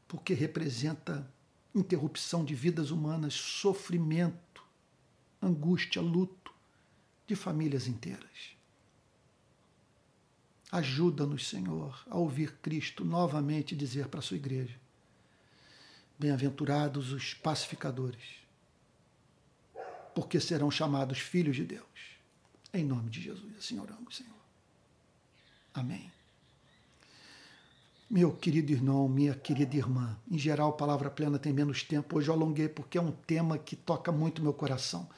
porque 0.06 0.34
representa 0.34 1.28
interrupção 1.74 2.44
de 2.44 2.54
vidas 2.54 2.90
humanas, 2.90 3.34
sofrimento, 3.34 4.62
angústia, 5.40 6.00
luto 6.02 6.52
de 7.26 7.34
famílias 7.34 7.86
inteiras. 7.86 8.56
Ajuda-nos, 10.70 11.48
Senhor, 11.48 12.02
a 12.08 12.16
ouvir 12.16 12.52
Cristo 12.62 13.04
novamente 13.04 13.76
dizer 13.76 14.08
para 14.08 14.20
a 14.20 14.22
sua 14.22 14.36
igreja: 14.36 14.78
Bem-aventurados 16.18 17.12
os 17.12 17.34
pacificadores 17.34 18.42
porque 20.14 20.40
serão 20.40 20.70
chamados 20.70 21.18
filhos 21.18 21.56
de 21.56 21.64
Deus. 21.64 21.86
Em 22.72 22.84
nome 22.84 23.10
de 23.10 23.20
Jesus, 23.20 23.56
assim 23.56 23.78
oramos, 23.78 24.16
Senhor. 24.16 24.32
Amém. 25.74 26.10
Meu 28.14 28.30
querido 28.30 28.70
irmão, 28.70 29.08
minha 29.08 29.34
querida 29.34 29.74
irmã, 29.74 30.14
em 30.30 30.36
geral, 30.36 30.74
Palavra 30.74 31.08
Plena 31.08 31.38
tem 31.38 31.50
menos 31.50 31.82
tempo. 31.82 32.18
Hoje 32.18 32.28
eu 32.28 32.34
alonguei 32.34 32.68
porque 32.68 32.98
é 32.98 33.00
um 33.00 33.10
tema 33.10 33.56
que 33.56 33.74
toca 33.74 34.12
muito 34.12 34.42
meu 34.42 34.52
coração. 34.52 35.08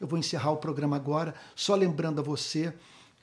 Eu 0.00 0.06
vou 0.06 0.16
encerrar 0.16 0.52
o 0.52 0.58
programa 0.58 0.94
agora, 0.94 1.34
só 1.56 1.74
lembrando 1.74 2.20
a 2.20 2.22
você 2.22 2.72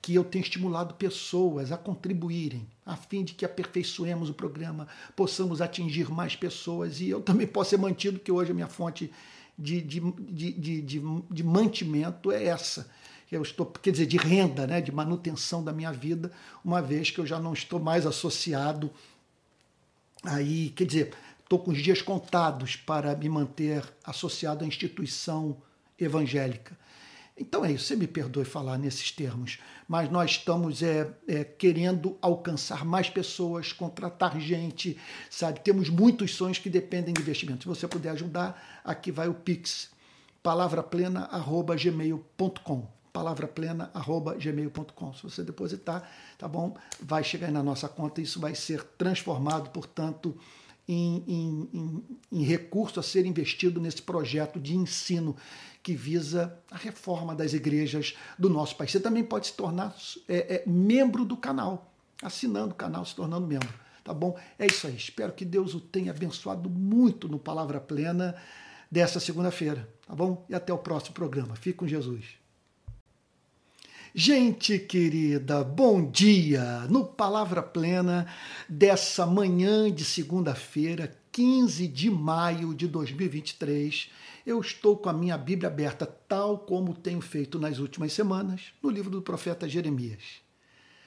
que 0.02 0.14
eu 0.14 0.26
tenho 0.26 0.44
estimulado 0.44 0.96
pessoas 0.96 1.72
a 1.72 1.78
contribuírem, 1.78 2.68
a 2.86 2.98
fim 2.98 3.24
de 3.24 3.34
que 3.34 3.46
aperfeiçoemos 3.46 4.30
o 4.30 4.34
programa, 4.34 4.86
possamos 5.16 5.62
atingir 5.62 6.12
mais 6.12 6.36
pessoas 6.36 7.00
e 7.00 7.08
eu 7.08 7.22
também 7.22 7.48
possa 7.48 7.70
ser 7.70 7.78
mantido, 7.78 8.20
que 8.20 8.34
hoje 8.34 8.52
a 8.52 8.54
minha 8.54 8.68
fonte 8.68 9.10
de, 9.58 9.80
de, 9.80 10.02
de, 10.02 10.82
de, 10.82 11.04
de 11.32 11.44
mantimento 11.44 12.34
é 12.34 12.48
essa. 12.48 12.92
Eu 13.32 13.44
estou, 13.44 13.66
quer 13.66 13.92
dizer, 13.92 14.08
de 14.08 14.18
renda, 14.18 14.68
né, 14.68 14.82
de 14.82 14.92
manutenção 14.92 15.64
da 15.64 15.72
minha 15.72 15.94
vida, 15.94 16.34
uma 16.66 16.82
vez 16.82 17.12
que 17.12 17.20
eu 17.20 17.26
já 17.26 17.40
não 17.40 17.54
estou 17.54 17.80
mais 17.80 18.06
associado 18.06 18.92
aí, 20.24 20.70
quer 20.70 20.86
dizer, 20.86 21.14
estou 21.42 21.60
com 21.60 21.72
os 21.72 21.82
dias 21.82 22.02
contados 22.02 22.76
para 22.76 23.16
me 23.16 23.28
manter 23.28 23.84
associado 24.04 24.64
à 24.64 24.68
instituição 24.68 25.58
evangélica. 26.00 26.80
Então 27.38 27.64
é 27.66 27.72
isso, 27.72 27.86
você 27.86 27.96
me 27.96 28.08
perdoe 28.08 28.46
falar 28.46 28.78
nesses 28.78 29.12
termos, 29.12 29.58
mas 29.88 30.12
nós 30.12 30.32
estamos 30.32 30.84
é, 30.84 31.10
é, 31.28 31.44
querendo 31.44 32.18
alcançar 32.22 32.86
mais 32.86 33.10
pessoas, 33.10 33.74
contratar 33.74 34.40
gente, 34.40 34.96
sabe? 35.30 35.60
Temos 35.62 35.90
muitos 35.90 36.36
sonhos 36.36 36.60
que 36.60 36.70
dependem 36.70 37.14
de 37.14 37.22
investimento. 37.22 37.64
Se 37.64 37.68
você 37.68 37.88
puder 37.88 38.12
ajudar, 38.12 38.82
aqui 38.84 39.12
vai 39.12 39.28
o 39.28 39.34
Pix, 39.34 39.90
palavraplena.gmail.com 40.44 43.01
palavraplena.gmail.com. 43.12 45.14
Se 45.14 45.24
você 45.24 45.44
depositar, 45.44 46.10
tá 46.38 46.48
bom? 46.48 46.78
Vai 47.00 47.24
chegar 47.24 47.48
aí 47.48 47.54
na 47.54 47.64
nossa 47.64 47.90
conta, 47.90 48.22
isso 48.22 48.40
vai 48.40 48.56
ser 48.56 48.84
transformado, 48.98 49.70
portanto, 49.70 50.36
em, 50.88 51.24
em, 51.28 51.70
em, 51.74 52.04
em 52.32 52.44
recurso 52.44 53.00
a 53.00 53.04
ser 53.04 53.26
investido 53.26 53.80
nesse 53.80 54.02
projeto 54.02 54.60
de 54.60 54.76
ensino 54.76 55.36
que 55.84 55.94
visa 55.94 56.58
a 56.70 56.78
reforma 56.78 57.36
das 57.36 57.54
igrejas 57.54 58.16
do 58.38 58.50
nosso 58.50 58.76
país. 58.76 58.92
Você 58.92 59.00
também 59.00 59.24
pode 59.24 59.48
se 59.48 59.54
tornar 59.54 59.96
é, 60.28 60.56
é, 60.56 60.64
membro 60.68 61.26
do 61.26 61.38
canal, 61.38 61.92
assinando 62.22 62.74
o 62.74 62.76
canal, 62.76 63.06
se 63.06 63.16
tornando 63.16 63.48
membro. 63.48 63.74
Tá 64.04 64.14
bom? 64.14 64.38
É 64.58 64.66
isso 64.66 64.88
aí. 64.88 64.96
Espero 64.96 65.32
que 65.32 65.46
Deus 65.46 65.76
o 65.76 65.80
tenha 65.80 66.12
abençoado 66.12 66.70
muito 66.70 67.28
no 67.28 67.38
Palavra 67.38 67.80
Plena 67.80 68.36
dessa 68.90 69.20
segunda-feira. 69.20 69.88
Tá 70.08 70.16
bom? 70.16 70.44
E 70.50 70.56
até 70.56 70.74
o 70.74 70.78
próximo 70.78 71.14
programa. 71.14 71.56
Fique 71.56 71.78
com 71.78 71.88
Jesus. 71.88 72.41
Gente 74.14 74.78
querida, 74.78 75.64
bom 75.64 76.12
dia! 76.12 76.82
No 76.90 77.06
Palavra 77.06 77.64
Plena 77.64 78.28
dessa 78.68 79.26
manhã 79.26 79.90
de 79.90 80.04
segunda-feira, 80.04 81.18
15 81.32 81.88
de 81.88 82.10
maio 82.10 82.76
de 82.76 82.90
2023, 82.90 84.12
eu 84.46 84.60
estou 84.60 84.98
com 84.98 85.08
a 85.08 85.14
minha 85.14 85.38
Bíblia 85.38 85.70
aberta, 85.70 86.06
tal 86.06 86.60
como 86.60 86.94
tenho 86.94 87.22
feito 87.22 87.58
nas 87.58 87.80
últimas 87.80 88.12
semanas, 88.12 88.74
no 88.84 88.90
livro 88.90 89.10
do 89.10 89.22
profeta 89.22 89.70
Jeremias. 89.70 90.42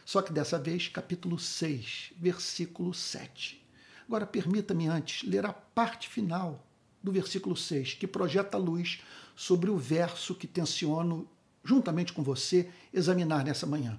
Só 0.07 0.23
que 0.23 0.33
dessa 0.33 0.59
vez, 0.59 0.89
capítulo 0.89 1.39
6, 1.39 2.15
versículo 2.17 2.95
7. 2.95 3.63
Agora, 4.09 4.25
permita-me 4.25 4.87
antes 4.87 5.29
ler 5.29 5.45
a 5.45 5.53
parte 5.53 6.09
final 6.09 6.67
do 7.03 7.13
versículo 7.13 7.55
6, 7.55 7.93
que 7.93 8.07
projeta 8.07 8.57
luz 8.57 9.03
sobre 9.37 9.69
o 9.69 9.77
verso 9.77 10.35
que 10.35 10.47
tenciono, 10.47 11.29
juntamente 11.65 12.13
com 12.13 12.23
você, 12.23 12.71
examinar 12.93 13.45
nessa 13.45 13.67
manhã. 13.67 13.99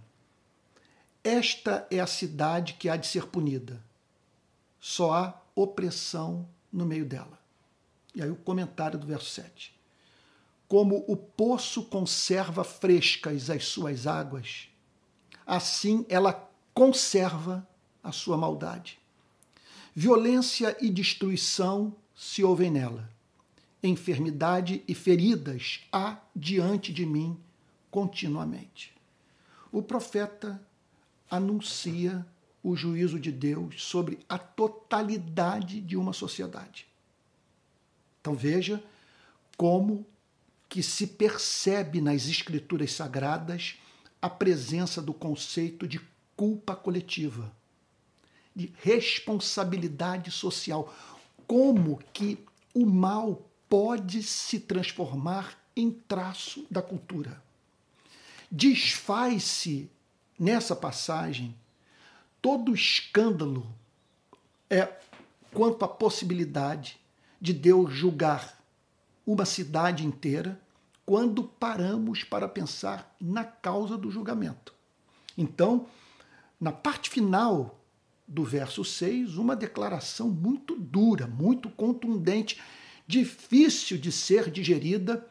Esta 1.23 1.87
é 1.89 1.99
a 1.99 2.07
cidade 2.07 2.73
que 2.73 2.87
há 2.87 2.95
de 2.95 3.07
ser 3.07 3.25
punida. 3.25 3.83
Só 4.79 5.13
há 5.13 5.41
opressão 5.55 6.47
no 6.71 6.85
meio 6.85 7.05
dela. 7.05 7.39
E 8.13 8.21
aí 8.21 8.29
o 8.29 8.35
comentário 8.35 8.99
do 8.99 9.07
verso 9.07 9.29
7. 9.31 9.73
Como 10.67 11.03
o 11.07 11.17
poço 11.17 11.83
conserva 11.85 12.63
frescas 12.63 13.49
as 13.49 13.65
suas 13.65 14.05
águas, 14.05 14.69
assim 15.45 16.05
ela 16.07 16.47
conserva 16.73 17.67
a 18.03 18.11
sua 18.11 18.37
maldade. 18.37 18.99
Violência 19.95 20.77
e 20.79 20.89
destruição 20.89 21.95
se 22.15 22.43
ouvem 22.43 22.69
nela. 22.69 23.09
Enfermidade 23.81 24.83
e 24.87 24.93
feridas 24.93 25.81
há 25.91 26.19
diante 26.35 26.93
de 26.93 27.05
mim 27.05 27.39
continuamente. 27.95 28.93
O 29.71 29.81
profeta 29.81 30.61
anuncia 31.31 32.27
o 32.61 32.75
juízo 32.75 33.17
de 33.17 33.31
Deus 33.31 33.85
sobre 33.85 34.19
a 34.27 34.37
totalidade 34.37 35.79
de 35.79 35.95
uma 35.95 36.11
sociedade. 36.11 36.87
Então 38.19 38.35
veja 38.35 38.83
como 39.55 40.05
que 40.67 40.83
se 40.83 41.07
percebe 41.07 42.01
nas 42.01 42.27
escrituras 42.27 42.91
sagradas 42.91 43.75
a 44.21 44.29
presença 44.29 45.01
do 45.01 45.13
conceito 45.13 45.87
de 45.87 46.01
culpa 46.35 46.75
coletiva, 46.75 47.49
de 48.53 48.73
responsabilidade 48.79 50.31
social, 50.31 50.93
como 51.47 52.03
que 52.11 52.43
o 52.73 52.85
mal 52.85 53.49
pode 53.69 54.21
se 54.21 54.59
transformar 54.59 55.57
em 55.77 55.89
traço 55.89 56.67
da 56.69 56.81
cultura. 56.81 57.44
Desfaz-se 58.57 59.91
nessa 60.39 60.73
passagem 60.73 61.53
todo 62.41 62.71
o 62.71 62.73
escândalo 62.73 63.67
é 64.69 64.93
quanto 65.51 65.83
à 65.83 65.89
possibilidade 65.89 66.97
de 67.41 67.51
Deus 67.51 67.91
julgar 67.91 68.57
uma 69.27 69.43
cidade 69.43 70.05
inteira 70.05 70.57
quando 71.05 71.43
paramos 71.43 72.23
para 72.23 72.47
pensar 72.47 73.13
na 73.19 73.43
causa 73.43 73.97
do 73.97 74.09
julgamento. 74.09 74.73
Então, 75.37 75.87
na 76.57 76.71
parte 76.71 77.09
final 77.09 77.77
do 78.25 78.45
verso 78.45 78.85
6, 78.85 79.35
uma 79.35 79.53
declaração 79.53 80.29
muito 80.29 80.77
dura, 80.77 81.27
muito 81.27 81.69
contundente, 81.69 82.61
difícil 83.05 83.97
de 83.97 84.13
ser 84.13 84.49
digerida 84.49 85.27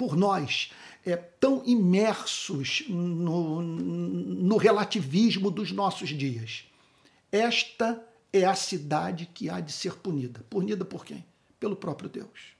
por 0.00 0.16
nós, 0.16 0.72
é, 1.04 1.16
tão 1.16 1.62
imersos 1.64 2.84
no, 2.88 3.62
no 3.62 4.56
relativismo 4.56 5.50
dos 5.50 5.72
nossos 5.72 6.10
dias. 6.10 6.64
esta 7.32 8.04
é 8.32 8.44
a 8.44 8.54
cidade 8.54 9.26
que 9.26 9.50
há 9.50 9.58
de 9.58 9.72
ser 9.72 9.96
punida. 9.96 10.44
Punida 10.48 10.84
por 10.84 11.04
quem? 11.04 11.24
Pelo 11.58 11.74
próprio 11.74 12.08
Deus. 12.08 12.54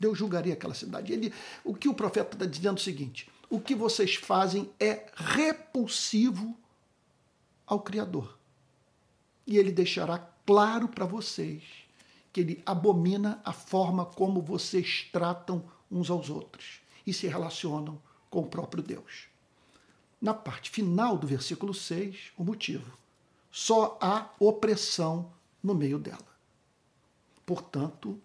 Deus 0.00 0.16
julgaria 0.16 0.54
aquela 0.54 0.74
cidade. 0.74 1.12
Ele, 1.12 1.32
o 1.62 1.74
que 1.74 1.88
o 1.88 1.94
profeta 1.94 2.34
está 2.34 2.46
dizendo 2.46 2.78
é 2.78 2.80
o 2.80 2.82
seguinte: 2.82 3.28
o 3.50 3.60
que 3.60 3.74
vocês 3.74 4.14
fazem 4.14 4.70
é 4.80 5.06
repulsivo 5.14 6.56
ao 7.66 7.80
Criador. 7.80 8.38
E 9.46 9.58
ele 9.58 9.70
deixará 9.70 10.18
claro 10.46 10.88
para 10.88 11.04
vocês 11.04 11.62
que 12.32 12.40
ele 12.40 12.62
abomina 12.64 13.40
a 13.44 13.52
forma 13.52 14.06
como 14.06 14.40
vocês 14.40 15.08
tratam 15.12 15.62
uns 15.90 16.08
aos 16.08 16.30
outros 16.30 16.81
e 17.06 17.12
se 17.12 17.26
relacionam 17.26 18.00
com 18.30 18.40
o 18.40 18.46
próprio 18.46 18.82
Deus. 18.82 19.28
Na 20.20 20.32
parte 20.32 20.70
final 20.70 21.18
do 21.18 21.26
versículo 21.26 21.74
6, 21.74 22.32
o 22.36 22.44
motivo. 22.44 22.96
Só 23.50 23.98
há 24.00 24.30
opressão 24.38 25.32
no 25.62 25.74
meio 25.74 25.98
dela. 25.98 26.32
Portanto, 27.44 28.20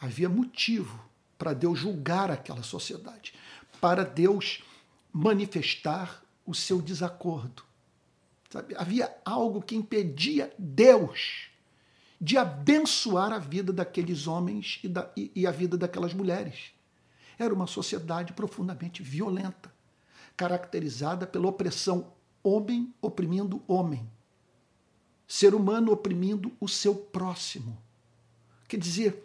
havia 0.00 0.28
motivo 0.28 1.04
para 1.36 1.52
Deus 1.52 1.78
julgar 1.78 2.30
aquela 2.30 2.62
sociedade, 2.62 3.34
para 3.80 4.04
Deus 4.04 4.62
manifestar 5.12 6.22
o 6.46 6.54
seu 6.54 6.80
desacordo. 6.80 7.64
Sabe? 8.48 8.74
Havia 8.76 9.14
algo 9.24 9.60
que 9.60 9.76
impedia 9.76 10.52
Deus 10.58 11.50
de 12.20 12.38
abençoar 12.38 13.32
a 13.32 13.38
vida 13.38 13.72
daqueles 13.72 14.26
homens 14.26 14.78
e, 14.82 14.88
da, 14.88 15.10
e, 15.16 15.30
e 15.34 15.46
a 15.46 15.50
vida 15.50 15.76
daquelas 15.76 16.14
mulheres. 16.14 16.72
Era 17.38 17.54
uma 17.54 17.66
sociedade 17.66 18.32
profundamente 18.32 19.02
violenta, 19.02 19.72
caracterizada 20.36 21.26
pela 21.26 21.48
opressão 21.48 22.12
homem 22.42 22.94
oprimindo 23.02 23.62
homem, 23.66 24.08
ser 25.26 25.54
humano 25.54 25.92
oprimindo 25.92 26.52
o 26.60 26.68
seu 26.68 26.94
próximo. 26.94 27.76
Quer 28.68 28.78
dizer, 28.78 29.24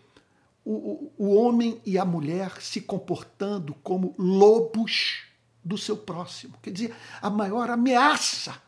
o, 0.66 1.12
o, 1.18 1.36
homem 1.36 1.82
e 1.86 1.98
a 1.98 2.06
mulher 2.06 2.62
se 2.62 2.82
comportando 2.82 3.74
como 3.76 4.16
lobos 4.18 5.24
do 5.64 5.78
seu 5.78 5.98
próximo. 5.98 6.56
Quer 6.62 6.72
dizer, 6.72 6.96
a 7.22 7.30
maior 7.30 7.70
ameaça 7.70 8.62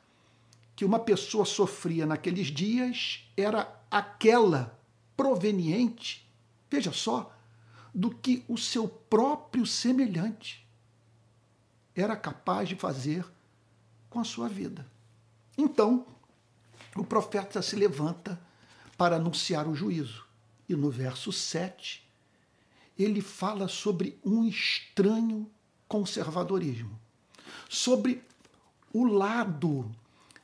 que 0.75 0.85
uma 0.85 0.99
pessoa 0.99 1.45
sofria 1.45 2.05
naqueles 2.05 2.47
dias 2.47 3.27
era 3.37 3.71
aquela 3.89 4.77
proveniente, 5.15 6.27
veja 6.69 6.91
só, 6.91 7.31
do 7.93 8.09
que 8.09 8.43
o 8.47 8.57
seu 8.57 8.87
próprio 8.87 9.65
semelhante 9.65 10.65
era 11.95 12.15
capaz 12.15 12.67
de 12.67 12.75
fazer 12.75 13.25
com 14.09 14.19
a 14.19 14.23
sua 14.23 14.49
vida. 14.49 14.85
Então, 15.57 16.05
o 16.95 17.03
profeta 17.03 17.61
se 17.61 17.75
levanta 17.75 18.39
para 18.97 19.17
anunciar 19.17 19.67
o 19.67 19.75
juízo. 19.75 20.25
E 20.67 20.75
no 20.75 20.89
verso 20.89 21.31
7, 21.31 22.07
ele 22.97 23.21
fala 23.21 23.67
sobre 23.67 24.17
um 24.23 24.45
estranho 24.45 25.49
conservadorismo, 25.87 26.99
sobre 27.69 28.23
o 28.91 29.03
lado 29.03 29.91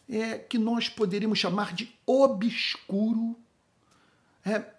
é, 0.08 0.38
que 0.38 0.58
nós 0.58 0.90
poderíamos 0.90 1.40
chamar 1.40 1.74
de 1.74 1.96
obscuro 2.06 3.36
é, 4.44 4.79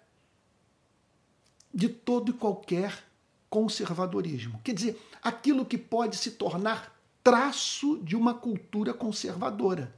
de 1.73 1.89
todo 1.89 2.31
e 2.31 2.33
qualquer 2.33 3.03
conservadorismo. 3.49 4.59
Quer 4.63 4.73
dizer, 4.73 5.01
aquilo 5.21 5.65
que 5.65 5.77
pode 5.77 6.15
se 6.15 6.31
tornar 6.31 6.95
traço 7.23 7.99
de 7.99 8.15
uma 8.15 8.33
cultura 8.33 8.93
conservadora. 8.93 9.93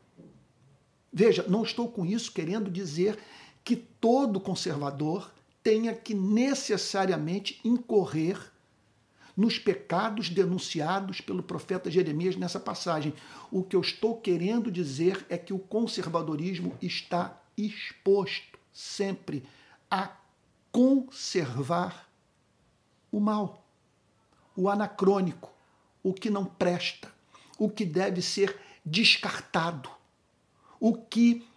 Veja, 1.12 1.45
não 1.48 1.64
estou 1.64 1.88
com 1.88 2.06
isso 2.06 2.32
querendo 2.32 2.72
dizer 2.72 3.20
que 3.64 3.76
todo 3.76 4.40
conservador 4.40 5.32
tenha 5.62 5.94
que 5.94 6.14
necessariamente 6.14 7.60
incorrer 7.64 8.52
nos 9.36 9.58
pecados 9.58 10.30
denunciados 10.30 11.22
pelo 11.22 11.41
profeta 11.41 11.90
Jeremias 11.90 12.36
nessa 12.36 12.60
passagem. 12.60 13.14
O 13.52 13.64
que 13.64 13.76
eu 13.76 13.82
estou 13.82 14.20
querendo 14.20 14.72
dizer 14.72 15.26
é 15.30 15.38
que 15.38 15.54
o 15.54 15.60
conservadorismo 15.60 16.76
está 16.82 17.40
exposto 17.58 18.60
sempre 18.72 19.44
a 19.90 20.12
conservar 20.74 22.10
o 23.12 23.20
mal, 23.20 23.64
o 24.58 24.68
anacrônico, 24.68 25.52
o 26.02 26.12
que 26.12 26.32
não 26.32 26.44
presta, 26.44 27.14
o 27.60 27.70
que 27.70 27.86
deve 27.86 28.24
ser 28.24 28.60
descartado, 28.84 29.90
o 30.80 30.95
que 30.95 31.48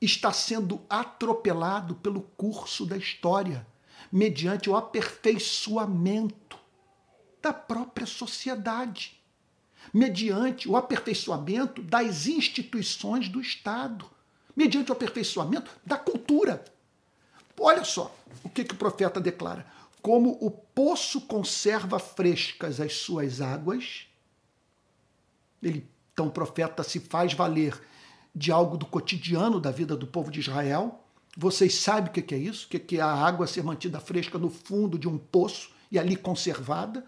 está 0.00 0.32
sendo 0.32 0.80
atropelado 0.88 1.96
pelo 1.96 2.22
curso 2.22 2.86
da 2.86 2.96
história, 2.96 3.66
mediante 4.10 4.70
o 4.70 4.76
aperfeiçoamento 4.76 6.56
da 7.42 7.52
própria 7.52 8.06
sociedade, 8.06 9.20
mediante 9.92 10.68
o 10.68 10.76
aperfeiçoamento 10.76 11.82
das 11.82 12.28
instituições 12.28 13.28
do 13.28 13.40
Estado, 13.40 14.08
mediante 14.54 14.90
o 14.90 14.94
aperfeiçoamento 14.94 15.72
da 15.84 15.98
cultura. 15.98 16.64
Olha 17.58 17.84
só 17.84 18.14
o 18.44 18.48
que, 18.48 18.64
que 18.64 18.74
o 18.74 18.78
profeta 18.78 19.20
declara: 19.20 19.66
como 20.02 20.38
o 20.40 20.50
poço 20.50 21.20
conserva 21.22 21.98
frescas 21.98 22.80
as 22.80 22.94
suas 22.94 23.40
águas, 23.40 24.06
ele, 25.62 25.86
então 26.12 26.28
o 26.28 26.30
profeta 26.30 26.82
se 26.82 27.00
faz 27.00 27.32
valer 27.34 27.80
de 28.34 28.50
algo 28.50 28.76
do 28.76 28.86
cotidiano 28.86 29.60
da 29.60 29.70
vida 29.70 29.96
do 29.96 30.06
povo 30.06 30.30
de 30.30 30.40
Israel. 30.40 31.04
Vocês 31.36 31.74
sabem 31.74 32.10
o 32.10 32.12
que 32.12 32.34
é 32.34 32.38
isso? 32.38 32.66
O 32.66 32.68
que 32.68 32.96
é 32.96 33.00
a 33.00 33.12
água 33.12 33.46
ser 33.46 33.62
mantida 33.62 34.00
fresca 34.00 34.38
no 34.38 34.50
fundo 34.50 34.98
de 34.98 35.08
um 35.08 35.18
poço 35.18 35.70
e 35.90 35.98
ali 35.98 36.16
conservada, 36.16 37.04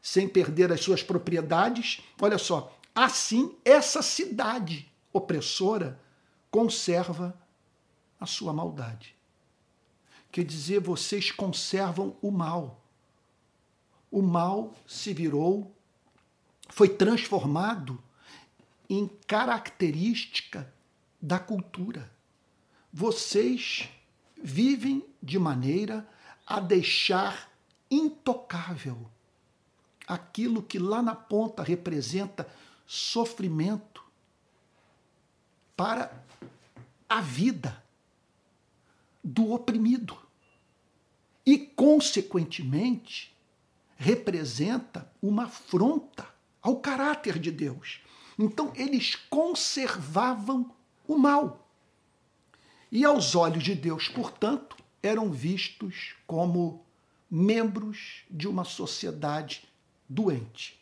sem 0.00 0.28
perder 0.28 0.72
as 0.72 0.80
suas 0.80 1.02
propriedades? 1.02 2.02
Olha 2.20 2.38
só, 2.38 2.76
assim 2.94 3.54
essa 3.64 4.02
cidade 4.02 4.90
opressora 5.12 6.00
conserva 6.50 7.36
a 8.20 8.26
sua 8.26 8.52
maldade. 8.52 9.14
Quer 10.34 10.42
dizer, 10.42 10.80
vocês 10.80 11.30
conservam 11.30 12.16
o 12.20 12.28
mal. 12.32 12.82
O 14.10 14.20
mal 14.20 14.74
se 14.84 15.14
virou, 15.14 15.72
foi 16.70 16.88
transformado 16.88 18.02
em 18.90 19.06
característica 19.28 20.74
da 21.22 21.38
cultura. 21.38 22.10
Vocês 22.92 23.88
vivem 24.36 25.06
de 25.22 25.38
maneira 25.38 26.04
a 26.44 26.58
deixar 26.58 27.48
intocável 27.88 29.08
aquilo 30.04 30.64
que 30.64 30.80
lá 30.80 31.00
na 31.00 31.14
ponta 31.14 31.62
representa 31.62 32.52
sofrimento 32.88 34.02
para 35.76 36.12
a 37.08 37.20
vida 37.20 37.80
do 39.22 39.52
oprimido. 39.52 40.23
E, 41.46 41.58
consequentemente, 41.58 43.34
representa 43.96 45.10
uma 45.22 45.44
afronta 45.44 46.26
ao 46.62 46.76
caráter 46.76 47.38
de 47.38 47.50
Deus. 47.50 48.00
Então, 48.38 48.72
eles 48.74 49.14
conservavam 49.14 50.70
o 51.06 51.16
mal. 51.16 51.68
E 52.90 53.04
aos 53.04 53.34
olhos 53.34 53.62
de 53.62 53.74
Deus, 53.74 54.08
portanto, 54.08 54.76
eram 55.02 55.30
vistos 55.30 56.14
como 56.26 56.84
membros 57.30 58.22
de 58.30 58.48
uma 58.48 58.64
sociedade 58.64 59.64
doente. 60.08 60.80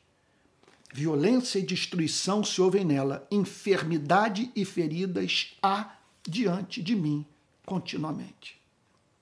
Violência 0.93 1.59
e 1.59 1.63
destruição 1.63 2.45
se 2.45 2.61
ouvem 2.61 2.85
nela, 2.85 3.27
enfermidade 3.31 4.53
e 4.55 4.65
feridas 4.65 5.57
há 5.63 5.97
diante 6.23 6.83
de 6.83 6.95
mim 6.95 7.25
continuamente. 7.65 8.61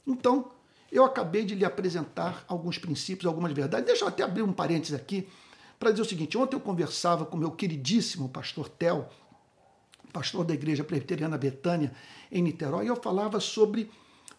Então, 0.04 0.50
eu 0.90 1.04
acabei 1.04 1.44
de 1.44 1.54
lhe 1.54 1.64
apresentar 1.64 2.44
alguns 2.48 2.78
princípios, 2.78 3.26
algumas 3.26 3.52
verdades. 3.52 3.86
Deixa 3.86 4.04
eu 4.04 4.08
até 4.08 4.22
abrir 4.22 4.42
um 4.42 4.52
parênteses 4.52 4.94
aqui 4.94 5.28
para 5.78 5.90
dizer 5.90 6.02
o 6.02 6.08
seguinte: 6.08 6.36
ontem 6.36 6.56
eu 6.56 6.60
conversava 6.60 7.24
com 7.24 7.36
meu 7.36 7.50
queridíssimo 7.50 8.28
pastor 8.28 8.68
Tel, 8.68 9.08
pastor 10.12 10.44
da 10.44 10.54
Igreja 10.54 10.82
Presbiteriana 10.82 11.38
Betânia, 11.38 11.92
em 12.30 12.42
Niterói, 12.42 12.86
e 12.86 12.88
eu 12.88 12.96
falava 12.96 13.38
sobre 13.40 13.90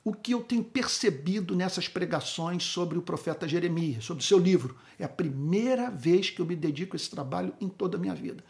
o 0.03 0.13
que 0.13 0.33
eu 0.33 0.41
tenho 0.41 0.63
percebido 0.63 1.55
nessas 1.55 1.87
pregações 1.87 2.63
sobre 2.63 2.97
o 2.97 3.01
profeta 3.01 3.47
Jeremias, 3.47 4.03
sobre 4.03 4.23
o 4.23 4.25
seu 4.25 4.39
livro. 4.39 4.75
É 4.97 5.05
a 5.05 5.09
primeira 5.09 5.89
vez 5.89 6.29
que 6.29 6.41
eu 6.41 6.45
me 6.45 6.55
dedico 6.55 6.95
a 6.95 6.97
esse 6.97 7.09
trabalho 7.09 7.53
em 7.61 7.69
toda 7.69 7.97
a 7.97 7.99
minha 7.99 8.15
vida. 8.15 8.43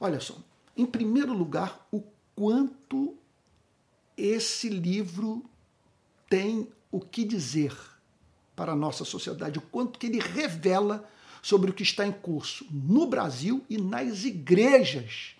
Olha 0.00 0.18
só, 0.18 0.36
em 0.76 0.86
primeiro 0.86 1.32
lugar, 1.32 1.86
o 1.92 2.02
quanto 2.34 3.16
esse 4.16 4.68
livro 4.68 5.44
tem 6.28 6.68
o 6.94 7.00
que 7.00 7.24
dizer 7.24 7.76
para 8.54 8.70
a 8.70 8.76
nossa 8.76 9.04
sociedade, 9.04 9.58
o 9.58 9.62
quanto 9.62 9.98
que 9.98 10.06
ele 10.06 10.20
revela 10.20 11.10
sobre 11.42 11.72
o 11.72 11.74
que 11.74 11.82
está 11.82 12.06
em 12.06 12.12
curso 12.12 12.64
no 12.70 13.04
Brasil 13.04 13.64
e 13.68 13.76
nas 13.76 14.22
igrejas 14.22 15.34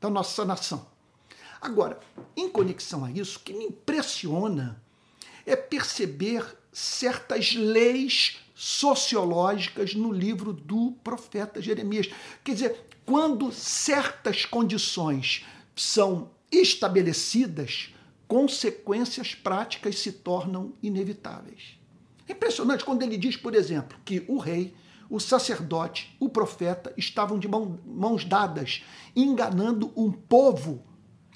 da 0.00 0.08
nossa 0.08 0.44
nação. 0.44 0.86
Agora, 1.60 1.98
em 2.36 2.48
conexão 2.48 3.04
a 3.04 3.10
isso, 3.10 3.38
o 3.38 3.40
que 3.40 3.52
me 3.52 3.64
impressiona 3.64 4.80
é 5.44 5.56
perceber 5.56 6.56
certas 6.72 7.52
leis 7.52 8.38
sociológicas 8.54 9.96
no 9.96 10.12
livro 10.12 10.52
do 10.52 10.92
profeta 11.02 11.60
Jeremias. 11.60 12.08
Quer 12.44 12.54
dizer, 12.54 12.86
quando 13.04 13.50
certas 13.50 14.44
condições 14.44 15.44
são 15.74 16.30
estabelecidas, 16.52 17.92
consequências 18.30 19.34
práticas 19.34 19.98
se 19.98 20.12
tornam 20.12 20.72
inevitáveis. 20.80 21.76
É 22.28 22.32
impressionante 22.32 22.84
quando 22.84 23.02
ele 23.02 23.16
diz, 23.16 23.36
por 23.36 23.56
exemplo, 23.56 23.98
que 24.04 24.24
o 24.28 24.38
rei, 24.38 24.72
o 25.10 25.18
sacerdote, 25.18 26.16
o 26.20 26.28
profeta 26.28 26.94
estavam 26.96 27.40
de 27.40 27.48
mãos 27.48 28.24
dadas, 28.24 28.84
enganando 29.16 29.92
um 29.96 30.12
povo 30.12 30.84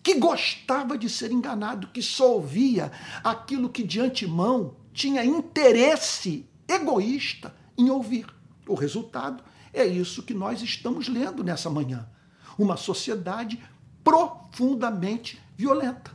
que 0.04 0.14
gostava 0.14 0.96
de 0.96 1.10
ser 1.10 1.32
enganado, 1.32 1.88
que 1.88 2.00
só 2.00 2.34
ouvia 2.34 2.92
aquilo 3.24 3.68
que 3.68 3.82
de 3.82 3.98
antemão 3.98 4.76
tinha 4.92 5.24
interesse 5.24 6.48
egoísta 6.68 7.52
em 7.76 7.90
ouvir. 7.90 8.32
O 8.68 8.74
resultado 8.74 9.42
é 9.72 9.84
isso 9.84 10.22
que 10.22 10.32
nós 10.32 10.62
estamos 10.62 11.08
lendo 11.08 11.42
nessa 11.42 11.68
manhã. 11.68 12.08
Uma 12.56 12.76
sociedade 12.76 13.60
profundamente 14.04 15.42
violenta. 15.56 16.14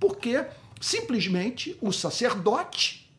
Porque 0.00 0.46
simplesmente 0.80 1.78
o 1.80 1.92
sacerdote 1.92 3.14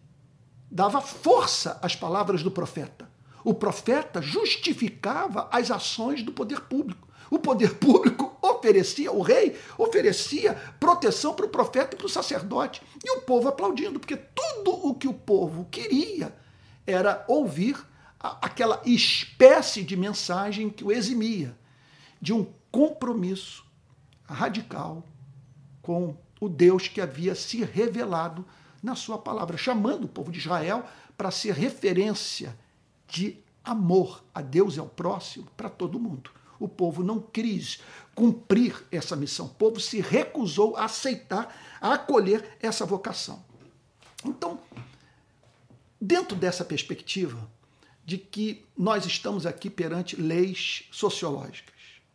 dava 0.69 0.99
força 0.99 1.79
às 1.81 1.95
palavras 1.95 2.41
do 2.41 2.49
profeta. 2.49 3.09
O 3.43 3.53
profeta 3.53 4.21
justificava 4.21 5.47
as 5.51 5.69
ações 5.69 6.23
do 6.23 6.31
poder 6.31 6.61
público. 6.61 7.07
O 7.29 7.39
poder 7.39 7.75
público 7.75 8.37
oferecia, 8.41 9.11
o 9.11 9.21
rei 9.21 9.57
oferecia 9.77 10.53
proteção 10.79 11.33
para 11.33 11.45
o 11.45 11.49
profeta 11.49 11.95
e 11.95 11.97
para 11.97 12.05
o 12.05 12.09
sacerdote. 12.09 12.81
E 13.03 13.17
o 13.17 13.21
povo 13.21 13.47
aplaudindo, 13.47 13.99
porque 13.99 14.17
tudo 14.17 14.71
o 14.87 14.95
que 14.95 15.07
o 15.07 15.13
povo 15.13 15.65
queria 15.71 16.35
era 16.85 17.23
ouvir 17.27 17.77
aquela 18.19 18.81
espécie 18.85 19.83
de 19.83 19.95
mensagem 19.95 20.69
que 20.69 20.83
o 20.83 20.91
eximia 20.91 21.57
de 22.21 22.33
um 22.33 22.45
compromisso 22.71 23.65
radical 24.23 25.03
com 25.81 26.15
o 26.41 26.49
Deus 26.49 26.87
que 26.87 26.99
havia 26.99 27.35
se 27.35 27.63
revelado 27.63 28.43
na 28.81 28.95
sua 28.95 29.17
palavra, 29.19 29.57
chamando 29.57 30.05
o 30.05 30.09
povo 30.09 30.31
de 30.31 30.39
Israel 30.39 30.83
para 31.15 31.29
ser 31.29 31.53
referência 31.53 32.57
de 33.07 33.37
amor 33.63 34.23
a 34.33 34.41
Deus 34.41 34.75
e 34.75 34.79
ao 34.79 34.87
próximo 34.87 35.47
para 35.55 35.69
todo 35.69 35.99
mundo. 35.99 36.31
O 36.59 36.67
povo 36.67 37.03
não 37.03 37.19
quis 37.19 37.79
cumprir 38.15 38.83
essa 38.91 39.15
missão. 39.15 39.45
O 39.45 39.49
povo 39.49 39.79
se 39.79 40.01
recusou 40.01 40.75
a 40.75 40.85
aceitar, 40.85 41.55
a 41.79 41.93
acolher 41.93 42.57
essa 42.59 42.85
vocação. 42.85 43.43
Então, 44.25 44.59
dentro 45.99 46.35
dessa 46.35 46.65
perspectiva 46.65 47.49
de 48.03 48.17
que 48.17 48.65
nós 48.75 49.05
estamos 49.05 49.45
aqui 49.45 49.69
perante 49.69 50.19
leis 50.19 50.87
sociológicas, 50.91 51.70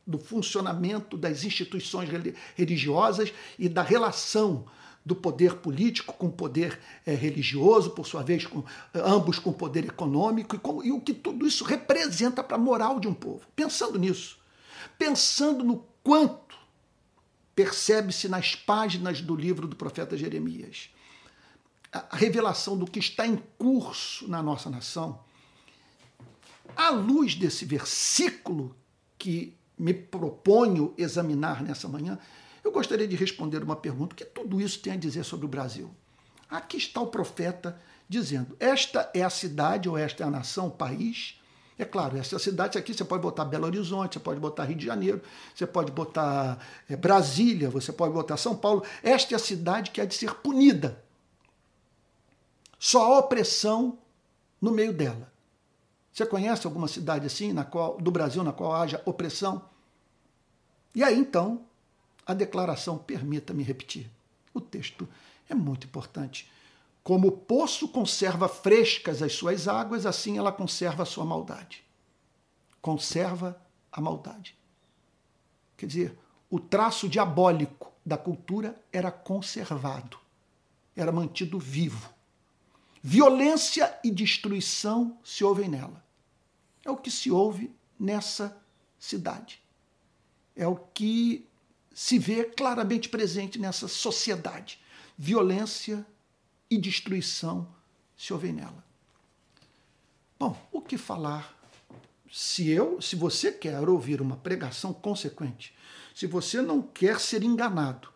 do 0.07 0.19
funcionamento 0.19 1.17
das 1.17 1.45
instituições 1.45 2.09
religiosas 2.55 3.33
e 3.59 3.69
da 3.69 3.83
relação 3.83 4.67
do 5.05 5.15
poder 5.15 5.55
político 5.57 6.15
com 6.15 6.27
o 6.27 6.33
poder 6.33 6.81
é, 7.05 7.15
religioso, 7.15 7.91
por 7.91 8.07
sua 8.07 8.23
vez, 8.23 8.45
com, 8.45 8.65
ambos 8.93 9.39
com 9.39 9.53
poder 9.53 9.85
econômico, 9.85 10.57
e, 10.57 10.89
e 10.89 10.93
o 10.93 11.01
que 11.01 11.15
tudo 11.15 11.47
isso 11.47 11.65
representa 11.65 12.43
para 12.43 12.57
a 12.57 12.61
moral 12.61 12.99
de 12.99 13.07
um 13.07 13.15
povo. 13.15 13.43
Pensando 13.55 13.99
nisso, 13.99 14.39
pensando 14.99 15.63
no 15.63 15.85
quanto 16.03 16.57
percebe-se 17.55 18.29
nas 18.29 18.55
páginas 18.55 19.21
do 19.21 19.35
livro 19.35 19.69
do 19.69 19.77
profeta 19.77 20.17
Jeremias 20.17 20.91
a 21.93 22.17
revelação 22.17 22.77
do 22.77 22.85
que 22.85 22.99
está 22.99 23.27
em 23.27 23.37
curso 23.57 24.29
na 24.29 24.43
nossa 24.43 24.69
nação, 24.69 25.21
à 26.77 26.91
luz 26.91 27.35
desse 27.35 27.65
versículo 27.65 28.77
que 29.17 29.57
me 29.79 29.93
proponho 29.93 30.95
examinar 30.97 31.63
nessa 31.63 31.89
manhã, 31.89 32.19
eu 32.65 32.73
gostaria 32.73 33.07
de 33.07 33.15
responder 33.15 33.63
uma 33.63 33.77
pergunta: 33.77 34.15
o 34.15 34.17
que 34.17 34.25
tudo 34.25 34.61
isso 34.61 34.81
tem 34.81 34.95
a 34.95 34.97
dizer 34.97 35.25
sobre 35.25 35.47
o 35.47 35.49
Brasil? 35.49 35.91
Aqui 36.49 36.77
está 36.77 37.01
o 37.01 37.07
profeta 37.07 37.79
dizendo: 38.09 38.57
esta 38.59 39.11
é 39.15 39.23
a 39.23 39.31
cidade 39.31 39.89
ou 39.89 39.97
esta 39.97 40.25
é 40.25 40.27
a 40.27 40.31
nação, 40.31 40.69
o 40.69 40.71
país. 40.71 41.41
É 41.79 41.85
claro, 41.85 42.17
essa 42.17 42.39
cidade 42.39 42.79
aqui 42.79 42.95
você 42.95 43.05
pode 43.05 43.23
botar 43.23 43.45
Belo 43.45 43.67
Horizonte, 43.67 44.15
você 44.15 44.21
pode 44.21 44.41
botar 44.41 44.65
Rio 44.65 44.79
de 44.79 44.87
Janeiro, 44.87 45.21
você 45.55 45.67
pode 45.67 45.93
botar 45.93 46.59
é, 46.89 46.97
Brasília, 46.97 47.69
você 47.69 47.93
pode 47.93 48.15
botar 48.15 48.39
São 48.39 48.57
Paulo. 48.57 48.83
Esta 49.03 49.35
é 49.35 49.37
a 49.37 49.39
cidade 49.39 49.91
que 49.91 50.01
há 50.01 50.07
de 50.07 50.15
ser 50.15 50.35
punida. 50.37 51.05
Só 52.79 53.05
há 53.05 53.19
opressão 53.19 53.99
no 54.61 54.71
meio 54.71 54.93
dela. 54.93 55.31
Você 56.17 56.25
conhece 56.25 56.67
alguma 56.67 56.89
cidade 56.89 57.27
assim, 57.27 57.53
na 57.53 57.63
qual, 57.63 57.99
do 57.99 58.11
Brasil, 58.11 58.43
na 58.43 58.51
qual 58.51 58.75
haja 58.75 59.03
opressão? 59.05 59.69
E 60.95 61.05
aí 61.05 61.15
então 61.15 61.67
a 62.25 62.33
declaração, 62.33 62.97
permita-me 62.97 63.63
repetir. 63.63 64.11
O 64.55 64.59
texto 64.59 65.07
é 65.47 65.55
muito 65.55 65.87
importante. 65.87 66.51
Como 67.05 67.29
o 67.29 67.33
poço 67.33 67.87
conserva 67.89 68.49
frescas 68.49 69.21
as 69.21 69.35
suas 69.35 69.69
águas, 69.69 70.07
assim 70.07 70.39
ela 70.39 70.51
conserva 70.51 71.03
a 71.03 71.07
sua 71.07 71.27
maldade. 71.27 71.85
Conserva 72.81 73.61
a 73.93 74.01
maldade. 74.01 74.57
Quer 75.77 75.85
dizer, 75.85 76.19
o 76.49 76.59
traço 76.59 77.11
diabólico 77.11 77.93
da 78.07 78.17
cultura 78.17 78.75
era 78.91 79.11
conservado, 79.11 80.19
era 80.97 81.13
mantido 81.13 81.59
vivo. 81.59 82.09
Violência 83.03 84.01
e 84.03 84.11
destruição 84.11 85.19
se 85.23 85.45
ouvem 85.45 85.69
nela. 85.69 86.06
É 86.87 86.91
o 86.91 86.97
que 86.97 87.11
se 87.11 87.31
ouve 87.31 87.75
nessa 87.99 88.57
cidade. 88.99 89.61
É 90.55 90.67
o 90.69 90.77
que 90.77 91.45
se 91.93 92.19
vê 92.19 92.45
claramente 92.45 93.09
presente 93.09 93.59
nessa 93.59 93.89
sociedade. 93.89 94.81
Violência 95.19 96.07
e 96.71 96.79
destruição 96.79 97.67
se 98.17 98.33
ouvem 98.33 98.53
nela. 98.53 98.85
Bom, 100.39 100.57
o 100.71 100.81
que 100.81 100.97
falar 100.97 101.57
se 102.31 102.69
eu, 102.69 103.01
se 103.01 103.17
você 103.17 103.51
quer 103.51 103.89
ouvir 103.89 104.21
uma 104.21 104.37
pregação 104.37 104.93
consequente, 104.93 105.75
se 106.15 106.27
você 106.27 106.63
não 106.63 106.83
quer 106.83 107.19
ser 107.19 107.43
enganado, 107.43 108.13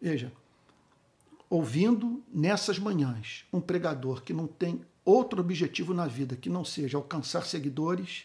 veja, 0.00 0.32
ouvindo 1.48 2.22
nessas 2.32 2.78
manhãs 2.78 3.44
um 3.52 3.60
pregador 3.60 4.22
que 4.22 4.32
não 4.32 4.46
tem 4.46 4.84
outro 5.04 5.40
objetivo 5.40 5.92
na 5.92 6.06
vida 6.06 6.36
que 6.36 6.48
não 6.48 6.64
seja 6.64 6.96
alcançar 6.96 7.44
seguidores, 7.44 8.24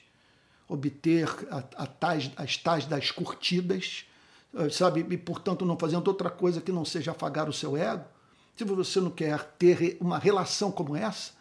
obter 0.68 1.28
a, 1.50 1.84
a 1.84 1.86
tais, 1.86 2.32
as 2.36 2.58
tais 2.58 2.86
das 2.86 3.12
curtidas, 3.12 4.06
eh, 4.54 4.70
sabe? 4.70 5.06
E, 5.10 5.18
portanto, 5.18 5.66
não 5.66 5.78
fazendo 5.78 6.08
outra 6.08 6.30
coisa 6.30 6.62
que 6.62 6.72
não 6.72 6.86
seja 6.86 7.12
afagar 7.12 7.50
o 7.50 7.54
seu 7.54 7.78
ego. 7.78 8.06
Se 8.56 8.64
você 8.64 9.00
não 9.00 9.12
quer 9.12 9.44
ter 9.58 9.98
uma 10.00 10.18
relação 10.18 10.72
como 10.72 10.96
essa, 10.96 11.32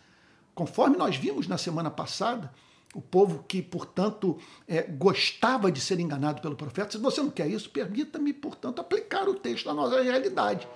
conforme 0.54 0.96
nós 0.96 1.16
vimos 1.16 1.48
na 1.48 1.58
semana 1.58 1.90
passada, 1.90 2.52
o 2.94 3.00
povo 3.00 3.44
que, 3.46 3.60
portanto, 3.62 4.38
é, 4.66 4.82
gostava 4.82 5.70
de 5.70 5.80
ser 5.80 6.00
enganado 6.00 6.40
pelo 6.40 6.56
profeta, 6.56 6.92
se 6.92 6.98
você 6.98 7.20
não 7.20 7.30
quer 7.30 7.48
isso, 7.48 7.68
permita-me, 7.70 8.32
portanto, 8.32 8.80
aplicar 8.80 9.28
o 9.28 9.34
texto 9.34 9.68
à 9.68 9.74
nossa 9.74 10.00
realidade. 10.00 10.66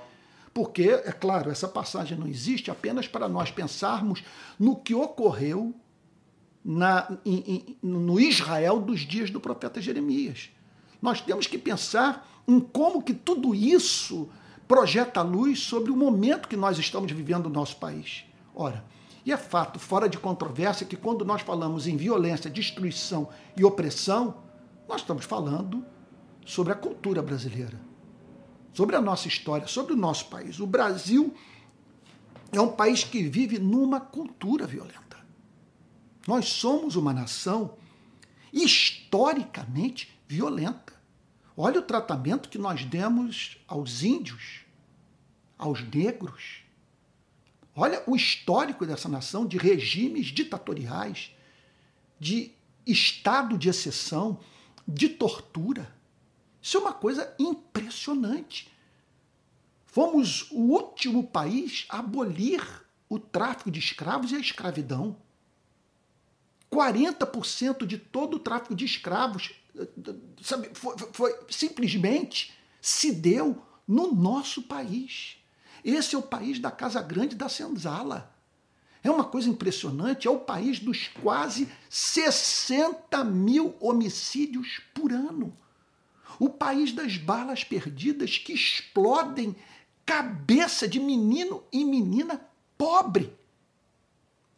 Porque, 0.53 0.91
é 0.91 1.13
claro, 1.13 1.51
essa 1.51 1.69
passagem 1.69 2.19
não 2.19 2.27
existe 2.27 2.71
apenas 2.71 3.07
para 3.07 3.29
nós 3.29 3.51
pensarmos 3.51 4.23
no 4.59 4.77
que 4.77 4.95
ocorreu 4.95 5.75
na, 6.65 7.17
em, 7.25 7.39
em, 7.47 7.77
no 7.83 8.19
Israel 8.19 8.81
dos 8.81 9.01
dias 9.01 9.31
do 9.31 9.41
profeta 9.41 9.81
Jeremias. 9.81 10.51
Nós 11.01 11.21
temos 11.21 11.47
que 11.47 11.57
pensar 11.57 12.29
em 12.47 12.61
como 12.61 13.03
que 13.03 13.15
tudo 13.15 13.55
isso 13.55 14.29
projeta 14.67 15.23
luz 15.23 15.61
sobre 15.61 15.91
o 15.91 15.97
momento 15.97 16.49
que 16.49 16.57
nós 16.57 16.79
estamos 16.79 17.11
vivendo 17.11 17.49
no 17.49 17.55
nosso 17.55 17.77
país. 17.77 18.25
Ora, 18.55 18.85
e 19.25 19.33
é 19.33 19.37
fato, 19.37 19.79
fora 19.79 20.09
de 20.09 20.19
controvérsia, 20.19 20.87
que 20.87 20.97
quando 20.97 21.25
nós 21.25 21.43
falamos 21.43 21.87
em 21.87 21.97
violência, 21.97 22.51
destruição 22.51 23.29
e 23.57 23.65
opressão, 23.65 24.37
nós 24.89 25.03
estamos 25.03 25.25
falando 25.25 25.85
sobre 26.45 26.73
a 26.73 26.77
cultura 26.77 27.23
brasileira, 27.23 27.81
sobre 28.73 28.97
a 28.97 29.01
nossa 29.01 29.29
história, 29.29 29.67
sobre 29.67 29.93
o 29.93 29.97
nosso 29.97 30.27
país. 30.27 30.61
O 30.61 30.67
Brasil 30.67 31.35
é 32.53 32.61
um 32.61 32.73
país 32.73 33.05
que 33.05 33.23
vive 33.23 33.59
numa 33.59 34.01
cultura 34.01 34.67
violenta. 34.67 35.19
Nós 36.27 36.49
somos 36.49 36.97
uma 36.97 37.13
nação 37.13 37.77
historicamente 38.53 40.21
violenta. 40.27 40.93
Olha 41.57 41.81
o 41.81 41.85
tratamento 41.85 42.49
que 42.49 42.59
nós 42.59 42.85
demos 42.85 43.59
aos 43.67 44.03
índios, 44.03 44.61
aos 45.59 45.83
negros. 45.83 46.63
Olha 47.75 48.03
o 48.07 48.17
histórico 48.17 48.87
dessa 48.87 49.09
nação 49.09 49.47
de 49.47 49.59
regimes 49.59 50.27
ditatoriais, 50.27 51.35
de 52.19 52.53
estado 52.87 53.57
de 53.57 53.69
exceção, 53.69 54.41
de 54.87 55.09
tortura. 55.09 55.95
Isso 56.63 56.77
é 56.77 56.81
uma 56.81 56.93
coisa 56.93 57.35
impressionante. 57.39 58.71
Fomos 59.87 60.51
o 60.51 60.61
último 60.61 61.27
país 61.27 61.87
a 61.89 61.99
abolir 61.99 62.63
o 63.09 63.19
tráfico 63.19 63.71
de 63.71 63.81
escravos 63.81 64.31
e 64.31 64.37
a 64.37 64.41
escravidão. 64.41 65.17
40% 66.71 67.85
de 67.85 67.99
todo 67.99 68.37
o 68.37 68.39
tráfico 68.39 68.75
de 68.75 68.85
escravos 68.85 69.53
sabe, 70.43 70.71
foi, 70.75 70.97
foi, 71.13 71.39
simplesmente 71.49 72.53
se 72.81 73.13
deu 73.13 73.63
no 73.87 74.13
nosso 74.15 74.63
país. 74.63 75.37
Esse 75.85 76.15
é 76.15 76.19
o 76.19 76.23
país 76.23 76.59
da 76.59 76.71
Casa 76.71 77.03
Grande 77.03 77.35
da 77.35 77.49
Senzala. 77.49 78.35
É 79.03 79.11
uma 79.11 79.25
coisa 79.25 79.49
impressionante, 79.49 80.29
é 80.29 80.31
o 80.31 80.41
país 80.41 80.79
dos 80.79 81.09
quase 81.09 81.69
60 81.89 83.25
mil 83.25 83.75
homicídios 83.81 84.81
por 84.93 85.11
ano. 85.11 85.57
O 86.41 86.49
país 86.49 86.93
das 86.93 87.17
balas 87.17 87.63
perdidas 87.63 88.39
que 88.39 88.53
explodem 88.53 89.55
cabeça 90.05 90.89
de 90.89 90.99
menino 90.99 91.63
e 91.71 91.85
menina 91.85 92.45
pobre. 92.77 93.33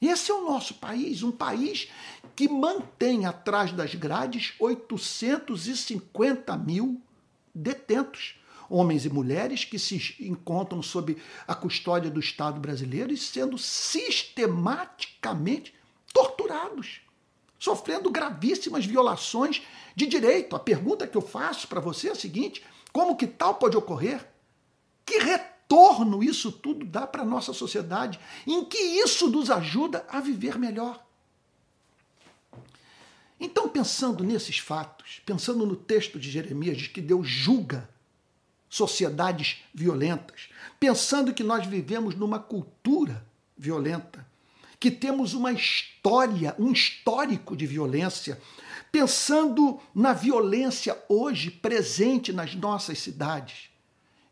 Esse 0.00 0.30
é 0.30 0.34
o 0.34 0.48
nosso 0.48 0.72
país, 0.74 1.22
um 1.22 1.30
país 1.30 1.90
que 2.34 2.48
mantém 2.48 3.26
atrás 3.26 3.70
das 3.72 3.94
grades 3.94 4.54
850 4.58 6.56
mil 6.56 6.98
detentos, 7.54 8.40
homens 8.70 9.04
e 9.04 9.10
mulheres 9.10 9.64
que 9.64 9.78
se 9.78 10.16
encontram 10.20 10.82
sob 10.82 11.16
a 11.46 11.54
custódia 11.54 12.10
do 12.10 12.18
Estado 12.18 12.58
brasileiro 12.58 13.12
e 13.12 13.16
sendo 13.16 13.56
sistematicamente 13.58 15.72
torturados, 16.12 17.00
sofrendo 17.62 18.10
gravíssimas 18.10 18.84
violações 18.84 19.62
de 19.94 20.04
direito. 20.04 20.56
A 20.56 20.58
pergunta 20.58 21.06
que 21.06 21.16
eu 21.16 21.22
faço 21.22 21.68
para 21.68 21.78
você 21.78 22.08
é 22.08 22.10
a 22.10 22.16
seguinte: 22.16 22.60
como 22.92 23.16
que 23.16 23.24
tal 23.24 23.54
pode 23.54 23.76
ocorrer? 23.76 24.28
Que 25.06 25.18
retorno 25.18 26.24
isso 26.24 26.50
tudo 26.50 26.84
dá 26.84 27.06
para 27.06 27.22
a 27.22 27.24
nossa 27.24 27.52
sociedade? 27.52 28.18
Em 28.44 28.64
que 28.64 28.76
isso 28.76 29.30
nos 29.30 29.48
ajuda 29.48 30.04
a 30.08 30.18
viver 30.18 30.58
melhor? 30.58 31.06
Então, 33.38 33.68
pensando 33.68 34.24
nesses 34.24 34.58
fatos, 34.58 35.22
pensando 35.24 35.64
no 35.64 35.76
texto 35.76 36.18
de 36.18 36.32
Jeremias 36.32 36.78
de 36.78 36.88
que 36.88 37.00
Deus 37.00 37.28
julga 37.28 37.88
sociedades 38.68 39.62
violentas, 39.72 40.48
pensando 40.80 41.32
que 41.32 41.44
nós 41.44 41.64
vivemos 41.64 42.16
numa 42.16 42.40
cultura 42.40 43.24
violenta, 43.56 44.26
que 44.82 44.90
temos 44.90 45.32
uma 45.32 45.52
história, 45.52 46.56
um 46.58 46.72
histórico 46.72 47.56
de 47.56 47.64
violência, 47.68 48.42
pensando 48.90 49.80
na 49.94 50.12
violência 50.12 51.00
hoje 51.08 51.52
presente 51.52 52.32
nas 52.32 52.56
nossas 52.56 52.98
cidades, 52.98 53.70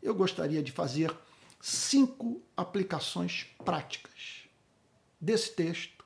eu 0.03 0.13
gostaria 0.13 0.61
de 0.61 0.69
fazer 0.69 1.15
cinco 1.61 2.41
aplicações 2.57 3.45
práticas 3.63 4.41
desse 5.21 5.55
texto, 5.55 6.03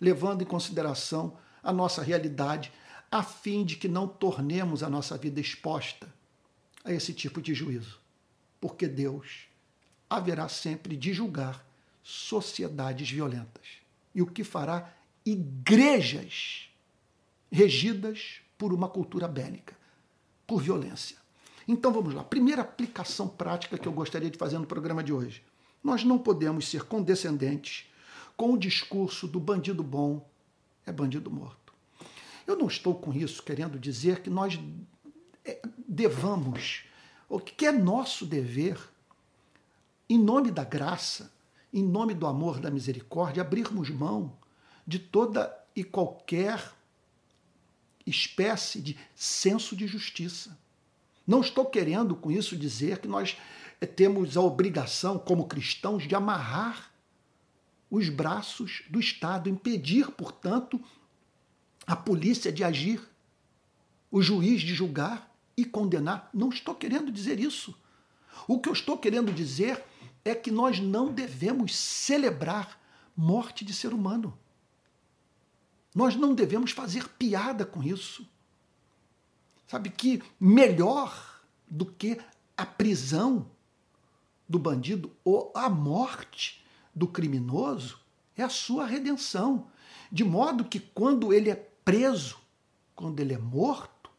levando 0.00 0.40
em 0.40 0.46
consideração 0.46 1.36
a 1.62 1.70
nossa 1.70 2.02
realidade, 2.02 2.72
a 3.12 3.22
fim 3.22 3.62
de 3.62 3.76
que 3.76 3.88
não 3.88 4.08
tornemos 4.08 4.82
a 4.82 4.88
nossa 4.88 5.18
vida 5.18 5.38
exposta 5.38 6.10
a 6.82 6.90
esse 6.94 7.12
tipo 7.12 7.42
de 7.42 7.52
juízo. 7.52 8.00
Porque 8.58 8.88
Deus 8.88 9.48
haverá 10.08 10.48
sempre 10.48 10.96
de 10.96 11.12
julgar 11.12 11.65
sociedades 12.08 13.10
violentas. 13.10 13.66
E 14.14 14.22
o 14.22 14.26
que 14.26 14.44
fará 14.44 14.94
igrejas 15.24 16.70
regidas 17.50 18.40
por 18.56 18.72
uma 18.72 18.88
cultura 18.88 19.26
bélica, 19.26 19.76
por 20.46 20.62
violência. 20.62 21.16
Então 21.66 21.92
vamos 21.92 22.14
lá. 22.14 22.22
Primeira 22.22 22.62
aplicação 22.62 23.26
prática 23.26 23.76
que 23.76 23.88
eu 23.88 23.92
gostaria 23.92 24.30
de 24.30 24.38
fazer 24.38 24.56
no 24.56 24.66
programa 24.66 25.02
de 25.02 25.12
hoje. 25.12 25.42
Nós 25.82 26.04
não 26.04 26.16
podemos 26.16 26.68
ser 26.68 26.84
condescendentes 26.84 27.90
com 28.36 28.52
o 28.52 28.58
discurso 28.58 29.26
do 29.26 29.40
bandido 29.40 29.82
bom 29.82 30.24
é 30.86 30.92
bandido 30.92 31.28
morto. 31.28 31.74
Eu 32.46 32.56
não 32.56 32.68
estou 32.68 32.94
com 32.94 33.12
isso 33.12 33.42
querendo 33.42 33.80
dizer 33.80 34.20
que 34.20 34.30
nós 34.30 34.56
é, 35.44 35.60
devamos, 35.88 36.84
o 37.28 37.40
que 37.40 37.66
é 37.66 37.72
nosso 37.72 38.24
dever, 38.24 38.78
em 40.08 40.16
nome 40.16 40.52
da 40.52 40.62
graça, 40.62 41.34
em 41.76 41.82
nome 41.82 42.14
do 42.14 42.26
amor, 42.26 42.58
da 42.58 42.70
misericórdia, 42.70 43.42
abrirmos 43.42 43.90
mão 43.90 44.32
de 44.86 44.98
toda 44.98 45.54
e 45.76 45.84
qualquer 45.84 46.72
espécie 48.06 48.80
de 48.80 48.96
senso 49.14 49.76
de 49.76 49.86
justiça. 49.86 50.58
Não 51.26 51.42
estou 51.42 51.66
querendo 51.66 52.16
com 52.16 52.32
isso 52.32 52.56
dizer 52.56 52.98
que 52.98 53.06
nós 53.06 53.36
é, 53.78 53.84
temos 53.84 54.38
a 54.38 54.40
obrigação, 54.40 55.18
como 55.18 55.46
cristãos, 55.46 56.08
de 56.08 56.14
amarrar 56.14 56.90
os 57.90 58.08
braços 58.08 58.82
do 58.88 58.98
Estado, 58.98 59.50
impedir, 59.50 60.10
portanto, 60.12 60.80
a 61.86 61.94
polícia 61.94 62.50
de 62.50 62.64
agir, 62.64 63.02
o 64.10 64.22
juiz 64.22 64.62
de 64.62 64.74
julgar 64.74 65.30
e 65.54 65.62
condenar. 65.62 66.30
Não 66.32 66.48
estou 66.48 66.74
querendo 66.74 67.12
dizer 67.12 67.38
isso. 67.38 67.78
O 68.48 68.58
que 68.58 68.70
eu 68.70 68.72
estou 68.72 68.96
querendo 68.96 69.30
dizer 69.30 69.76
é 69.76 69.95
que 70.34 70.50
nós 70.50 70.80
não 70.80 71.12
devemos 71.12 71.74
celebrar 71.74 72.80
morte 73.16 73.64
de 73.64 73.72
ser 73.72 73.92
humano. 73.92 74.36
Nós 75.94 76.14
não 76.14 76.34
devemos 76.34 76.72
fazer 76.72 77.08
piada 77.08 77.64
com 77.64 77.82
isso. 77.82 78.28
Sabe 79.66 79.90
que 79.90 80.22
melhor 80.38 81.40
do 81.66 81.86
que 81.86 82.18
a 82.56 82.66
prisão 82.66 83.50
do 84.48 84.58
bandido 84.58 85.10
ou 85.24 85.50
a 85.54 85.68
morte 85.68 86.64
do 86.94 87.08
criminoso 87.08 87.98
é 88.36 88.42
a 88.42 88.48
sua 88.48 88.86
redenção. 88.86 89.68
De 90.10 90.22
modo 90.22 90.64
que 90.64 90.78
quando 90.78 91.32
ele 91.32 91.50
é 91.50 91.56
preso, 91.84 92.38
quando 92.94 93.20
ele 93.20 93.34
é 93.34 93.38
morto, 93.38 94.10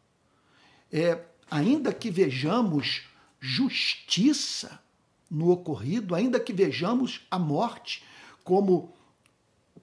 é, 0.92 1.24
ainda 1.50 1.94
que 1.94 2.10
vejamos 2.10 3.04
justiça 3.40 4.82
no 5.30 5.52
ocorrido, 5.52 6.16
ainda 6.16 6.40
que 6.40 6.54
vejamos 6.54 7.26
a 7.30 7.38
morte 7.38 8.04
como, 8.44 8.94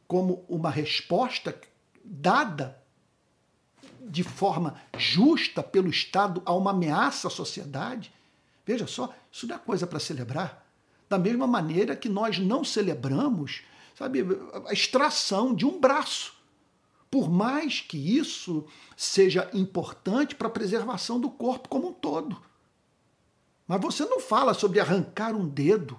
como 0.06 0.44
uma 0.48 0.70
resposta 0.70 1.58
dada 2.04 2.82
de 4.00 4.22
forma 4.22 4.80
justa 4.96 5.62
pelo 5.62 5.88
Estado 5.88 6.42
a 6.44 6.54
uma 6.54 6.70
ameaça 6.70 7.28
à 7.28 7.30
sociedade, 7.30 8.12
veja 8.64 8.86
só, 8.86 9.14
isso 9.30 9.46
não 9.46 9.56
é 9.56 9.58
coisa 9.58 9.86
para 9.86 9.98
celebrar. 9.98 10.64
Da 11.08 11.18
mesma 11.18 11.46
maneira 11.46 11.96
que 11.96 12.08
nós 12.08 12.38
não 12.38 12.64
celebramos, 12.64 13.62
sabe, 13.94 14.20
a 14.66 14.72
extração 14.72 15.54
de 15.54 15.66
um 15.66 15.78
braço. 15.78 16.34
Por 17.10 17.30
mais 17.30 17.80
que 17.80 17.96
isso 17.96 18.66
seja 18.96 19.48
importante 19.54 20.34
para 20.34 20.48
a 20.48 20.50
preservação 20.50 21.20
do 21.20 21.30
corpo 21.30 21.68
como 21.68 21.88
um 21.88 21.92
todo. 21.92 22.42
Mas 23.66 23.80
você 23.80 24.04
não 24.04 24.20
fala 24.20 24.54
sobre 24.54 24.80
arrancar 24.80 25.34
um 25.34 25.48
dedo, 25.48 25.98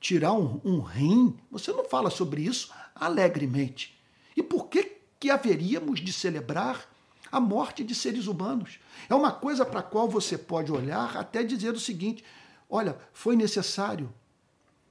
tirar 0.00 0.32
um, 0.32 0.60
um 0.64 0.80
rim, 0.80 1.36
você 1.50 1.72
não 1.72 1.84
fala 1.84 2.10
sobre 2.10 2.42
isso 2.42 2.72
alegremente. 2.94 3.98
E 4.36 4.42
por 4.42 4.68
que, 4.68 4.96
que 5.18 5.30
haveríamos 5.30 6.00
de 6.00 6.12
celebrar 6.12 6.88
a 7.30 7.40
morte 7.40 7.84
de 7.84 7.94
seres 7.94 8.26
humanos? 8.26 8.78
É 9.08 9.14
uma 9.14 9.32
coisa 9.32 9.64
para 9.64 9.80
a 9.80 9.82
qual 9.82 10.08
você 10.08 10.38
pode 10.38 10.72
olhar 10.72 11.16
até 11.16 11.42
dizer 11.42 11.74
o 11.74 11.80
seguinte: 11.80 12.24
olha, 12.68 12.98
foi 13.12 13.36
necessário 13.36 14.12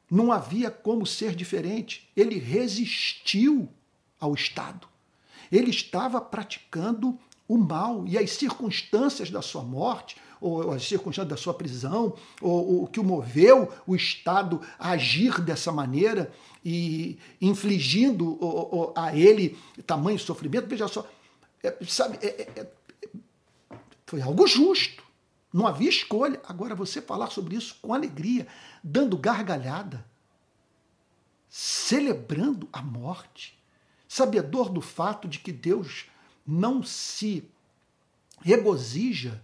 não 0.10 0.32
havia 0.32 0.70
como 0.70 1.06
ser 1.06 1.36
diferente. 1.36 2.10
Ele 2.16 2.38
resistiu 2.38 3.70
ao 4.20 4.34
Estado. 4.34 4.88
Ele 5.52 5.70
estava 5.70 6.22
praticando 6.22 7.18
o 7.48 7.58
mal 7.58 8.06
e 8.08 8.18
as 8.18 8.32
circunstâncias 8.32 9.30
da 9.30 9.42
sua 9.42 9.64
morte, 9.64 10.18
ou 10.40 10.72
as 10.72 10.88
circunstâncias 10.88 11.30
da 11.30 11.38
sua 11.38 11.54
prisão, 11.54 12.14
ou 12.42 12.84
o 12.84 12.88
que 12.88 13.00
o 13.00 13.04
moveu 13.04 13.72
o 13.86 13.96
Estado 13.96 14.62
a 14.78 14.92
agir 14.92 15.42
dessa 15.42 15.72
maneira 15.72 16.32
e 16.64 17.18
infligindo 17.42 18.40
a 18.96 19.16
ele 19.16 19.58
tamanho 19.86 20.18
sofrimento. 20.20 20.68
Veja 20.68 20.88
só, 20.88 21.08
é, 21.64 21.78
sabe, 21.88 22.18
é, 22.22 22.28
é, 22.28 22.60
é, 22.62 22.68
foi 24.06 24.22
algo 24.22 24.48
justo. 24.48 25.04
Não 25.54 25.66
havia 25.66 25.90
escolha. 25.90 26.42
Agora, 26.46 26.76
você 26.76 27.02
falar 27.02 27.30
sobre 27.32 27.56
isso 27.56 27.78
com 27.82 27.94
alegria, 27.94 28.46
dando 28.84 29.18
gargalhada, 29.18 30.06
celebrando 31.50 32.68
a 32.74 32.82
morte, 32.82 33.58
sabedor 34.08 34.70
do 34.70 34.82
fato 34.82 35.28
de 35.28 35.40
que 35.40 35.52
Deus 35.52 36.06
não 36.46 36.84
se 36.84 37.50
regozija 38.42 39.42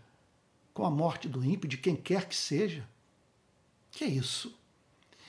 com 0.74 0.86
a 0.86 0.92
morte 0.92 1.28
do 1.28 1.44
ímpio, 1.44 1.70
de 1.70 1.78
quem 1.78 1.96
quer 1.96 2.28
que 2.28 2.36
seja. 2.36 2.88
Que 3.92 4.06
é 4.06 4.08
isso? 4.08 4.58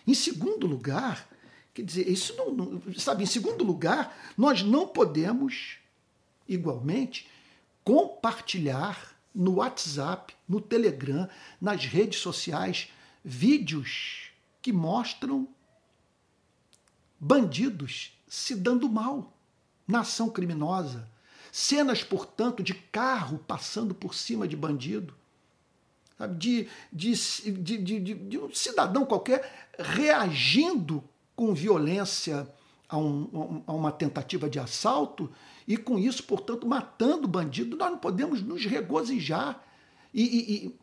Em 0.07 0.15
segundo 0.15 0.67
lugar, 0.67 1.29
quer 1.75 1.83
dizer, 1.83 2.09
isso 2.09 2.35
não, 2.37 2.53
não, 2.53 2.95
sabe, 2.95 3.23
em 3.23 3.27
segundo 3.27 3.65
lugar, 3.65 4.17
nós 4.37 4.63
não 4.63 4.87
podemos 4.87 5.79
igualmente 6.49 7.29
compartilhar 7.85 9.17
no 9.35 9.57
WhatsApp, 9.57 10.35
no 10.49 10.61
Telegram, 10.61 11.29
nas 11.61 11.85
redes 11.85 12.21
sociais, 12.21 12.89
vídeos 13.25 14.31
que 14.61 14.73
mostram 14.73 15.49
bandidos 17.19 18.13
se 18.29 18.55
dando 18.55 18.89
mal 18.89 19.33
na 19.87 20.01
ação 20.01 20.29
criminosa. 20.29 21.09
Cenas, 21.51 22.03
portanto, 22.03 22.63
de 22.63 22.75
carro 22.75 23.39
passando 23.39 23.95
por 23.95 24.15
cima 24.15 24.49
de 24.49 24.57
bandido. 24.57 25.15
De, 26.39 26.69
de, 26.93 27.15
de, 27.81 27.99
de, 27.99 28.39
um 28.39 28.53
cidadão 28.55 29.05
qualquer 29.05 29.71
reagindo 29.79 31.03
com 31.35 31.53
violência 31.53 32.47
a, 32.89 32.97
um, 32.99 33.63
a 33.67 33.73
uma 33.73 33.91
tentativa 33.91 34.49
de 34.49 34.59
assalto 34.59 35.33
e 35.67 35.77
com 35.77 35.99
isso, 35.99 36.23
portanto, 36.25 36.67
matando 36.67 37.25
o 37.25 37.31
bandido, 37.31 37.77
nós 37.77 37.91
não 37.91 37.99
podemos 37.99 38.43
nos 38.43 38.65
regozijar 38.65 39.63
e, 40.13 40.23
e, 40.23 40.67
e 40.67 40.79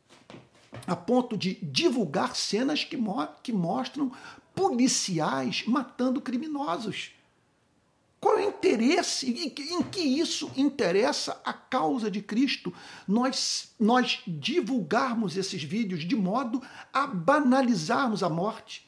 a 0.88 0.96
ponto 0.96 1.38
de 1.38 1.56
divulgar 1.62 2.36
cenas 2.36 2.84
que, 2.84 2.98
mo 2.98 3.28
que 3.44 3.54
mostram 3.54 4.12
policiais 4.56 5.64
matando 5.66 6.20
criminosos. 6.20 7.12
Qual 8.20 8.38
é 8.38 8.46
o 8.46 8.50
interesse? 8.50 9.30
Em 9.32 9.82
que 9.84 10.02
isso 10.02 10.52
interessa 10.58 11.40
a 11.46 11.54
causa 11.54 12.12
de 12.12 12.22
Cristo? 12.22 12.74
Nós, 13.08 13.72
nós 13.80 14.22
divulgarmos 14.28 15.38
esses 15.38 15.64
vídeos 15.64 16.02
de 16.02 16.16
modo 16.16 16.62
a 16.92 17.08
banalizarmos 17.08 18.22
a 18.22 18.30
morte, 18.30 18.86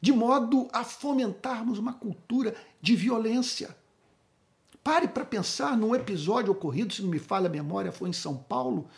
de 0.00 0.12
modo 0.12 0.68
a 0.72 0.84
fomentarmos 0.84 1.78
uma 1.78 1.92
cultura 1.92 2.54
de 2.80 2.94
violência. 2.94 3.76
Pare 4.84 5.08
para 5.08 5.24
pensar 5.24 5.76
num 5.76 5.94
episódio 5.94 6.52
ocorrido, 6.52 6.92
se 6.92 7.02
não 7.02 7.08
me 7.08 7.18
falha 7.18 7.46
a 7.46 7.50
memória, 7.50 7.92
foi 7.92 8.08
em 8.08 8.12
São 8.12 8.36
Paulo, 8.36 8.88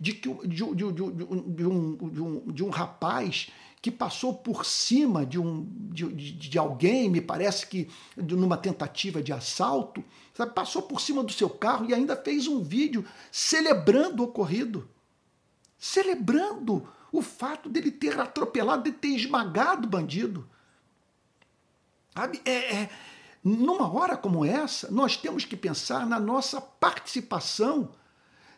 de, 0.00 0.14
que, 0.14 0.28
de, 0.46 0.74
de, 0.74 0.92
de, 0.92 1.54
de 1.54 1.66
um, 1.66 1.98
um, 2.00 2.52
de 2.52 2.64
um 2.64 2.70
rapaz 2.70 3.50
que 3.84 3.90
passou 3.90 4.32
por 4.32 4.64
cima 4.64 5.26
de, 5.26 5.38
um, 5.38 5.68
de, 5.90 6.08
de, 6.08 6.58
alguém, 6.58 7.10
me 7.10 7.20
parece 7.20 7.66
que 7.66 7.86
numa 8.16 8.56
tentativa 8.56 9.22
de 9.22 9.30
assalto, 9.30 10.02
sabe, 10.32 10.54
passou 10.54 10.80
por 10.80 11.02
cima 11.02 11.22
do 11.22 11.30
seu 11.30 11.50
carro 11.50 11.84
e 11.84 11.92
ainda 11.92 12.16
fez 12.16 12.48
um 12.48 12.62
vídeo 12.62 13.04
celebrando 13.30 14.22
o 14.22 14.24
ocorrido. 14.24 14.88
Celebrando 15.78 16.88
o 17.12 17.20
fato 17.20 17.68
dele 17.68 17.90
ter 17.90 18.18
atropelado, 18.18 18.84
de 18.84 18.92
ter 18.92 19.08
esmagado 19.08 19.86
o 19.86 19.90
bandido. 19.90 20.48
Sabe? 22.14 22.40
É, 22.42 22.74
é, 22.74 22.90
numa 23.44 23.86
hora 23.92 24.16
como 24.16 24.46
essa, 24.46 24.90
nós 24.90 25.14
temos 25.14 25.44
que 25.44 25.58
pensar 25.58 26.06
na 26.06 26.18
nossa 26.18 26.58
participação 26.58 27.90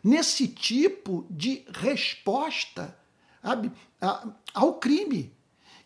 nesse 0.01 0.47
tipo 0.47 1.27
de 1.29 1.65
resposta 1.73 2.97
ao 4.53 4.73
crime, 4.75 5.33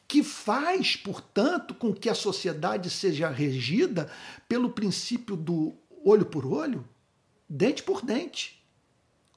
que 0.08 0.24
faz, 0.24 0.96
portanto, 0.96 1.74
com 1.74 1.94
que 1.94 2.10
a 2.10 2.16
sociedade 2.16 2.90
seja 2.90 3.30
regida 3.30 4.12
pelo 4.48 4.72
princípio 4.72 5.38
do 5.38 5.74
olho 6.04 6.26
por 6.26 6.46
olho, 6.46 6.88
dente 7.48 7.82
por 7.82 8.02
dente, 8.02 8.62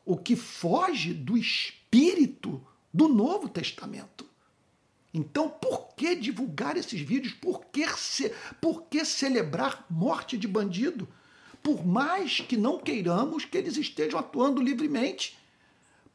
o 0.04 0.16
que 0.16 0.36
foge 0.36 1.14
do 1.14 1.36
espírito 1.36 2.60
do 2.92 3.08
Novo 3.08 3.48
Testamento. 3.48 4.24
Então, 5.12 5.48
por 5.48 5.94
que 5.94 6.16
divulgar 6.16 6.76
esses 6.76 7.00
vídeos? 7.00 7.34
Por 7.34 7.66
que, 7.66 7.86
ce... 7.96 8.32
por 8.60 8.82
que 8.82 9.04
celebrar 9.04 9.86
morte 9.88 10.36
de 10.36 10.48
bandido? 10.48 11.06
Por 11.62 11.86
mais 11.86 12.40
que 12.40 12.56
não 12.56 12.78
queiramos 12.78 13.44
que 13.44 13.56
eles 13.56 13.76
estejam 13.76 14.18
atuando 14.18 14.60
livremente. 14.60 15.38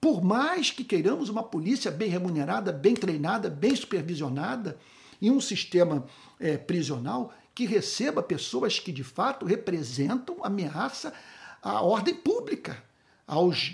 Por 0.02 0.24
mais 0.24 0.72
que 0.72 0.84
queiramos 0.84 1.30
uma 1.30 1.44
polícia 1.44 1.92
bem 1.92 2.10
remunerada, 2.10 2.72
bem 2.72 2.96
treinada, 2.96 3.50
bem 3.50 3.76
supervisionada 3.76 4.78
e 5.22 5.30
um 5.30 5.42
sistema 5.42 6.06
é, 6.40 6.58
prisional 6.58 7.34
que 7.54 7.66
receba 7.66 8.24
pessoas 8.24 8.80
que 8.80 8.92
de 8.92 9.04
fato 9.04 9.46
representam 9.46 10.38
ameaça 10.44 11.14
à 11.62 11.82
ordem 11.82 12.16
pública, 12.16 12.82
aos, 13.28 13.74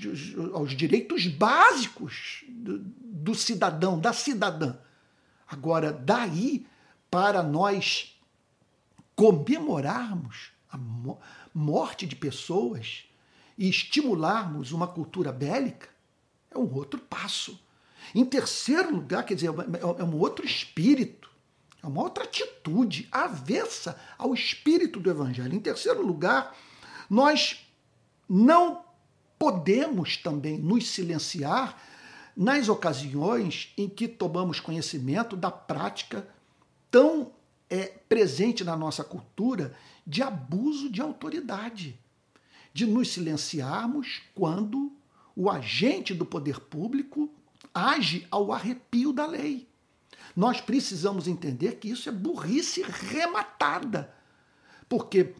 aos 0.54 0.76
direitos 0.76 1.28
básicos 1.28 2.44
do, 2.50 2.80
do 2.80 3.36
cidadão, 3.36 4.00
da 4.00 4.12
cidadã. 4.12 4.76
Agora, 5.48 5.94
daí 5.94 6.66
para 7.12 7.44
nós 7.44 8.20
comemorarmos 9.16 10.52
a 10.70 10.78
morte 11.54 12.06
de 12.06 12.16
pessoas 12.16 13.06
e 13.58 13.70
estimularmos 13.70 14.72
uma 14.72 14.88
cultura 14.88 15.32
bélica, 15.32 15.95
é 16.56 16.60
um 16.60 16.74
outro 16.74 17.00
passo. 17.00 17.60
Em 18.14 18.26
terceiro 18.26 18.96
lugar, 18.96 19.26
quer 19.26 19.36
dizer, 19.36 19.50
é, 19.50 20.02
é 20.02 20.04
um 20.04 20.18
outro 20.18 20.46
espírito, 20.46 21.30
é 21.84 21.88
uma 21.88 22.02
outra 22.02 22.24
atitude 22.24 23.08
avessa 23.12 24.00
ao 24.18 24.34
espírito 24.34 25.00
do 25.00 25.10
Evangelho. 25.10 25.54
Em 25.54 25.60
terceiro 25.60 26.06
lugar, 26.06 26.56
nós 27.10 27.68
não 28.28 28.84
podemos 29.38 30.18
também 30.18 30.58
nos 30.58 30.88
silenciar 30.88 31.78
nas 32.36 32.68
ocasiões 32.70 33.74
em 33.78 33.88
que 33.88 34.08
tomamos 34.08 34.60
conhecimento 34.60 35.36
da 35.36 35.52
prática 35.52 36.28
tão 36.90 37.32
é, 37.70 37.86
presente 37.86 38.64
na 38.64 38.76
nossa 38.76 39.04
cultura 39.04 39.76
de 40.06 40.22
abuso 40.22 40.90
de 40.90 41.02
autoridade, 41.02 42.00
de 42.74 42.86
nos 42.86 43.12
silenciarmos 43.12 44.22
quando 44.34 44.92
o 45.36 45.50
agente 45.50 46.14
do 46.14 46.26
poder 46.26 46.60
público 46.60 47.30
age 47.74 48.26
ao 48.32 48.52
arrepio 48.52 49.12
da 49.12 49.26
lei. 49.26 49.68
Nós 50.36 50.62
precisamos 50.62 51.28
entender 51.28 51.76
que 51.76 51.90
isso 51.90 52.10
é 52.10 52.12
burrice 52.12 52.82
rematada, 52.82 54.14
porque 54.88 55.34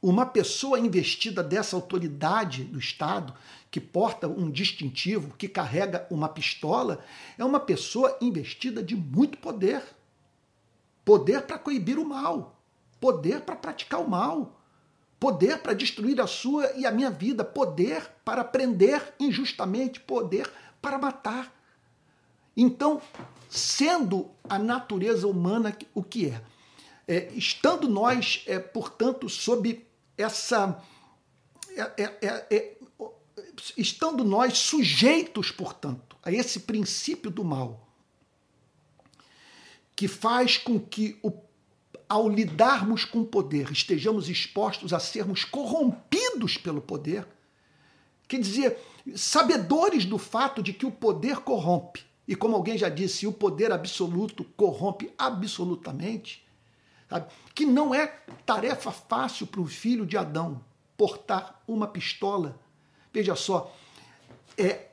uma 0.00 0.26
pessoa 0.26 0.80
investida 0.80 1.42
dessa 1.42 1.76
autoridade 1.76 2.64
do 2.64 2.78
Estado, 2.78 3.34
que 3.70 3.80
porta 3.80 4.26
um 4.26 4.50
distintivo, 4.50 5.36
que 5.36 5.48
carrega 5.48 6.06
uma 6.10 6.28
pistola, 6.28 7.04
é 7.38 7.44
uma 7.44 7.60
pessoa 7.60 8.18
investida 8.20 8.82
de 8.82 8.96
muito 8.96 9.38
poder. 9.38 9.82
Poder 11.04 11.42
para 11.42 11.58
coibir 11.58 11.98
o 11.98 12.04
mal, 12.04 12.60
poder 13.00 13.42
para 13.42 13.56
praticar 13.56 14.00
o 14.00 14.08
mal, 14.08 14.61
poder 15.22 15.58
para 15.58 15.72
destruir 15.72 16.20
a 16.20 16.26
sua 16.26 16.72
e 16.72 16.84
a 16.84 16.90
minha 16.90 17.08
vida, 17.08 17.44
poder 17.44 18.10
para 18.24 18.42
prender 18.42 19.14
injustamente, 19.20 20.00
poder 20.00 20.50
para 20.80 20.98
matar. 20.98 21.56
Então, 22.56 23.00
sendo 23.48 24.32
a 24.48 24.58
natureza 24.58 25.28
humana 25.28 25.78
o 25.94 26.02
que 26.02 26.28
é, 26.28 26.42
é 27.06 27.32
estando 27.34 27.88
nós, 27.88 28.42
é, 28.48 28.58
portanto, 28.58 29.28
sob 29.28 29.86
essa. 30.18 30.82
É, 31.68 32.02
é, 32.02 32.18
é, 32.20 32.56
é, 32.56 32.76
estando 33.78 34.24
nós 34.24 34.58
sujeitos, 34.58 35.52
portanto, 35.52 36.16
a 36.24 36.32
esse 36.32 36.58
princípio 36.58 37.30
do 37.30 37.44
mal, 37.44 37.88
que 39.94 40.08
faz 40.08 40.58
com 40.58 40.80
que, 40.80 41.16
o, 41.22 41.30
ao 42.12 42.28
lidarmos 42.28 43.06
com 43.06 43.22
o 43.22 43.24
poder, 43.24 43.72
estejamos 43.72 44.28
expostos 44.28 44.92
a 44.92 45.00
sermos 45.00 45.46
corrompidos 45.46 46.58
pelo 46.58 46.82
poder, 46.82 47.26
quer 48.28 48.38
dizer, 48.38 48.78
sabedores 49.16 50.04
do 50.04 50.18
fato 50.18 50.62
de 50.62 50.74
que 50.74 50.84
o 50.84 50.90
poder 50.90 51.38
corrompe, 51.38 52.04
e 52.28 52.36
como 52.36 52.54
alguém 52.54 52.76
já 52.76 52.90
disse, 52.90 53.26
o 53.26 53.32
poder 53.32 53.72
absoluto 53.72 54.44
corrompe 54.44 55.10
absolutamente, 55.16 56.46
Sabe? 57.08 57.32
Que 57.54 57.64
não 57.64 57.94
é 57.94 58.06
tarefa 58.44 58.90
fácil 58.90 59.46
para 59.46 59.60
o 59.62 59.66
filho 59.66 60.04
de 60.04 60.16
Adão 60.18 60.62
portar 60.98 61.62
uma 61.66 61.86
pistola. 61.86 62.58
Veja 63.10 63.34
só, 63.34 63.74
é 64.56 64.88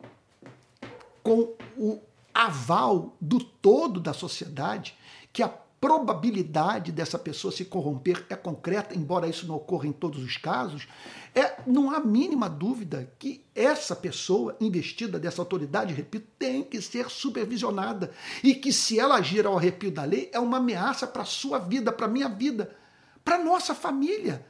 com 1.21 1.53
o 1.77 2.01
aval 2.33 3.15
do 3.19 3.41
todo 3.41 3.99
da 4.01 4.13
sociedade 4.13 4.97
que 5.31 5.43
a 5.43 5.53
probabilidade 5.79 6.91
dessa 6.91 7.17
pessoa 7.17 7.53
se 7.53 7.63
corromper 7.63 8.25
é 8.29 8.35
concreta, 8.35 8.97
embora 8.97 9.27
isso 9.27 9.47
não 9.47 9.55
ocorra 9.55 9.87
em 9.87 9.93
todos 9.93 10.21
os 10.23 10.35
casos, 10.35 10.87
é, 11.33 11.57
não 11.65 11.91
há 11.91 11.99
mínima 11.99 12.49
dúvida 12.49 13.11
que 13.17 13.45
essa 13.55 13.95
pessoa 13.95 14.57
investida 14.59 15.17
dessa 15.17 15.41
autoridade, 15.41 15.93
repito, 15.93 16.27
tem 16.37 16.63
que 16.63 16.81
ser 16.81 17.09
supervisionada 17.09 18.11
e 18.43 18.53
que 18.53 18.73
se 18.73 18.99
ela 18.99 19.15
agir 19.15 19.45
ao 19.45 19.57
arrepio 19.57 19.91
da 19.91 20.03
lei 20.03 20.29
é 20.33 20.39
uma 20.39 20.57
ameaça 20.57 21.07
para 21.07 21.21
a 21.21 21.25
sua 21.25 21.59
vida, 21.59 21.91
para 21.91 22.07
a 22.07 22.09
minha 22.09 22.27
vida, 22.27 22.75
para 23.23 23.35
a 23.35 23.43
nossa 23.43 23.73
família, 23.73 24.45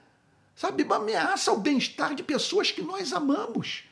sabe? 0.56 0.84
Uma 0.84 0.96
ameaça 0.96 1.52
ao 1.52 1.58
bem-estar 1.58 2.16
de 2.16 2.24
pessoas 2.24 2.72
que 2.72 2.82
nós 2.82 3.14
amamos. 3.14 3.84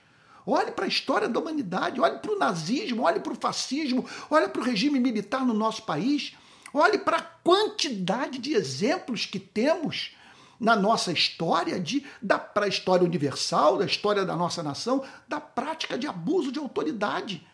Olhe 0.45 0.71
para 0.71 0.85
a 0.85 0.87
história 0.87 1.27
da 1.27 1.39
humanidade, 1.39 1.99
olhe 1.99 2.19
para 2.19 2.31
o 2.31 2.39
nazismo, 2.39 3.03
olhe 3.03 3.19
para 3.19 3.33
o 3.33 3.35
fascismo, 3.35 4.05
olhe 4.29 4.47
para 4.47 4.61
o 4.61 4.65
regime 4.65 4.97
militar 4.97 5.45
no 5.45 5.53
nosso 5.53 5.83
país. 5.83 6.35
Olhe 6.77 6.99
para 6.99 7.17
a 7.17 7.21
quantidade 7.21 8.37
de 8.37 8.53
exemplos 8.53 9.25
que 9.25 9.39
temos 9.39 10.11
na 10.59 10.75
nossa 10.75 11.11
história 11.11 11.79
de 11.79 12.05
da 12.21 12.37
para 12.37 12.65
a 12.65 12.69
história 12.69 13.03
universal, 13.03 13.77
da 13.77 13.85
história 13.85 14.23
da 14.23 14.35
nossa 14.35 14.61
nação, 14.61 15.03
da 15.27 15.39
prática 15.41 15.97
de 15.97 16.05
abuso 16.05 16.51
de 16.51 16.59
autoridade. 16.59 17.45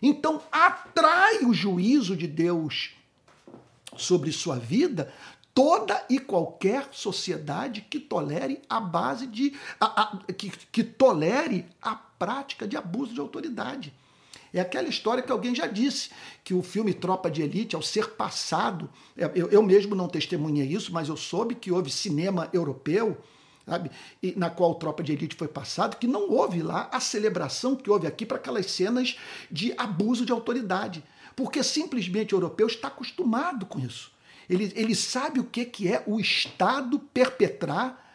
Então 0.00 0.42
atrai 0.50 1.44
o 1.44 1.52
juízo 1.52 2.16
de 2.16 2.26
Deus 2.26 2.94
sobre 3.96 4.32
sua 4.32 4.56
vida 4.56 5.12
toda 5.54 6.04
e 6.10 6.18
qualquer 6.18 6.88
sociedade 6.92 7.80
que 7.82 7.98
tolere 7.98 8.62
a 8.68 8.78
base 8.80 9.26
de 9.26 9.54
a, 9.80 10.02
a, 10.02 10.32
que, 10.32 10.50
que 10.50 10.84
tolere 10.84 11.66
a 11.80 11.94
prática 11.94 12.66
de 12.66 12.76
abuso 12.76 13.14
de 13.14 13.20
autoridade. 13.20 13.92
É 14.52 14.60
aquela 14.60 14.88
história 14.88 15.22
que 15.22 15.32
alguém 15.32 15.54
já 15.54 15.66
disse, 15.66 16.10
que 16.44 16.54
o 16.54 16.62
filme 16.62 16.94
Tropa 16.94 17.30
de 17.30 17.42
Elite, 17.42 17.76
ao 17.76 17.82
ser 17.82 18.10
passado, 18.10 18.90
é, 19.16 19.30
eu, 19.34 19.48
eu 19.48 19.62
mesmo 19.62 19.94
não 19.94 20.08
testemunhei 20.08 20.66
isso, 20.66 20.92
mas 20.92 21.08
eu 21.08 21.16
soube 21.16 21.54
que 21.54 21.72
houve 21.72 21.90
cinema 21.90 22.48
europeu, 22.52 23.18
sabe, 23.66 23.90
e, 24.22 24.32
na 24.36 24.48
qual 24.48 24.74
Tropa 24.76 25.02
de 25.02 25.12
Elite 25.12 25.36
foi 25.36 25.48
passado, 25.48 25.96
que 25.96 26.06
não 26.06 26.30
houve 26.30 26.62
lá 26.62 26.88
a 26.92 27.00
celebração 27.00 27.74
que 27.74 27.90
houve 27.90 28.06
aqui 28.06 28.24
para 28.24 28.36
aquelas 28.36 28.70
cenas 28.70 29.18
de 29.50 29.74
abuso 29.76 30.24
de 30.24 30.32
autoridade. 30.32 31.02
Porque 31.34 31.62
simplesmente 31.62 32.34
o 32.34 32.36
europeu 32.36 32.66
está 32.66 32.88
acostumado 32.88 33.66
com 33.66 33.78
isso. 33.78 34.10
Ele, 34.48 34.72
ele 34.76 34.94
sabe 34.94 35.40
o 35.40 35.44
que, 35.44 35.64
que 35.64 35.92
é 35.92 36.02
o 36.06 36.20
Estado 36.20 36.98
perpetrar 36.98 38.05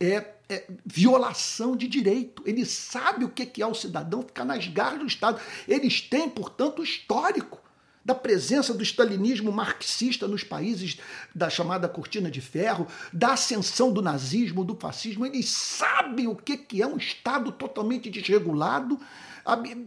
é, 0.00 0.34
é, 0.48 0.66
violação 0.84 1.76
de 1.76 1.88
direito. 1.88 2.42
Ele 2.46 2.64
sabe 2.64 3.24
o 3.24 3.28
que 3.28 3.62
é 3.62 3.66
o 3.66 3.74
cidadão 3.74 4.22
ficar 4.22 4.44
nas 4.44 4.66
garras 4.68 5.00
do 5.00 5.06
Estado. 5.06 5.40
Eles 5.66 6.00
têm, 6.00 6.28
portanto, 6.28 6.80
o 6.80 6.84
histórico 6.84 7.60
da 8.04 8.14
presença 8.14 8.72
do 8.72 8.82
stalinismo 8.82 9.52
marxista 9.52 10.26
nos 10.26 10.42
países 10.42 10.98
da 11.34 11.50
chamada 11.50 11.86
cortina 11.86 12.30
de 12.30 12.40
ferro, 12.40 12.86
da 13.12 13.34
ascensão 13.34 13.92
do 13.92 14.00
nazismo, 14.00 14.64
do 14.64 14.74
fascismo. 14.74 15.26
Eles 15.26 15.50
sabem 15.50 16.26
o 16.26 16.34
que 16.34 16.80
é 16.80 16.86
um 16.86 16.96
Estado 16.96 17.52
totalmente 17.52 18.08
desregulado 18.08 18.98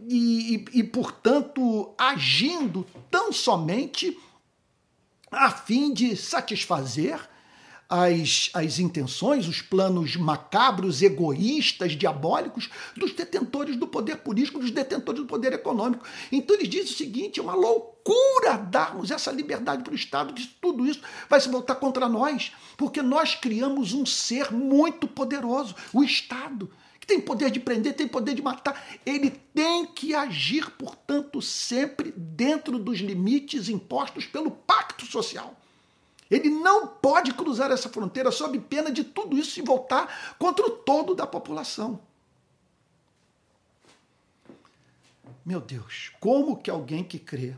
e, 0.08 0.64
e, 0.72 0.78
e 0.78 0.84
portanto, 0.84 1.92
agindo 1.98 2.86
tão 3.10 3.32
somente 3.32 4.16
a 5.30 5.50
fim 5.50 5.92
de 5.92 6.16
satisfazer 6.16 7.18
as, 7.92 8.48
as 8.54 8.78
intenções, 8.78 9.46
os 9.46 9.60
planos 9.60 10.16
macabros, 10.16 11.02
egoístas, 11.02 11.92
diabólicos 11.92 12.70
dos 12.96 13.12
detentores 13.12 13.76
do 13.76 13.86
poder 13.86 14.16
político, 14.16 14.58
dos 14.58 14.70
detentores 14.70 15.20
do 15.20 15.26
poder 15.26 15.52
econômico. 15.52 16.02
Então 16.32 16.56
eles 16.56 16.70
dizem 16.70 16.90
o 16.90 16.96
seguinte: 16.96 17.38
é 17.38 17.42
uma 17.42 17.54
loucura 17.54 18.56
darmos 18.56 19.10
essa 19.10 19.30
liberdade 19.30 19.82
para 19.84 19.92
o 19.92 19.96
Estado, 19.96 20.32
que 20.32 20.46
tudo 20.58 20.86
isso 20.86 21.02
vai 21.28 21.38
se 21.38 21.50
voltar 21.50 21.74
contra 21.74 22.08
nós, 22.08 22.52
porque 22.78 23.02
nós 23.02 23.34
criamos 23.34 23.92
um 23.92 24.06
ser 24.06 24.50
muito 24.50 25.06
poderoso, 25.06 25.74
o 25.92 26.02
Estado 26.02 26.70
que 26.98 27.06
tem 27.06 27.20
poder 27.20 27.50
de 27.50 27.58
prender, 27.58 27.94
tem 27.94 28.06
poder 28.06 28.32
de 28.32 28.40
matar. 28.40 28.80
Ele 29.04 29.28
tem 29.28 29.84
que 29.84 30.14
agir, 30.14 30.70
portanto, 30.70 31.42
sempre 31.42 32.14
dentro 32.16 32.78
dos 32.78 33.00
limites 33.00 33.68
impostos 33.68 34.24
pelo 34.24 34.52
pacto 34.52 35.04
social. 35.04 35.56
Ele 36.32 36.48
não 36.48 36.86
pode 36.86 37.34
cruzar 37.34 37.70
essa 37.70 37.90
fronteira 37.90 38.30
sob 38.30 38.58
pena 38.58 38.90
de 38.90 39.04
tudo 39.04 39.36
isso 39.36 39.50
se 39.50 39.60
voltar 39.60 40.34
contra 40.38 40.64
o 40.66 40.70
todo 40.70 41.14
da 41.14 41.26
população. 41.26 42.00
Meu 45.44 45.60
Deus, 45.60 46.10
como 46.18 46.56
que 46.56 46.70
alguém 46.70 47.04
que 47.04 47.18
crê 47.18 47.54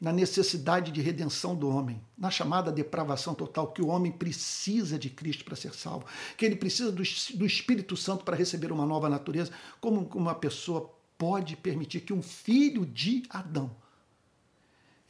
na 0.00 0.12
necessidade 0.12 0.92
de 0.92 1.00
redenção 1.00 1.56
do 1.56 1.68
homem, 1.68 2.00
na 2.16 2.30
chamada 2.30 2.70
depravação 2.70 3.34
total, 3.34 3.72
que 3.72 3.82
o 3.82 3.88
homem 3.88 4.12
precisa 4.12 4.96
de 4.96 5.10
Cristo 5.10 5.44
para 5.44 5.56
ser 5.56 5.74
salvo, 5.74 6.06
que 6.36 6.46
ele 6.46 6.54
precisa 6.54 6.92
do, 6.92 7.02
do 7.34 7.44
Espírito 7.44 7.96
Santo 7.96 8.24
para 8.24 8.36
receber 8.36 8.70
uma 8.70 8.86
nova 8.86 9.08
natureza, 9.08 9.50
como 9.80 10.08
uma 10.14 10.36
pessoa 10.36 10.94
pode 11.16 11.56
permitir 11.56 12.02
que 12.02 12.12
um 12.12 12.22
filho 12.22 12.86
de 12.86 13.24
Adão 13.28 13.74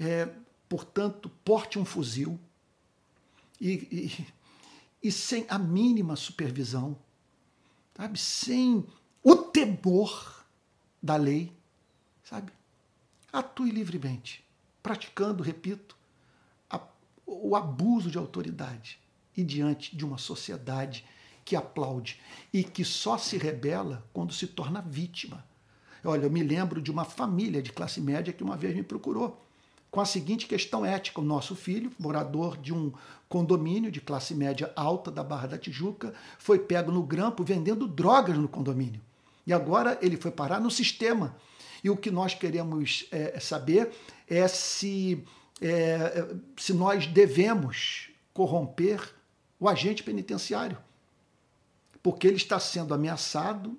é, 0.01 0.29
portanto, 0.69 1.31
porte 1.45 1.79
um 1.79 1.85
fuzil 1.85 2.39
e, 3.61 3.73
e, 3.91 4.27
e 5.03 5.13
sem 5.13 5.47
a 5.49 5.59
mínima 5.59 6.15
supervisão, 6.17 6.99
sabe? 7.97 8.19
Sem 8.19 8.87
o 9.23 9.37
temor 9.37 10.45
da 11.03 11.17
lei, 11.17 11.53
sabe? 12.23 12.53
Atue 13.33 13.71
livremente, 13.71 14.45
praticando, 14.83 15.43
repito, 15.43 15.97
a, 16.71 16.81
o 17.27 17.57
abuso 17.57 18.11
de 18.11 18.19
autoridade 18.19 19.01
e 19.37 19.43
diante 19.43 19.97
de 19.97 20.05
uma 20.05 20.19
sociedade 20.19 21.05
que 21.45 21.57
aplaude 21.57 22.21
e 22.53 22.63
que 22.63 22.85
só 22.85 23.17
se 23.17 23.39
rebela 23.39 24.07
quando 24.13 24.35
se 24.35 24.47
torna 24.47 24.83
vítima. 24.83 25.47
Olha, 26.05 26.25
eu 26.25 26.31
me 26.31 26.43
lembro 26.43 26.81
de 26.81 26.91
uma 26.91 27.05
família 27.05 27.63
de 27.63 27.73
classe 27.73 28.01
média 28.01 28.33
que 28.33 28.43
uma 28.43 28.57
vez 28.57 28.75
me 28.75 28.83
procurou 28.83 29.48
com 29.91 30.01
a 30.01 30.05
seguinte 30.05 30.47
questão 30.47 30.85
ética: 30.85 31.21
o 31.21 31.25
nosso 31.25 31.55
filho, 31.55 31.93
morador 31.99 32.57
de 32.57 32.73
um 32.73 32.93
condomínio 33.29 33.91
de 33.91 34.01
classe 34.01 34.35
média 34.35 34.73
alta 34.75 35.11
da 35.11 35.23
Barra 35.23 35.49
da 35.49 35.59
Tijuca, 35.59 36.15
foi 36.39 36.59
pego 36.59 36.91
no 36.91 37.03
grampo 37.03 37.45
vendendo 37.45 37.87
drogas 37.87 38.37
no 38.37 38.49
condomínio. 38.49 39.01
E 39.47 39.53
agora 39.53 39.99
ele 40.03 40.17
foi 40.17 40.31
parar 40.31 40.61
no 40.61 40.71
sistema. 40.71 41.37
E 41.83 41.89
o 41.89 41.97
que 41.97 42.11
nós 42.11 42.35
queremos 42.35 43.07
é, 43.11 43.39
saber 43.39 43.93
é 44.29 44.47
se, 44.49 45.25
é, 45.61 46.27
se 46.57 46.73
nós 46.73 47.07
devemos 47.07 48.11
corromper 48.35 49.15
o 49.61 49.69
agente 49.69 50.03
penitenciário, 50.03 50.79
porque 52.03 52.27
ele 52.27 52.37
está 52.37 52.59
sendo 52.61 52.95
ameaçado 52.95 53.79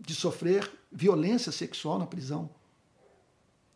de 0.00 0.14
sofrer 0.14 0.70
violência 0.90 1.52
sexual 1.52 1.98
na 1.98 2.06
prisão. 2.06 2.50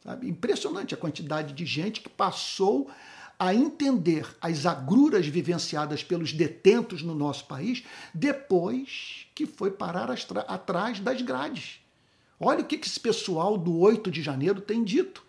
Sabe? 0.08 0.26
Impressionante 0.26 0.94
a 0.94 0.96
quantidade 0.96 1.52
de 1.52 1.66
gente 1.66 2.00
que 2.00 2.08
passou 2.08 2.90
a 3.38 3.54
entender 3.54 4.26
as 4.40 4.64
agruras 4.64 5.26
vivenciadas 5.26 6.02
pelos 6.02 6.32
detentos 6.32 7.02
no 7.02 7.14
nosso 7.14 7.44
país 7.44 7.84
depois 8.14 9.26
que 9.34 9.44
foi 9.44 9.70
parar 9.70 10.10
atrás 10.10 10.98
das 10.98 11.20
grades. 11.20 11.80
Olha 12.40 12.60
o 12.60 12.64
que 12.64 12.76
esse 12.76 12.98
pessoal 12.98 13.58
do 13.58 13.76
8 13.76 14.10
de 14.10 14.22
janeiro 14.22 14.62
tem 14.62 14.82
dito. 14.82 15.22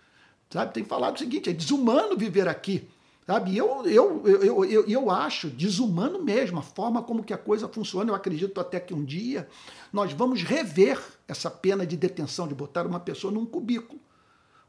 Sabe? 0.49 0.73
Tem 0.73 0.85
falado 0.85 1.17
o 1.17 1.19
seguinte: 1.19 1.49
é 1.49 1.53
desumano 1.53 2.15
viver 2.15 2.47
aqui. 2.47 2.87
Sabe? 3.27 3.57
Eu, 3.57 3.85
eu, 3.85 4.25
eu, 4.25 4.63
eu, 4.63 4.85
eu 4.87 5.11
acho 5.11 5.49
desumano 5.49 6.23
mesmo 6.23 6.59
a 6.59 6.63
forma 6.63 7.03
como 7.03 7.21
que 7.21 7.33
a 7.33 7.37
coisa 7.37 7.67
funciona. 7.67 8.11
Eu 8.11 8.15
acredito 8.15 8.61
até 8.61 8.79
que 8.79 8.93
um 8.93 9.03
dia 9.03 9.49
nós 9.91 10.13
vamos 10.13 10.41
rever 10.41 11.01
essa 11.27 11.51
pena 11.51 11.85
de 11.85 11.97
detenção, 11.97 12.47
de 12.47 12.55
botar 12.55 12.87
uma 12.87 13.01
pessoa 13.01 13.33
num 13.33 13.45
cubículo. 13.45 13.99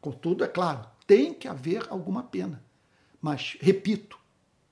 Contudo, 0.01 0.45
é 0.45 0.49
claro, 0.49 0.85
tem 1.07 1.35
que 1.35 1.49
haver 1.49 1.87
alguma 1.91 2.23
pena. 2.23 2.63
Mas, 3.21 3.57
repito, 3.61 4.19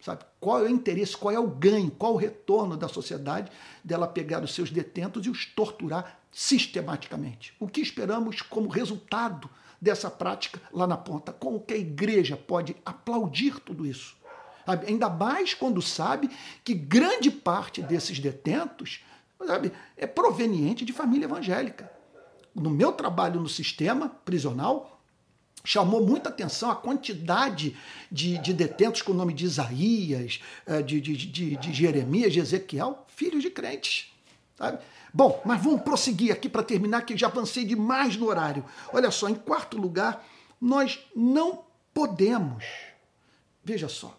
sabe, 0.00 0.24
qual 0.40 0.60
é 0.60 0.62
o 0.64 0.68
interesse, 0.68 1.16
qual 1.16 1.34
é 1.34 1.38
o 1.38 1.48
ganho, 1.48 1.90
qual 1.90 2.14
o 2.14 2.16
retorno 2.16 2.76
da 2.76 2.88
sociedade 2.88 3.50
dela 3.84 4.06
pegar 4.06 4.42
os 4.42 4.54
seus 4.54 4.70
detentos 4.70 5.26
e 5.26 5.30
os 5.30 5.44
torturar 5.44 6.18
sistematicamente? 6.30 7.54
O 7.58 7.68
que 7.68 7.80
esperamos 7.80 8.40
como 8.40 8.68
resultado 8.68 9.50
dessa 9.80 10.10
prática 10.10 10.60
lá 10.72 10.86
na 10.86 10.96
ponta? 10.96 11.32
Como 11.32 11.60
que 11.60 11.74
a 11.74 11.78
igreja 11.78 12.36
pode 12.36 12.76
aplaudir 12.84 13.60
tudo 13.60 13.84
isso? 13.86 14.16
Sabe? 14.64 14.86
Ainda 14.86 15.08
mais 15.08 15.54
quando 15.54 15.82
sabe 15.82 16.30
que 16.64 16.74
grande 16.74 17.30
parte 17.30 17.82
desses 17.82 18.18
detentos 18.18 19.02
sabe, 19.46 19.72
é 19.96 20.06
proveniente 20.06 20.84
de 20.84 20.92
família 20.92 21.26
evangélica. 21.26 21.90
No 22.54 22.70
meu 22.70 22.92
trabalho 22.92 23.40
no 23.40 23.48
sistema 23.48 24.08
prisional, 24.08 24.97
chamou 25.68 26.02
muita 26.02 26.30
atenção 26.30 26.70
a 26.70 26.74
quantidade 26.74 27.76
de, 28.10 28.38
de 28.38 28.54
detentos 28.54 29.02
com 29.02 29.12
o 29.12 29.14
nome 29.14 29.34
de 29.34 29.44
Isaías, 29.44 30.40
eh, 30.64 30.80
de, 30.80 30.98
de, 30.98 31.14
de, 31.14 31.56
de 31.56 31.72
Jeremias, 31.74 32.32
de 32.32 32.40
Ezequiel, 32.40 33.04
filhos 33.06 33.42
de 33.42 33.50
crentes. 33.50 34.10
Sabe? 34.56 34.78
Bom, 35.12 35.42
mas 35.44 35.62
vamos 35.62 35.82
prosseguir 35.82 36.32
aqui 36.32 36.48
para 36.48 36.62
terminar, 36.62 37.02
que 37.02 37.14
já 37.18 37.26
avancei 37.26 37.66
demais 37.66 38.16
no 38.16 38.28
horário. 38.28 38.64
Olha 38.94 39.10
só, 39.10 39.28
em 39.28 39.34
quarto 39.34 39.76
lugar, 39.76 40.26
nós 40.58 41.00
não 41.14 41.66
podemos, 41.92 42.64
veja 43.62 43.90
só, 43.90 44.18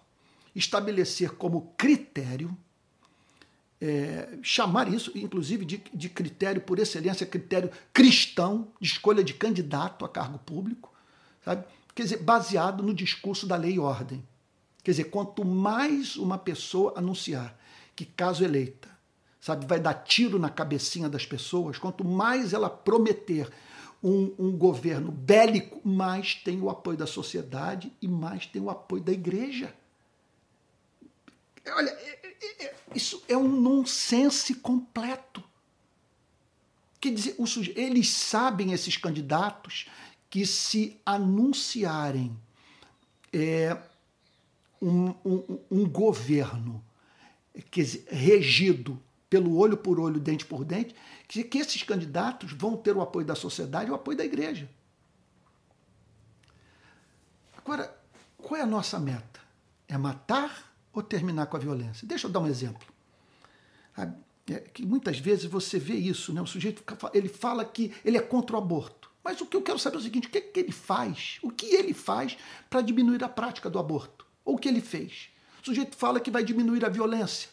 estabelecer 0.55 1.31
como 1.31 1.73
critério, 1.76 2.55
é, 3.81 4.38
chamar 4.43 4.93
isso, 4.93 5.11
inclusive, 5.15 5.65
de, 5.65 5.81
de 5.91 6.09
critério 6.09 6.61
por 6.61 6.77
excelência, 6.77 7.26
critério 7.26 7.71
cristão, 7.91 8.67
de 8.80 8.88
escolha 8.88 9.23
de 9.23 9.34
candidato 9.34 10.05
a 10.05 10.09
cargo 10.09 10.38
público, 10.38 10.93
sabe? 11.44 11.66
Quer 11.94 12.03
dizer, 12.03 12.18
baseado 12.18 12.84
no 12.84 12.94
discurso 12.94 13.45
da 13.45 13.56
lei 13.56 13.74
e 13.74 13.80
ordem. 13.80 14.24
Quer 14.84 14.91
dizer, 14.91 15.06
quanto 15.06 15.44
mais 15.44 16.16
uma 16.16 16.38
pessoa 16.38 16.94
anunciar 16.95 17.57
que, 17.95 18.06
caso 18.06 18.44
eleita, 18.44 18.90
sabe, 19.40 19.66
vai 19.66 19.80
dar 19.80 19.94
tiro 19.94 20.40
na 20.40 20.49
cabecinha 20.49 21.10
das 21.10 21.26
pessoas, 21.26 21.78
quanto 21.78 22.06
mais 22.06 22.53
ela 22.53 22.70
prometer 22.70 23.49
um, 24.03 24.34
um, 24.40 24.52
governo 24.57 25.11
bélico, 25.11 25.82
mais 25.88 26.36
tem 26.36 26.61
o 26.61 26.70
apoio 26.70 26.98
da 26.98 27.06
sociedade 27.06 27.91
e 28.02 28.07
mais 28.07 28.45
tem 28.45 28.61
o 28.61 28.70
apoio 28.70 29.03
da 29.03 29.11
igreja. 29.11 29.74
olha, 31.68 31.90
é, 31.90 32.20
é, 32.24 32.66
é, 32.66 32.76
isso 32.95 33.22
é 33.28 33.36
um 33.36 33.48
nonsense 33.48 34.56
completo. 34.56 35.44
Quer 37.02 37.14
dizer, 37.14 37.36
eles 37.76 38.10
sabem, 38.10 38.74
esses 38.74 38.98
candidatos, 38.98 39.88
que 40.30 40.45
se 40.45 40.99
anunciarem 41.06 42.38
é, 43.34 43.77
um, 44.81 45.10
um, 45.26 45.60
um, 45.72 45.89
governo 45.89 46.84
dizer, 47.72 48.06
regido 48.10 49.01
pelo 49.30 49.57
olho 49.57 49.77
por 49.77 49.99
olho, 49.99 50.19
dente 50.19 50.45
por 50.45 50.65
dente, 50.65 50.95
que, 51.27 51.43
que 51.43 51.60
esses 51.60 51.84
candidatos 51.84 52.51
vão 52.51 52.76
ter 52.76 52.95
o 52.95 53.01
apoio 53.01 53.26
da 53.26 53.35
sociedade 53.35 53.89
e 53.89 53.91
o 53.91 53.95
apoio 53.95 54.18
da 54.18 54.26
igreja. 54.26 54.69
Agora, 57.57 57.95
qual 58.38 58.60
é 58.60 58.64
a 58.64 58.65
nossa 58.65 58.99
meta? 58.99 59.39
É 59.88 59.97
matar 59.97 60.73
ou 60.91 61.03
terminar 61.03 61.45
com 61.47 61.57
a 61.57 61.60
violência? 61.60 62.07
Deixa 62.07 62.26
eu 62.26 62.31
dar 62.31 62.39
um 62.39 62.47
exemplo. 62.47 62.88
É 63.95 64.07
que 64.73 64.84
muitas 64.84 65.19
vezes 65.19 65.45
você 65.45 65.77
vê 65.77 65.93
isso, 65.93 66.34
né? 66.34 66.41
O 66.41 66.47
sujeito 66.47 66.84
ele 67.14 67.30
fala 67.30 67.64
que 67.64 67.93
ele 68.03 68.18
é 68.18 68.22
contra 68.22 68.56
o 68.56 68.60
aborto. 68.60 68.98
Mas 69.24 69.41
o 69.41 69.46
que 69.46 69.56
eu 69.56 69.62
quero 69.62 69.80
saber 69.80 69.98
é 69.98 70.00
o 70.00 70.04
seguinte: 70.04 70.28
o 70.28 70.32
que, 70.32 70.38
é 70.38 70.41
que 70.41 70.60
ele 70.60 70.72
faz? 70.72 71.38
O 71.41 71.52
que 71.52 71.68
ele 71.68 71.94
faz 71.94 72.38
para 72.70 72.82
diminuir 72.82 73.24
a 73.24 73.30
prática 73.30 73.70
do 73.70 73.80
aborto? 73.80 74.26
Ou 74.46 74.56
o 74.56 74.58
que 74.58 74.68
ele 74.68 74.82
fez? 74.82 75.30
O 75.62 75.66
sujeito 75.66 75.96
fala 75.96 76.20
que 76.20 76.32
vai 76.32 76.44
diminuir 76.44 76.86
a 76.86 76.90
violência. 76.90 77.50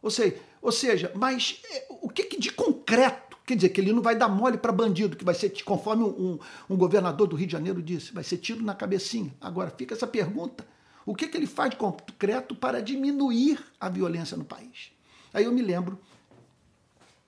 Ou 0.00 0.10
seja, 0.10 0.36
ou 0.62 0.70
seja 0.70 1.12
mas 1.14 1.60
é, 1.70 1.86
o 1.90 2.08
que, 2.08 2.24
que 2.24 2.40
de 2.40 2.52
concreto? 2.52 3.36
Quer 3.44 3.56
dizer, 3.56 3.70
que 3.70 3.80
ele 3.80 3.94
não 3.94 4.02
vai 4.02 4.14
dar 4.14 4.28
mole 4.28 4.58
para 4.58 4.70
bandido, 4.70 5.16
que 5.16 5.24
vai 5.24 5.34
ser, 5.34 5.50
conforme 5.64 6.04
um, 6.04 6.38
um, 6.68 6.76
governador 6.76 7.26
do 7.26 7.34
Rio 7.34 7.46
de 7.46 7.52
Janeiro 7.52 7.82
disse, 7.82 8.12
vai 8.12 8.22
ser 8.22 8.36
tiro 8.36 8.62
na 8.62 8.74
cabecinha. 8.74 9.34
Agora, 9.40 9.70
fica 9.70 9.94
essa 9.94 10.06
pergunta: 10.06 10.66
o 11.06 11.14
que, 11.14 11.26
que 11.26 11.36
ele 11.36 11.46
faz 11.46 11.70
de 11.70 11.76
concreto 11.76 12.54
para 12.54 12.82
diminuir 12.82 13.58
a 13.80 13.88
violência 13.88 14.36
no 14.36 14.44
país? 14.44 14.92
Aí 15.32 15.44
eu 15.44 15.52
me 15.52 15.62
lembro, 15.62 15.98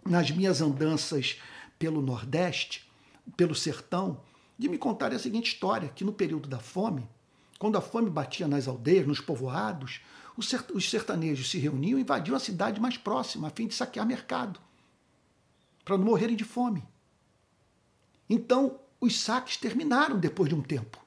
nas 0.07 0.31
minhas 0.31 0.61
andanças 0.61 1.39
pelo 1.79 2.03
Nordeste, 2.03 2.90
pelo 3.37 3.55
sertão, 3.55 4.21
de 4.59 4.69
me 4.69 4.79
contar 4.79 5.13
a 5.13 5.19
seguinte 5.19 5.53
história: 5.53 5.89
que 5.89 6.05
no 6.05 6.13
período 6.13 6.49
da 6.49 6.59
fome, 6.59 7.09
quando 7.59 7.77
a 7.77 7.81
fome 7.81 8.11
batia 8.11 8.49
nas 8.49 8.69
aldeias, 8.69 9.07
nos 9.07 9.21
povoados, 9.21 10.01
os 10.37 10.89
sertanejos 10.89 11.51
se 11.51 11.59
reuniam 11.59 11.99
e 11.99 12.03
invadiam 12.03 12.37
a 12.37 12.41
cidade 12.41 12.81
mais 12.81 12.97
próxima, 12.97 13.49
a 13.49 13.51
fim 13.51 13.67
de 13.67 13.75
saquear 13.75 14.07
mercado, 14.07 14.59
para 15.85 15.99
não 15.99 16.05
morrerem 16.05 16.37
de 16.37 16.45
fome. 16.45 16.83
Então, 18.29 18.79
os 19.01 19.21
saques 19.21 19.57
terminaram 19.57 20.19
depois 20.19 20.49
de 20.49 20.55
um 20.55 20.63
tempo. 20.63 20.99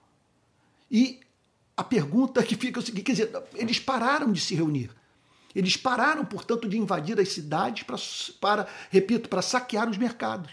E 0.92 1.22
a 1.76 1.84
pergunta 1.84 2.44
que 2.44 2.56
fica 2.56 2.80
é 2.80 2.82
o 2.82 2.86
seguinte: 2.86 3.06
quer 3.06 3.12
dizer, 3.14 3.44
eles 3.56 3.80
pararam 3.80 4.32
de 4.32 4.40
se 4.40 4.54
reunir. 4.54 4.92
Eles 5.56 5.78
pararam, 5.78 6.26
portanto, 6.26 6.68
de 6.68 6.78
invadir 6.78 7.20
as 7.20 7.30
cidades 7.30 7.84
para, 7.84 7.98
para 8.42 8.68
repito, 8.90 9.30
para 9.30 9.42
saquear 9.42 9.88
os 9.88 9.98
mercados. 9.98 10.52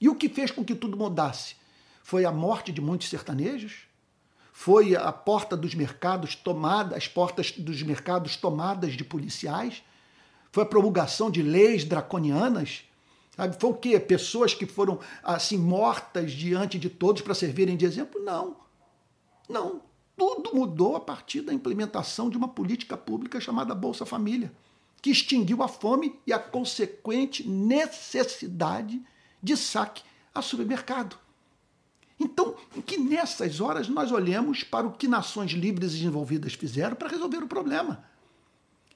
E 0.00 0.08
o 0.08 0.14
que 0.14 0.28
fez 0.28 0.50
com 0.50 0.64
que 0.64 0.74
tudo 0.74 0.96
mudasse? 0.96 1.56
Foi 2.02 2.24
a 2.24 2.32
morte 2.32 2.72
de 2.72 2.80
muitos 2.80 3.08
sertanejos, 3.08 3.88
foi 4.52 4.96
a 4.96 5.12
porta 5.12 5.56
dos 5.56 5.74
mercados 5.74 6.34
tomada, 6.34 6.96
as 6.96 7.06
portas 7.06 7.52
dos 7.52 7.82
mercados 7.82 8.36
tomadas 8.36 8.94
de 8.94 9.04
policiais, 9.04 9.82
foi 10.50 10.62
a 10.62 10.66
promulgação 10.66 11.30
de 11.30 11.42
leis 11.42 11.84
draconianas, 11.84 12.84
sabe? 13.36 13.56
Foi 13.60 13.70
o 13.70 13.74
quê? 13.74 14.00
Pessoas 14.00 14.54
que 14.54 14.66
foram 14.66 14.98
assim 15.22 15.58
mortas 15.58 16.32
diante 16.32 16.78
de 16.78 16.88
todos 16.88 17.22
para 17.22 17.34
servirem 17.34 17.76
de 17.76 17.84
exemplo? 17.84 18.20
Não. 18.22 18.56
Não. 19.48 19.82
Tudo 20.16 20.52
mudou 20.52 20.96
a 20.96 21.00
partir 21.00 21.42
da 21.42 21.54
implementação 21.54 22.28
de 22.28 22.36
uma 22.36 22.48
política 22.48 22.96
pública 22.96 23.40
chamada 23.40 23.74
Bolsa 23.74 24.04
Família, 24.04 24.52
que 25.00 25.10
extinguiu 25.10 25.62
a 25.62 25.68
fome 25.68 26.18
e 26.26 26.32
a 26.32 26.38
consequente 26.38 27.48
necessidade 27.48 28.96
de 28.96 29.06
saque 29.56 30.02
a 30.34 30.42
supermercado. 30.42 31.16
Então, 32.20 32.56
que 32.84 32.96
nessas 32.98 33.60
horas 33.60 33.88
nós 33.88 34.10
olhemos 34.10 34.64
para 34.64 34.86
o 34.86 34.92
que 34.92 35.06
nações 35.06 35.52
livres 35.52 35.92
e 35.92 35.98
desenvolvidas 35.98 36.54
fizeram 36.54 36.96
para 36.96 37.08
resolver 37.08 37.38
o 37.38 37.48
problema. 37.48 38.04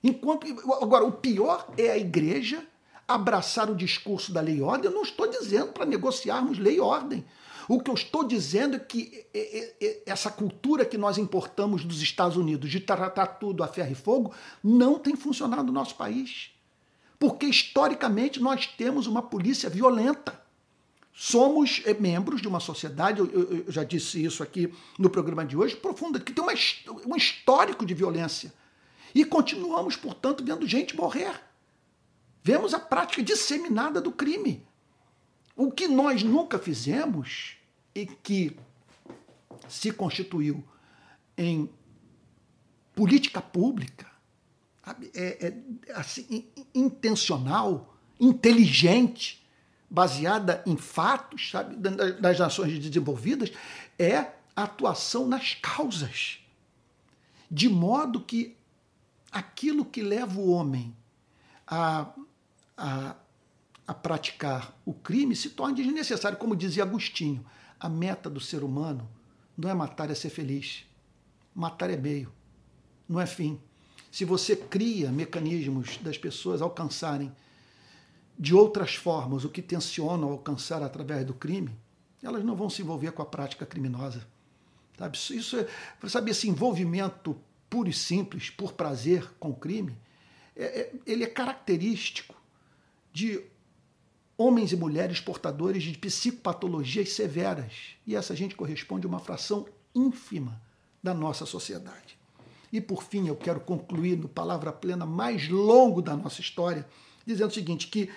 Enquanto 0.02 0.47
agora 0.82 1.05
o 1.05 1.12
pior 1.12 1.73
é 1.78 1.90
a 1.90 1.97
igreja 1.97 2.66
abraçar 3.06 3.70
o 3.70 3.77
discurso 3.77 4.32
da 4.32 4.40
lei 4.40 4.56
e 4.56 4.62
ordem. 4.62 4.90
Eu 4.90 4.94
não 4.94 5.02
estou 5.02 5.28
dizendo 5.28 5.73
para 5.73 5.85
negociarmos 5.85 6.59
lei 6.59 6.77
e 6.77 6.81
ordem. 6.81 7.24
O 7.69 7.81
que 7.81 7.90
eu 7.90 7.94
estou 7.94 8.24
dizendo 8.24 8.77
é 8.77 8.78
que 8.81 9.24
essa 10.05 10.31
cultura 10.31 10.85
que 10.85 10.98
nós 10.98 11.19
importamos 11.19 11.85
dos 11.85 12.02
Estados 12.02 12.36
Unidos 12.36 12.70
de 12.70 12.81
tratar 12.81 13.27
tudo 13.27 13.62
a 13.62 13.69
ferro 13.69 13.93
e 13.93 13.94
fogo 13.94 14.35
não 14.62 14.98
tem 14.98 15.14
funcionado 15.14 15.64
no 15.64 15.73
nosso 15.73 15.94
país. 15.94 16.52
Porque 17.23 17.47
historicamente 17.47 18.40
nós 18.40 18.66
temos 18.66 19.07
uma 19.07 19.23
polícia 19.23 19.70
violenta. 19.70 20.43
Somos 21.12 21.81
é, 21.85 21.94
membros 21.94 22.43
de 22.43 22.49
uma 22.49 22.59
sociedade, 22.59 23.20
eu, 23.20 23.65
já 23.69 23.85
disse 23.85 24.24
isso 24.24 24.43
aqui 24.43 24.74
no 24.99 25.09
programa 25.09 25.47
de 25.47 25.57
hoje, 25.57 25.77
profunda, 25.77 26.19
que 26.19 26.32
tem 26.32 26.43
uma, 26.43 26.53
um 27.07 27.15
histórico 27.15 27.86
de 27.86 27.94
violência. 27.94 28.53
E 29.15 29.24
continuamos, 29.24 29.94
portanto, 29.94 30.44
vendo 30.44 30.66
gente 30.66 30.97
morrer. 30.97 31.40
Vemos 32.43 32.74
a 32.74 32.81
prática 32.81 33.23
disseminada 33.23 34.01
do 34.01 34.11
crime. 34.11 34.66
O 35.55 35.70
que 35.70 35.86
nós 35.86 36.24
nunca 36.24 36.59
fizemos 36.59 37.57
e 37.94 38.05
que 38.05 38.57
se 39.69 39.93
constituiu 39.93 40.65
em 41.39 41.70
política 42.97 43.40
pública, 43.40 44.11
é, 45.15 45.47
é 45.47 45.93
assim, 45.95 46.47
intencional, 46.75 47.97
inteligente, 48.19 49.47
baseada 49.89 50.63
em 50.67 50.77
fatos, 50.77 51.51
sabe, 51.51 51.77
das 51.77 52.39
nações 52.39 52.79
desenvolvidas, 52.79 53.53
é 53.99 54.17
a 54.57 54.65
atuação 54.65 55.27
nas 55.27 55.55
causas. 55.55 56.39
De 57.51 57.69
modo 57.69 58.21
que 58.21 58.57
aquilo 59.31 59.85
que 59.85 60.03
leva 60.03 60.41
o 60.41 60.51
homem 60.51 60.95
a, 61.67 62.13
a, 62.77 63.17
a 63.87 63.95
praticar 63.95 64.75
o 64.85 64.93
crime 64.93 65.35
se 65.35 65.51
torne 65.51 65.75
desnecessário. 65.75 66.39
Como 66.39 66.57
dizia 66.57 66.83
Agostinho, 66.83 67.45
a 67.79 67.89
meta 67.89 68.29
do 68.29 68.41
ser 68.41 68.63
humano 68.63 69.09
não 69.57 69.69
é 69.69 69.75
matar, 69.75 70.11
é 70.11 70.15
ser 70.15 70.31
feliz. 70.31 70.85
Matar 71.55 71.91
é 71.91 71.97
meio, 71.97 72.33
não 73.09 73.21
é 73.21 73.27
fim. 73.27 73.61
Se 74.13 74.27
você 74.27 74.55
cria 74.55 75.11
mecanismos 75.11 75.97
das 75.97 76.19
pessoas 76.19 76.61
alcançarem 76.61 77.33
de 78.39 78.55
outras 78.55 78.95
formas 78.95 79.43
o 79.43 79.49
que 79.49 79.63
tensionam 79.63 80.31
alcançar 80.31 80.83
através 80.83 81.25
do 81.25 81.33
crime, 81.33 81.71
elas 82.23 82.45
não 82.45 82.55
vão 82.55 82.69
se 82.69 82.83
envolver 82.83 83.11
com 83.13 83.23
a 83.23 83.27
prática 83.27 83.65
criminosa. 83.65 84.27
Sabe? 84.99 85.17
Isso 85.17 85.57
é, 85.57 85.67
sabe, 86.11 86.31
esse 86.31 86.47
envolvimento 86.47 87.41
puro 87.71 87.89
e 87.89 87.93
simples, 87.95 88.51
por 88.51 88.75
prazer 88.75 89.33
com 89.41 89.49
o 89.49 89.57
crime, 89.57 89.97
é, 90.55 90.65
é, 90.65 90.93
ele 91.07 91.25
é 91.25 91.27
característico 91.27 92.35
de 93.15 93.43
homens 94.37 94.73
e 94.73 94.77
mulheres 94.77 95.21
portadores 95.21 95.83
de 95.83 95.97
psicopatologias 95.97 97.15
severas. 97.15 97.97
E 98.07 98.15
essa 98.15 98.37
gente 98.37 98.55
corresponde 98.55 99.07
a 99.07 99.09
uma 99.09 99.21
fração 99.21 99.67
ínfima 99.95 100.61
da 101.03 101.15
nossa 101.15 101.47
sociedade. 101.47 102.21
E 102.73 102.81
por 102.81 103.05
fim, 103.05 103.28
eu 103.28 103.36
quero 103.36 103.61
concluir 103.61 104.16
no 104.16 104.28
palavra 104.28 104.73
plena 104.73 105.05
mais 105.05 105.49
longo 105.49 106.01
da 106.01 106.16
nossa 106.16 106.40
história, 106.40 106.89
dizendo 107.27 107.51
o 107.51 107.55
seguinte: 107.55 107.86
que 107.86 108.11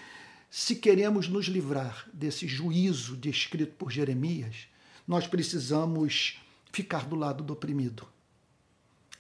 se 0.49 0.77
queremos 0.77 1.27
nos 1.27 1.47
livrar 1.47 2.07
desse 2.13 2.47
juízo 2.47 3.17
descrito 3.17 3.73
por 3.73 3.91
Jeremias, 3.91 4.67
nós 5.05 5.27
precisamos 5.27 6.39
ficar 6.71 7.05
do 7.05 7.15
lado 7.15 7.43
do 7.43 7.51
oprimido. 7.51 8.07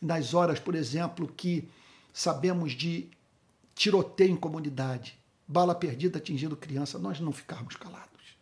Nas 0.01 0.33
horas, 0.33 0.59
por 0.59 0.73
exemplo, 0.73 1.27
que 1.27 1.67
sabemos 2.13 2.71
de 2.71 3.09
tiroteio 3.73 4.31
em 4.31 4.37
comunidade, 4.37 5.19
bala 5.45 5.75
perdida 5.75 6.17
atingindo 6.17 6.55
criança, 6.55 6.97
nós 6.97 7.19
não 7.19 7.33
ficarmos 7.33 7.75
calados. 7.75 8.37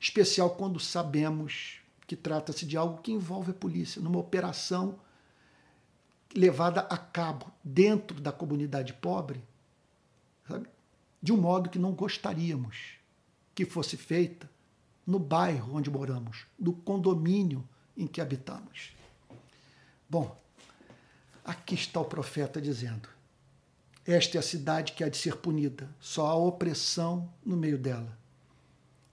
Especial 0.00 0.50
quando 0.50 0.78
sabemos 0.78 1.80
que 2.06 2.14
trata-se 2.14 2.64
de 2.64 2.76
algo 2.76 3.02
que 3.02 3.10
envolve 3.10 3.50
a 3.50 3.54
polícia, 3.54 4.00
numa 4.00 4.18
operação 4.18 4.98
levada 6.34 6.80
a 6.82 6.96
cabo 6.96 7.50
dentro 7.62 8.20
da 8.20 8.32
comunidade 8.32 8.92
pobre, 8.92 9.42
sabe? 10.46 10.68
de 11.22 11.32
um 11.32 11.36
modo 11.36 11.70
que 11.70 11.78
não 11.78 11.92
gostaríamos 11.92 12.94
que 13.54 13.64
fosse 13.64 13.96
feita 13.96 14.48
no 15.06 15.18
bairro 15.18 15.74
onde 15.74 15.90
moramos, 15.90 16.46
no 16.58 16.72
condomínio 16.72 17.66
em 17.96 18.06
que 18.06 18.20
habitamos. 18.20 18.92
Bom, 20.08 20.38
aqui 21.44 21.74
está 21.74 22.00
o 22.00 22.04
profeta 22.04 22.60
dizendo: 22.60 23.08
Esta 24.06 24.36
é 24.36 24.40
a 24.40 24.42
cidade 24.42 24.92
que 24.92 25.02
há 25.02 25.08
de 25.08 25.16
ser 25.16 25.36
punida, 25.36 25.88
só 25.98 26.26
há 26.26 26.34
opressão 26.34 27.32
no 27.44 27.56
meio 27.56 27.78
dela. 27.78 28.16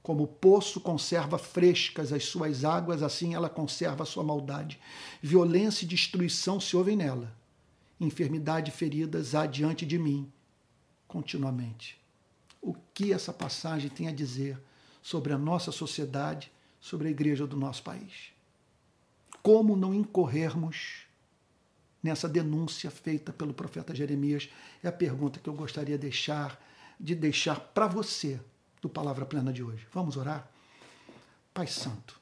Como 0.06 0.26
o 0.26 0.28
poço 0.28 0.80
conserva 0.80 1.36
frescas 1.40 2.14
as 2.14 2.26
suas 2.26 2.64
águas, 2.64 3.02
assim 3.02 3.34
ela 3.34 3.50
conserva 3.50 4.04
a 4.04 4.06
sua 4.06 4.24
maldade. 4.24 4.80
Violência 5.20 5.84
e 5.84 5.88
destruição 5.88 6.60
se 6.60 6.78
ouvem 6.78 6.96
nela, 6.96 7.36
enfermidade 8.00 8.70
e 8.70 8.72
feridas 8.72 9.34
há 9.34 9.48
diante 9.48 9.84
de 9.84 9.98
mim 9.98 10.32
continuamente. 11.08 12.00
O 12.62 12.76
que 12.94 13.12
essa 13.12 13.34
passagem 13.34 13.90
tem 13.90 14.08
a 14.08 14.12
dizer 14.12 14.62
sobre 15.02 15.34
a 15.34 15.40
nossa 15.40 15.72
sociedade, 15.72 16.52
sobre 16.80 17.08
a 17.08 17.12
igreja 17.12 17.48
do 17.48 17.58
nosso 17.58 17.82
país? 17.82 18.32
Como 19.42 19.76
não 19.76 19.92
incorrermos 19.92 21.08
nessa 22.04 22.30
denúncia 22.30 22.92
feita 22.92 23.34
pelo 23.34 23.56
profeta 23.56 23.96
Jeremias? 23.96 24.50
É 24.84 24.88
a 24.88 24.92
pergunta 24.92 25.40
que 25.40 25.50
eu 25.50 25.56
gostaria 25.56 25.98
de 25.98 26.04
deixar, 26.04 26.64
de 27.00 27.16
deixar 27.16 27.60
para 27.60 27.88
você 27.88 28.40
do 28.86 28.90
Palavra 28.90 29.26
Plena 29.26 29.52
de 29.52 29.64
hoje. 29.64 29.88
Vamos 29.92 30.16
orar? 30.16 30.48
Pai 31.52 31.66
Santo, 31.66 32.22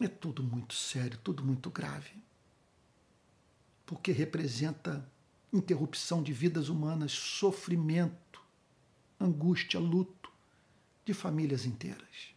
é 0.00 0.06
tudo 0.06 0.40
muito 0.40 0.72
sério, 0.72 1.18
tudo 1.18 1.44
muito 1.44 1.68
grave, 1.68 2.12
porque 3.84 4.12
representa 4.12 5.04
interrupção 5.52 6.22
de 6.22 6.32
vidas 6.32 6.68
humanas, 6.68 7.10
sofrimento, 7.10 8.40
angústia, 9.18 9.80
luto 9.80 10.30
de 11.04 11.12
famílias 11.12 11.66
inteiras. 11.66 12.32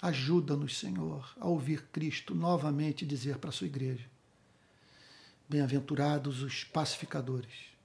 Ajuda-nos, 0.00 0.78
Senhor, 0.78 1.34
a 1.40 1.48
ouvir 1.48 1.88
Cristo 1.90 2.36
novamente 2.36 3.04
dizer 3.04 3.38
para 3.38 3.50
a 3.50 3.52
sua 3.52 3.66
igreja: 3.66 4.08
Bem-aventurados 5.48 6.42
os 6.42 6.62
pacificadores, 6.62 7.75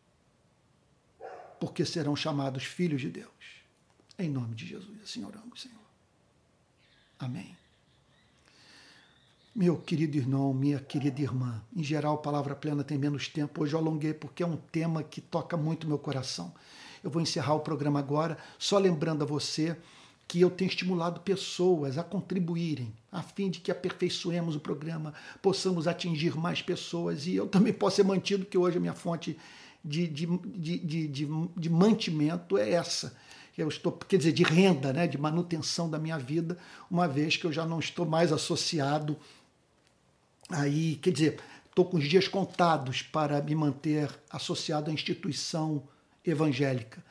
porque 1.62 1.86
serão 1.86 2.16
chamados 2.16 2.64
filhos 2.64 3.02
de 3.02 3.10
Deus. 3.12 3.30
Em 4.18 4.28
nome 4.28 4.56
de 4.56 4.66
Jesus, 4.66 5.00
assim 5.04 5.24
oramos, 5.24 5.62
Senhor. 5.62 5.78
Amém. 7.20 7.56
Meu 9.54 9.78
querido 9.78 10.18
irmão, 10.18 10.56
minha 10.56 10.80
querida 10.80 11.22
irmã, 11.22 11.62
em 11.76 11.84
geral, 11.84 12.18
Palavra 12.18 12.56
Plena 12.56 12.84
tem 12.84 12.98
menos 12.98 13.28
tempo. 13.28 13.62
Hoje 13.62 13.76
eu 13.76 13.80
alonguei 13.80 14.12
porque 14.12 14.42
é 14.42 14.48
um 14.48 14.58
tema 14.58 15.04
que 15.04 15.22
toca 15.22 15.56
muito 15.56 15.88
meu 15.88 16.00
coração. 16.00 16.52
Eu 17.04 17.12
vou 17.12 17.22
encerrar 17.22 17.54
o 17.54 17.60
programa 17.60 18.00
agora, 18.00 18.40
só 18.58 18.80
lembrando 18.80 19.22
a 19.22 19.28
você 19.28 19.78
que 20.28 20.42
eu 20.42 20.50
tenho 20.50 20.70
estimulado 20.70 21.20
pessoas 21.20 21.96
a 21.96 22.04
contribuírem, 22.04 22.92
a 23.12 23.22
fim 23.22 23.52
de 23.52 23.60
que 23.60 23.70
aperfeiçoemos 23.70 24.56
o 24.56 24.60
programa, 24.60 25.14
possamos 25.44 25.88
atingir 25.88 26.36
mais 26.36 26.60
pessoas 26.60 27.28
e 27.28 27.36
eu 27.36 27.48
também 27.48 27.72
posso 27.72 27.98
ser 27.98 28.04
mantido, 28.04 28.48
que 28.48 28.58
hoje 28.58 28.78
a 28.78 28.80
minha 28.82 28.96
fonte 28.96 29.38
de, 29.84 30.08
de, 30.08 30.26
de, 30.28 31.08
de, 31.08 31.30
de 31.58 31.70
mantimento 31.70 32.58
é 32.58 32.72
essa 32.72 33.16
eu 33.62 33.68
estou, 33.68 33.92
quer 33.92 34.18
dizer, 34.18 34.32
de 34.32 34.44
renda, 34.44 34.92
né, 34.94 35.08
de 35.08 35.18
manutenção 35.18 35.90
da 35.90 36.00
minha 36.00 36.18
vida, 36.18 36.58
uma 36.90 37.08
vez 37.08 37.38
que 37.38 37.46
eu 37.46 37.52
já 37.52 37.66
não 37.66 37.80
estou 37.80 38.06
mais 38.06 38.32
associado 38.32 39.18
aí, 40.50 40.96
quer 40.96 41.12
dizer, 41.12 41.40
estou 41.70 41.86
com 41.86 41.98
os 41.98 42.08
dias 42.08 42.28
contados 42.28 43.02
para 43.02 43.42
me 43.42 43.56
manter 43.56 44.10
associado 44.30 44.90
à 44.90 44.94
instituição 44.94 45.84
evangélica. 46.26 47.04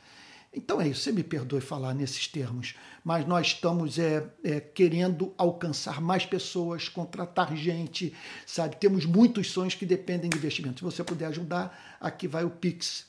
Então 0.53 0.81
é 0.81 0.89
isso, 0.89 1.01
você 1.01 1.13
me 1.13 1.23
perdoe 1.23 1.61
falar 1.61 1.93
nesses 1.93 2.27
termos, 2.27 2.75
mas 3.05 3.25
nós 3.25 3.47
estamos 3.47 3.97
é, 3.97 4.29
é, 4.43 4.59
querendo 4.59 5.33
alcançar 5.37 6.01
mais 6.01 6.25
pessoas, 6.25 6.89
contratar 6.89 7.55
gente, 7.55 8.13
sabe? 8.45 8.75
Temos 8.75 9.05
muitos 9.05 9.49
sonhos 9.49 9.75
que 9.75 9.85
dependem 9.85 10.29
de 10.29 10.37
investimento. 10.37 10.79
Se 10.79 10.83
você 10.83 11.05
puder 11.05 11.27
ajudar, 11.27 11.97
aqui 12.01 12.27
vai 12.27 12.43
o 12.43 12.49
Pix, 12.49 13.05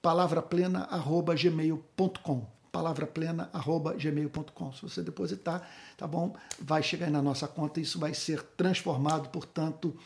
palavraplena.gmail.com 0.00 2.54
palavraplena.gmail.com. 2.70 4.72
Se 4.72 4.82
você 4.82 5.00
depositar, 5.00 5.66
tá 5.96 6.06
bom? 6.08 6.34
Vai 6.58 6.82
chegar 6.82 7.08
na 7.08 7.22
nossa 7.22 7.46
conta, 7.46 7.80
isso 7.80 8.00
vai 8.00 8.12
ser 8.12 8.42
transformado, 8.56 9.28
portanto, 9.28 9.96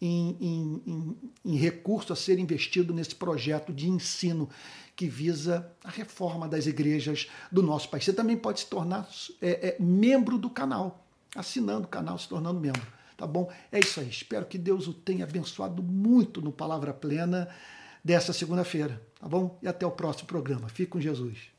em, 0.00 0.36
em, 0.38 0.82
em, 0.86 1.16
em, 1.44 1.56
recurso 1.56 2.12
a 2.12 2.16
ser 2.16 2.38
investido 2.38 2.92
nesse 2.92 3.14
projeto 3.14 3.72
de 3.72 3.88
ensino 3.88 4.48
que 4.98 5.06
visa 5.06 5.70
a 5.84 5.90
reforma 5.90 6.48
das 6.48 6.66
igrejas 6.66 7.28
do 7.52 7.62
nosso 7.62 7.88
país. 7.88 8.04
Você 8.04 8.12
também 8.12 8.36
pode 8.36 8.58
se 8.58 8.66
tornar 8.66 9.08
é, 9.40 9.68
é, 9.68 9.76
membro 9.78 10.36
do 10.36 10.50
canal, 10.50 11.06
assinando 11.36 11.84
o 11.84 11.88
canal, 11.88 12.18
se 12.18 12.28
tornando 12.28 12.58
membro. 12.58 12.82
Tá 13.16 13.24
bom? 13.24 13.48
É 13.70 13.78
isso 13.78 14.00
aí. 14.00 14.08
Espero 14.08 14.44
que 14.46 14.58
Deus 14.58 14.88
o 14.88 14.92
tenha 14.92 15.24
abençoado 15.24 15.84
muito 15.84 16.42
no 16.42 16.50
Palavra 16.50 16.92
Plena 16.92 17.48
dessa 18.02 18.32
segunda-feira. 18.32 19.00
Tá 19.20 19.28
bom? 19.28 19.56
E 19.62 19.68
até 19.68 19.86
o 19.86 19.92
próximo 19.92 20.26
programa. 20.26 20.68
Fique 20.68 20.90
com 20.90 21.00
Jesus. 21.00 21.57